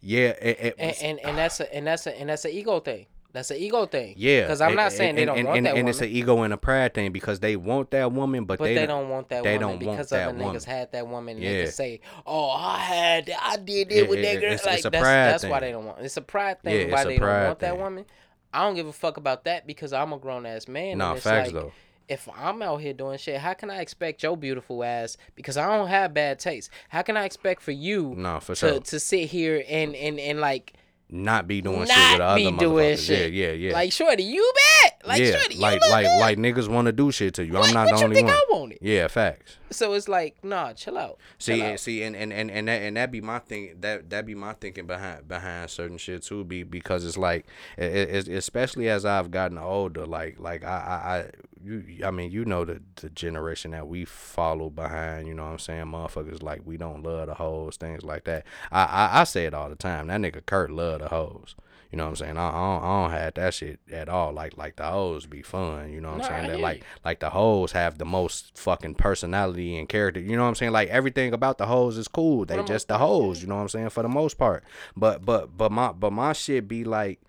Yeah, 0.01 0.29
it, 0.29 0.59
it, 0.61 0.75
and, 0.79 0.97
and 1.03 1.21
and 1.21 1.39
that's 1.39 1.61
a 1.61 1.75
and 1.75 1.87
that's 1.87 2.07
a 2.07 2.19
and 2.19 2.29
that's 2.29 2.45
an 2.45 2.53
ego 2.53 2.81
thing. 2.81 3.07
That's 3.33 3.51
an 3.51 3.59
ego 3.59 3.85
thing. 3.85 4.15
yeah. 4.17 4.43
because 4.43 4.63
I'm 4.63 4.75
not 4.75 4.91
saying 4.91 5.17
they 5.17 5.23
and, 5.23 5.29
don't 5.29 5.39
and, 5.39 5.47
want 5.47 5.57
and, 5.59 5.67
that 5.67 5.71
and 5.71 5.79
woman, 5.81 5.91
it's 5.91 6.01
an 6.01 6.09
ego 6.09 6.43
and 6.43 6.53
a 6.55 6.57
pride 6.57 6.95
thing 6.95 7.13
because 7.13 7.41
they 7.41 7.57
want 7.57 7.91
that 7.91 8.11
woman, 8.11 8.47
but, 8.47 8.59
but 8.59 8.65
they, 8.65 8.75
they, 8.75 8.87
don't. 8.87 9.03
don't 9.03 9.11
want 9.11 9.29
that 9.29 9.43
they 9.45 9.59
woman 9.59 9.79
don't 9.81 9.87
want 9.87 9.99
because 9.99 10.13
other 10.13 10.33
niggas 10.33 10.45
woman. 10.45 10.61
had 10.63 10.93
that 10.93 11.07
woman. 11.07 11.37
And 11.37 11.45
Yeah. 11.45 11.51
Niggas 11.65 11.73
say, 11.73 12.01
"Oh, 12.27 12.51
I 12.51 12.79
had, 12.79 13.27
that. 13.27 13.39
I 13.43 13.57
did 13.59 13.91
Yeah, 13.91 13.99
it 13.99 14.09
with 14.09 14.21
it- 14.21 14.23
that 14.23 14.41
girl." 14.41 14.53
it's- 14.53 14.65
like 14.65 14.77
it's 14.77 14.87
a 14.87 14.91
that's 14.91 15.05
that's 15.05 15.45
why 15.45 15.61
they 15.61 15.73
don't 15.73 15.85
want. 15.85 16.01
It's 16.01 16.17
a 16.17 16.23
pride 16.23 16.57
Yeah, 16.65 16.71
thing 16.71 16.81
it's 16.87 16.93
why 16.93 17.05
they 17.05 17.19
don't 17.19 17.45
want 17.45 17.59
that 17.59 17.79
woman. 17.79 18.07
I 18.53 18.65
don't 18.65 18.75
give 18.75 18.87
a 18.87 18.93
fuck 18.95 19.19
about 19.19 19.45
that 19.45 19.67
because 19.67 19.93
I'm 19.93 20.13
a 20.15 20.19
grown 20.19 20.47
ass 20.47 20.67
man. 20.67 20.97
Nah, 20.99 21.15
facts 21.17 21.53
like, 21.53 21.53
though. 21.53 21.73
If 22.09 22.29
I'm 22.37 22.63
out 22.63 22.79
here 22.81 22.93
doing 22.95 23.19
shit, 23.19 23.39
how 23.39 23.55
can 23.55 23.71
I 23.71 23.81
expect 23.81 24.23
your 24.23 24.37
beautiful 24.37 24.83
ass? 24.83 25.17
Because 25.35 25.57
I 25.57 25.67
don't 25.77 25.89
have 25.89 26.15
bad 26.15 26.39
taste. 26.39 26.71
How 26.89 27.03
can 27.03 27.17
I 27.17 27.25
expect 27.25 27.61
for 27.63 27.73
you 27.73 28.15
Nah, 28.17 28.39
for 28.39 28.55
to, 28.55 28.57
sure. 28.57 28.81
to 28.81 28.99
sit 29.01 29.29
here 29.29 29.63
and 29.69 29.95
and 29.95 30.19
and 30.19 30.41
like 30.41 30.73
Not 31.11 31.47
be 31.47 31.61
doing 31.61 31.87
shit 31.87 31.89
with 31.89 32.19
not 32.19 32.21
other 32.21 32.37
be 32.37 32.51
doing 32.57 32.95
motherfuckers. 32.97 33.07
shit? 33.07 33.33
Yeah, 33.33 33.47
yeah, 33.49 33.53
yeah. 33.53 33.73
Like, 33.73 33.93
shorty, 33.93 34.23
you 34.25 34.53
bet. 34.83 35.03
Like, 35.07 35.21
yeah, 35.23 35.39
shorty, 35.39 35.55
you 35.55 35.61
like 35.61 35.81
look 35.81 35.91
like 35.91 36.07
good. 36.07 36.21
like 36.21 36.39
niggas 36.39 36.69
want 36.69 36.87
to 36.87 36.93
do 36.93 37.11
shit 37.13 37.35
to 37.35 37.45
you. 37.47 37.53
What, 37.55 37.69
I'm 37.69 37.75
not 37.75 37.87
what 37.87 37.99
the 37.99 38.05
only 38.05 38.17
think 38.17 38.27
one. 38.29 38.37
I 38.37 38.45
wanted? 38.51 38.79
Yeah, 38.83 39.09
facts. 39.09 39.57
So 39.71 39.93
it's 39.95 40.09
like, 40.09 40.43
nah, 40.45 40.73
chill 40.75 40.99
out. 40.99 41.19
See, 41.39 41.53
Chill 41.57 41.63
and, 41.63 41.73
out. 41.75 41.81
see, 41.81 42.03
and, 42.03 42.17
and, 42.17 42.33
and, 42.33 42.51
and 42.51 42.69
that 42.69 42.83
and 42.83 42.97
that 42.97 43.11
be 43.11 43.21
my 43.23 43.39
thing. 43.39 43.77
That 43.81 44.11
that 44.11 44.27
be 44.27 44.35
my 44.35 44.53
thinking 44.55 44.87
behind 44.87 45.29
behind 45.29 45.71
certain 45.71 45.99
shit 45.99 46.23
too. 46.25 46.45
Be 46.45 46.63
because 46.63 47.05
it's 47.07 47.17
like, 47.19 47.47
it, 47.79 48.29
it, 48.29 48.29
especially 48.29 48.89
as 48.91 49.05
I've 49.07 49.31
gotten 49.31 49.57
older, 49.59 50.05
like 50.07 50.39
like 50.41 50.63
I 50.65 50.69
I, 50.69 51.17
I 51.19 51.31
you 51.63 52.05
I 52.05 52.11
mean 52.11 52.31
you 52.31 52.45
know 52.45 52.65
the 52.65 52.83
the 52.97 53.09
generation 53.11 53.73
that 53.73 53.89
we 53.89 54.05
follow 54.05 54.71
behind. 54.71 55.27
You 55.27 55.35
know 55.35 55.45
what 55.45 55.53
I'm 55.53 55.59
saying? 55.59 55.87
Motherfuckers 55.87 56.43
like 56.43 56.63
we 56.65 56.77
don't 56.77 57.03
love 57.03 57.27
the 57.29 57.35
hoes, 57.35 57.77
things 57.77 58.03
like 58.03 58.25
that. 58.25 58.45
I 58.71 58.85
I, 58.85 59.21
I 59.21 59.25
say 59.25 59.47
it 59.47 59.55
all 59.55 59.69
the 59.69 59.77
time. 59.77 60.09
That 60.09 60.21
nigga 60.21 60.45
Curt 60.45 60.71
love 60.71 61.01
the 61.01 61.09
hoes. 61.09 61.55
You 61.91 61.97
know 61.97 62.05
what 62.05 62.11
I'm 62.11 62.17
saying? 62.17 62.37
I, 62.37 62.49
I, 62.49 62.53
don't, 62.53 62.85
I 62.85 63.03
don't 63.03 63.11
have 63.13 63.35
that 63.35 63.55
shit 63.55 63.81
at 63.91 64.11
all. 64.11 64.33
Like 64.33 64.59
like 64.59 64.77
the 64.77 64.85
hoes 64.85 65.25
be 65.25 65.41
fun. 65.41 65.91
You 65.91 66.03
know 66.03 66.13
what 66.13 66.23
I'm 66.23 66.29
saying? 66.29 66.51
That 66.51 66.61
like 66.61 66.85
like 67.03 67.21
the 67.21 67.31
hoes 67.31 67.73
have 67.73 67.97
the 67.97 68.05
most 68.05 68.59
fucking 68.59 68.97
personality 68.97 69.79
and 69.79 69.89
character. 69.89 70.21
You 70.21 70.37
know 70.37 70.43
what 70.43 70.49
I'm 70.49 70.55
saying? 70.55 70.73
Like 70.73 70.91
everything 70.91 71.33
about 71.33 71.57
the 71.57 71.65
hoes 71.65 71.97
is 71.97 72.07
cool. 72.07 72.45
They 72.45 72.63
just 72.65 72.89
the 72.89 72.99
hoes. 72.99 73.41
You 73.41 73.49
know 73.49 73.57
what 73.57 73.63
I'm 73.63 73.69
saying? 73.71 73.89
For 73.91 74.03
the 74.03 74.09
most 74.09 74.37
part. 74.37 74.65
But 74.97 75.25
but 75.25 75.57
but 75.57 75.73
my 75.73 75.93
but 75.93 76.13
my 76.13 76.35
shit 76.35 76.69
be 76.69 76.85
like, 76.85 77.23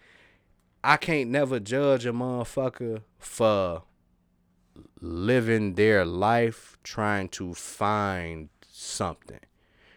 I 0.84 0.98
can't 0.98 1.30
never 1.30 1.62
judge 1.62 2.06
a 2.06 2.12
motherfucker 2.12 3.04
for 3.18 3.84
living 5.02 5.76
their 5.76 6.06
life 6.06 6.78
trying 6.84 7.30
to 7.30 7.54
find 7.54 8.50
something. 8.72 9.40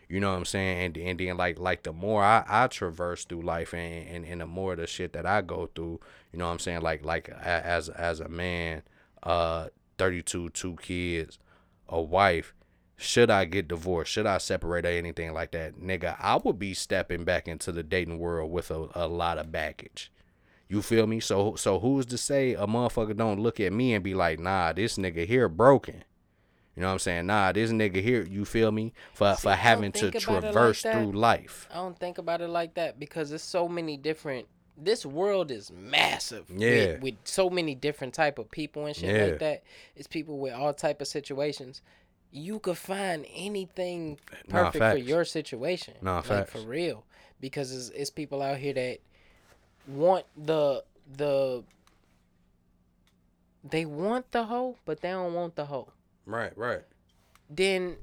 You 0.09 0.21
know 0.21 0.31
what 0.31 0.37
I'm 0.37 0.45
saying? 0.45 0.85
And, 0.85 0.99
and 0.99 1.19
then 1.19 1.37
like 1.39 1.59
like 1.59 1.85
the 1.85 1.93
more 1.93 2.23
I, 2.23 2.45
I 2.47 2.67
traverse 2.67 3.25
through 3.25 3.43
life 3.43 3.73
and, 3.73 4.09
and, 4.09 4.25
and 4.27 4.41
the 4.43 4.47
more 4.47 4.77
the 4.77 4.87
shit 4.87 5.15
that 5.15 5.25
I 5.25 5.41
go 5.41 5.71
through, 5.75 6.01
you 6.33 6.39
know 6.39 6.47
what 6.47 6.53
I'm 6.53 6.59
saying? 6.59 6.83
Like 6.83 7.05
like 7.05 7.31
as 7.31 7.89
as 7.89 8.21
a 8.21 8.29
man, 8.29 8.83
uh 9.23 9.69
32, 9.99 10.51
two 10.51 10.77
kids, 10.83 11.39
a 11.89 12.01
wife, 12.01 12.55
should 12.97 13.31
I 13.31 13.45
get 13.45 13.69
divorced? 13.69 14.13
Should 14.13 14.27
I 14.27 14.39
separate 14.39 14.85
or 14.85 14.89
anything 14.89 15.33
like 15.33 15.53
that? 15.53 15.77
Nigga, 15.77 16.17
I 16.19 16.37
would 16.37 16.59
be 16.59 16.75
stepping 16.75 17.25
back 17.25 17.49
into 17.49 17.73
the 17.73 17.83
dating 17.83 18.19
world 18.19 18.51
with 18.51 18.71
a, 18.71 18.89
a 18.95 19.07
lot 19.07 19.39
of 19.39 19.51
baggage. 19.51 20.11
You 20.73 20.81
feel 20.81 21.07
me? 21.07 21.21
So 21.21 21.55
so 21.57 21.79
who's 21.79 22.07
to 22.07 22.17
say 22.19 22.55
a 22.55 22.67
motherfucker 22.67 23.15
don't 23.17 23.41
look 23.41 23.61
at 23.61 23.73
me 23.73 23.93
and 23.95 24.03
be 24.03 24.15
like, 24.15 24.39
nah, 24.39 24.73
this 24.73 24.97
nigga 24.97 25.27
here 25.27 25.49
broken. 25.49 26.03
You 26.75 26.81
know 26.81 26.87
what 26.89 26.93
I'm 26.95 26.99
saying? 27.01 27.27
Nah, 27.27 27.53
this 27.53 27.71
nigga 27.71 28.01
here, 28.03 28.23
you 28.23 28.47
feel 28.47 28.73
me? 28.73 28.95
For 29.13 29.35
See, 29.35 29.43
for 29.43 29.53
having 29.53 29.93
to 29.93 30.07
it 30.07 30.15
like 30.15 30.23
traverse 30.23 30.81
through 30.81 31.13
life. 31.13 31.69
I 31.71 31.75
don't 31.75 31.99
think 31.99 32.17
about 32.17 32.41
it 32.41 32.49
like 32.49 32.73
that 32.75 32.99
because 32.99 33.29
there's 33.29 33.43
so 33.43 33.69
many 33.69 33.99
different. 33.99 34.47
This 34.79 35.05
world 35.05 35.51
is 35.51 35.71
massive. 35.71 36.49
with- 36.49 36.59
Yeah. 36.63 36.99
With, 37.01 37.17
so 37.25 37.51
many 37.51 37.75
different 37.75 38.15
type 38.15 38.39
of 38.39 38.51
people 38.51 38.87
and 38.87 38.97
shit 38.97 39.15
Yeah. 39.15 39.25
like 39.27 39.39
that. 39.41 39.63
It's 39.95 40.07
people 40.09 40.39
with 40.39 40.55
all 40.55 40.73
type 40.73 41.03
of 41.03 41.09
situations. 41.09 41.83
You 42.31 42.59
could 42.59 42.79
find 42.79 43.27
anything 43.35 44.19
Nah, 44.49 44.71
perfect 44.71 44.93
for 44.93 44.97
your 44.97 45.27
situation. 45.27 45.93
Nah, 46.01 46.17
like 46.17 46.25
facts. 46.25 46.53
for 46.53 46.61
real. 46.61 47.05
Because 47.39 47.71
it's, 47.77 47.91
it's 47.91 48.09
people 48.09 48.41
out 48.41 48.57
here 48.57 48.73
that 48.73 49.01
want 49.87 50.25
the 50.37 50.85
the. 51.17 51.65
They 53.65 53.85
want 53.85 54.33
the 54.33 54.45
hoe, 54.45 54.77
but 54.85 55.01
they 55.01 55.11
don't 55.11 55.35
want 55.35 55.55
the 55.55 55.67
hoe. 55.67 55.89
Right, 56.27 56.57
right. 56.59 56.83
Then 57.49 57.97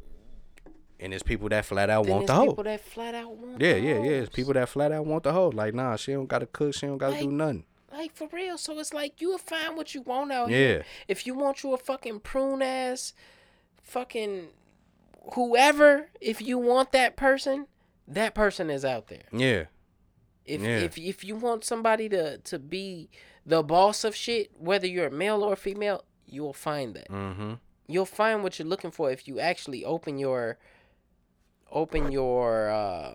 And 1.00 1.14
it's 1.14 1.24
people 1.24 1.50
that 1.50 1.66
flat 1.66 1.90
out 1.90 2.06
want 2.08 2.28
the 2.28 2.34
hoe. 2.34 2.48
people 2.48 2.64
that 2.64 2.82
flat 2.82 3.14
out 3.14 3.36
want 3.36 3.60
Yeah, 3.60 3.76
yeah, 3.76 3.96
yeah. 4.00 4.10
It's 4.22 4.34
people 4.34 4.54
that 4.54 4.70
flat 4.70 4.92
out 4.94 5.06
want 5.06 5.24
the 5.24 5.34
hoe. 5.34 5.50
Like, 5.50 5.74
nah, 5.74 5.96
she 5.98 6.14
don't 6.14 6.28
gotta 6.28 6.46
cook, 6.46 6.74
she 6.76 6.86
don't 6.88 6.98
gotta 6.98 7.20
do 7.20 7.30
nothing. 7.32 7.66
Like 7.92 8.16
for 8.16 8.30
real. 8.32 8.58
So 8.58 8.78
it's 8.80 8.94
like 8.94 9.20
you 9.20 9.32
will 9.32 9.38
find 9.38 9.76
what 9.76 9.94
you 9.94 10.02
want 10.02 10.32
out 10.32 10.50
Yeah. 10.50 10.58
here. 10.58 10.86
If 11.10 11.28
you 11.28 11.34
want 11.34 11.62
you 11.64 11.74
a 11.74 11.78
fucking 11.78 12.22
prune 12.22 12.62
ass 12.62 13.14
fucking 13.84 14.48
whoever, 15.34 16.10
if 16.22 16.42
you 16.42 16.58
want 16.58 16.92
that 16.94 17.18
person, 17.18 17.68
that 18.08 18.34
person 18.34 18.70
is 18.70 18.86
out 18.86 19.08
there. 19.08 19.24
Yeah. 19.34 19.66
If 20.50 20.62
Yeah. 20.62 20.80
if 20.80 20.98
if 20.98 21.24
you 21.24 21.36
want 21.36 21.64
somebody 21.64 22.10
to 22.10 22.38
to 22.40 22.60
be 22.60 23.10
the 23.46 23.62
boss 23.64 24.04
of 24.04 24.16
shit, 24.16 24.52
whether 24.58 24.88
you're 24.88 25.08
a 25.08 25.12
male 25.12 25.44
or 25.44 25.56
female, 25.56 26.04
you 26.26 26.42
will 26.44 26.54
find 26.54 26.96
that. 26.96 27.10
Mm-hmm. 27.10 27.54
You'll 27.88 28.06
find 28.06 28.44
what 28.44 28.60
you're 28.60 28.68
looking 28.68 28.92
for 28.92 29.12
if 29.12 29.28
you 29.28 29.40
actually 29.40 29.86
open 29.86 30.18
your 30.20 30.58
open 31.72 32.12
your 32.12 32.70
uh 32.70 33.14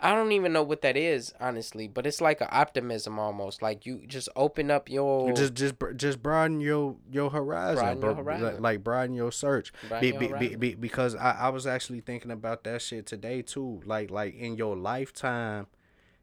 I 0.00 0.14
don't 0.14 0.30
even 0.30 0.52
know 0.52 0.62
what 0.62 0.82
that 0.82 0.96
is, 0.96 1.34
honestly, 1.40 1.88
but 1.88 2.06
it's 2.06 2.20
like 2.20 2.40
an 2.40 2.46
optimism 2.52 3.18
almost. 3.18 3.62
Like 3.62 3.84
you 3.84 4.06
just 4.06 4.28
open 4.36 4.70
up 4.70 4.88
your 4.88 5.32
Just 5.32 5.54
just 5.54 5.74
just 5.96 6.22
broaden 6.22 6.60
your 6.60 6.96
your 7.10 7.30
horizon, 7.30 7.98
Broaden 7.98 8.02
your 8.02 8.14
horizon. 8.14 8.44
Like, 8.44 8.60
like 8.60 8.84
broaden 8.84 9.14
your 9.16 9.32
search. 9.32 9.72
Broaden 9.88 10.18
Be, 10.18 10.26
your 10.26 10.38
be, 10.38 10.54
be, 10.54 10.74
because 10.74 11.16
I, 11.16 11.32
I 11.32 11.48
was 11.48 11.66
actually 11.66 12.00
thinking 12.00 12.30
about 12.30 12.62
that 12.64 12.80
shit 12.80 13.06
today 13.06 13.42
too. 13.42 13.82
Like 13.84 14.10
like 14.12 14.36
in 14.36 14.56
your 14.56 14.76
lifetime, 14.76 15.66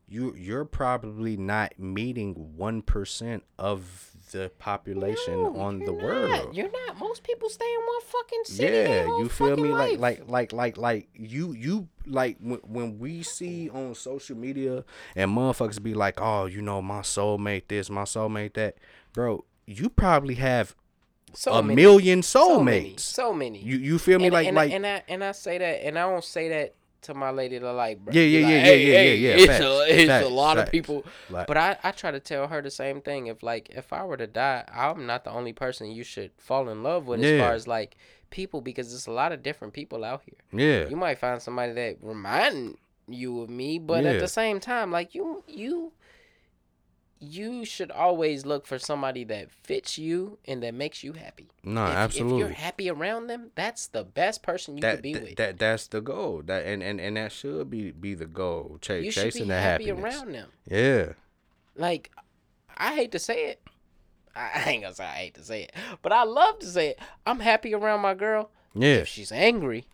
you 0.07 0.35
you're 0.37 0.65
probably 0.65 1.35
not 1.37 1.79
meeting 1.79 2.33
one 2.55 2.81
percent 2.81 3.43
of 3.57 4.11
the 4.31 4.51
population 4.59 5.33
No, 5.43 5.55
on 5.57 5.79
the 5.79 5.85
you're 5.85 5.93
world. 6.03 6.55
You're 6.55 6.71
not. 6.71 6.97
Most 6.99 7.23
people 7.23 7.49
stay 7.49 7.65
in 7.65 7.79
one 7.79 8.01
fucking 8.01 8.43
city. 8.45 8.73
yeah, 8.77 9.05
you 9.19 9.29
feel 9.29 9.55
me? 9.57 9.69
life. 9.69 9.99
Like 9.99 10.27
like 10.27 10.51
like 10.53 10.53
like 10.53 10.77
like 10.77 11.09
you 11.13 11.53
you 11.53 11.87
like 12.05 12.37
when, 12.39 12.59
when 12.59 12.99
we 12.99 13.23
see 13.23 13.69
on 13.69 13.95
social 13.95 14.35
media 14.37 14.83
and 15.15 15.31
motherfuckers 15.31 15.81
be 15.81 15.93
like, 15.93 16.19
oh, 16.21 16.45
you 16.45 16.61
know, 16.61 16.81
my 16.81 16.99
soulmate 17.01 17.67
this, 17.67 17.89
my 17.89 18.03
soulmate 18.03 18.53
that, 18.53 18.77
bro. 19.13 19.45
You 19.67 19.89
probably 19.89 20.35
have 20.35 20.75
so 21.33 21.53
a 21.53 21.63
many, 21.63 21.81
million 21.81 22.21
so 22.21 22.61
many, 22.61 22.93
soulmates. 22.93 22.99
so 22.99 23.33
many. 23.33 23.59
You 23.59 23.77
you 23.77 23.97
feel 23.99 24.19
me? 24.19 24.25
and, 24.25 24.33
like 24.33 24.47
and, 24.47 24.55
like 24.55 24.71
and 24.71 24.85
I 24.85 25.03
and 25.07 25.23
I 25.23 25.31
say 25.31 25.57
that, 25.57 25.85
and 25.85 25.97
I 25.97 26.09
don't 26.09 26.23
say 26.23 26.49
that 26.49 26.75
to 27.05 27.13
my 27.13 27.31
lady 27.31 27.59
to 27.59 27.71
like, 27.73 27.99
bro, 28.03 28.13
Yeah, 28.13 28.21
be 28.23 28.29
yeah, 28.29 28.39
like, 28.41 28.51
yeah, 28.53 28.59
hey, 28.61 28.85
yeah, 28.85 28.91
yeah, 28.91 28.97
hey, 28.99 29.15
yeah, 29.17 29.29
It's 29.35 29.45
facts, 29.45 29.63
a 29.63 29.85
it's 30.01 30.07
facts, 30.09 30.25
a 30.25 30.29
lot 30.29 30.57
facts. 30.57 30.67
of 30.67 30.71
people, 30.71 31.05
Like- 31.29 31.47
but 31.47 31.57
I 31.57 31.77
I 31.83 31.91
try 31.91 32.11
to 32.11 32.19
tell 32.19 32.47
her 32.47 32.61
the 32.61 32.71
same 32.71 33.01
thing. 33.01 33.27
If 33.27 33.41
like 33.43 33.69
if 33.69 33.91
I 33.93 34.03
were 34.03 34.17
to 34.17 34.27
die, 34.27 34.63
I'm 34.73 35.05
not 35.05 35.23
the 35.23 35.31
only 35.31 35.53
person 35.53 35.89
you 35.91 36.03
should 36.03 36.31
fall 36.37 36.69
in 36.69 36.83
love 36.83 37.07
with 37.07 37.23
as 37.23 37.39
far 37.41 37.53
as 37.53 37.67
like 37.67 37.97
people 38.29 38.59
because 38.61 38.89
there's 38.89 39.07
a 39.07 39.11
lot 39.11 39.31
of 39.31 39.41
different 39.43 39.73
people 39.73 40.03
out 40.03 40.21
here. 40.25 40.39
yeah. 40.51 40.87
You 40.89 40.95
might 40.97 41.17
find 41.19 41.41
somebody 41.41 41.73
that 41.73 41.97
remind 42.01 42.77
you 43.07 43.41
of 43.41 43.49
me, 43.49 43.77
but 43.79 44.03
Yeah. 44.03 44.11
at 44.11 44.19
the 44.19 44.27
same 44.27 44.59
time, 44.59 44.91
like 44.91 45.13
you 45.15 45.43
you 45.47 45.93
you 47.27 47.65
should 47.65 47.91
always 47.91 48.45
look 48.45 48.65
for 48.65 48.79
somebody 48.79 49.23
that 49.25 49.51
fits 49.51 49.97
you 49.97 50.37
and 50.45 50.61
that 50.63 50.73
makes 50.73 51.03
you 51.03 51.13
happy. 51.13 51.49
No, 51.63 51.85
if, 51.85 52.15
If 52.15 52.17
you're 52.17 52.49
happy 52.49 52.89
around 52.89 53.27
them, 53.27 53.51
that's 53.55 53.87
the 53.87 54.03
best 54.03 54.43
person 54.43 54.77
you 54.77 54.81
that, 54.81 54.95
could 54.95 55.01
be 55.01 55.13
that, 55.13 55.23
with. 55.23 55.35
that 55.35 55.59
that's 55.59 55.87
the 55.87 56.01
goal. 56.01 56.41
That 56.45 56.65
and, 56.65 56.81
and, 56.83 56.99
and 57.01 57.17
that 57.17 57.31
should 57.31 57.69
be 57.69 57.91
be 57.91 58.13
the 58.13 58.25
goal. 58.25 58.77
Ch- 58.81 58.89
you 58.91 59.11
should 59.11 59.23
chasing 59.23 59.43
be 59.43 59.49
the 59.49 59.59
happy 59.59 59.87
happiness. 59.87 60.15
around 60.15 60.33
them. 60.33 60.49
Yeah. 60.69 61.13
Like, 61.75 62.11
I 62.77 62.95
hate 62.95 63.11
to 63.13 63.19
say 63.19 63.49
it. 63.49 63.61
I 64.35 64.63
ain't 64.67 64.83
gonna 64.83 64.95
say 64.95 65.05
I 65.05 65.15
hate 65.15 65.33
to 65.35 65.43
say 65.43 65.63
it, 65.63 65.73
but 66.01 66.11
I 66.11 66.23
love 66.23 66.59
to 66.59 66.67
say 66.67 66.89
it. 66.89 66.99
I'm 67.25 67.39
happy 67.39 67.73
around 67.73 68.01
my 68.01 68.13
girl. 68.13 68.49
Yeah. 68.73 68.95
If 68.95 69.07
she's 69.07 69.31
angry, 69.31 69.85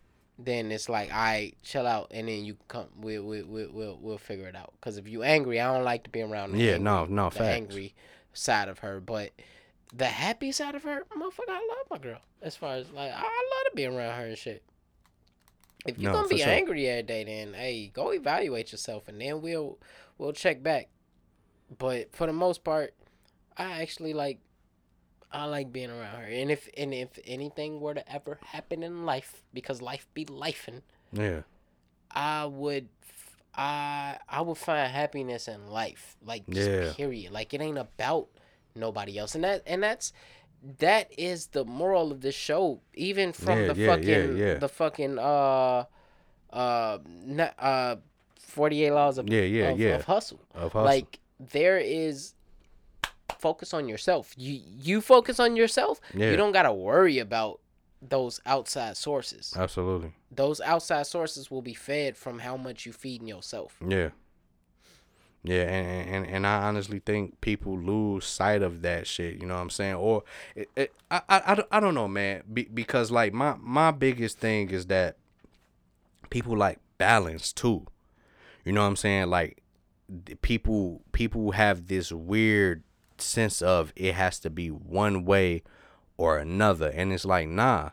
then 0.46 0.72
it's 0.72 0.90
like, 0.90 1.12
I 1.12 1.54
chill 1.64 1.86
out, 1.88 2.08
and 2.12 2.28
then 2.28 2.46
you 2.46 2.58
come. 2.68 2.88
We'll 2.96 3.24
we'll 3.24 3.46
we'll 3.46 3.70
we'll, 3.72 3.98
we'll 4.02 4.18
figure 4.18 4.48
it 4.48 4.56
out. 4.56 4.74
Cause 4.82 4.98
if 4.98 5.08
you 5.08 5.24
angry, 5.24 5.60
I 5.60 5.74
don't 5.74 5.84
like 5.86 6.04
to 6.04 6.10
be 6.10 6.22
around. 6.22 6.52
The 6.54 6.60
Yeah, 6.60 6.72
angry, 6.74 6.84
no, 6.84 7.06
no, 7.06 7.30
the 7.30 7.40
facts. 7.40 7.56
angry 7.56 7.94
side 8.34 8.68
of 8.70 8.80
her, 8.80 9.00
but 9.00 9.32
the 9.94 10.06
happy 10.06 10.52
side 10.52 10.76
of 10.76 10.84
her, 10.84 11.04
motherfucker, 11.18 11.50
I 11.50 11.54
love 11.78 11.88
my 11.90 11.98
girl. 11.98 12.20
As 12.42 12.56
far 12.56 12.76
as 12.76 12.90
like, 12.92 13.12
I 13.14 13.20
love 13.22 13.72
to 13.72 13.72
be 13.76 13.86
around 13.86 14.18
her 14.20 14.28
and 14.28 14.38
shit. 14.38 14.64
If 15.86 15.98
you're 15.98 16.12
No, 16.12 16.20
gonna 16.20 16.30
be 16.30 16.38
sure. 16.38 16.48
angry 16.50 16.88
every 16.88 17.04
day, 17.04 17.24
then 17.24 17.54
hey, 17.54 17.88
go 17.94 18.12
evaluate 18.12 18.72
yourself, 18.72 19.08
and 19.08 19.20
then 19.20 19.42
we'll 19.42 19.80
we'll 20.18 20.34
check 20.34 20.62
back. 20.64 20.90
But 21.78 22.14
for 22.16 22.28
the 22.28 22.34
most 22.34 22.64
part, 22.64 22.94
I 23.58 23.82
actually 23.82 24.14
like 24.14 24.40
I 25.34 25.46
like 25.46 25.72
being 25.72 25.90
around 25.90 26.18
her. 26.18 26.24
And 26.26 26.52
if 26.52 26.68
and 26.78 26.94
if 26.94 27.18
anything 27.26 27.80
were 27.80 27.94
to 27.94 28.12
ever 28.12 28.40
happen 28.44 28.84
in 28.84 29.06
life, 29.06 29.44
because 29.54 29.82
life 29.82 30.08
be 30.14 30.26
lifing, 30.26 30.82
Yeah. 31.14 31.42
I 32.12 32.46
would 32.46 32.90
I 33.56 34.18
I 34.28 34.42
would 34.42 34.58
find 34.58 34.92
happiness 34.92 35.48
in 35.48 35.68
life. 35.68 36.18
Like 36.26 36.44
Yeah. 36.48 36.94
period. 36.94 37.32
Like 37.32 37.54
it 37.54 37.62
ain't 37.62 37.78
about 37.78 38.28
nobody 38.76 39.18
else. 39.18 39.36
And 39.36 39.44
that 39.44 39.64
and 39.66 39.82
that's 39.84 40.12
that 40.80 41.12
is 41.18 41.48
the 41.48 41.66
moral 41.66 42.12
of 42.12 42.22
this 42.22 42.36
show. 42.36 42.82
Even 42.94 43.34
from 43.34 43.60
Yeah, 43.62 43.74
the 43.74 43.80
yeah, 43.82 43.88
fucking 43.96 44.38
yeah. 44.38 44.54
the 44.56 44.70
fucking 44.70 45.18
uh 45.20 45.86
uh 46.52 46.98
uh 47.58 47.96
48 48.40 48.92
laws 48.92 49.18
of, 49.18 49.30
Yeah, 49.30 49.42
yeah, 49.44 49.70
of, 49.70 49.80
yeah. 49.80 49.90
of 49.96 50.04
hustle. 50.06 50.42
Of 50.54 50.74
hustle. 50.74 50.84
Like 50.84 51.20
there 51.40 51.78
is 51.78 52.34
focus 53.42 53.74
on 53.74 53.88
yourself. 53.90 54.34
You 54.38 54.62
you 54.88 55.02
focus 55.02 55.40
on 55.40 55.56
yourself. 55.56 56.00
Yeah. 56.14 56.32
You 56.32 56.38
don't 56.38 56.52
gotta 56.54 56.74
worry 56.74 57.20
about 57.20 57.60
those 58.02 58.40
outside 58.46 58.98
sources. 58.98 59.54
Absolutely. 59.58 60.14
Those 60.32 60.62
outside 60.62 61.06
sources 61.08 61.52
will 61.52 61.62
be 61.62 61.74
fed 61.74 62.18
from 62.18 62.40
how 62.40 62.56
much 62.58 62.86
you 62.86 62.94
feed 62.94 63.22
in 63.22 63.28
yourself. 63.28 63.78
Yeah. 63.88 64.10
Yeah, 65.44 65.64
and, 65.64 66.10
and 66.16 66.36
and 66.36 66.48
I 66.48 66.68
honestly 66.68 67.00
think 67.04 67.42
people 67.42 67.76
lose 67.78 68.26
sight 68.26 68.62
of 68.62 68.84
that 68.84 69.08
shit. 69.08 69.42
You 69.42 69.48
know 69.48 69.56
what 69.56 69.62
I'm 69.62 69.70
saying? 69.72 69.96
Or 69.96 70.24
it, 70.56 70.70
it, 70.76 70.94
I, 71.10 71.22
I 71.28 71.64
I 71.72 71.80
don't- 71.80 71.96
know, 71.96 72.08
man. 72.08 72.44
Be, 72.54 72.66
because 72.72 73.10
like 73.10 73.34
my 73.34 73.56
my 73.60 73.90
biggest 73.90 74.38
thing 74.38 74.70
is 74.70 74.86
that 74.88 75.18
people 76.30 76.56
like 76.56 76.80
balance 77.00 77.52
too. 77.54 77.88
You 78.66 78.72
know 78.72 78.82
what 78.82 78.88
I'm 78.88 78.96
saying? 78.96 79.32
Like 79.32 79.64
people 80.44 81.02
people 81.12 81.52
have 81.54 81.88
this 81.88 82.12
weird 82.12 82.84
sense 83.22 83.62
of 83.62 83.94
it 83.96 84.14
has 84.16 84.40
to 84.40 84.50
be 84.50 84.70
one 84.70 85.26
way 85.26 85.64
or 86.18 86.38
another, 86.38 86.90
and 86.90 87.12
it's 87.14 87.26
like 87.26 87.48
nah. 87.48 87.92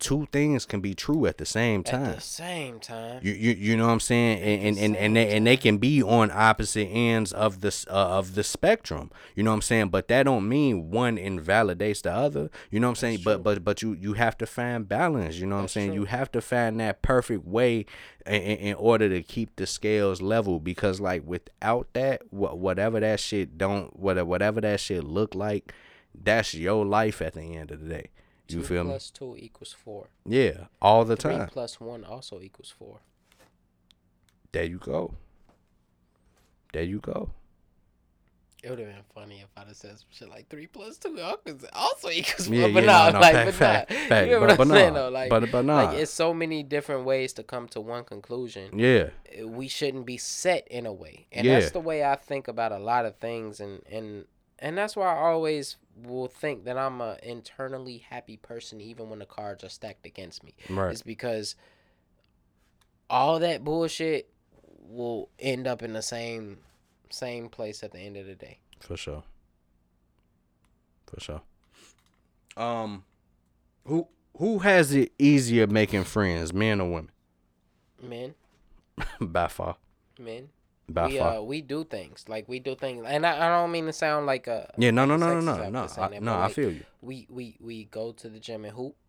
Two 0.00 0.26
things 0.32 0.64
can 0.64 0.80
be 0.80 0.94
true 0.94 1.26
at 1.26 1.36
the 1.36 1.44
same 1.44 1.84
time. 1.84 2.06
At 2.06 2.14
the 2.16 2.20
same 2.22 2.80
time, 2.80 3.20
You, 3.22 3.32
you 3.32 3.52
you 3.52 3.76
know 3.76 3.86
what 3.86 3.92
I'm 3.92 4.00
saying, 4.00 4.40
and 4.40 4.78
and 4.78 4.78
and, 4.78 4.96
and, 4.96 5.16
they, 5.16 5.36
and 5.36 5.46
they 5.46 5.58
can 5.58 5.76
be 5.76 6.02
on 6.02 6.30
opposite 6.32 6.86
ends 6.86 7.34
of 7.34 7.60
this 7.60 7.86
uh, 7.86 8.18
of 8.18 8.34
the 8.34 8.42
spectrum. 8.42 9.10
You 9.36 9.42
know 9.42 9.50
what 9.50 9.56
I'm 9.56 9.62
saying, 9.62 9.90
but 9.90 10.08
that 10.08 10.22
don't 10.22 10.48
mean 10.48 10.90
one 10.90 11.18
invalidates 11.18 12.00
the 12.00 12.12
other. 12.12 12.48
You 12.70 12.80
know 12.80 12.86
what 12.86 12.92
I'm 12.92 12.96
saying, 12.96 13.20
but 13.22 13.42
but 13.42 13.62
but 13.62 13.82
you 13.82 13.92
you 13.92 14.14
have 14.14 14.38
to 14.38 14.46
find 14.46 14.88
balance. 14.88 15.36
You 15.36 15.46
know 15.46 15.56
what 15.56 15.62
I'm 15.62 15.68
saying, 15.68 15.90
true. 15.90 16.00
you 16.00 16.04
have 16.06 16.32
to 16.32 16.40
find 16.40 16.80
that 16.80 17.02
perfect 17.02 17.44
way 17.44 17.84
in, 18.24 18.40
in 18.40 18.74
order 18.76 19.08
to 19.10 19.22
keep 19.22 19.54
the 19.56 19.66
scales 19.66 20.22
level. 20.22 20.60
Because 20.60 20.98
like 20.98 21.26
without 21.26 21.88
that, 21.92 22.22
whatever 22.32 23.00
that 23.00 23.20
shit 23.20 23.58
don't 23.58 23.98
whatever 23.98 24.24
whatever 24.24 24.62
that 24.62 24.80
shit 24.80 25.04
look 25.04 25.34
like, 25.34 25.74
that's 26.14 26.54
your 26.54 26.86
life 26.86 27.20
at 27.20 27.34
the 27.34 27.54
end 27.54 27.70
of 27.70 27.82
the 27.82 27.88
day. 27.88 28.06
You 28.52 28.60
two 28.60 28.66
feel 28.66 28.84
me? 28.84 28.90
plus 28.90 29.10
two 29.10 29.36
equals 29.38 29.72
four. 29.72 30.08
Yeah, 30.26 30.66
all 30.82 31.04
the 31.04 31.16
Three 31.16 31.34
time. 31.36 31.48
plus 31.48 31.80
one 31.80 32.04
also 32.04 32.40
equals 32.40 32.72
four. 32.76 33.00
There 34.52 34.64
you 34.64 34.78
go. 34.78 35.14
There 36.72 36.82
you 36.82 36.98
go. 37.00 37.30
It 38.62 38.68
would 38.68 38.78
have 38.78 38.88
been 38.88 38.96
funny 39.14 39.40
if 39.40 39.46
I'd 39.56 39.68
have 39.68 39.76
said 39.76 39.98
some 39.98 40.08
shit 40.10 40.28
like 40.28 40.48
three 40.50 40.66
plus 40.66 40.98
two 40.98 41.18
also 41.72 42.10
equals 42.10 42.46
four. 42.46 42.54
Yeah, 42.56 42.68
but 42.68 42.84
yeah, 42.84 43.06
no, 43.06 43.12
no, 43.12 43.20
like, 43.20 43.32
fact, 43.32 43.46
but 43.46 43.54
fact, 43.54 43.90
nah. 43.90 43.96
fact. 44.08 44.26
You 44.26 44.32
know 44.34 44.40
what 44.40 44.46
But- 44.48 44.50
I'm 44.60 44.68
but 44.68 44.74
saying 44.74 44.92
nah, 44.92 45.00
though? 45.00 45.08
Like, 45.08 45.30
but- 45.30 45.50
but 45.50 45.64
nah. 45.64 45.76
like 45.84 45.98
it's 45.98 46.10
so 46.10 46.34
many 46.34 46.62
different 46.62 47.04
ways 47.06 47.32
to 47.34 47.42
come 47.42 47.68
to 47.68 47.80
one 47.80 48.04
conclusion. 48.04 48.78
Yeah, 48.78 49.08
we 49.46 49.66
shouldn't 49.66 50.04
be 50.04 50.18
set 50.18 50.68
in 50.68 50.84
a 50.84 50.92
way 50.92 51.26
and 51.32 51.46
Yeah. 51.46 51.58
that's 51.60 51.72
the 51.72 51.80
way 51.80 52.04
i 52.04 52.16
think 52.16 52.48
about 52.48 52.72
a 52.72 52.78
lot 52.78 53.06
of 53.06 53.16
things 53.16 53.60
and 53.60 53.82
and 53.90 54.26
and 54.58 54.76
that's 54.76 54.94
why 54.94 55.06
i 55.06 55.16
always 55.16 55.76
will 56.04 56.28
think 56.28 56.64
that 56.64 56.76
i'm 56.78 57.00
a 57.00 57.16
internally 57.22 57.98
happy 57.98 58.36
person 58.36 58.80
even 58.80 59.08
when 59.10 59.18
the 59.18 59.26
cards 59.26 59.62
are 59.64 59.68
stacked 59.68 60.06
against 60.06 60.42
me 60.44 60.54
right. 60.68 60.92
it's 60.92 61.02
because 61.02 61.56
all 63.08 63.38
that 63.40 63.64
bullshit 63.64 64.30
will 64.82 65.28
end 65.38 65.66
up 65.66 65.82
in 65.82 65.92
the 65.92 66.02
same 66.02 66.58
same 67.10 67.48
place 67.48 67.82
at 67.82 67.92
the 67.92 67.98
end 67.98 68.16
of 68.16 68.26
the 68.26 68.34
day 68.34 68.58
For 68.80 68.96
sure. 68.96 69.22
For 71.06 71.20
sure. 71.20 71.42
Um, 72.56 73.04
who 73.84 74.06
who 74.36 74.60
has 74.60 74.94
it 74.94 75.12
easier 75.18 75.66
making 75.66 76.04
friends, 76.04 76.52
men 76.52 76.80
or 76.80 76.88
women? 76.90 77.10
men 78.02 78.34
By 79.20 79.48
far. 79.48 79.76
men 80.18 80.50
By 80.92 81.06
we 81.06 81.18
far. 81.18 81.38
uh 81.38 81.40
we 81.40 81.62
do 81.62 81.84
things 81.84 82.24
like 82.28 82.48
we 82.48 82.58
do 82.58 82.74
things 82.74 83.04
and 83.06 83.24
i, 83.26 83.46
I 83.46 83.48
don't 83.48 83.70
mean 83.70 83.86
to 83.86 83.92
sound 83.92 84.26
like 84.26 84.46
a 84.46 84.72
yeah, 84.76 84.90
no, 84.90 85.04
no, 85.04 85.16
no, 85.16 85.40
no, 85.40 85.40
no, 85.40 85.70
no. 85.70 85.82
I, 85.96 86.08
that, 86.08 86.22
no, 86.22 86.34
I 86.34 86.44
like, 86.44 86.54
feel 86.54 86.70
you. 86.72 86.84
we 87.00 87.26
we 87.30 87.56
we 87.60 87.84
go 87.84 88.12
to 88.12 88.28
the 88.28 88.40
gym 88.40 88.64
and 88.64 88.74
hoop. 88.74 88.96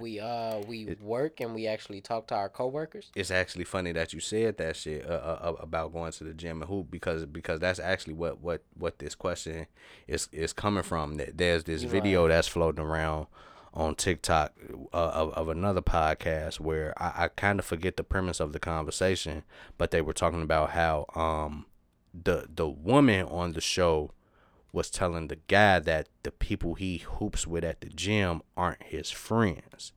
We 0.00 0.18
uh 0.18 0.58
we 0.66 0.96
work 1.00 1.40
and 1.40 1.54
we 1.54 1.68
actually 1.68 2.00
talk 2.00 2.26
to 2.28 2.34
our 2.34 2.48
coworkers. 2.48 3.12
It's 3.14 3.30
actually 3.30 3.62
funny 3.62 3.92
that 3.92 4.12
you 4.12 4.18
said 4.18 4.56
that 4.58 4.74
shit 4.74 5.08
uh, 5.08 5.12
uh, 5.12 5.54
about 5.60 5.92
going 5.92 6.10
to 6.10 6.24
the 6.24 6.34
gym 6.34 6.62
and 6.62 6.68
hoop 6.68 6.90
because 6.90 7.24
because 7.26 7.60
that's 7.60 7.78
actually 7.78 8.14
what 8.14 8.40
what 8.40 8.62
what 8.76 8.98
this 8.98 9.14
question 9.14 9.66
is 10.08 10.28
is 10.32 10.52
coming 10.52 10.82
from. 10.82 11.14
That 11.18 11.38
There's 11.38 11.62
this 11.62 11.84
video 11.84 12.26
that's 12.26 12.48
floating 12.48 12.84
around 12.84 13.28
on 13.78 13.94
TikTok 13.94 14.52
uh, 14.92 14.96
of, 14.96 15.32
of 15.34 15.48
another 15.48 15.80
podcast 15.80 16.58
where 16.60 16.92
I, 17.00 17.24
I 17.24 17.28
kind 17.28 17.58
of 17.58 17.64
forget 17.64 17.96
the 17.96 18.02
premise 18.02 18.40
of 18.40 18.52
the 18.52 18.58
conversation, 18.58 19.44
but 19.78 19.90
they 19.92 20.00
were 20.02 20.12
talking 20.12 20.42
about 20.42 20.70
how 20.70 21.06
um 21.14 21.66
the 22.12 22.46
the 22.52 22.68
woman 22.68 23.24
on 23.26 23.52
the 23.52 23.60
show 23.60 24.10
was 24.72 24.90
telling 24.90 25.28
the 25.28 25.38
guy 25.48 25.78
that 25.78 26.08
the 26.24 26.30
people 26.30 26.74
he 26.74 26.98
hoops 26.98 27.46
with 27.46 27.64
at 27.64 27.80
the 27.80 27.88
gym 27.88 28.42
aren't 28.56 28.82
his 28.82 29.10
friends. 29.10 29.92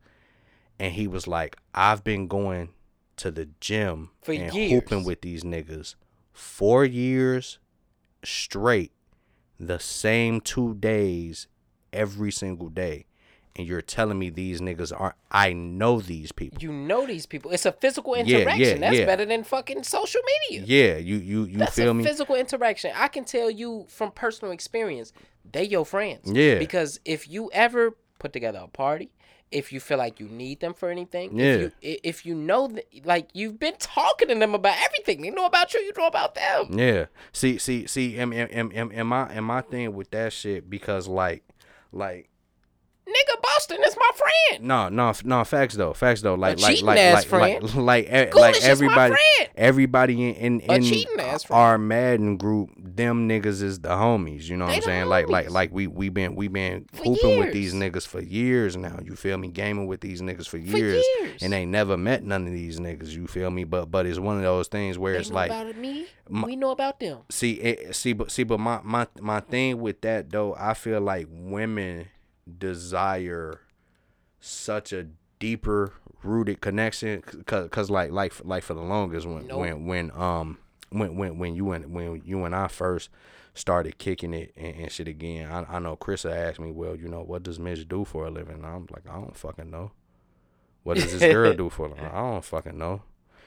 And 0.80 0.94
he 0.94 1.08
was 1.08 1.28
like, 1.28 1.58
I've 1.76 2.04
been 2.04 2.28
going 2.28 2.70
to 3.18 3.32
the 3.32 3.50
gym 3.60 4.12
For 4.22 4.32
and 4.34 4.54
years. 4.54 4.72
hooping 4.72 5.04
with 5.04 5.22
these 5.22 5.44
niggas 5.44 5.96
four 6.32 6.86
years 6.86 7.60
straight, 8.24 8.92
the 9.60 9.80
same 9.80 10.40
two 10.42 10.76
days 10.76 11.48
every 11.92 12.32
single 12.32 12.70
day. 12.70 13.06
And 13.56 13.68
you're 13.68 13.82
telling 13.82 14.18
me 14.18 14.30
these 14.30 14.62
niggas 14.62 14.94
aren't. 14.98 15.16
I 15.30 15.54
know 15.54 16.00
these 16.00 16.32
people. 16.32 16.62
You 16.62 16.72
know 16.72 17.06
these 17.06 17.26
people. 17.26 17.52
It's 17.52 17.66
a 17.66 17.72
physical 17.72 18.14
interaction. 18.14 18.60
Yeah, 18.62 18.68
yeah. 18.68 18.78
That's 18.80 18.98
yeah. 18.98 19.06
better 19.06 19.26
than 19.26 19.44
fucking 19.44 19.84
social 19.84 20.22
media. 20.50 20.64
Yeah, 20.66 20.98
you 20.98 21.18
you 21.18 21.44
you 21.46 21.58
That's 21.58 21.76
feel 21.76 21.92
a 21.92 21.94
me? 21.94 22.04
physical 22.04 22.36
interaction. 22.36 22.92
I 22.96 23.08
can 23.08 23.26
tell 23.26 23.50
you 23.52 23.86
from 23.90 24.12
personal 24.12 24.52
experience, 24.54 25.12
they 25.52 25.64
your 25.64 25.86
friends. 25.86 26.32
Yeah. 26.32 26.60
Because 26.60 27.00
if 27.06 27.30
you 27.30 27.50
ever 27.54 27.96
put 28.20 28.34
together 28.34 28.60
a 28.64 28.68
party, 28.68 29.10
if 29.52 29.74
you 29.74 29.82
feel 29.82 29.98
like 29.98 30.20
you 30.22 30.30
need 30.30 30.62
them 30.62 30.74
for 30.74 30.90
anything, 30.90 31.38
Yeah. 31.38 31.46
if 31.46 31.74
you 31.82 31.98
if 32.04 32.26
you 32.26 32.36
know 32.36 32.68
that 32.68 32.86
like 33.06 33.30
you've 33.34 33.60
been 33.60 33.76
talking 33.80 34.30
to 34.30 34.36
them 34.36 34.56
about 34.56 34.78
everything. 34.82 35.22
They 35.22 35.30
know 35.30 35.46
about 35.46 35.74
you, 35.74 35.82
you 35.82 35.92
know 35.98 36.08
about 36.08 36.36
them. 36.36 36.78
Yeah. 36.80 37.06
See, 37.34 37.58
see, 37.58 37.86
see. 37.86 38.18
Am, 38.18 38.32
am, 38.32 38.48
am, 38.52 38.72
am, 38.74 38.92
am 38.94 39.12
I 39.14 39.34
am 39.34 39.52
I 39.52 39.62
thing 39.62 39.94
with 39.94 40.12
that 40.12 40.32
shit 40.32 40.70
because 40.70 41.08
like, 41.10 41.44
like. 41.92 42.30
Nigga 43.12 43.42
Boston 43.42 43.78
is 43.86 43.96
my 43.98 44.10
friend. 44.16 44.64
No, 44.68 44.90
no, 44.90 45.14
no. 45.24 45.44
Facts 45.44 45.76
though. 45.76 45.94
Facts 45.94 46.22
though. 46.22 46.36
Like, 46.36 46.60
like, 46.60 46.82
like, 46.82 47.32
like, 47.32 47.32
like, 47.32 47.76
like, 47.76 48.34
like 48.34 48.64
everybody, 48.64 49.16
everybody 49.56 50.30
in 50.30 50.60
in, 50.60 50.72
in 50.72 50.84
cheating 50.84 51.20
ass 51.20 51.44
friend. 51.44 51.60
our 51.60 51.78
Madden 51.78 52.38
group, 52.38 52.70
them 52.78 53.28
niggas 53.28 53.62
is 53.62 53.80
the 53.80 53.90
homies. 53.90 54.44
You 54.50 54.58
know 54.58 54.66
what 54.66 54.72
They 54.72 54.76
I'm 54.78 54.82
saying? 54.84 55.06
Like, 55.08 55.30
like, 55.30 55.50
like 55.50 55.72
we 55.74 55.88
we 55.88 56.10
been 56.10 56.36
we 56.36 56.48
been 56.48 56.86
For 56.94 57.04
hooping 57.04 57.40
with 57.40 57.54
these 57.54 57.74
niggas 57.74 58.08
for 58.08 58.22
years 58.22 58.76
now. 58.78 59.00
You 59.04 59.16
feel 59.16 59.38
me? 59.38 59.50
Gaming 59.50 59.88
with 59.88 60.02
these 60.02 60.22
niggas 60.22 60.46
for 60.46 60.52
For 60.52 60.58
years, 60.58 61.04
years. 61.20 61.44
and 61.44 61.54
ain't 61.54 61.72
never 61.72 61.98
met 61.98 62.24
none 62.24 62.48
of 62.48 62.54
these 62.54 62.80
niggas. 62.80 63.10
You 63.10 63.28
feel 63.28 63.50
me? 63.52 63.64
But 63.64 63.92
but 63.92 64.06
it's 64.06 64.20
one 64.20 64.38
of 64.38 64.44
those 64.44 64.68
things 64.68 64.98
where 64.98 65.14
They 65.14 65.20
it's 65.20 65.32
like. 65.32 65.50
about 65.52 65.76
me. 65.76 66.06
my- 66.30 66.46
we 66.48 66.56
know 66.56 66.72
about 66.72 67.00
them. 67.00 67.20
See, 67.30 67.54
it, 67.54 67.96
see, 67.96 68.14
but 68.14 68.32
see, 68.32 68.44
but 68.44 68.60
my 68.60 68.80
my 68.84 69.08
my 69.20 69.40
thing 69.42 69.80
with 69.80 70.02
that 70.02 70.30
though, 70.32 70.56
I 70.58 70.74
feel 70.74 71.02
like 71.02 71.28
women 71.30 72.08
desire 72.60 73.62
such 74.40 74.92
a 74.94 75.08
deeper 75.40 75.94
rooted 76.24 76.62
connection, 76.62 77.22
cause, 77.46 77.70
cause 77.70 77.90
like 77.90 78.12
like 78.12 78.34
like 78.44 78.64
for 78.64 78.74
the 78.74 78.82
longest 78.82 79.26
when 79.28 79.48
Nope. 79.48 79.60
when 79.60 79.86
when 79.86 80.12
um 80.12 80.58
when 80.90 81.16
when 81.18 81.38
when 81.40 81.56
you 81.56 81.72
and 81.72 81.94
when 81.94 82.22
you 82.26 82.44
and 82.46 82.56
I 82.56 82.68
first 82.68 83.10
started 83.54 83.98
kicking 83.98 84.34
it 84.34 84.54
and, 84.56 84.76
and 84.76 84.92
shit 84.92 85.08
again, 85.08 85.52
I 85.52 85.78
I 85.78 85.80
know 85.80 85.96
Chris 85.96 86.26
asked 86.26 86.60
me, 86.60 86.72
well, 86.72 86.96
you 86.96 87.08
know, 87.08 87.22
what 87.22 87.44
does 87.44 87.60
Mitch 87.60 87.88
do 87.88 88.06
for 88.06 88.26
a 88.28 88.32
living? 88.32 88.56
And 88.56 88.66
I'm 88.66 88.88
like, 88.92 89.04
I 89.10 89.14
don't 89.14 89.36
fucking 89.36 89.70
know. 89.72 89.92
What 90.84 90.98
does 90.98 91.12
this 91.12 91.34
girl 91.34 91.54
do 91.54 91.70
for 91.70 91.88
a 91.88 91.90
living? 91.90 92.06
I 92.06 92.22
don't 92.22 92.44
fucking 92.46 92.78
know. 92.78 93.04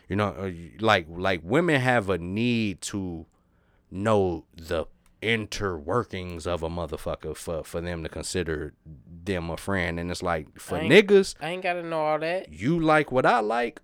You 0.08 0.16
know, 0.16 0.28
uh, 0.28 0.50
like 0.80 1.06
like 1.08 1.40
women 1.42 1.80
have 1.80 2.10
a 2.10 2.18
need 2.18 2.80
to 2.82 3.26
know 3.90 4.44
the 4.56 4.86
interworkings 5.24 6.46
of 6.46 6.62
a 6.62 6.68
motherfucker 6.68 7.36
for 7.36 7.64
for 7.64 7.80
them 7.80 8.02
to 8.02 8.08
consider 8.08 8.74
them 9.24 9.50
a 9.50 9.56
friend, 9.56 9.98
and 9.98 10.10
it's 10.10 10.22
like 10.22 10.58
for 10.60 10.78
I 10.78 10.88
niggas, 10.88 11.34
I 11.40 11.50
ain't 11.50 11.62
gotta 11.62 11.82
know 11.82 12.00
all 12.00 12.18
that. 12.18 12.52
you 12.52 12.78
like 12.78 13.10
what 13.10 13.26
I 13.26 13.40
like. 13.40 13.80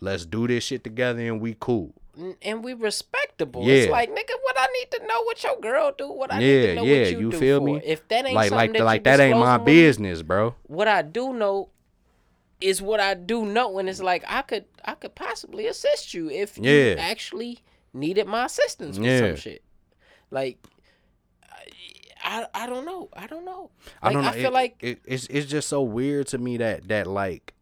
Let's 0.00 0.24
do 0.26 0.46
this 0.46 0.64
shit 0.64 0.84
together 0.84 1.20
and 1.20 1.40
we 1.40 1.56
cool. 1.58 1.94
And 2.42 2.64
we 2.64 2.74
respectable. 2.74 3.68
It's 3.68 3.86
Yeah. 3.86 3.92
like, 3.92 4.10
nigga, 4.10 4.34
what 4.42 4.56
I 4.58 4.66
need 4.72 4.90
to 4.92 5.06
know 5.06 5.22
what 5.22 5.42
your 5.44 5.58
girl 5.60 5.92
do, 5.96 6.10
what 6.10 6.32
I 6.32 6.38
need 6.40 6.62
Yeah, 6.62 6.68
to 6.70 6.74
know 6.74 6.84
yeah, 6.84 6.94
what 7.02 7.10
you, 7.12 7.18
you 7.20 7.30
do 7.30 7.38
feel 7.38 7.58
for. 7.60 7.66
me? 7.66 7.80
If 7.84 8.08
that 8.08 8.24
ain't 8.26 8.34
Like 8.34 8.50
like 8.50 8.72
that 8.72 8.84
like 8.84 9.00
you 9.00 9.04
that 9.04 9.20
ain't 9.20 9.38
my 9.38 9.56
disclosing 9.56 9.64
with 9.64 9.66
me, 9.66 9.82
business, 9.82 10.22
bro. 10.22 10.54
What 10.64 10.88
I 10.88 11.02
do 11.02 11.32
know 11.32 11.70
is 12.60 12.82
what 12.82 12.98
I 13.00 13.14
do 13.14 13.44
know, 13.46 13.78
and 13.78 13.88
it's 13.88 14.00
like 14.02 14.24
I 14.26 14.42
could 14.42 14.64
I 14.84 14.94
could 14.94 15.14
possibly 15.14 15.66
assist 15.68 16.12
you 16.14 16.28
if 16.30 16.56
you 16.58 16.64
Yeah. 16.64 16.94
actually 16.98 17.60
needed 17.92 18.26
my 18.26 18.46
assistance 18.46 18.98
with 18.98 19.06
Yeah. 19.06 19.18
some 19.20 19.36
shit. 19.36 19.62
Like 20.30 20.58
I, 22.30 22.46
I 22.54 22.66
don't 22.66 22.84
know. 22.84 23.08
I 23.14 23.26
don't 23.26 23.44
know. 23.44 23.70
I 24.02 24.12
don't 24.12 24.22
know. 24.22 24.28
I 24.28 24.32
feel 24.32 24.46
it- 24.46 24.52
like 24.52 24.76
it, 24.80 25.00
it's 25.06 25.26
it's 25.28 25.46
just 25.46 25.68
so 25.68 25.82
weird 25.82 26.26
to 26.28 26.38
me 26.38 26.58
that 26.58 26.86
that 26.88 27.06
like 27.06 27.54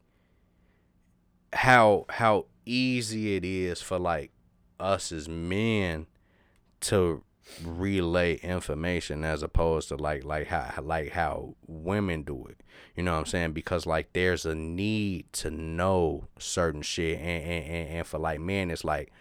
how 1.53 2.05
how 2.11 2.47
easy 2.65 3.37
it 3.37 3.45
is 3.45 3.81
for 3.81 3.99
like 3.99 4.33
us 4.81 5.13
as 5.13 5.29
men 5.29 6.07
to 6.81 7.23
relay 7.65 8.35
information 8.39 9.25
as 9.25 9.43
opposed 9.43 9.89
to 9.89 9.97
like 9.97 10.25
like 10.25 10.49
how 10.49 10.73
like 10.83 11.13
how 11.13 11.55
women 11.67 12.23
do 12.23 12.45
it. 12.47 12.63
You 12.97 13.05
know 13.05 13.13
what 13.13 13.19
I'm 13.21 13.27
saying? 13.27 13.53
Because 13.53 13.87
like 13.87 14.13
there's 14.15 14.45
a 14.45 14.55
need 14.55 15.33
to 15.35 15.51
know 15.51 16.27
certain 16.39 16.83
shit 16.83 17.19
and 17.19 17.45
and, 17.45 17.65
and, 17.65 17.89
and 17.99 18.07
for 18.07 18.19
like 18.19 18.41
men 18.41 18.71
it's 18.71 18.85
like 18.85 19.13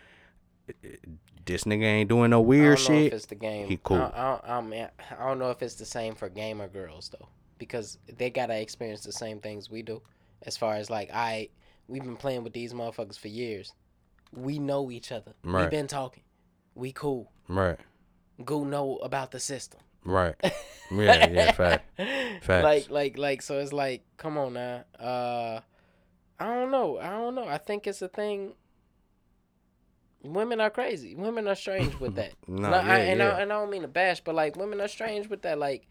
this 1.45 1.63
nigga 1.65 1.84
ain't 1.84 2.09
doing 2.09 2.31
no 2.31 2.39
I 2.39 2.45
weird 2.45 2.77
don't 2.77 2.89
know 2.89 2.95
shit. 2.99 3.07
if 3.07 3.13
it's 3.13 3.26
the 3.27 3.35
game. 3.35 3.67
He 3.67 3.77
cool. 3.84 3.97
I, 3.97 4.11
I, 4.13 4.23
don't- 4.31 4.49
I, 4.49 4.61
mean, 4.61 4.88
I 5.19 5.27
don't 5.27 5.39
know 5.39 5.51
if 5.51 5.61
it's 5.61 5.76
the 5.76 5.85
same 5.85 6.15
for 6.15 6.30
gamer 6.30 6.67
girls 6.67 7.09
though, 7.09 7.27
because 7.57 7.97
they 8.17 8.30
gotta 8.30 8.59
experience 8.59 9.01
the 9.01 9.11
same 9.11 9.39
things 9.39 9.69
we 9.69 9.81
do. 9.81 10.01
As 10.43 10.57
far 10.57 10.76
as 10.76 10.89
like 10.89 11.09
I, 11.13 11.49
we've 11.88 12.03
been 12.03 12.17
playing 12.17 12.43
with 12.43 12.53
these 12.53 12.73
motherfuckers 12.73 13.17
for 13.17 13.27
years. 13.30 13.73
We 14.34 14.59
know 14.59 14.91
each 14.91 15.11
other. 15.11 15.34
Right. 15.43 15.61
We've 15.61 15.72
been 15.72 15.88
talking. 15.88 16.23
We 16.76 16.91
cool. 16.91 17.31
Right. 17.47 17.80
Go 18.43 18.63
know 18.63 18.97
about 18.97 19.31
the 19.31 19.39
system. 19.39 19.80
Right. 20.03 20.35
Yeah, 20.91 21.27
yeah, 21.31 21.51
fact. 21.51 21.97
Facts. 22.43 22.63
Like, 22.63 22.89
like, 22.91 23.17
like. 23.17 23.41
So 23.41 23.57
it's 23.57 23.73
like, 23.73 24.03
come 24.17 24.38
on 24.38 24.53
now. 24.53 24.84
Uh, 24.99 25.61
I 26.39 26.45
don't 26.53 26.69
know. 26.69 26.99
I 26.99 27.09
don't 27.09 27.34
know. 27.34 27.47
I 27.47 27.57
think 27.57 27.88
it's 27.88 28.03
a 28.03 28.07
thing. 28.07 28.53
Women 30.34 30.60
are 30.61 30.69
crazy. 30.69 31.15
Women 31.15 31.47
are 31.47 31.56
strange 31.56 31.99
with 31.99 32.15
that. 32.15 32.34
No, 32.47 32.69
Like, 32.69 32.85
yeah, 32.85 32.91
I, 32.93 32.97
and, 32.99 33.19
yeah. 33.19 33.30
I, 33.31 33.41
and 33.41 33.53
I 33.53 33.56
don't 33.60 33.69
mean 33.69 33.81
to 33.84 33.88
bash, 33.88 34.22
but 34.22 34.35
like 34.35 34.56
women 34.56 34.80
are 34.81 34.88
strange 34.88 35.30
with 35.30 35.41
that. 35.43 35.57
Like, 35.57 35.88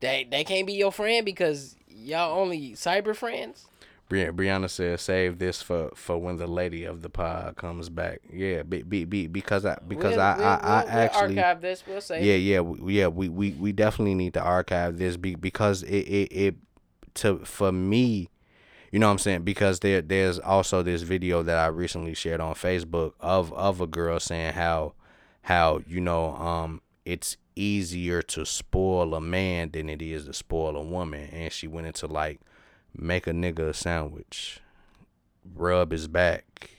they 0.00 0.26
they 0.30 0.44
can't 0.44 0.66
be 0.66 0.74
your 0.74 0.92
friend 0.92 1.24
because 1.24 1.76
y'all 1.88 2.38
only 2.38 2.72
cyber 2.72 3.14
friends. 3.16 3.66
Bri- 4.08 4.24
Briana 4.26 4.70
says, 4.70 5.02
"Save 5.02 5.38
this 5.38 5.60
for 5.60 5.90
for 5.94 6.16
when 6.16 6.36
the 6.38 6.46
lady 6.46 6.84
of 6.84 7.02
the 7.02 7.10
pod 7.10 7.56
comes 7.56 7.90
back." 7.90 8.20
Yeah, 8.32 8.62
be, 8.62 8.82
be, 8.82 9.04
be, 9.04 9.26
because 9.26 9.66
I 9.66 9.76
because 9.86 10.12
We'll- 10.16 10.20
I 10.20 10.36
we'll- 10.36 10.46
I, 10.46 10.54
I 10.62 10.84
we'll- 10.84 10.94
actually 10.94 11.38
archive 11.38 11.60
this. 11.60 11.84
We'll 11.86 12.00
say 12.00 12.24
yeah 12.24 12.36
yeah 12.36 12.60
we, 12.60 12.94
yeah 12.94 13.08
we, 13.08 13.28
we 13.28 13.50
we 13.52 13.72
definitely 13.72 14.14
need 14.14 14.32
to 14.34 14.40
archive 14.42 14.96
this 14.98 15.16
be, 15.18 15.34
because 15.34 15.82
it, 15.82 15.88
it 16.08 16.32
it 16.32 16.54
to 17.16 17.40
for 17.44 17.70
me, 17.70 18.30
you 18.90 18.98
know 18.98 19.06
what 19.06 19.12
I'm 19.12 19.18
saying? 19.18 19.42
Because 19.42 19.80
there 19.80 20.00
there's 20.00 20.38
also 20.38 20.82
this 20.82 21.02
video 21.02 21.42
that 21.42 21.58
I 21.58 21.66
recently 21.66 22.14
shared 22.14 22.40
on 22.40 22.54
Facebook 22.54 23.12
of 23.20 23.52
of 23.52 23.80
a 23.80 23.86
girl 23.86 24.18
saying 24.18 24.54
how 24.54 24.94
how 25.42 25.80
you 25.86 26.00
know 26.00 26.34
um 26.36 26.80
it's 27.04 27.36
easier 27.56 28.22
to 28.22 28.46
spoil 28.46 29.14
a 29.14 29.20
man 29.20 29.70
than 29.70 29.88
it 29.88 30.00
is 30.00 30.26
to 30.26 30.32
spoil 30.32 30.76
a 30.76 30.82
woman. 30.82 31.28
And 31.32 31.52
she 31.52 31.66
went 31.66 31.86
into 31.86 32.06
like 32.06 32.40
make 32.94 33.26
a 33.26 33.32
nigga 33.32 33.70
a 33.70 33.74
sandwich 33.74 34.60
rub 35.54 35.92
his 35.92 36.08
back 36.08 36.70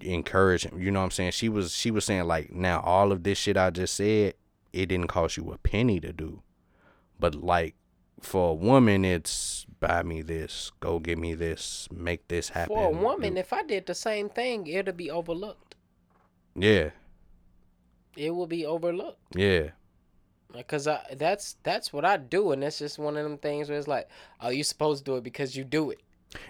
encourage 0.00 0.64
him. 0.64 0.80
You 0.80 0.90
know 0.90 1.00
what 1.00 1.06
i'm 1.06 1.10
saying? 1.12 1.32
She 1.32 1.48
was 1.48 1.74
she 1.74 1.90
was 1.90 2.04
saying 2.04 2.24
like 2.24 2.52
now 2.52 2.80
all 2.80 3.12
of 3.12 3.22
this 3.22 3.38
shit 3.38 3.56
i 3.56 3.70
just 3.70 3.94
said 3.94 4.34
it 4.72 4.86
didn't 4.86 5.06
cost 5.06 5.36
you 5.36 5.52
a 5.52 5.58
penny 5.58 6.00
to 6.00 6.12
do. 6.12 6.42
But 7.18 7.36
like 7.36 7.76
for 8.20 8.50
a 8.50 8.54
woman 8.54 9.04
it's 9.04 9.66
buy 9.80 10.02
me 10.02 10.22
this 10.22 10.70
go 10.80 10.98
get 10.98 11.18
me 11.18 11.34
this 11.34 11.88
make 11.92 12.26
this 12.28 12.50
happen 12.50 12.74
for 12.74 12.86
a 12.86 12.90
woman, 12.90 13.36
if 13.36 13.52
I 13.52 13.62
did 13.62 13.86
the 13.86 13.94
same 13.94 14.28
thing, 14.28 14.66
it'd 14.66 14.96
be 14.96 15.10
overlooked. 15.10 15.74
yeah 16.54 16.90
It 18.16 18.30
will 18.30 18.46
be 18.46 18.64
overlooked. 18.64 19.18
yeah 19.36 19.70
Cause 20.68 20.86
I 20.86 21.00
that's 21.16 21.56
that's 21.64 21.92
what 21.92 22.04
I 22.04 22.16
do, 22.16 22.52
and 22.52 22.62
that's 22.62 22.78
just 22.78 22.96
one 22.98 23.16
of 23.16 23.24
them 23.24 23.38
things 23.38 23.68
where 23.68 23.76
it's 23.76 23.88
like, 23.88 24.08
oh, 24.40 24.50
you 24.50 24.62
supposed 24.62 25.04
to 25.04 25.10
do 25.10 25.16
it 25.16 25.24
because 25.24 25.56
you 25.56 25.64
do 25.64 25.90
it. 25.90 26.00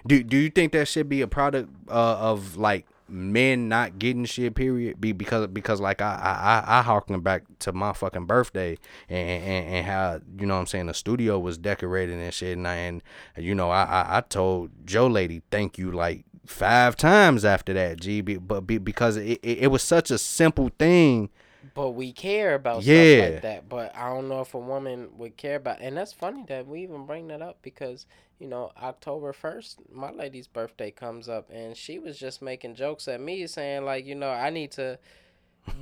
Do 0.05 0.21
do 0.21 0.37
you 0.37 0.51
think 0.51 0.73
that 0.73 0.87
should 0.87 1.09
be 1.09 1.21
a 1.21 1.27
product 1.27 1.71
uh, 1.89 2.17
of 2.19 2.55
like 2.55 2.85
men 3.07 3.69
not 3.69 3.99
getting 3.99 4.25
shit? 4.25 4.55
Period. 4.55 4.99
Be 4.99 5.11
because 5.11 5.47
because 5.47 5.79
like 5.79 6.01
I 6.01 6.15
I 6.15 6.75
I, 6.75 6.79
I 6.79 6.81
harken 6.81 7.19
back 7.21 7.43
to 7.59 7.71
my 7.71 7.93
fucking 7.93 8.25
birthday 8.25 8.77
and, 9.09 9.43
and 9.43 9.67
and 9.75 9.85
how 9.85 10.19
you 10.39 10.45
know 10.45 10.57
I'm 10.57 10.65
saying 10.65 10.87
the 10.87 10.93
studio 10.93 11.39
was 11.39 11.57
decorated 11.57 12.19
and 12.19 12.33
shit 12.33 12.57
and 12.57 12.67
I, 12.67 12.75
and 12.75 13.03
you 13.37 13.55
know 13.55 13.69
I, 13.69 13.83
I 13.83 14.17
I 14.17 14.21
told 14.21 14.71
Joe 14.85 15.07
lady 15.07 15.41
thank 15.51 15.77
you 15.77 15.91
like 15.91 16.25
five 16.45 16.95
times 16.95 17.43
after 17.45 17.73
that 17.73 17.99
G 17.99 18.21
be- 18.21 18.37
but 18.37 18.61
be, 18.61 18.77
because 18.77 19.17
it, 19.17 19.39
it 19.43 19.59
it 19.59 19.67
was 19.67 19.83
such 19.83 20.11
a 20.11 20.17
simple 20.17 20.69
thing. 20.79 21.29
But 21.73 21.91
we 21.91 22.11
care 22.13 22.53
about 22.55 22.83
stuff 22.83 22.93
Yeah. 22.93 23.29
like 23.31 23.41
that. 23.41 23.69
But 23.69 23.95
I 23.95 24.09
don't 24.09 24.27
know 24.29 24.41
if 24.41 24.53
a 24.53 24.59
woman 24.59 25.09
would 25.17 25.37
care 25.37 25.55
about. 25.55 25.81
And 25.81 25.97
that's 25.97 26.13
funny 26.13 26.43
that 26.47 26.67
we 26.67 26.81
even 26.83 27.05
bring 27.05 27.27
that 27.29 27.41
up 27.41 27.57
because 27.61 28.05
you 28.39 28.47
know 28.47 28.71
October 28.81 29.31
first, 29.33 29.79
my 29.91 30.11
lady's 30.11 30.47
birthday 30.47 30.91
comes 30.91 31.29
up, 31.29 31.49
and 31.49 31.75
she 31.77 31.97
was 31.99 32.19
just 32.19 32.41
making 32.41 32.75
jokes 32.75 33.07
at 33.07 33.19
me, 33.21 33.47
saying 33.47 33.85
like, 33.85 34.05
you 34.05 34.15
know, 34.15 34.29
I 34.29 34.49
need 34.49 34.71
to 34.73 34.99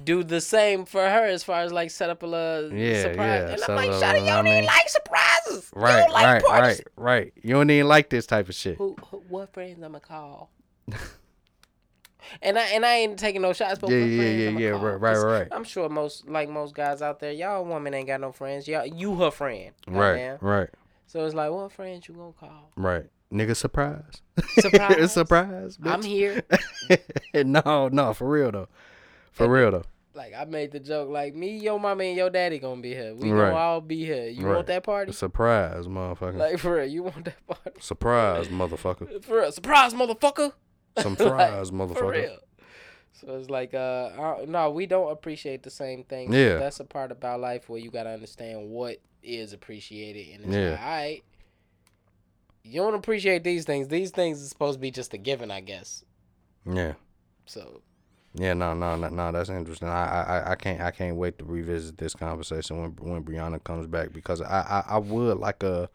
do 0.06 0.24
the 0.24 0.40
same 0.40 0.86
for 0.86 1.02
her 1.02 1.26
as 1.26 1.44
far 1.44 1.62
as 1.62 1.74
like 1.74 1.92
set 1.92 2.10
up 2.10 2.24
a 2.24 2.26
little 2.26 2.72
Yeah, 2.72 3.02
surprise. 3.02 3.18
yeah, 3.18 3.50
And 3.50 3.64
I'm 3.64 3.76
like, 3.76 3.90
up 3.90 3.96
a- 3.96 4.00
Shawty, 4.06 4.20
you 4.22 4.28
don't 4.28 4.48
even 4.48 4.60
mean- 4.60 4.66
like 4.66 4.88
surprises. 4.88 5.72
you 5.76 5.82
Right 5.82 6.00
don't 6.04 6.12
like 6.14 6.26
right 6.26 6.44
parties. 6.44 6.82
right 6.96 7.12
right. 7.22 7.34
You 7.44 7.54
don't 7.56 7.70
even 7.70 7.88
like 7.90 8.10
this 8.10 8.26
type 8.26 8.48
of 8.48 8.56
shit. 8.56 8.78
Who, 8.78 8.96
who 9.12 9.18
what 9.28 9.52
friends 9.54 9.84
I'ma 9.84 10.00
call? 10.00 10.50
and 12.42 12.58
I 12.58 12.64
and 12.68 12.86
I 12.86 12.96
ain't 12.96 13.18
taking 13.20 13.42
no 13.42 13.54
shots, 13.54 13.80
but 13.80 13.90
Yeah, 13.90 14.00
yeah, 14.00 14.50
yeah, 14.50 14.60
yeah, 14.60 14.70
right, 14.70 15.00
right, 15.00 15.18
right. 15.18 15.48
I'm 15.52 15.64
sure 15.64 15.90
most 15.90 16.28
like 16.28 16.50
most 16.50 16.74
guys 16.76 17.02
out 17.02 17.20
there, 17.20 17.32
y'all 17.32 17.64
woman 17.66 17.94
ain't 17.94 18.08
got 18.08 18.22
no 18.22 18.32
friends. 18.32 18.68
Y'all 18.68 18.86
you 18.86 19.16
her 19.16 19.32
friend. 19.32 19.72
Right 19.88 20.14
goddamn. 20.14 20.38
right. 20.42 20.70
So 21.08 21.26
it's 21.26 21.36
like, 21.36 21.52
what 21.52 21.72
friends 21.72 22.08
you 22.08 22.16
gonna 22.16 22.32
call? 22.34 22.72
Right. 22.76 23.06
Nigga 23.32 23.56
surprise. 23.56 24.22
Surprise. 24.60 25.12
surprise. 25.14 25.78
I'm 25.84 26.04
here. 26.04 26.44
no, 27.34 27.90
no, 27.92 28.14
for 28.14 28.30
real 28.30 28.52
though. 28.52 28.68
For 29.32 29.48
real 29.50 29.72
though. 29.72 29.84
Like 30.16 30.34
I 30.38 30.46
made 30.46 30.72
the 30.72 30.80
joke, 30.80 31.10
like 31.10 31.34
me, 31.34 31.58
your 31.58 31.80
mama, 31.80 32.04
and 32.04 32.16
your 32.16 32.30
daddy 32.30 32.60
gonna 32.60 32.82
be 32.82 32.94
here. 32.94 33.16
We 33.16 33.32
Right. 33.32 33.46
gonna 33.50 33.56
all 33.56 33.82
be 33.82 34.06
here. 34.06 34.28
You 34.28 34.46
Right. 34.46 34.56
want 34.56 34.68
that 34.68 34.84
party? 34.84 35.12
Surprise, 35.12 35.88
motherfucker. 35.88 36.38
Like 36.38 36.60
for 36.60 36.76
real, 36.76 36.86
you 36.86 37.02
want 37.04 37.26
that 37.26 37.48
party? 37.48 37.72
surprise, 37.80 38.48
motherfucker. 38.50 39.24
For 39.26 39.38
real, 39.42 39.52
surprise, 39.52 39.94
motherfucker. 39.96 40.54
Some 40.98 41.14
Like, 41.20 41.28
fries, 41.30 41.70
For 41.70 41.76
motherfucker. 41.76 42.12
real. 42.12 42.38
So 43.14 43.36
it's 43.38 43.50
like, 43.50 43.74
uh, 43.74 44.38
no, 44.48 44.72
we 44.72 44.86
don't 44.86 45.12
appreciate 45.12 45.64
the 45.64 45.70
same 45.70 46.04
things. 46.04 46.34
Yeah. 46.36 46.58
That's 46.58 46.80
a 46.80 46.84
part 46.86 47.12
about 47.12 47.40
life 47.40 47.70
where 47.70 47.80
you 47.80 47.90
gotta 47.92 48.10
understand 48.10 48.70
what 48.70 48.98
is 49.22 49.54
appreciated, 49.54 50.36
and 50.36 50.46
it's 50.46 50.56
Yeah. 50.56 50.72
like, 50.72 50.80
all 50.82 50.86
right, 50.86 51.24
you 52.64 52.82
don't 52.82 52.96
appreciate 52.96 53.44
these 53.44 53.66
things. 53.66 53.88
These 53.88 54.12
things 54.12 54.42
is 54.42 54.50
supposed 54.50 54.78
to 54.78 54.82
be 54.82 54.92
just 54.92 55.14
a 55.14 55.18
given, 55.18 55.52
I 55.52 55.62
guess. 55.62 56.04
Yeah. 56.66 56.94
So 57.46 57.82
Yeah, 58.34 58.54
no, 58.54 58.74
no, 58.74 58.96
no, 58.96 59.10
no. 59.10 59.32
That's 59.32 59.50
interesting. 59.50 59.88
I, 59.90 60.24
I, 60.24 60.52
I 60.52 60.56
can't, 60.56 60.82
I 60.82 60.92
can't 60.92 61.16
wait 61.18 61.38
to 61.40 61.46
revisit 61.46 61.98
this 61.98 62.16
conversation 62.16 62.82
when, 62.82 62.92
when 63.12 63.24
Briana 63.24 63.64
comes 63.64 63.86
back 63.88 64.12
because 64.14 64.42
I, 64.42 64.84
I, 64.88 64.96
I 64.96 64.98
would 64.98 65.38
like 65.38 65.62
a, 65.64 65.90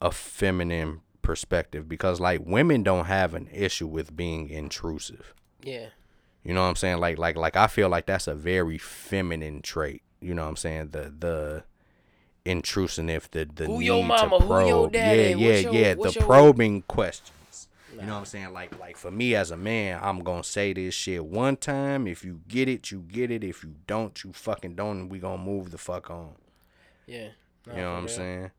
a 0.00 0.10
feminine 0.10 1.00
perspective 1.22 1.88
because 1.88 2.20
like 2.20 2.40
women 2.44 2.82
don't 2.82 3.06
have 3.06 3.34
an 3.34 3.48
issue 3.52 3.86
with 3.86 4.16
being 4.16 4.48
intrusive. 4.48 5.34
yeah, 5.62 5.86
You 6.44 6.54
know 6.54 6.62
what 6.62 6.68
I'm 6.68 6.76
saying? 6.76 6.98
Like, 6.98 7.18
like, 7.18 7.36
like 7.36 7.56
I 7.56 7.66
feel 7.66 7.88
like 7.88 8.06
that's 8.06 8.26
a 8.26 8.34
very 8.34 8.78
feminine 8.78 9.62
trait. 9.62 10.02
You 10.20 10.34
know 10.34 10.42
what 10.42 10.48
I'm 10.50 10.56
saying? 10.56 10.88
The, 10.90 11.12
the 11.18 11.64
intrusive, 12.44 13.28
the, 13.30 13.48
the 13.54 13.66
Who 13.66 13.78
need 13.78 13.86
your 13.86 14.04
mama? 14.04 14.38
to 14.38 14.46
probe. 14.46 14.68
your 14.68 14.90
daddy? 14.90 15.20
Yeah, 15.30 15.34
yeah, 15.36 15.56
your- 15.58 15.72
yeah. 15.74 15.94
The 15.94 16.12
your- 16.12 16.24
probing 16.24 16.82
questions. 16.82 17.68
You 17.92 18.06
know 18.06 18.12
what 18.14 18.18
I'm 18.20 18.24
saying? 18.24 18.52
Like 18.54 18.78
like 18.78 18.96
for 18.96 19.10
me 19.10 19.34
as 19.34 19.50
a 19.50 19.58
man, 19.58 20.00
I'm 20.02 20.20
gonna 20.20 20.42
say 20.44 20.72
this 20.72 20.94
shit 20.94 21.22
one 21.22 21.56
time. 21.58 22.06
If 22.06 22.24
you 22.24 22.40
get 22.48 22.66
it, 22.66 22.90
you 22.90 23.00
get 23.00 23.30
it. 23.30 23.44
If 23.44 23.62
you 23.62 23.74
don't, 23.86 24.24
you 24.24 24.32
fucking 24.32 24.74
don't 24.74 25.00
and 25.00 25.10
we 25.10 25.18
gonna 25.18 25.42
move 25.42 25.70
the 25.70 25.76
fuck 25.76 26.08
on. 26.08 26.30
yeah. 27.06 27.28
Nah, 27.66 27.74
you 27.74 27.80
know 27.82 27.90
what 27.90 27.96
I'm 27.98 28.04
real. 28.06 28.14
saying? 28.16 28.50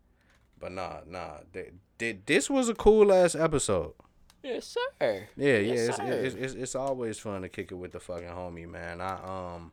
But 0.60 0.74
nah, 0.74 0.98
nah. 1.08 1.38
Th- 1.54 1.74
th- 2.02 2.18
this 2.26 2.50
was 2.50 2.68
a 2.70 2.74
cool 2.76 3.14
ass 3.14 3.36
episode. 3.36 3.94
Yes, 4.44 4.66
sir. 5.00 5.28
Yeah, 5.38 5.58
Yes, 5.58 5.60
yeah. 5.60 5.74
It's, 5.74 5.96
sir. 5.98 6.06
it's 6.12 6.36
it's 6.36 6.54
it's 6.56 6.76
always 6.76 7.20
fun 7.20 7.44
to 7.44 7.50
kick 7.50 7.72
it 7.72 7.76
with 7.76 7.92
the 7.92 8.00
fucking 8.00 8.28
homie, 8.28 8.68
man. 8.68 9.00
I 9.00 9.56
um 9.56 9.72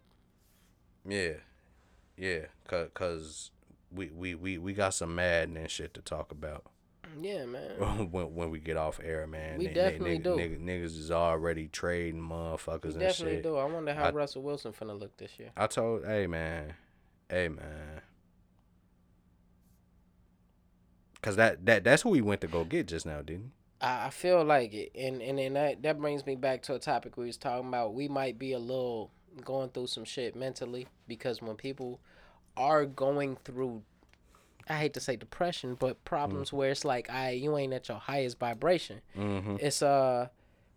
Yeah. 1.07 1.35
Yeah. 2.17 2.47
Cause, 2.67 2.89
cause 2.95 3.51
we, 3.91 4.09
we, 4.11 4.35
we, 4.35 4.59
we 4.59 4.73
got 4.75 4.93
some 4.93 5.15
maddening 5.15 5.69
shit 5.69 5.95
to 5.95 6.03
talk 6.03 6.31
about. 6.33 6.65
Yeah, 7.19 7.47
man. 7.47 8.09
when, 8.13 8.35
when 8.35 8.51
we 8.51 8.59
get 8.59 8.77
off 8.77 9.01
air, 9.03 9.27
man. 9.27 9.57
We 9.59 9.69
ni- 9.69 9.73
definitely 9.73 10.19
nigg- 10.19 10.25
do. 10.25 10.37
nigg- 10.37 10.61
niggas 10.63 10.99
is 10.99 11.11
already 11.11 11.69
trading 11.69 12.21
We 12.21 12.35
motherfuckers 12.35 12.91
and 12.91 13.01
definitely 13.01 13.37
shit. 13.37 13.45
do. 13.45 13.57
I 13.57 13.65
wonder 13.65 13.95
how 13.95 14.05
I- 14.05 14.11
Russell 14.11 14.43
Wilson 14.43 14.73
finna 14.73 14.99
look 14.99 15.17
this 15.17 15.39
year. 15.39 15.51
I 15.57 15.67
told, 15.69 16.05
hey 16.05 16.27
man, 16.27 16.75
hey 17.31 17.49
man, 17.49 18.03
cause 21.23 21.37
that 21.37 21.67
that 21.67 21.85
that's 21.85 22.03
who 22.03 22.11
we 22.11 22.21
went 22.21 22.41
to 22.43 22.47
go 22.47 22.65
get 22.65 22.87
just 22.89 23.07
now, 23.07 23.23
didn't? 23.23 23.53
I, 23.81 24.07
I 24.07 24.11
feel 24.11 24.45
like 24.45 24.75
it, 24.75 24.93
and 24.95 25.23
and 25.23 25.39
then 25.39 25.55
that 25.55 25.83
that 25.83 26.01
brings 26.01 26.27
me 26.27 26.37
back 26.37 26.63
to 26.65 26.75
a 26.75 26.79
topic 26.79 27.17
we 27.17 27.27
was 27.27 27.37
talking 27.37 27.69
about. 27.69 27.95
We 27.95 28.09
might 28.09 28.39
be 28.39 28.53
a 28.53 28.59
little 28.59 29.11
going 29.45 29.71
through 29.71 29.87
some 29.87 30.05
shit 30.05 30.35
mentally 30.35 30.89
because 31.07 31.41
when 31.41 31.57
people 31.57 32.01
are 32.57 32.85
going 32.87 33.37
through, 33.45 33.83
I 34.69 34.75
hate 34.79 34.95
to 34.95 35.01
say 35.01 35.17
depression, 35.17 35.77
but 35.79 36.05
problems 36.05 36.53
where 36.53 36.71
it's 36.71 36.85
like, 36.85 37.09
I 37.11 37.31
you 37.31 37.57
ain't 37.57 37.73
at 37.73 37.89
your 37.89 37.99
highest 37.99 38.39
vibration. 38.39 39.01
Mm-hmm. 39.17 39.57
It's 39.61 39.83
uh. 39.83 40.29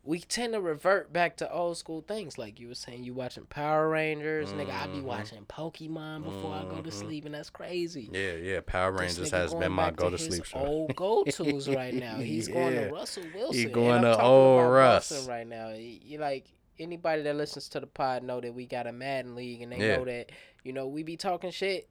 We 0.03 0.19
tend 0.19 0.53
to 0.53 0.61
revert 0.61 1.13
back 1.13 1.37
to 1.37 1.51
old 1.53 1.77
school 1.77 2.01
things, 2.01 2.37
like 2.39 2.59
you 2.59 2.67
were 2.69 2.73
saying. 2.75 3.03
You 3.03 3.13
watching 3.13 3.45
Power 3.45 3.87
Rangers, 3.87 4.51
nigga. 4.51 4.71
I 4.71 4.87
be 4.87 4.97
Mhm. 4.97 5.03
watching 5.03 5.45
Pokemon 5.45 6.23
before 6.23 6.53
I 6.55 6.63
go 6.63 6.81
to 6.81 6.89
Mhm. 6.89 6.93
sleep, 6.93 7.25
and 7.25 7.35
that's 7.35 7.51
crazy. 7.51 8.09
Yeah, 8.11 8.33
yeah. 8.33 8.61
Power 8.65 8.91
Rangers 8.93 9.29
has 9.29 9.53
been 9.53 9.71
my 9.71 9.91
to 9.91 9.95
go 9.95 10.09
to 10.09 10.17
sleep 10.17 10.43
show. 10.45 10.57
Old 10.57 10.95
go 10.95 11.23
tos 11.25 11.69
right 11.75 11.93
now. 11.93 12.15
He's 12.15 12.47
going 12.47 12.73
to 12.73 12.89
Russell 12.91 13.23
Wilson. 13.35 13.53
He's 13.61 13.69
going 13.69 14.01
to 14.01 14.19
old 14.19 14.71
Russ. 14.71 15.27
Right 15.27 15.45
now. 15.45 15.69
You 15.69 16.17
like 16.17 16.47
anybody 16.79 17.21
that 17.21 17.35
listens 17.35 17.69
to 17.69 17.79
the 17.79 17.85
pod 17.85 18.23
know 18.23 18.41
that 18.41 18.55
we 18.55 18.65
got 18.65 18.87
a 18.87 18.91
Madden 18.91 19.35
league, 19.35 19.61
and 19.61 19.71
they 19.71 19.77
Yeah. 19.77 19.97
know 19.97 20.05
that 20.05 20.31
you 20.63 20.73
know 20.73 20.87
we 20.87 21.03
be 21.03 21.15
talking 21.15 21.51
shit 21.51 21.87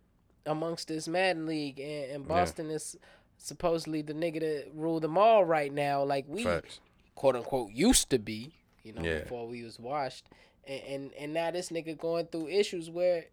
amongst 0.46 0.88
this 0.88 1.06
Madden 1.06 1.46
league, 1.46 1.78
and, 1.78 2.10
and 2.10 2.24
Yeah. 2.24 2.28
Boston 2.28 2.70
is 2.70 2.96
supposedly 3.38 4.02
the 4.02 4.14
nigga 4.14 4.40
that 4.40 4.70
rule 4.74 4.98
them 4.98 5.16
all 5.16 5.44
right 5.44 5.72
now. 5.72 6.02
Like 6.02 6.24
we 6.28 6.42
Facts. 6.42 6.80
Quote 7.20 7.36
unquote 7.36 7.70
used 7.72 8.08
to 8.08 8.18
be, 8.18 8.54
you 8.82 8.94
know, 8.94 9.02
Yeah. 9.02 9.18
before 9.20 9.46
we 9.46 9.62
was 9.62 9.78
washed, 9.78 10.24
and, 10.66 10.82
and 10.88 11.12
and 11.18 11.34
now 11.34 11.50
this 11.50 11.68
nigga 11.68 11.98
going 11.98 12.26
through 12.26 12.48
issues 12.48 12.88
where 12.88 13.26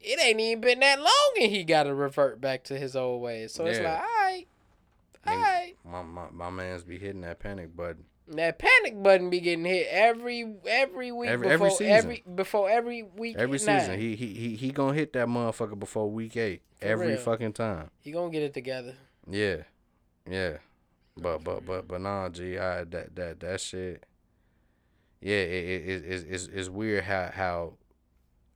it 0.00 0.20
ain't 0.24 0.40
even 0.40 0.62
been 0.62 0.80
that 0.80 0.98
long, 1.00 1.32
and 1.42 1.50
he 1.52 1.64
got 1.64 1.82
to 1.82 1.94
revert 1.94 2.40
back 2.40 2.64
to 2.64 2.78
his 2.78 2.96
old 2.96 3.20
ways. 3.20 3.52
So 3.52 3.66
it's 3.66 3.78
like, 3.78 3.86
all 3.98 4.02
right, 4.02 4.46
all 5.26 5.36
right. 5.36 5.74
My, 5.84 6.02
my 6.02 6.26
my 6.32 6.48
man's 6.50 6.82
be 6.82 6.98
hitting 6.98 7.20
that 7.20 7.40
panic 7.40 7.76
button. 7.76 8.04
That 8.28 8.58
panic 8.58 9.02
button 9.02 9.28
be 9.28 9.40
getting 9.40 9.66
hit 9.66 9.86
every 9.90 10.50
every 10.66 11.12
week 11.12 11.28
Every- 11.28 11.48
every 11.48 11.66
before 11.66 11.76
season. 11.78 11.92
every 11.92 12.24
before 12.34 12.70
every 12.70 13.02
week. 13.02 13.36
Every 13.36 13.58
nine. 13.58 13.80
season, 13.80 13.98
he 14.00 14.16
he 14.16 14.32
he 14.32 14.56
he 14.56 14.70
gonna 14.70 14.94
hit 14.94 15.12
that 15.12 15.26
motherfucker 15.28 15.78
before 15.78 16.10
week 16.10 16.38
eight. 16.38 16.62
For 16.80 16.86
every 16.86 17.08
real. 17.08 17.18
fucking 17.18 17.52
time. 17.52 17.90
he 18.00 18.12
gonna 18.12 18.30
get 18.32 18.42
it 18.42 18.54
together. 18.54 18.94
Yeah, 19.28 19.64
yeah. 20.26 20.56
But 21.16 21.44
but 21.44 21.64
but 21.64 21.86
but 21.86 22.00
nah, 22.00 22.28
G, 22.28 22.58
I 22.58 22.84
that 22.84 23.14
that 23.14 23.40
that 23.40 23.60
shit. 23.60 24.04
Yeah, 25.20 25.36
it 25.36 25.64
it 25.64 26.04
it 26.04 26.26
it's 26.28 26.48
it's, 26.48 26.68
weird 26.68 27.04
how 27.04 27.30
how, 27.32 27.74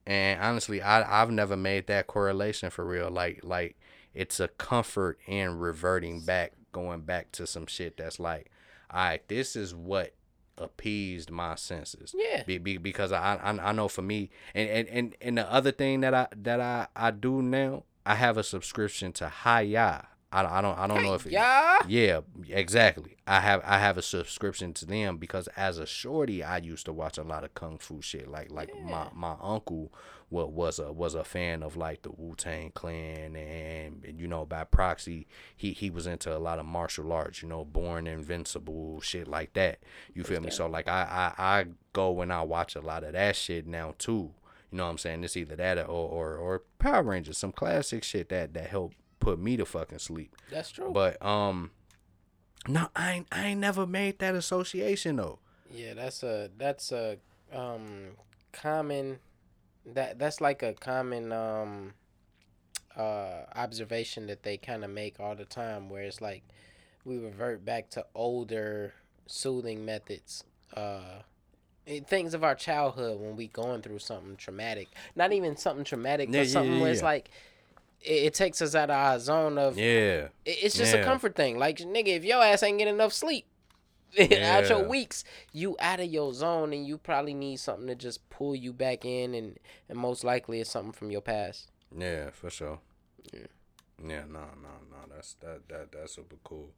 and 0.06 0.40
honestly, 0.40 0.82
I 0.82 1.22
I've 1.22 1.30
never 1.30 1.56
made 1.56 1.86
that 1.86 2.08
correlation 2.08 2.70
for 2.70 2.84
real. 2.84 3.10
Like 3.10 3.40
like 3.42 3.78
it's 4.12 4.40
a 4.40 4.48
comfort 4.48 5.18
in 5.26 5.58
reverting 5.58 6.20
back, 6.20 6.52
going 6.72 7.02
back 7.02 7.30
to 7.32 7.46
some 7.46 7.66
shit 7.66 7.96
that's 7.96 8.18
like, 8.18 8.50
all 8.90 9.00
right, 9.00 9.28
this 9.28 9.54
is 9.54 9.74
what 9.74 10.14
appeased 10.58 11.30
my 11.30 11.54
senses. 11.54 12.14
Yeah, 12.16 12.42
Be, 12.42 12.58
be, 12.58 12.76
because 12.76 13.12
I, 13.12 13.36
I 13.36 13.68
I 13.68 13.72
know 13.72 13.88
for 13.88 14.02
me 14.02 14.30
and, 14.54 14.68
and, 14.68 14.88
and, 14.88 15.16
and 15.20 15.38
the 15.38 15.50
other 15.50 15.70
thing 15.70 16.00
that 16.00 16.12
I 16.12 16.26
that 16.36 16.60
I, 16.60 16.88
I 16.96 17.12
do 17.12 17.40
now 17.40 17.84
I 18.04 18.16
have 18.16 18.36
a 18.36 18.42
subscription 18.42 19.12
to 19.14 19.28
Hi-YAH. 19.28 20.06
I, 20.30 20.58
I 20.58 20.60
don't 20.60 20.78
I 20.78 20.86
don't 20.86 21.02
know 21.02 21.14
if 21.14 21.24
it, 21.26 21.32
yeah. 21.32 21.78
yeah 21.88 22.20
exactly. 22.50 23.16
I 23.26 23.40
have 23.40 23.62
I 23.64 23.78
have 23.78 23.96
a 23.96 24.02
subscription 24.02 24.74
to 24.74 24.84
them 24.84 25.16
because 25.16 25.48
as 25.56 25.78
a 25.78 25.86
shorty 25.86 26.42
I 26.44 26.58
used 26.58 26.84
to 26.86 26.92
watch 26.92 27.16
a 27.16 27.22
lot 27.22 27.44
of 27.44 27.54
kung 27.54 27.78
fu 27.78 28.02
shit. 28.02 28.28
Like 28.28 28.50
like 28.50 28.70
my 28.74 29.04
Yeah. 29.04 29.08
my 29.14 29.36
uncle 29.40 29.90
was 30.30 30.50
was 30.50 30.78
a 30.78 30.92
was 30.92 31.14
a 31.14 31.24
fan 31.24 31.62
of 31.62 31.78
like 31.78 32.02
the 32.02 32.10
Wu 32.10 32.34
Tang 32.36 32.72
Clan 32.74 33.36
and 33.36 34.04
you 34.18 34.28
know 34.28 34.44
by 34.44 34.64
proxy 34.64 35.26
he 35.56 35.72
he 35.72 35.88
was 35.88 36.06
into 36.06 36.36
a 36.36 36.38
lot 36.38 36.58
of 36.58 36.66
martial 36.66 37.10
arts 37.10 37.42
you 37.42 37.48
know 37.48 37.64
Born 37.64 38.06
Invincible 38.06 39.00
shit 39.00 39.28
like 39.28 39.54
that. 39.54 39.78
You 40.12 40.24
feel 40.24 40.42
me? 40.42 40.50
So 40.50 40.66
like 40.66 40.88
I 40.88 41.32
I 41.38 41.42
I 41.60 41.64
go 41.94 42.20
and 42.20 42.30
I 42.30 42.42
watch 42.42 42.76
a 42.76 42.80
lot 42.82 43.02
of 43.02 43.14
that 43.14 43.34
shit 43.34 43.66
now 43.66 43.94
too. 43.96 44.34
You 44.70 44.76
know 44.76 44.84
what 44.84 44.90
I'm 44.90 44.98
saying? 44.98 45.24
It's 45.24 45.38
either 45.38 45.56
that 45.56 45.78
or 45.78 45.84
or, 45.86 46.36
or 46.36 46.62
Power 46.78 47.02
Rangers 47.02 47.38
some 47.38 47.52
classic 47.52 48.04
shit 48.04 48.28
that 48.28 48.52
that 48.52 48.68
help 48.68 48.92
put 49.20 49.38
me 49.38 49.56
to 49.56 49.64
fucking 49.64 49.98
sleep 49.98 50.34
That's 50.50 50.70
true. 50.70 50.90
but 50.92 51.24
um, 51.24 51.70
no, 52.66 52.88
I 52.94 53.12
ain't, 53.12 53.26
I 53.32 53.46
ain't 53.46 53.60
never 53.60 53.86
made 53.86 54.18
that 54.18 54.34
association 54.34 55.16
though. 55.16 55.38
Yeah, 55.72 55.94
that's 55.94 56.22
a 56.22 56.50
that's 56.56 56.92
a 56.92 57.18
um 57.52 58.12
common 58.52 59.18
that 59.86 60.18
that's 60.18 60.40
like 60.40 60.62
a 60.62 60.74
common 60.74 61.32
um 61.32 61.94
uh 62.96 63.42
observation 63.54 64.26
that 64.26 64.42
they 64.42 64.56
kind 64.56 64.84
of 64.84 64.90
make 64.90 65.20
all 65.20 65.34
the 65.34 65.44
time 65.44 65.88
where 65.88 66.02
it's 66.02 66.20
like 66.20 66.42
we 67.04 67.18
revert 67.18 67.64
back 67.64 67.88
to 67.90 68.04
older 68.14 68.92
soothing 69.26 69.84
methods 69.84 70.44
uh 70.74 71.20
things 72.06 72.34
of 72.34 72.44
our 72.44 72.54
childhood 72.54 73.18
when 73.20 73.36
we 73.36 73.46
going 73.48 73.80
through 73.80 73.98
something 73.98 74.36
traumatic 74.36 74.88
not 75.14 75.32
even 75.32 75.56
something 75.56 75.84
traumatic 75.84 76.28
but 76.30 76.38
yeah, 76.38 76.44
something 76.44 76.74
yeah, 76.74 76.82
where 76.82 76.92
it's 76.92 77.02
like 77.02 77.30
it, 78.00 78.10
it 78.26 78.34
takes 78.34 78.60
us 78.62 78.74
out 78.74 78.90
of 78.90 78.96
our 78.96 79.18
zone 79.18 79.58
of 79.58 79.76
Yeah, 79.78 80.28
it- 80.44 80.58
It's 80.62 80.76
just 80.76 80.94
a 80.94 81.04
comfort 81.04 81.34
thing. 81.36 81.58
Like 81.58 81.78
nigga, 81.78 82.08
if 82.16 82.24
your 82.24 82.42
ass 82.42 82.62
ain't 82.62 82.78
getting 82.78 82.94
enough 82.94 83.12
sleep 83.12 83.46
out 84.18 84.68
your 84.68 84.88
weeks, 84.88 85.22
you 85.52 85.76
out 85.80 86.00
of 86.00 86.06
your 86.06 86.32
zone, 86.32 86.72
and 86.72 86.86
you 86.86 86.96
probably 86.98 87.34
need 87.34 87.58
something 87.60 87.86
to 87.88 87.94
just 87.94 88.28
pull 88.30 88.54
you 88.56 88.72
back 88.72 89.04
in, 89.04 89.34
and 89.34 89.58
and 89.88 89.98
most 89.98 90.24
likely 90.24 90.60
it's 90.60 90.70
something 90.70 90.92
from 90.92 91.10
your 91.10 91.20
past. 91.20 91.70
yeah, 91.96 92.30
for 92.30 92.48
sure. 92.50 92.80
Yeah. 93.32 93.40
Yeah, 94.02 94.22
no, 94.28 94.40
no, 94.62 94.74
no. 94.90 94.96
That's 95.14 95.34
that 95.40 95.68
that 95.68 95.92
that's 95.92 96.14
super 96.14 96.36
cool. 96.44 96.70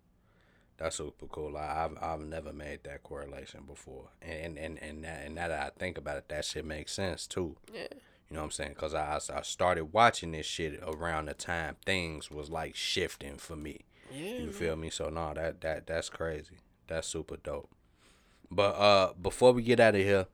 That's 0.79 0.97
super 0.97 1.27
cool. 1.27 1.57
I, 1.57 1.85
I've 1.85 1.99
I've 2.03 2.21
never 2.27 2.53
made 2.53 2.81
that 2.85 3.03
correlation 3.03 3.61
before, 3.67 4.09
and 4.23 4.59
and 4.59 4.79
and 4.79 4.79
and, 4.83 5.05
that, 5.05 5.27
and 5.27 5.35
now 5.35 5.49
that 5.49 5.61
I 5.75 5.79
think 5.79 5.99
about 5.99 6.17
it, 6.17 6.29
that 6.31 6.45
shit 6.47 6.65
makes 6.65 6.93
sense 6.95 7.27
too. 7.27 7.57
Yeah. 7.73 7.87
You 8.31 8.37
know 8.37 8.43
what 8.43 8.47
I'm 8.47 8.51
saying? 8.53 8.75
Cause 8.75 8.95
I 8.95 9.19
I 9.35 9.43
started 9.43 9.87
watching 9.87 10.31
this 10.33 10.47
shit 10.47 10.81
around 10.87 11.27
the 11.27 11.35
time 11.35 11.77
things 11.85 12.31
was 12.31 12.49
like 12.49 12.77
shifting 12.77 13.37
for 13.37 13.57
me. 13.57 13.81
Yeah. 14.13 14.35
You 14.39 14.53
feel 14.53 14.77
me? 14.77 14.89
So 14.91 15.09
no, 15.09 15.35
that 15.35 15.61
that 15.63 15.87
that's 15.89 16.09
crazy. 16.09 16.59
That's 16.87 17.09
super 17.09 17.37
dope. 17.37 17.71
But 18.51 18.77
uh, 18.77 19.13
before 19.21 19.53
we 19.53 19.63
get 19.63 19.81
out 19.81 19.97
of 19.97 20.01
here, 20.01 20.27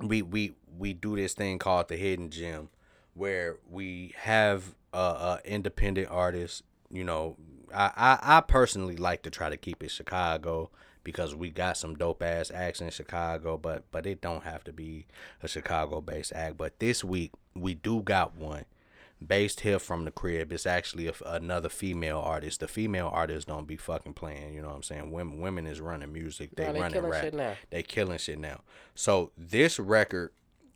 we 0.00 0.22
we 0.22 0.54
we 0.76 0.92
do 0.94 1.14
this 1.14 1.34
thing 1.34 1.58
called 1.58 1.88
the 1.88 1.96
hidden 1.96 2.30
gem, 2.30 2.70
where 3.14 3.58
we 3.68 4.12
have 4.18 4.74
a, 4.92 4.98
a 4.98 5.40
independent 5.44 6.08
artist. 6.10 6.62
You 6.90 7.04
know, 7.04 7.36
I, 7.72 7.92
I 7.96 8.38
I 8.38 8.40
personally 8.40 8.96
like 8.96 9.22
to 9.22 9.30
try 9.30 9.48
to 9.48 9.56
keep 9.56 9.82
it 9.82 9.90
Chicago 9.90 10.70
because 11.06 11.36
we 11.36 11.50
got 11.50 11.76
some 11.76 11.94
dope 11.94 12.20
ass 12.20 12.50
acts 12.52 12.80
in 12.80 12.90
Chicago, 12.90 13.56
but 13.56 13.84
but 13.92 14.06
it 14.06 14.20
don't 14.20 14.42
have 14.42 14.64
to 14.64 14.72
be 14.72 15.06
a 15.40 15.46
Chicago 15.46 16.00
based 16.00 16.32
act. 16.34 16.58
But 16.58 16.80
this 16.80 17.04
week 17.04 17.30
we 17.54 17.74
do 17.74 18.02
got 18.02 18.34
one 18.36 18.64
based 19.24 19.60
here 19.60 19.78
from 19.78 20.04
the 20.04 20.10
crib. 20.10 20.52
It's 20.52 20.66
actually 20.66 21.06
a, 21.06 21.12
another 21.24 21.68
female 21.68 22.18
artist. 22.18 22.58
The 22.58 22.66
female 22.66 23.08
artists 23.12 23.44
don't 23.44 23.68
be 23.68 23.76
fucking 23.76 24.14
playing. 24.14 24.52
You 24.54 24.62
know 24.62 24.68
what 24.68 24.74
I'm 24.76 24.82
saying? 24.82 25.12
Women 25.12 25.40
women 25.40 25.64
is 25.68 25.80
running 25.80 26.12
music. 26.12 26.56
They, 26.56 26.66
Nah, 26.66 26.72
they 26.72 26.80
running 26.80 26.94
killing 26.94 27.10
rap. 27.12 27.22
shit 27.22 27.34
now. 27.34 27.54
They 27.70 27.82
killing 27.84 28.18
shit 28.18 28.38
now. 28.40 28.62
So 28.96 29.30
this 29.38 29.78
record 29.78 30.32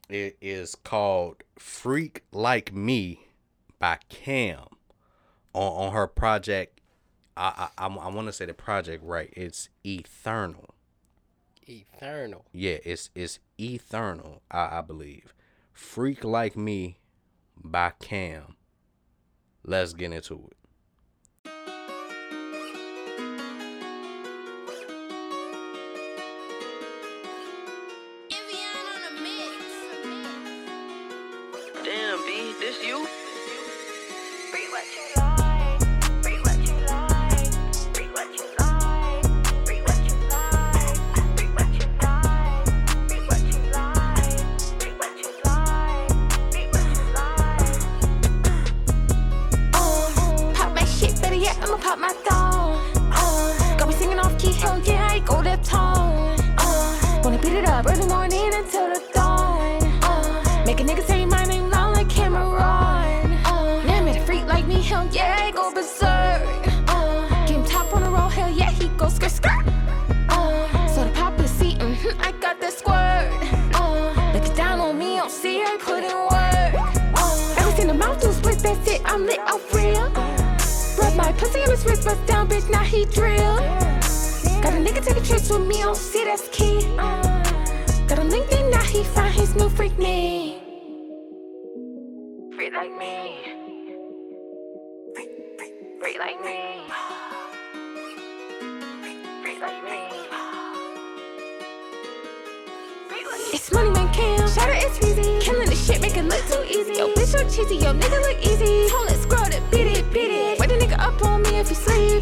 it 0.08 0.36
is 0.40 0.76
called 0.76 1.42
"Freak 1.58 2.22
Like 2.32 2.72
Me" 2.72 3.26
by 3.80 3.98
CAAM 4.08 4.68
on 5.52 5.72
on 5.88 5.92
her 5.92 6.06
project. 6.06 6.79
I 7.36 7.68
I, 7.78 7.86
I 7.86 8.08
want 8.08 8.26
to 8.28 8.32
say 8.32 8.46
the 8.46 8.54
project 8.54 9.04
right. 9.04 9.32
It's 9.36 9.68
Eternal. 9.84 10.74
Eternal. 11.66 12.44
Yeah, 12.52 12.78
it's 12.84 13.10
it's 13.14 13.38
Eternal. 13.58 14.42
I, 14.50 14.78
I 14.78 14.80
believe. 14.80 15.34
Freak 15.72 16.24
Like 16.24 16.56
Me 16.56 16.98
by 17.56 17.92
CAAM. 18.00 18.54
Let's 19.64 19.92
get 19.92 20.12
into 20.12 20.50
it. 20.50 20.56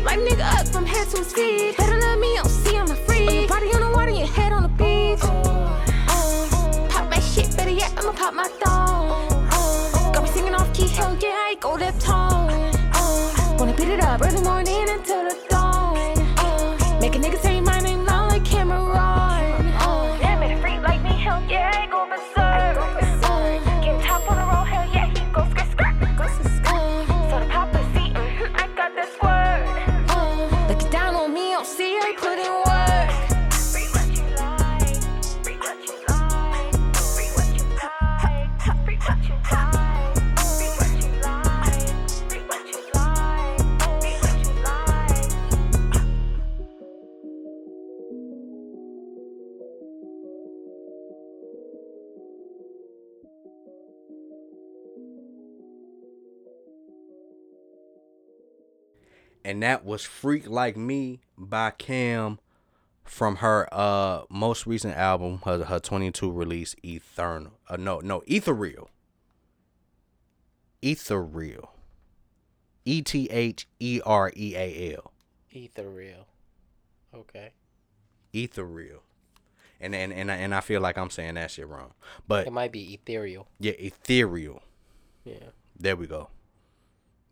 Light 0.05 0.19
nigga 0.21 0.61
up 0.61 0.69
from 0.69 0.87
head 0.87 1.09
to 1.11 1.19
his 1.19 1.33
feet. 1.33 1.78
And 59.59 59.65
that 59.65 59.85
was 59.85 60.05
Freak 60.05 60.49
Like 60.49 60.77
Me 60.77 61.19
by 61.37 61.73
CAAM 61.73 62.39
from 63.03 63.37
her 63.39 63.69
uh 63.73 64.23
most 64.31 64.69
recent 64.69 64.97
album, 64.97 65.41
her 65.45 65.65
her 65.65 65.81
22 65.81 66.31
release 66.31 66.77
Eternal. 66.85 67.55
Uh, 67.69 67.75
no, 67.75 67.99
no, 67.99 68.23
Ethereal. 68.29 68.89
Ethereal. 70.81 71.73
E 72.85 73.03
T 73.03 73.29
H 73.33 73.67
E 73.81 74.01
R 74.07 74.31
E 74.37 74.55
A 74.55 74.95
L. 74.95 75.13
Ethereal. 75.51 76.29
Okay. 77.13 77.51
Ethereal. 78.33 79.03
And 79.81 79.93
and 79.93 80.13
and 80.13 80.31
I, 80.31 80.37
and 80.37 80.55
I 80.55 80.61
feel 80.61 80.81
like 80.81 80.97
I'm 80.97 81.11
saying 81.11 81.35
that 81.35 81.51
shit 81.51 81.67
wrong. 81.67 81.95
But 82.29 82.47
It 82.47 82.53
might 82.53 82.71
be 82.71 82.95
ethereal. 82.95 83.49
yeah, 83.59 83.73
ethereal. 83.73 84.63
Yeah. 85.25 85.51
There 85.77 85.97
we 85.97 86.07
go. 86.07 86.29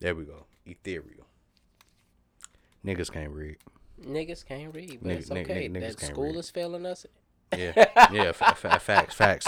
There 0.00 0.16
we 0.16 0.24
go. 0.24 0.46
Ethereal. 0.66 1.25
Niggas 2.86 3.10
can't 3.12 3.32
read. 3.32 3.56
Niggas 4.00 4.44
can't 4.46 4.74
read, 4.74 4.98
but 5.02 5.08
Nigg- 5.10 5.18
it's 5.18 5.30
okay. 5.30 5.68
nigg- 5.68 5.72
niggas 5.72 5.96
that 5.96 6.06
school 6.06 6.24
read. 6.24 6.36
is 6.36 6.50
failing 6.50 6.86
us. 6.86 7.06
Yeah, 7.56 7.72
yeah, 8.12 8.32
fa- 8.32 8.54
fa- 8.56 8.78
facts, 8.80 9.14
facts, 9.14 9.46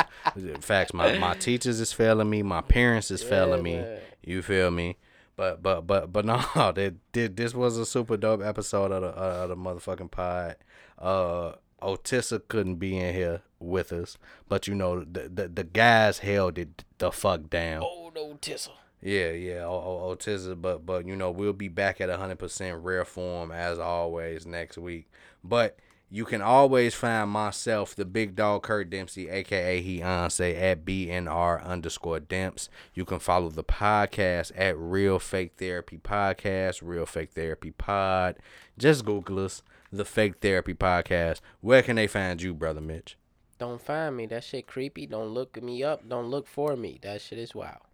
facts. 0.60 0.93
My 0.94 1.19
my 1.19 1.35
teachers 1.35 1.81
is 1.81 1.93
failing 1.93 2.31
me. 2.31 2.43
My 2.43 2.60
parents 2.60 3.10
is 3.10 3.23
failing 3.23 3.62
me. 3.62 3.77
man. 3.77 4.01
You 4.24 4.40
feel 4.43 4.70
me? 4.70 4.97
But 5.36 5.62
but 5.62 5.82
but 5.86 6.12
but 6.12 6.24
no, 6.24 6.39
that 6.55 6.94
did 7.12 7.36
this 7.36 7.55
was 7.55 7.77
a 7.77 7.85
super 7.85 8.16
dope 8.16 8.43
episode 8.43 8.93
of 8.93 9.02
the 9.02 9.09
of 9.09 9.48
the 9.51 9.56
motherfucking 9.56 10.10
pod. 10.10 10.56
Uh, 10.98 11.52
Otissa 11.82 12.40
couldn't 12.48 12.77
be 12.77 12.98
in 12.98 13.15
here 13.15 13.43
with 13.60 13.93
us, 13.93 14.16
but 14.48 14.66
you 14.69 14.74
know 14.74 15.01
the 15.05 15.28
the, 15.28 15.48
the 15.48 15.65
guys 15.65 16.19
held 16.20 16.56
it 16.59 16.85
the 16.98 17.10
fuck 17.12 17.51
down. 17.51 17.82
Oh 17.85 18.10
no, 18.15 18.35
Tissel. 18.40 18.70
Yeah, 19.01 19.31
yeah, 19.31 19.61
Otissa, 19.61 20.61
but 20.61 20.85
but 20.85 21.07
you 21.07 21.15
know 21.15 21.31
we'll 21.31 21.53
be 21.53 21.69
back 21.69 22.01
at 22.01 22.11
hundred 22.11 22.39
percent 22.39 22.83
rare 22.83 23.05
form 23.05 23.53
as 23.53 23.79
always 23.79 24.45
next 24.45 24.77
week. 24.77 25.09
But 25.45 25.79
you 26.11 26.25
can 26.25 26.41
always 26.41 26.95
find 26.95 27.31
myself, 27.31 27.95
the 27.95 28.07
big 28.07 28.35
dog 28.35 28.62
Curt 28.62 28.89
Dempsey, 28.89 29.29
aka 29.29 29.83
Beyonce, 29.83 30.61
at 30.61 30.85
BNR 30.85 31.62
underscore 31.65 32.19
Demps. 32.19 32.69
You 32.95 33.05
can 33.05 33.19
follow 33.19 33.51
the 33.51 33.65
podcast 33.65 34.53
at 34.57 34.77
Real 34.79 35.19
Fake 35.19 35.53
Therapy 35.59 35.99
Podcast, 35.99 36.81
Real 36.83 37.05
Fake 37.05 37.33
Therapy 37.33 37.73
Pod. 37.73 38.37
Just 38.79 39.05
Google 39.05 39.45
us, 39.45 39.62
the 39.93 40.05
Fake 40.05 40.41
Therapy 40.41 40.73
Podcast. 40.73 41.41
Where 41.61 41.83
can 41.83 41.97
they 41.97 42.07
find 42.07 42.41
you, 42.41 42.55
brother 42.55 42.81
Mitch? 42.81 43.19
Don't 43.59 43.81
find 43.81 44.16
me. 44.16 44.27
That 44.27 44.45
shit 44.45 44.66
creepy. 44.66 45.07
Don't 45.07 45.29
look 45.29 45.62
me 45.62 45.83
up. 45.83 46.09
Don't 46.09 46.31
look 46.31 46.47
for 46.47 46.75
me. 46.75 46.99
That 47.03 47.20
shit 47.20 47.39
is 47.39 47.55
wild. 47.55 47.88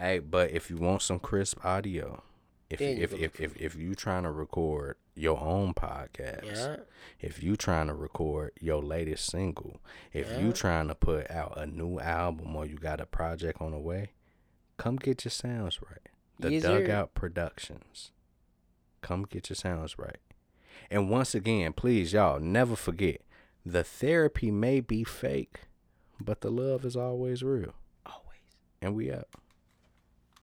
Hey, 0.00 0.18
but 0.18 0.50
if 0.50 0.70
you 0.70 0.76
want 0.78 1.02
some 1.02 1.18
crisp 1.18 1.62
audio, 1.64 2.22
if 2.70 2.78
Then 2.78 2.96
you 2.96 3.02
if 3.02 3.10
can 3.10 3.20
if, 3.20 3.40
if, 3.40 3.56
if 3.56 3.76
you 3.76 3.94
trying 3.94 4.22
to 4.22 4.30
record 4.30 4.96
your 5.14 5.38
own 5.40 5.74
podcast, 5.74 6.46
Yeah. 6.46 6.76
if 7.20 7.42
you 7.42 7.56
trying 7.56 7.88
to 7.88 7.94
record 7.94 8.52
your 8.60 8.82
latest 8.82 9.26
single, 9.26 9.80
if 10.12 10.40
you 10.40 10.52
trying 10.52 10.88
to 10.88 10.94
put 10.94 11.30
out 11.30 11.58
a 11.58 11.66
new 11.66 11.98
album 11.98 12.56
or 12.56 12.64
you 12.64 12.76
got 12.76 13.00
a 13.00 13.06
project 13.06 13.60
on 13.60 13.72
the 13.72 13.78
way, 13.78 14.12
come 14.78 14.96
get 14.96 15.24
your 15.24 15.30
sounds 15.32 15.80
right. 15.82 16.08
The 16.38 16.52
Yes, 16.52 16.62
sir. 16.62 16.80
Dugout 16.80 17.12
Productions. 17.14 18.12
Come 19.02 19.24
get 19.28 19.50
your 19.50 19.56
sounds 19.56 19.98
right. 19.98 20.18
And 20.90 21.10
once 21.10 21.34
again, 21.34 21.72
please 21.74 22.12
y'all 22.14 22.40
never 22.40 22.76
forget, 22.76 23.20
the 23.66 23.84
therapy 23.84 24.50
may 24.50 24.80
be 24.80 25.04
fake, 25.04 25.60
but 26.18 26.40
the 26.40 26.50
love 26.50 26.84
is 26.86 26.96
always 26.96 27.42
real. 27.42 27.74
Always. 28.06 28.40
And 28.80 28.94
we 28.94 29.12
out. 29.12 29.28